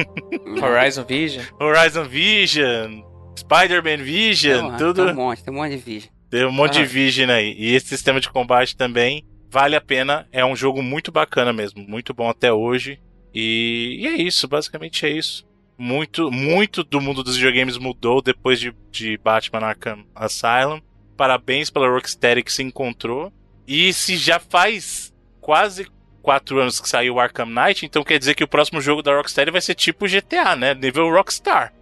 Horizon 0.58 1.04
Vision, 1.04 1.44
Horizon 1.60 2.04
Vision, 2.04 3.02
Spider-Man 3.38 3.98
Vision, 4.02 4.56
Tem 4.58 4.72
um- 4.72 4.76
tudo. 4.78 5.04
Tem 5.04 5.12
um 5.12 5.16
monte, 5.16 5.44
tem 5.44 5.52
um 5.52 5.56
monte 5.58 5.70
de 5.72 5.76
vídeo. 5.76 6.08
Tem 6.30 6.46
um 6.46 6.50
monte 6.50 6.78
Ah. 6.78 6.80
de 6.80 6.86
Vision 6.86 7.28
aí. 7.28 7.54
E 7.58 7.74
esse 7.74 7.88
sistema 7.88 8.18
de 8.18 8.30
combate 8.30 8.74
também 8.74 9.22
vale 9.50 9.76
a 9.76 9.80
pena. 9.82 10.26
É 10.32 10.42
um 10.46 10.56
jogo 10.56 10.82
muito 10.82 11.12
bacana 11.12 11.52
mesmo. 11.52 11.84
Muito 11.86 12.14
bom 12.14 12.30
até 12.30 12.50
hoje. 12.50 12.98
E, 13.34 13.98
e 14.00 14.06
é 14.06 14.16
isso, 14.16 14.48
basicamente 14.48 15.04
é 15.04 15.10
isso. 15.10 15.46
Muito, 15.76 16.30
muito 16.30 16.82
do 16.82 17.02
mundo 17.02 17.22
dos 17.22 17.36
videogames 17.36 17.76
mudou 17.76 18.22
depois 18.22 18.58
de, 18.58 18.74
de 18.90 19.18
Batman 19.18 19.58
Arkham 19.66 20.06
Asylum. 20.14 20.80
Parabéns 21.16 21.70
pela 21.70 21.88
Rocksteady 21.88 22.42
que 22.42 22.52
se 22.52 22.62
encontrou. 22.62 23.32
E 23.66 23.92
se 23.92 24.16
já 24.16 24.38
faz 24.38 25.12
quase 25.40 25.86
quatro 26.22 26.58
anos 26.60 26.80
que 26.80 26.88
saiu 26.88 27.14
o 27.14 27.20
Arkham 27.20 27.46
Knight, 27.46 27.84
então 27.86 28.02
quer 28.02 28.18
dizer 28.18 28.34
que 28.34 28.44
o 28.44 28.48
próximo 28.48 28.80
jogo 28.80 29.02
da 29.02 29.14
Rocksteady 29.14 29.50
vai 29.50 29.60
ser 29.60 29.74
tipo 29.74 30.06
GTA, 30.08 30.56
né? 30.56 30.74
Nível 30.74 31.10
Rockstar. 31.10 31.72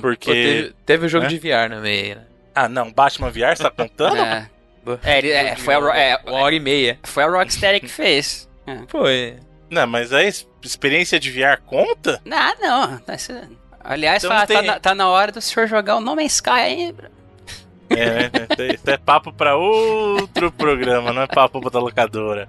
Porque. 0.00 0.26
Pô, 0.26 0.32
teve, 0.32 0.74
teve 0.86 1.06
o 1.06 1.08
jogo 1.08 1.24
né? 1.24 1.28
de 1.30 1.38
VR 1.38 1.68
no 1.70 1.80
meio, 1.80 2.16
né? 2.16 2.22
Ah, 2.54 2.68
não, 2.68 2.92
Batman 2.92 3.30
VR, 3.30 3.56
você 3.56 3.62
tá 3.62 3.70
contando? 3.70 4.16
É. 4.16 4.50
É, 5.04 5.28
é, 5.28 5.56
foi 5.56 5.74
a, 5.74 5.78
Ro- 5.78 5.88
é, 5.92 6.20
Uma 6.26 6.38
hora 6.40 6.54
e 6.54 6.60
meia. 6.60 6.98
foi 7.04 7.22
a 7.22 7.28
Rocksteady 7.28 7.80
que 7.80 7.88
fez. 7.88 8.48
É. 8.66 8.78
Foi. 8.88 9.36
Não, 9.70 9.86
mas 9.86 10.12
a 10.12 10.22
ex- 10.24 10.46
experiência 10.62 11.18
de 11.20 11.30
VR 11.30 11.60
conta? 11.64 12.20
Ah, 12.30 12.52
não. 12.60 13.16
se- 13.16 13.48
Aliás, 13.84 14.22
Então 14.22 14.34
fala, 14.36 14.46
tem- 14.46 14.56
tá, 14.56 14.62
na, 14.62 14.80
tá 14.80 14.94
na 14.94 15.08
hora 15.08 15.30
do 15.32 15.40
senhor 15.40 15.66
jogar 15.68 15.96
o 15.96 16.00
No 16.00 16.14
Man's 16.16 16.34
Sky 16.34 16.50
aí. 16.50 16.92
bro. 16.92 17.08
É, 17.96 18.30
né? 18.30 18.74
isso 18.74 18.88
é 18.90 18.96
papo 18.96 19.32
pra 19.32 19.56
outro 19.56 20.50
programa, 20.50 21.12
não 21.12 21.22
é 21.22 21.26
papo 21.26 21.68
da 21.70 21.78
locadora. 21.78 22.48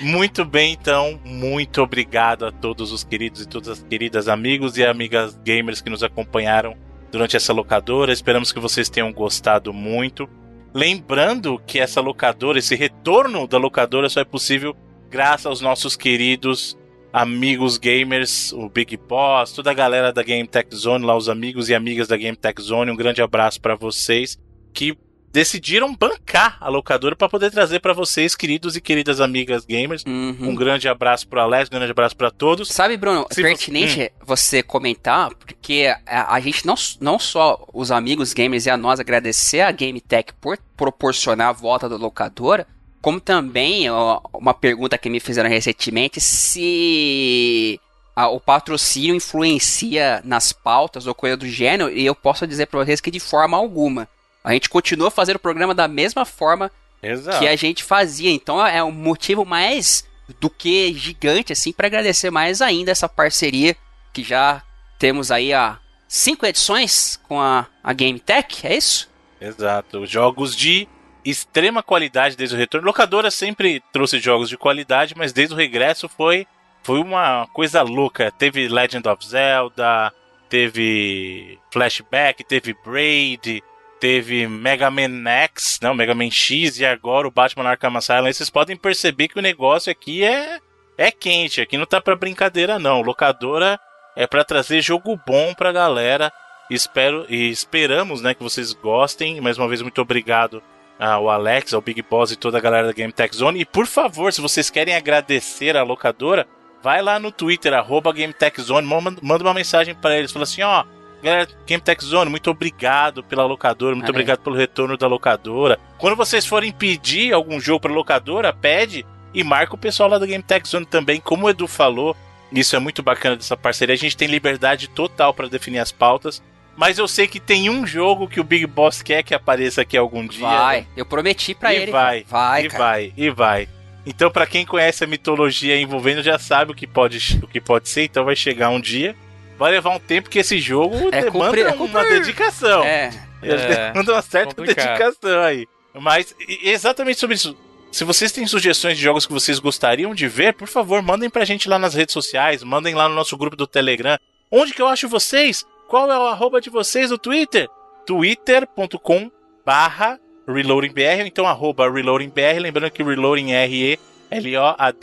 Muito 0.00 0.44
bem, 0.44 0.72
então, 0.72 1.20
muito 1.24 1.82
obrigado 1.82 2.46
a 2.46 2.52
todos 2.52 2.92
os 2.92 3.04
queridos 3.04 3.42
e 3.42 3.48
todas 3.48 3.68
as 3.68 3.82
queridas 3.82 4.28
amigos 4.28 4.76
e 4.78 4.84
amigas 4.84 5.36
gamers 5.44 5.80
que 5.80 5.90
nos 5.90 6.02
acompanharam 6.02 6.76
durante 7.10 7.36
essa 7.36 7.52
locadora. 7.52 8.12
Esperamos 8.12 8.52
que 8.52 8.60
vocês 8.60 8.88
tenham 8.88 9.12
gostado 9.12 9.72
muito. 9.72 10.28
Lembrando 10.72 11.60
que 11.66 11.78
essa 11.78 12.00
locadora, 12.00 12.58
esse 12.58 12.74
retorno 12.74 13.46
da 13.46 13.58
locadora 13.58 14.08
só 14.08 14.20
é 14.20 14.24
possível 14.24 14.74
graças 15.10 15.46
aos 15.46 15.60
nossos 15.60 15.96
queridos 15.96 16.76
amigos 17.12 17.78
gamers, 17.78 18.52
o 18.52 18.68
Big 18.68 18.96
Boss, 18.96 19.52
toda 19.52 19.70
a 19.70 19.74
galera 19.74 20.12
da 20.12 20.22
Game 20.22 20.46
Tech 20.46 20.68
Zone, 20.74 21.04
lá 21.04 21.16
os 21.16 21.30
amigos 21.30 21.70
e 21.70 21.74
amigas 21.74 22.08
da 22.08 22.16
Game 22.16 22.36
Tech 22.36 22.60
Zone. 22.60 22.90
Um 22.90 22.96
grande 22.96 23.22
abraço 23.22 23.60
para 23.60 23.74
vocês 23.74 24.38
que 24.76 24.96
decidiram 25.32 25.94
bancar 25.94 26.56
a 26.60 26.68
locadora 26.68 27.14
para 27.14 27.28
poder 27.28 27.50
trazer 27.50 27.80
para 27.80 27.92
vocês, 27.92 28.34
queridos 28.34 28.74
e 28.76 28.80
queridas 28.80 29.20
amigas 29.20 29.64
gamers. 29.66 30.02
Um 30.06 30.54
grande 30.54 30.88
abraço 30.88 31.28
pro 31.28 31.40
Alex, 31.40 31.68
um 31.68 31.76
grande 31.76 31.90
abraço 31.90 32.16
para 32.16 32.30
todos. 32.30 32.68
Sabe, 32.68 32.96
Bruno, 32.96 33.26
Se 33.30 33.40
é 33.40 33.44
pertinente 33.44 34.12
você 34.24 34.62
comentar, 34.62 35.34
porque 35.34 35.94
a, 36.06 36.34
a 36.34 36.40
gente 36.40 36.64
não, 36.66 36.74
não 37.00 37.18
só 37.18 37.66
os 37.74 37.90
amigos 37.90 38.32
gamers 38.32 38.64
e 38.66 38.70
a 38.70 38.76
nós 38.78 38.98
agradecer 39.00 39.60
a 39.60 39.70
Game 39.72 40.00
Tech 40.00 40.32
por 40.40 40.58
proporcionar 40.76 41.48
a 41.48 41.52
volta 41.52 41.86
da 41.88 41.96
locadora, 41.96 42.66
como 43.02 43.20
também 43.20 43.90
ó, 43.90 44.20
uma 44.32 44.54
pergunta 44.54 44.96
que 44.98 45.10
me 45.10 45.20
fizeram 45.20 45.50
recentemente, 45.50 46.18
se 46.20 47.80
a- 48.14 48.28
o 48.30 48.40
patrocínio 48.40 49.14
influencia 49.14 50.22
nas 50.24 50.52
pautas 50.52 51.06
ou 51.06 51.14
coisa 51.14 51.36
do 51.36 51.46
gênero, 51.46 51.90
e 51.90 52.06
eu 52.06 52.14
posso 52.14 52.46
dizer 52.46 52.66
para 52.66 52.82
vocês 52.84 53.00
que 53.02 53.10
de 53.10 53.20
forma 53.20 53.56
alguma. 53.56 54.08
A 54.46 54.52
gente 54.52 54.68
continua 54.70 55.10
fazendo 55.10 55.36
o 55.36 55.40
programa 55.40 55.74
da 55.74 55.88
mesma 55.88 56.24
forma 56.24 56.70
Exato. 57.02 57.40
que 57.40 57.48
a 57.48 57.56
gente 57.56 57.82
fazia. 57.82 58.30
Então 58.30 58.64
é 58.64 58.80
um 58.80 58.92
motivo 58.92 59.44
mais 59.44 60.08
do 60.38 60.48
que 60.48 60.94
gigante, 60.94 61.52
assim, 61.52 61.72
para 61.72 61.88
agradecer 61.88 62.30
mais 62.30 62.62
ainda 62.62 62.92
essa 62.92 63.08
parceria 63.08 63.74
que 64.12 64.22
já 64.22 64.62
temos 65.00 65.32
aí 65.32 65.52
há 65.52 65.80
cinco 66.06 66.46
edições 66.46 67.18
com 67.24 67.40
a, 67.40 67.66
a 67.82 67.92
Game 67.92 68.20
Tech, 68.20 68.64
é 68.64 68.76
isso? 68.76 69.10
Exato. 69.40 70.06
Jogos 70.06 70.54
de 70.54 70.86
extrema 71.24 71.82
qualidade 71.82 72.36
desde 72.36 72.54
o 72.54 72.58
retorno. 72.58 72.86
Locadora 72.86 73.32
sempre 73.32 73.82
trouxe 73.92 74.20
jogos 74.20 74.48
de 74.48 74.56
qualidade, 74.56 75.16
mas 75.16 75.32
desde 75.32 75.54
o 75.54 75.58
regresso 75.58 76.08
foi, 76.08 76.46
foi 76.84 77.00
uma 77.00 77.48
coisa 77.52 77.82
louca. 77.82 78.30
Teve 78.30 78.68
Legend 78.68 79.08
of 79.08 79.26
Zelda, 79.26 80.12
teve 80.48 81.58
Flashback, 81.72 82.44
teve 82.44 82.76
Braid, 82.84 83.60
teve 84.00 84.46
Mega 84.46 84.90
Man 84.90 85.28
X, 85.28 85.78
não, 85.82 85.94
Mega 85.94 86.14
Man 86.14 86.30
X 86.30 86.78
e 86.78 86.84
agora 86.84 87.26
o 87.26 87.30
Batman 87.30 87.68
Arkham 87.68 87.96
Asylum. 87.96 88.32
Vocês 88.32 88.50
podem 88.50 88.76
perceber 88.76 89.28
que 89.28 89.38
o 89.38 89.42
negócio 89.42 89.90
aqui 89.90 90.24
é 90.24 90.60
é 90.98 91.10
quente, 91.10 91.60
aqui 91.60 91.76
não 91.76 91.86
tá 91.86 92.00
pra 92.00 92.16
brincadeira 92.16 92.78
não. 92.78 93.02
Locadora 93.02 93.78
é 94.14 94.26
pra 94.26 94.44
trazer 94.44 94.80
jogo 94.80 95.18
bom 95.26 95.52
pra 95.54 95.72
galera. 95.72 96.32
Espero 96.70 97.26
e 97.28 97.48
esperamos, 97.50 98.22
né, 98.22 98.34
que 98.34 98.42
vocês 98.42 98.72
gostem. 98.72 99.40
Mais 99.40 99.58
uma 99.58 99.68
vez 99.68 99.82
muito 99.82 100.00
obrigado 100.00 100.62
ao 100.98 101.28
Alex, 101.28 101.74
ao 101.74 101.80
Big 101.80 102.02
Boss 102.02 102.32
e 102.32 102.36
toda 102.36 102.58
a 102.58 102.60
galera 102.60 102.86
da 102.86 102.92
Game 102.92 103.12
Tech 103.12 103.34
Zone. 103.36 103.60
E 103.60 103.64
por 103.64 103.86
favor, 103.86 104.32
se 104.32 104.40
vocês 104.40 104.70
querem 104.70 104.94
agradecer 104.94 105.76
a 105.76 105.82
locadora, 105.82 106.46
vai 106.82 107.02
lá 107.02 107.18
no 107.18 107.30
Twitter 107.30 107.72
arroba 107.74 108.12
Game 108.12 108.32
Tech 108.32 108.60
Zone, 108.60 108.86
manda 108.86 109.44
uma 109.44 109.54
mensagem 109.54 109.94
pra 109.94 110.16
eles, 110.16 110.32
fala 110.32 110.44
assim, 110.44 110.62
ó, 110.62 110.84
Galera, 111.26 111.48
Game 111.66 111.82
Tech 111.82 112.04
Zone, 112.04 112.30
muito 112.30 112.48
obrigado 112.48 113.20
pela 113.20 113.44
locadora, 113.44 113.96
muito 113.96 114.04
Olha 114.04 114.12
aí. 114.12 114.22
obrigado 114.22 114.38
pelo 114.38 114.54
retorno 114.54 114.96
da 114.96 115.08
locadora. 115.08 115.76
Quando 115.98 116.14
vocês 116.14 116.46
forem 116.46 116.70
pedir 116.70 117.32
algum 117.32 117.58
jogo 117.58 117.80
pra 117.80 117.92
locadora, 117.92 118.52
pede 118.52 119.04
e 119.34 119.42
marca 119.42 119.74
o 119.74 119.78
pessoal 119.78 120.08
lá 120.08 120.18
da 120.18 120.26
Game 120.26 120.42
Tech 120.42 120.68
Zone 120.68 120.86
também. 120.86 121.20
Como 121.20 121.46
o 121.46 121.50
Edu 121.50 121.66
falou, 121.66 122.16
isso 122.52 122.76
é 122.76 122.78
muito 122.78 123.02
bacana 123.02 123.34
dessa 123.34 123.56
parceria. 123.56 123.92
A 123.92 123.98
gente 123.98 124.16
tem 124.16 124.28
liberdade 124.28 124.86
total 124.86 125.34
pra 125.34 125.48
definir 125.48 125.80
as 125.80 125.90
pautas. 125.90 126.40
Mas 126.76 126.98
eu 126.98 127.08
sei 127.08 127.26
que 127.26 127.40
tem 127.40 127.68
um 127.70 127.84
jogo 127.86 128.28
que 128.28 128.38
o 128.38 128.44
Big 128.44 128.64
Boss 128.66 129.02
quer 129.02 129.24
que 129.24 129.34
apareça 129.34 129.80
aqui 129.80 129.96
algum 129.96 130.24
dia. 130.26 130.46
Vai, 130.46 130.86
eu 130.96 131.06
prometi 131.06 131.54
pra 131.54 131.74
e 131.74 131.78
ele. 131.78 131.90
Vai, 131.90 132.24
vai, 132.28 132.66
e 132.66 132.68
cara. 132.68 132.84
vai, 132.84 133.12
e 133.16 133.30
vai. 133.30 133.68
Então, 134.04 134.30
pra 134.30 134.46
quem 134.46 134.64
conhece 134.64 135.02
a 135.02 135.06
mitologia 135.06 135.80
envolvendo, 135.80 136.22
já 136.22 136.38
sabe 136.38 136.70
o 136.70 136.74
que 136.74 136.86
pode, 136.86 137.40
o 137.42 137.48
que 137.48 137.60
pode 137.60 137.88
ser. 137.88 138.04
Então, 138.04 138.24
vai 138.24 138.36
chegar 138.36 138.68
um 138.68 138.80
dia. 138.80 139.16
Vai 139.58 139.72
levar 139.72 139.90
um 139.90 139.98
tempo 139.98 140.28
que 140.28 140.38
esse 140.38 140.58
jogo 140.58 141.08
É 141.12 141.22
demanda 141.22 141.60
é 141.60 141.72
uma 141.74 142.04
dedicação. 142.04 142.82
É. 142.84 143.10
Ele 143.42 143.52
É, 143.54 143.90
demanda 143.92 144.12
uma 144.12 144.22
certa 144.22 144.54
complicado. 144.54 144.86
dedicação 144.98 145.40
aí. 145.42 145.66
Mas 145.94 146.34
exatamente 146.62 147.18
sobre 147.18 147.36
isso. 147.36 147.56
Se 147.90 148.04
vocês 148.04 148.30
têm 148.32 148.46
sugestões 148.46 148.98
de 148.98 149.02
jogos 149.02 149.24
que 149.26 149.32
vocês 149.32 149.58
gostariam 149.58 150.14
de 150.14 150.28
ver, 150.28 150.52
por 150.52 150.68
favor, 150.68 151.00
mandem 151.00 151.30
pra 151.30 151.44
gente 151.46 151.68
lá 151.68 151.78
nas 151.78 151.94
redes 151.94 152.12
sociais, 152.12 152.62
mandem 152.62 152.94
lá 152.94 153.08
no 153.08 153.14
nosso 153.14 153.36
grupo 153.36 153.56
do 153.56 153.66
Telegram. 153.66 154.18
Onde 154.50 154.74
que 154.74 154.82
eu 154.82 154.86
acho 154.88 155.08
vocês? 155.08 155.64
Qual 155.88 156.10
é 156.10 156.18
o 156.18 156.26
arroba 156.26 156.60
de 156.60 156.68
vocês 156.68 157.10
no 157.10 157.16
Twitter? 157.16 157.68
twitter.com 158.04 159.30
barra 159.64 160.18
reloadingbr, 160.46 161.20
ou 161.20 161.26
então 161.26 161.46
arroba 161.46 161.90
reloadingbr, 161.90 162.60
lembrando 162.60 162.90
que 162.90 163.02
reloading 163.02 163.52
é 163.52 163.64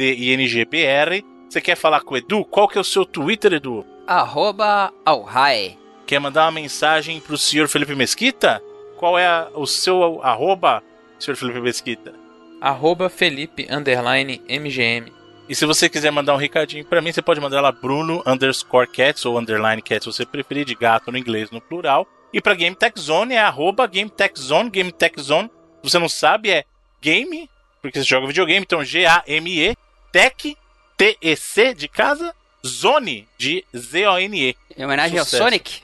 R-E-L-O-A-D-I-N-G-B-R. 0.04 1.26
Você 1.50 1.62
quer 1.62 1.76
falar 1.76 2.02
com 2.02 2.14
o 2.14 2.18
Edu? 2.18 2.44
Qual 2.46 2.68
que 2.68 2.78
é 2.78 2.82
o 2.82 2.84
seu 2.84 3.06
Twitter, 3.06 3.54
Edu? 3.54 3.86
Arroba 4.06 4.94
Alhai. 5.06 5.78
Quer 6.06 6.20
mandar 6.20 6.46
uma 6.46 6.52
mensagem 6.52 7.20
pro 7.20 7.38
senhor 7.38 7.68
Felipe 7.68 7.96
Mesquita? 7.96 8.62
Qual 8.98 9.18
é 9.18 9.26
a- 9.26 9.50
o 9.54 9.66
seu 9.66 10.22
arroba, 10.24 10.84
senhor 11.20 11.36
Felipe 11.38 11.60
Mesquita? 11.62 12.14
Arroba 12.62 13.10
Felipe 13.10 13.68
underline 13.70 14.42
MGM. 14.48 15.12
E 15.48 15.56
se 15.56 15.66
você 15.66 15.90
quiser 15.90 16.12
mandar 16.12 16.34
um 16.34 16.38
recadinho 16.38 16.86
pra 16.86 17.02
mim, 17.02 17.12
você 17.12 17.22
pode 17.22 17.40
mandar 17.42 17.60
lá 17.62 17.72
Bruno 17.72 18.24
underscore 18.26 18.88
cats 18.88 19.26
ou 19.26 19.38
underline 19.38 19.82
cats, 19.82 20.04
se 20.04 20.12
você 20.12 20.26
preferir, 20.26 20.66
de 20.66 20.76
gato 20.76 21.12
no 21.12 21.18
inglês 21.18 21.52
no 21.52 21.60
plural. 21.60 22.08
E 22.32 22.42
pra 22.42 22.54
Game 22.56 22.76
Tech 22.76 23.00
Zone 23.00 23.34
é 23.36 23.40
arroba 23.40 23.86
Game 23.86 24.10
Tech 24.10 24.40
Zone, 24.40 24.70
Game 24.70 24.92
Tech 24.92 25.20
Zone. 25.22 25.50
Se 25.84 25.90
você 25.90 26.00
não 26.00 26.08
sabe, 26.10 26.50
é 26.50 26.64
game, 27.02 27.50
porque 27.82 28.00
você 28.00 28.06
joga 28.06 28.26
videogame, 28.28 28.62
então 28.66 28.84
G-A-M-E, 28.84 29.76
Tech, 30.12 30.58
T-E-C 30.98 31.74
de 31.74 31.88
casa, 31.90 32.34
Zone 32.66 33.28
de 33.38 33.64
Z-O-N-E. 33.76 34.56
Em 34.78 34.84
homenagem 34.86 35.18
Sucesso. 35.20 35.36
ao 35.44 35.50
Sonic. 35.50 35.82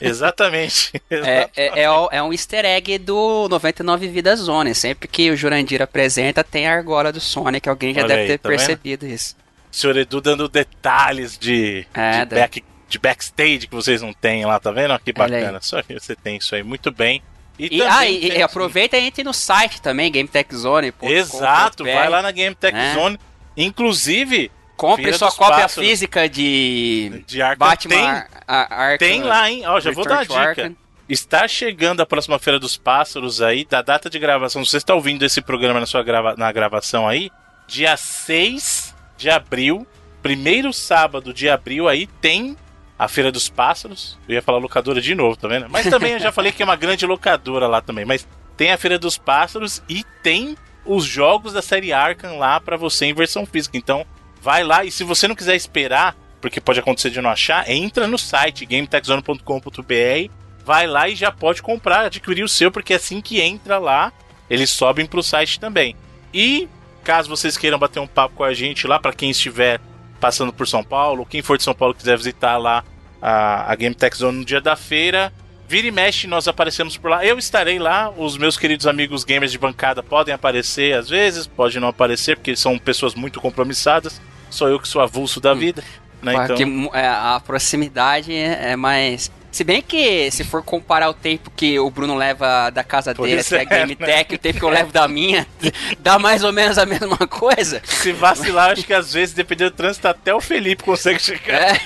Exatamente. 0.00 0.92
É, 1.10 1.50
é, 1.56 1.82
é, 1.82 1.90
o- 1.90 2.08
é 2.12 2.22
um 2.22 2.32
easter 2.32 2.64
egg 2.64 2.96
do 2.98 3.48
99 3.48 4.08
Vidas 4.08 4.38
Zone. 4.38 4.74
Sempre 4.74 5.08
que 5.08 5.30
o 5.30 5.36
Jurandir 5.36 5.82
apresenta, 5.82 6.42
tem 6.44 6.66
a 6.68 6.72
argola 6.74 7.12
do 7.12 7.20
Sonic. 7.20 7.68
Alguém 7.68 7.92
já 7.92 8.00
Olha 8.00 8.08
deve 8.08 8.20
aí, 8.22 8.26
ter 8.28 8.38
tá 8.38 8.48
vendo? 8.48 8.58
percebido 8.58 9.06
isso. 9.06 9.36
senhor 9.70 9.96
Edu 9.96 10.20
dando 10.20 10.48
detalhes 10.48 11.36
de, 11.36 11.84
É, 11.92 12.24
de, 12.24 12.34
back, 12.34 12.64
de 12.88 12.98
backstage 12.98 13.66
que 13.66 13.74
vocês 13.74 14.00
não 14.00 14.12
têm 14.12 14.44
lá, 14.46 14.58
tá 14.60 14.70
vendo? 14.70 14.98
Que 15.00 15.12
bacana. 15.12 15.58
Só 15.60 15.82
que 15.82 15.92
você 15.94 16.14
tem 16.16 16.36
isso 16.36 16.54
aí 16.54 16.62
muito 16.62 16.90
bem. 16.90 17.22
E, 17.58 17.76
E, 17.78 17.82
ah, 17.82 18.08
e, 18.08 18.28
e 18.38 18.42
aproveita 18.42 18.96
e 18.96 19.04
entre 19.06 19.22
no 19.24 19.34
site 19.34 19.82
também, 19.82 20.10
GameTechZone. 20.10 20.94
Exato, 21.02 21.84
vai 21.84 22.08
lá 22.08 22.22
na 22.22 22.30
Game 22.30 22.54
Tech 22.54 22.74
É. 22.76 22.94
Zone. 22.94 23.18
Inclusive, 23.56 24.50
Compre 24.80 25.02
Feira 25.04 25.18
sua 25.18 25.30
cópia 25.32 25.62
Pássaros. 25.62 25.88
física 25.88 26.28
de, 26.28 27.22
De 27.26 27.42
Arkham 27.42 27.58
Batman 27.68 27.94
tem. 27.94 28.06
Ar- 28.46 28.98
Tem 28.98 29.22
lá, 29.22 29.50
hein? 29.50 29.62
Ó, 29.66 29.78
já 29.80 29.90
vou 29.92 30.04
dar 30.04 30.14
uma 30.16 30.22
dica. 30.22 30.38
Arkham. 30.40 30.76
Está 31.08 31.46
chegando 31.48 32.00
a 32.00 32.06
próxima 32.06 32.38
Feira 32.38 32.58
dos 32.58 32.76
Pássaros 32.76 33.42
aí, 33.42 33.64
da 33.64 33.82
data 33.82 34.08
de 34.08 34.18
gravação. 34.18 34.64
Você 34.64 34.76
está 34.76 34.94
ouvindo 34.94 35.24
esse 35.24 35.40
programa 35.42 35.80
na 35.80 35.86
sua 35.86 36.02
grava 36.02 36.34
na 36.36 36.50
gravação 36.52 37.06
aí? 37.08 37.30
Dia 37.66 37.96
6 37.96 38.94
de 39.16 39.28
abril, 39.28 39.86
primeiro 40.22 40.72
sábado 40.72 41.34
de 41.34 41.48
abril 41.48 41.88
aí, 41.88 42.06
tem 42.06 42.56
a 42.98 43.08
Feira 43.08 43.32
dos 43.32 43.48
Pássaros. 43.48 44.18
Eu 44.28 44.34
ia 44.34 44.42
falar 44.42 44.58
locadora 44.58 45.00
de 45.00 45.14
novo, 45.14 45.36
tá 45.36 45.48
vendo? 45.48 45.68
Mas 45.68 45.86
também 45.88 46.12
eu 46.12 46.20
já 46.20 46.30
falei 46.32 46.52
que 46.52 46.62
é 46.62 46.64
uma 46.64 46.76
grande 46.76 47.04
locadora 47.06 47.66
lá 47.66 47.80
também. 47.80 48.04
Mas 48.04 48.26
tem 48.56 48.70
a 48.72 48.78
Feira 48.78 48.98
dos 48.98 49.18
Pássaros 49.18 49.82
e 49.88 50.04
tem 50.22 50.56
os 50.86 51.04
jogos 51.04 51.52
da 51.52 51.60
série 51.62 51.92
Arkham 51.92 52.38
lá 52.38 52.60
pra 52.60 52.76
você 52.76 53.06
em 53.06 53.14
versão 53.14 53.44
física. 53.44 53.76
Então, 53.76 54.06
vai 54.40 54.64
lá 54.64 54.84
e 54.84 54.90
se 54.90 55.04
você 55.04 55.28
não 55.28 55.34
quiser 55.34 55.54
esperar, 55.54 56.16
porque 56.40 56.60
pode 56.60 56.80
acontecer 56.80 57.10
de 57.10 57.20
não 57.20 57.30
achar, 57.30 57.68
entra 57.68 58.06
no 58.06 58.18
site 58.18 58.64
gametechzone.com.br, 58.64 60.32
vai 60.64 60.86
lá 60.86 61.08
e 61.08 61.14
já 61.14 61.30
pode 61.30 61.62
comprar, 61.62 62.06
adquirir 62.06 62.42
o 62.42 62.48
seu, 62.48 62.70
porque 62.70 62.94
assim 62.94 63.20
que 63.20 63.40
entra 63.40 63.78
lá, 63.78 64.12
eles 64.48 64.70
sobem 64.70 65.06
pro 65.06 65.22
site 65.22 65.60
também. 65.60 65.94
E 66.32 66.68
caso 67.04 67.28
vocês 67.28 67.56
queiram 67.56 67.78
bater 67.78 68.00
um 68.00 68.06
papo 68.06 68.36
com 68.36 68.44
a 68.44 68.54
gente 68.54 68.86
lá, 68.86 68.98
pra 68.98 69.12
quem 69.12 69.30
estiver 69.30 69.80
passando 70.20 70.52
por 70.52 70.68
São 70.68 70.84
Paulo, 70.84 71.26
quem 71.26 71.42
for 71.42 71.56
de 71.56 71.64
São 71.64 71.74
Paulo 71.74 71.94
quiser 71.94 72.16
visitar 72.16 72.56
lá 72.56 72.84
a, 73.20 73.72
a 73.72 73.74
Game 73.74 73.96
Zone 74.14 74.38
no 74.38 74.44
dia 74.44 74.60
da 74.60 74.76
feira, 74.76 75.32
vira 75.66 75.86
e 75.86 75.90
mexe, 75.90 76.26
nós 76.26 76.48
aparecemos 76.48 76.96
por 76.96 77.10
lá. 77.10 77.24
Eu 77.24 77.38
estarei 77.38 77.78
lá, 77.78 78.10
os 78.10 78.36
meus 78.36 78.56
queridos 78.56 78.86
amigos 78.86 79.24
gamers 79.24 79.52
de 79.52 79.58
bancada 79.58 80.02
podem 80.02 80.34
aparecer 80.34 80.94
às 80.94 81.08
vezes, 81.08 81.46
pode 81.46 81.78
não 81.78 81.88
aparecer, 81.88 82.36
porque 82.36 82.56
são 82.56 82.78
pessoas 82.78 83.14
muito 83.14 83.40
compromissadas. 83.40 84.20
Sou 84.50 84.68
eu 84.68 84.78
que 84.80 84.88
sou 84.88 85.00
avulso 85.00 85.40
da 85.40 85.54
vida. 85.54 85.82
Né? 86.22 86.34
Então, 86.34 86.66
mu- 86.66 86.90
é, 86.92 87.06
a 87.08 87.40
proximidade 87.44 88.32
é 88.34 88.72
é 88.72 88.76
mais. 88.76 89.30
Se 89.50 89.64
bem 89.64 89.82
que, 89.82 90.30
se 90.30 90.44
for 90.44 90.62
comparar 90.62 91.08
o 91.10 91.14
tempo 91.14 91.50
que 91.56 91.76
o 91.78 91.90
Bruno 91.90 92.14
leva 92.14 92.70
da 92.70 92.84
casa 92.84 93.12
Pois 93.14 93.28
dele 93.30 93.40
até 93.40 93.56
a 93.56 93.62
é, 93.62 93.64
Game 93.80 93.96
né? 93.98 94.06
Tech 94.06 94.32
e 94.32 94.36
o 94.36 94.38
tempo 94.38 94.58
que 94.60 94.64
eu 94.64 94.68
levo 94.68 94.92
da 94.92 95.08
minha, 95.08 95.44
dá 95.98 96.20
mais 96.20 96.44
ou 96.44 96.52
menos 96.52 96.78
a 96.78 96.86
mesma 96.86 97.16
coisa. 97.26 97.82
se 97.84 98.12
vacilar, 98.12 98.70
acho 98.70 98.84
que 98.86 98.92
às 98.94 99.12
vezes, 99.12 99.34
dependendo 99.34 99.70
do 99.72 99.76
trânsito, 99.76 100.06
até 100.06 100.32
o 100.32 100.40
Felipe 100.40 100.84
consegue 100.84 101.20
chegar. 101.20 101.74
É. 101.76 101.80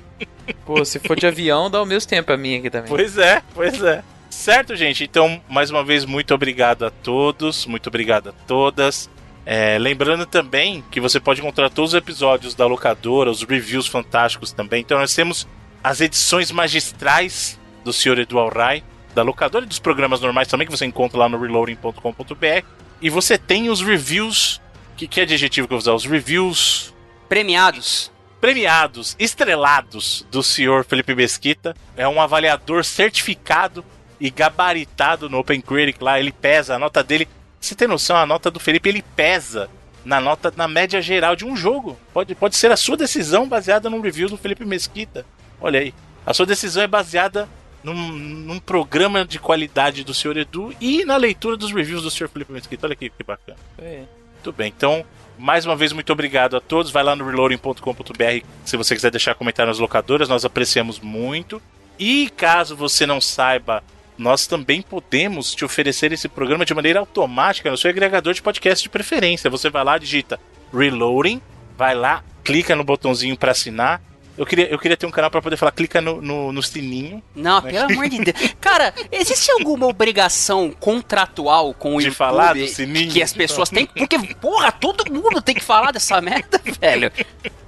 Pô, 0.64 0.82
se 0.84 0.98
for 0.98 1.14
de 1.16 1.26
avião, 1.26 1.70
dá 1.70 1.82
o 1.82 1.86
mesmo 1.86 2.08
tempo 2.08 2.32
a 2.32 2.36
minha 2.38 2.58
aqui 2.58 2.70
também. 2.70 2.88
Pois 2.88 3.18
é, 3.18 3.42
pois 3.54 3.82
é. 3.82 4.02
Certo, 4.30 4.74
gente? 4.74 5.04
Então, 5.04 5.40
mais 5.48 5.70
uma 5.70 5.84
vez, 5.84 6.04
muito 6.04 6.34
obrigado 6.34 6.84
a 6.86 6.90
todos, 6.90 7.66
muito 7.66 7.86
obrigado 7.88 8.30
a 8.30 8.32
todas. 8.46 9.08
É, 9.46 9.78
lembrando 9.78 10.24
também 10.24 10.82
que 10.90 11.00
você 11.00 11.20
pode 11.20 11.40
encontrar 11.40 11.68
todos 11.68 11.92
os 11.92 11.98
episódios 11.98 12.54
da 12.54 12.66
locadora, 12.66 13.30
os 13.30 13.42
reviews 13.42 13.86
fantásticos 13.86 14.52
também. 14.52 14.80
Então, 14.80 14.98
nós 14.98 15.14
temos 15.14 15.46
as 15.82 16.00
edições 16.00 16.50
magistrais 16.50 17.58
do 17.84 17.92
Sr. 17.92 18.20
Edu 18.20 18.38
Alray, 18.38 18.82
da 19.14 19.22
locadora 19.22 19.64
e 19.64 19.68
dos 19.68 19.78
programas 19.78 20.20
normais 20.20 20.48
também, 20.48 20.66
que 20.66 20.74
você 20.74 20.86
encontra 20.86 21.18
lá 21.18 21.28
no 21.28 21.38
reloading.com.br. 21.38 22.66
E 23.00 23.10
você 23.10 23.36
tem 23.36 23.68
os 23.68 23.80
reviews. 23.82 24.60
Que, 24.96 25.06
que 25.06 25.20
adjetivo 25.20 25.68
que 25.68 25.74
eu 25.74 25.78
vou 25.78 25.82
usar? 25.82 25.92
Os 25.92 26.06
reviews 26.06 26.94
Premiados. 27.28 28.10
premiados, 28.40 29.16
estrelados 29.18 30.26
do 30.30 30.42
senhor 30.42 30.84
Felipe 30.84 31.14
Mesquita. 31.14 31.76
É 31.96 32.08
um 32.08 32.20
avaliador 32.20 32.84
certificado 32.84 33.84
e 34.18 34.30
gabaritado 34.30 35.28
no 35.28 35.38
Open 35.38 35.60
Critic 35.60 36.00
lá. 36.00 36.18
Ele 36.18 36.32
pesa, 36.32 36.76
a 36.76 36.78
nota 36.78 37.02
dele. 37.02 37.28
Você 37.64 37.74
tem 37.74 37.88
noção, 37.88 38.16
a 38.16 38.26
nota 38.26 38.50
do 38.50 38.60
Felipe 38.60 38.90
ele 38.90 39.02
pesa 39.16 39.70
na 40.04 40.20
nota, 40.20 40.52
na 40.54 40.68
média 40.68 41.00
geral 41.00 41.34
de 41.34 41.46
um 41.46 41.56
jogo. 41.56 41.98
Pode, 42.12 42.34
pode 42.34 42.56
ser 42.56 42.70
a 42.70 42.76
sua 42.76 42.94
decisão 42.94 43.48
baseada 43.48 43.88
num 43.88 44.02
review 44.02 44.28
do 44.28 44.36
Felipe 44.36 44.66
Mesquita. 44.66 45.24
Olha 45.58 45.80
aí. 45.80 45.94
A 46.26 46.34
sua 46.34 46.44
decisão 46.44 46.82
é 46.82 46.86
baseada 46.86 47.48
num, 47.82 47.94
num 47.94 48.58
programa 48.58 49.24
de 49.24 49.38
qualidade 49.38 50.04
do 50.04 50.12
senhor 50.12 50.36
Edu 50.36 50.74
e 50.78 51.06
na 51.06 51.16
leitura 51.16 51.56
dos 51.56 51.72
reviews 51.72 52.02
do 52.02 52.10
senhor 52.10 52.28
Felipe 52.28 52.52
Mesquita. 52.52 52.86
Olha 52.86 52.92
aqui 52.92 53.08
que 53.08 53.24
bacana. 53.24 53.58
É. 53.78 54.02
Muito 54.34 54.52
bem, 54.52 54.72
então, 54.76 55.02
mais 55.38 55.64
uma 55.64 55.74
vez, 55.74 55.90
muito 55.90 56.12
obrigado 56.12 56.58
a 56.58 56.60
todos. 56.60 56.92
Vai 56.92 57.02
lá 57.02 57.16
no 57.16 57.24
reloading.com.br 57.24 58.46
se 58.62 58.76
você 58.76 58.94
quiser 58.94 59.10
deixar 59.10 59.34
comentário 59.34 59.70
nas 59.70 59.78
locadoras, 59.78 60.28
nós 60.28 60.44
apreciamos 60.44 61.00
muito. 61.00 61.62
E 61.98 62.28
caso 62.36 62.76
você 62.76 63.06
não 63.06 63.22
saiba, 63.22 63.82
nós 64.16 64.46
também 64.46 64.80
podemos 64.80 65.54
te 65.54 65.64
oferecer 65.64 66.12
esse 66.12 66.28
programa 66.28 66.64
de 66.64 66.74
maneira 66.74 67.00
automática 67.00 67.70
no 67.70 67.76
seu 67.76 67.90
agregador 67.90 68.32
de 68.32 68.42
podcast 68.42 68.82
de 68.82 68.88
preferência. 68.88 69.50
Você 69.50 69.68
vai 69.68 69.84
lá, 69.84 69.98
digita 69.98 70.38
Reloading, 70.72 71.40
vai 71.76 71.94
lá, 71.94 72.22
clica 72.42 72.76
no 72.76 72.84
botãozinho 72.84 73.36
para 73.36 73.52
assinar. 73.52 74.00
Eu 74.36 74.44
queria, 74.44 74.66
eu 74.68 74.78
queria 74.78 74.96
ter 74.96 75.06
um 75.06 75.10
canal 75.12 75.30
para 75.30 75.40
poder 75.40 75.56
falar, 75.56 75.70
clica 75.70 76.00
no, 76.00 76.20
no, 76.20 76.52
no 76.52 76.60
sininho. 76.62 77.22
Não, 77.36 77.60
Né? 77.60 77.70
pelo 77.70 77.92
amor 77.92 78.08
de 78.08 78.18
Deus. 78.18 78.36
Cara, 78.60 78.92
existe 79.12 79.50
alguma 79.52 79.86
obrigação 79.86 80.72
contratual 80.80 81.72
com 81.72 81.90
o 81.94 81.98
De 82.00 82.06
YouTube 82.06 82.16
falar 82.16 82.54
do 82.54 82.66
sininho? 82.66 83.10
que 83.12 83.22
as 83.22 83.32
pessoas 83.32 83.68
têm? 83.70 83.86
Porque, 83.86 84.18
porra, 84.40 84.72
todo 84.72 85.12
mundo 85.12 85.40
tem 85.40 85.54
que 85.54 85.62
falar 85.62 85.92
dessa 85.92 86.20
merda, 86.20 86.60
velho. 86.80 87.12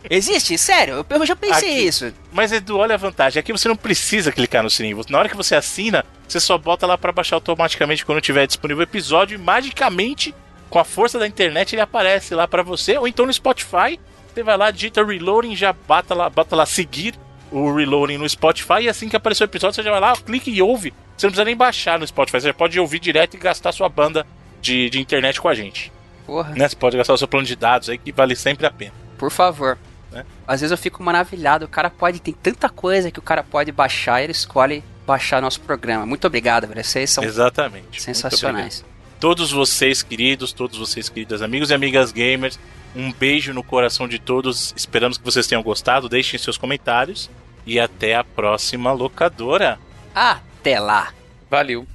Existe? 0.08 0.56
Sério, 0.58 1.04
eu- 1.08 1.26
já 1.26 1.36
pensei 1.36 1.70
Aqui- 1.70 1.86
isso. 1.86 2.12
Mas 2.32 2.52
Edu, 2.52 2.78
olha 2.78 2.94
a 2.94 2.98
vantagem. 2.98 3.38
Aqui 3.40 3.52
você 3.52 3.68
não 3.68 3.76
precisa 3.76 4.30
clicar 4.32 4.62
no 4.62 4.70
sininho. 4.70 5.00
Na 5.08 5.18
hora 5.18 5.28
que 5.28 5.36
você 5.36 5.54
assina, 5.54 6.04
você 6.26 6.40
só 6.40 6.56
bota 6.58 6.86
lá 6.86 6.96
pra 6.98 7.12
baixar 7.12 7.36
automaticamente 7.36 8.04
quando 8.04 8.20
tiver 8.20 8.46
disponível 8.46 8.80
o 8.80 8.84
episódio 8.84 9.34
e 9.36 9.38
magicamente, 9.38 10.34
com 10.70 10.78
a 10.78 10.84
força 10.84 11.18
da 11.18 11.26
internet, 11.26 11.74
ele 11.74 11.82
aparece 11.82 12.34
lá 12.34 12.46
pra 12.48 12.62
você. 12.62 12.96
Ou 12.98 13.06
então 13.08 13.26
no 13.26 13.32
Spotify, 13.32 13.98
você 14.36 14.42
vai 14.42 14.56
lá, 14.56 14.70
digita 14.70 15.02
Reloading, 15.02 15.56
já 15.56 15.72
bata 15.72 16.14
lá, 16.14 16.28
bota 16.28 16.54
lá 16.54 16.66
seguir 16.66 17.14
o 17.50 17.72
Reloading 17.72 18.18
no 18.18 18.28
Spotify 18.28 18.82
e 18.82 18.88
assim 18.88 19.08
que 19.08 19.16
aparecer 19.16 19.44
o 19.44 19.46
episódio, 19.46 19.74
você 19.74 19.82
já 19.82 19.90
vai 19.90 20.00
lá, 20.00 20.14
clica 20.14 20.50
e 20.50 20.60
ouve. 20.60 20.92
Você 21.16 21.26
não 21.26 21.30
precisa 21.30 21.44
nem 21.44 21.56
baixar 21.56 21.98
no 21.98 22.06
Spotify, 22.06 22.40
você 22.40 22.48
já 22.48 22.54
pode 22.54 22.78
ouvir 22.78 22.98
direto 22.98 23.34
e 23.34 23.38
gastar 23.38 23.72
sua 23.72 23.88
banda 23.88 24.26
de, 24.60 24.90
de 24.90 25.00
internet 25.00 25.40
com 25.40 25.48
a 25.48 25.54
gente. 25.54 25.90
Porra. 26.26 26.52
Né? 26.54 26.68
Você 26.68 26.76
pode 26.76 26.98
gastar 26.98 27.14
o 27.14 27.18
seu 27.18 27.26
plano 27.26 27.46
de 27.46 27.56
dados 27.56 27.88
aí 27.88 27.96
que 27.96 28.12
vale 28.12 28.36
sempre 28.36 28.66
a 28.66 28.70
pena. 28.70 28.92
Por 29.16 29.30
favor. 29.30 29.78
Né? 30.12 30.26
Às 30.46 30.60
vezes 30.60 30.70
eu 30.70 30.76
fico 30.76 31.02
maravilhado. 31.02 31.64
O 31.64 31.68
cara 31.68 31.88
pode. 31.88 32.20
Tem 32.20 32.34
tanta 32.34 32.68
coisa 32.68 33.10
que 33.10 33.18
o 33.18 33.22
cara 33.22 33.42
pode 33.42 33.72
baixar 33.72 34.20
e 34.20 34.24
ele 34.24 34.32
escolhe 34.32 34.84
baixar 35.06 35.40
nosso 35.40 35.60
programa. 35.60 36.04
Muito 36.04 36.26
obrigado, 36.26 36.66
velho. 36.66 36.84
Vocês 36.84 37.08
são 37.08 37.24
Exatamente. 37.24 38.02
Sensacionais. 38.02 38.84
Todos 39.18 39.50
vocês, 39.50 40.02
queridos, 40.02 40.52
todos 40.52 40.78
vocês, 40.78 41.08
queridas 41.08 41.40
amigos 41.40 41.70
e 41.70 41.74
amigas 41.74 42.12
gamers, 42.12 42.58
um 42.94 43.12
beijo 43.12 43.52
no 43.52 43.62
coração 43.62 44.06
de 44.06 44.18
todos. 44.18 44.74
Esperamos 44.76 45.18
que 45.18 45.24
vocês 45.24 45.46
tenham 45.46 45.62
gostado. 45.62 46.08
Deixem 46.08 46.38
seus 46.38 46.56
comentários. 46.56 47.30
E 47.66 47.80
até 47.80 48.14
a 48.14 48.22
próxima 48.22 48.92
locadora. 48.92 49.78
Até 50.14 50.78
lá. 50.78 51.12
Valeu. 51.50 51.86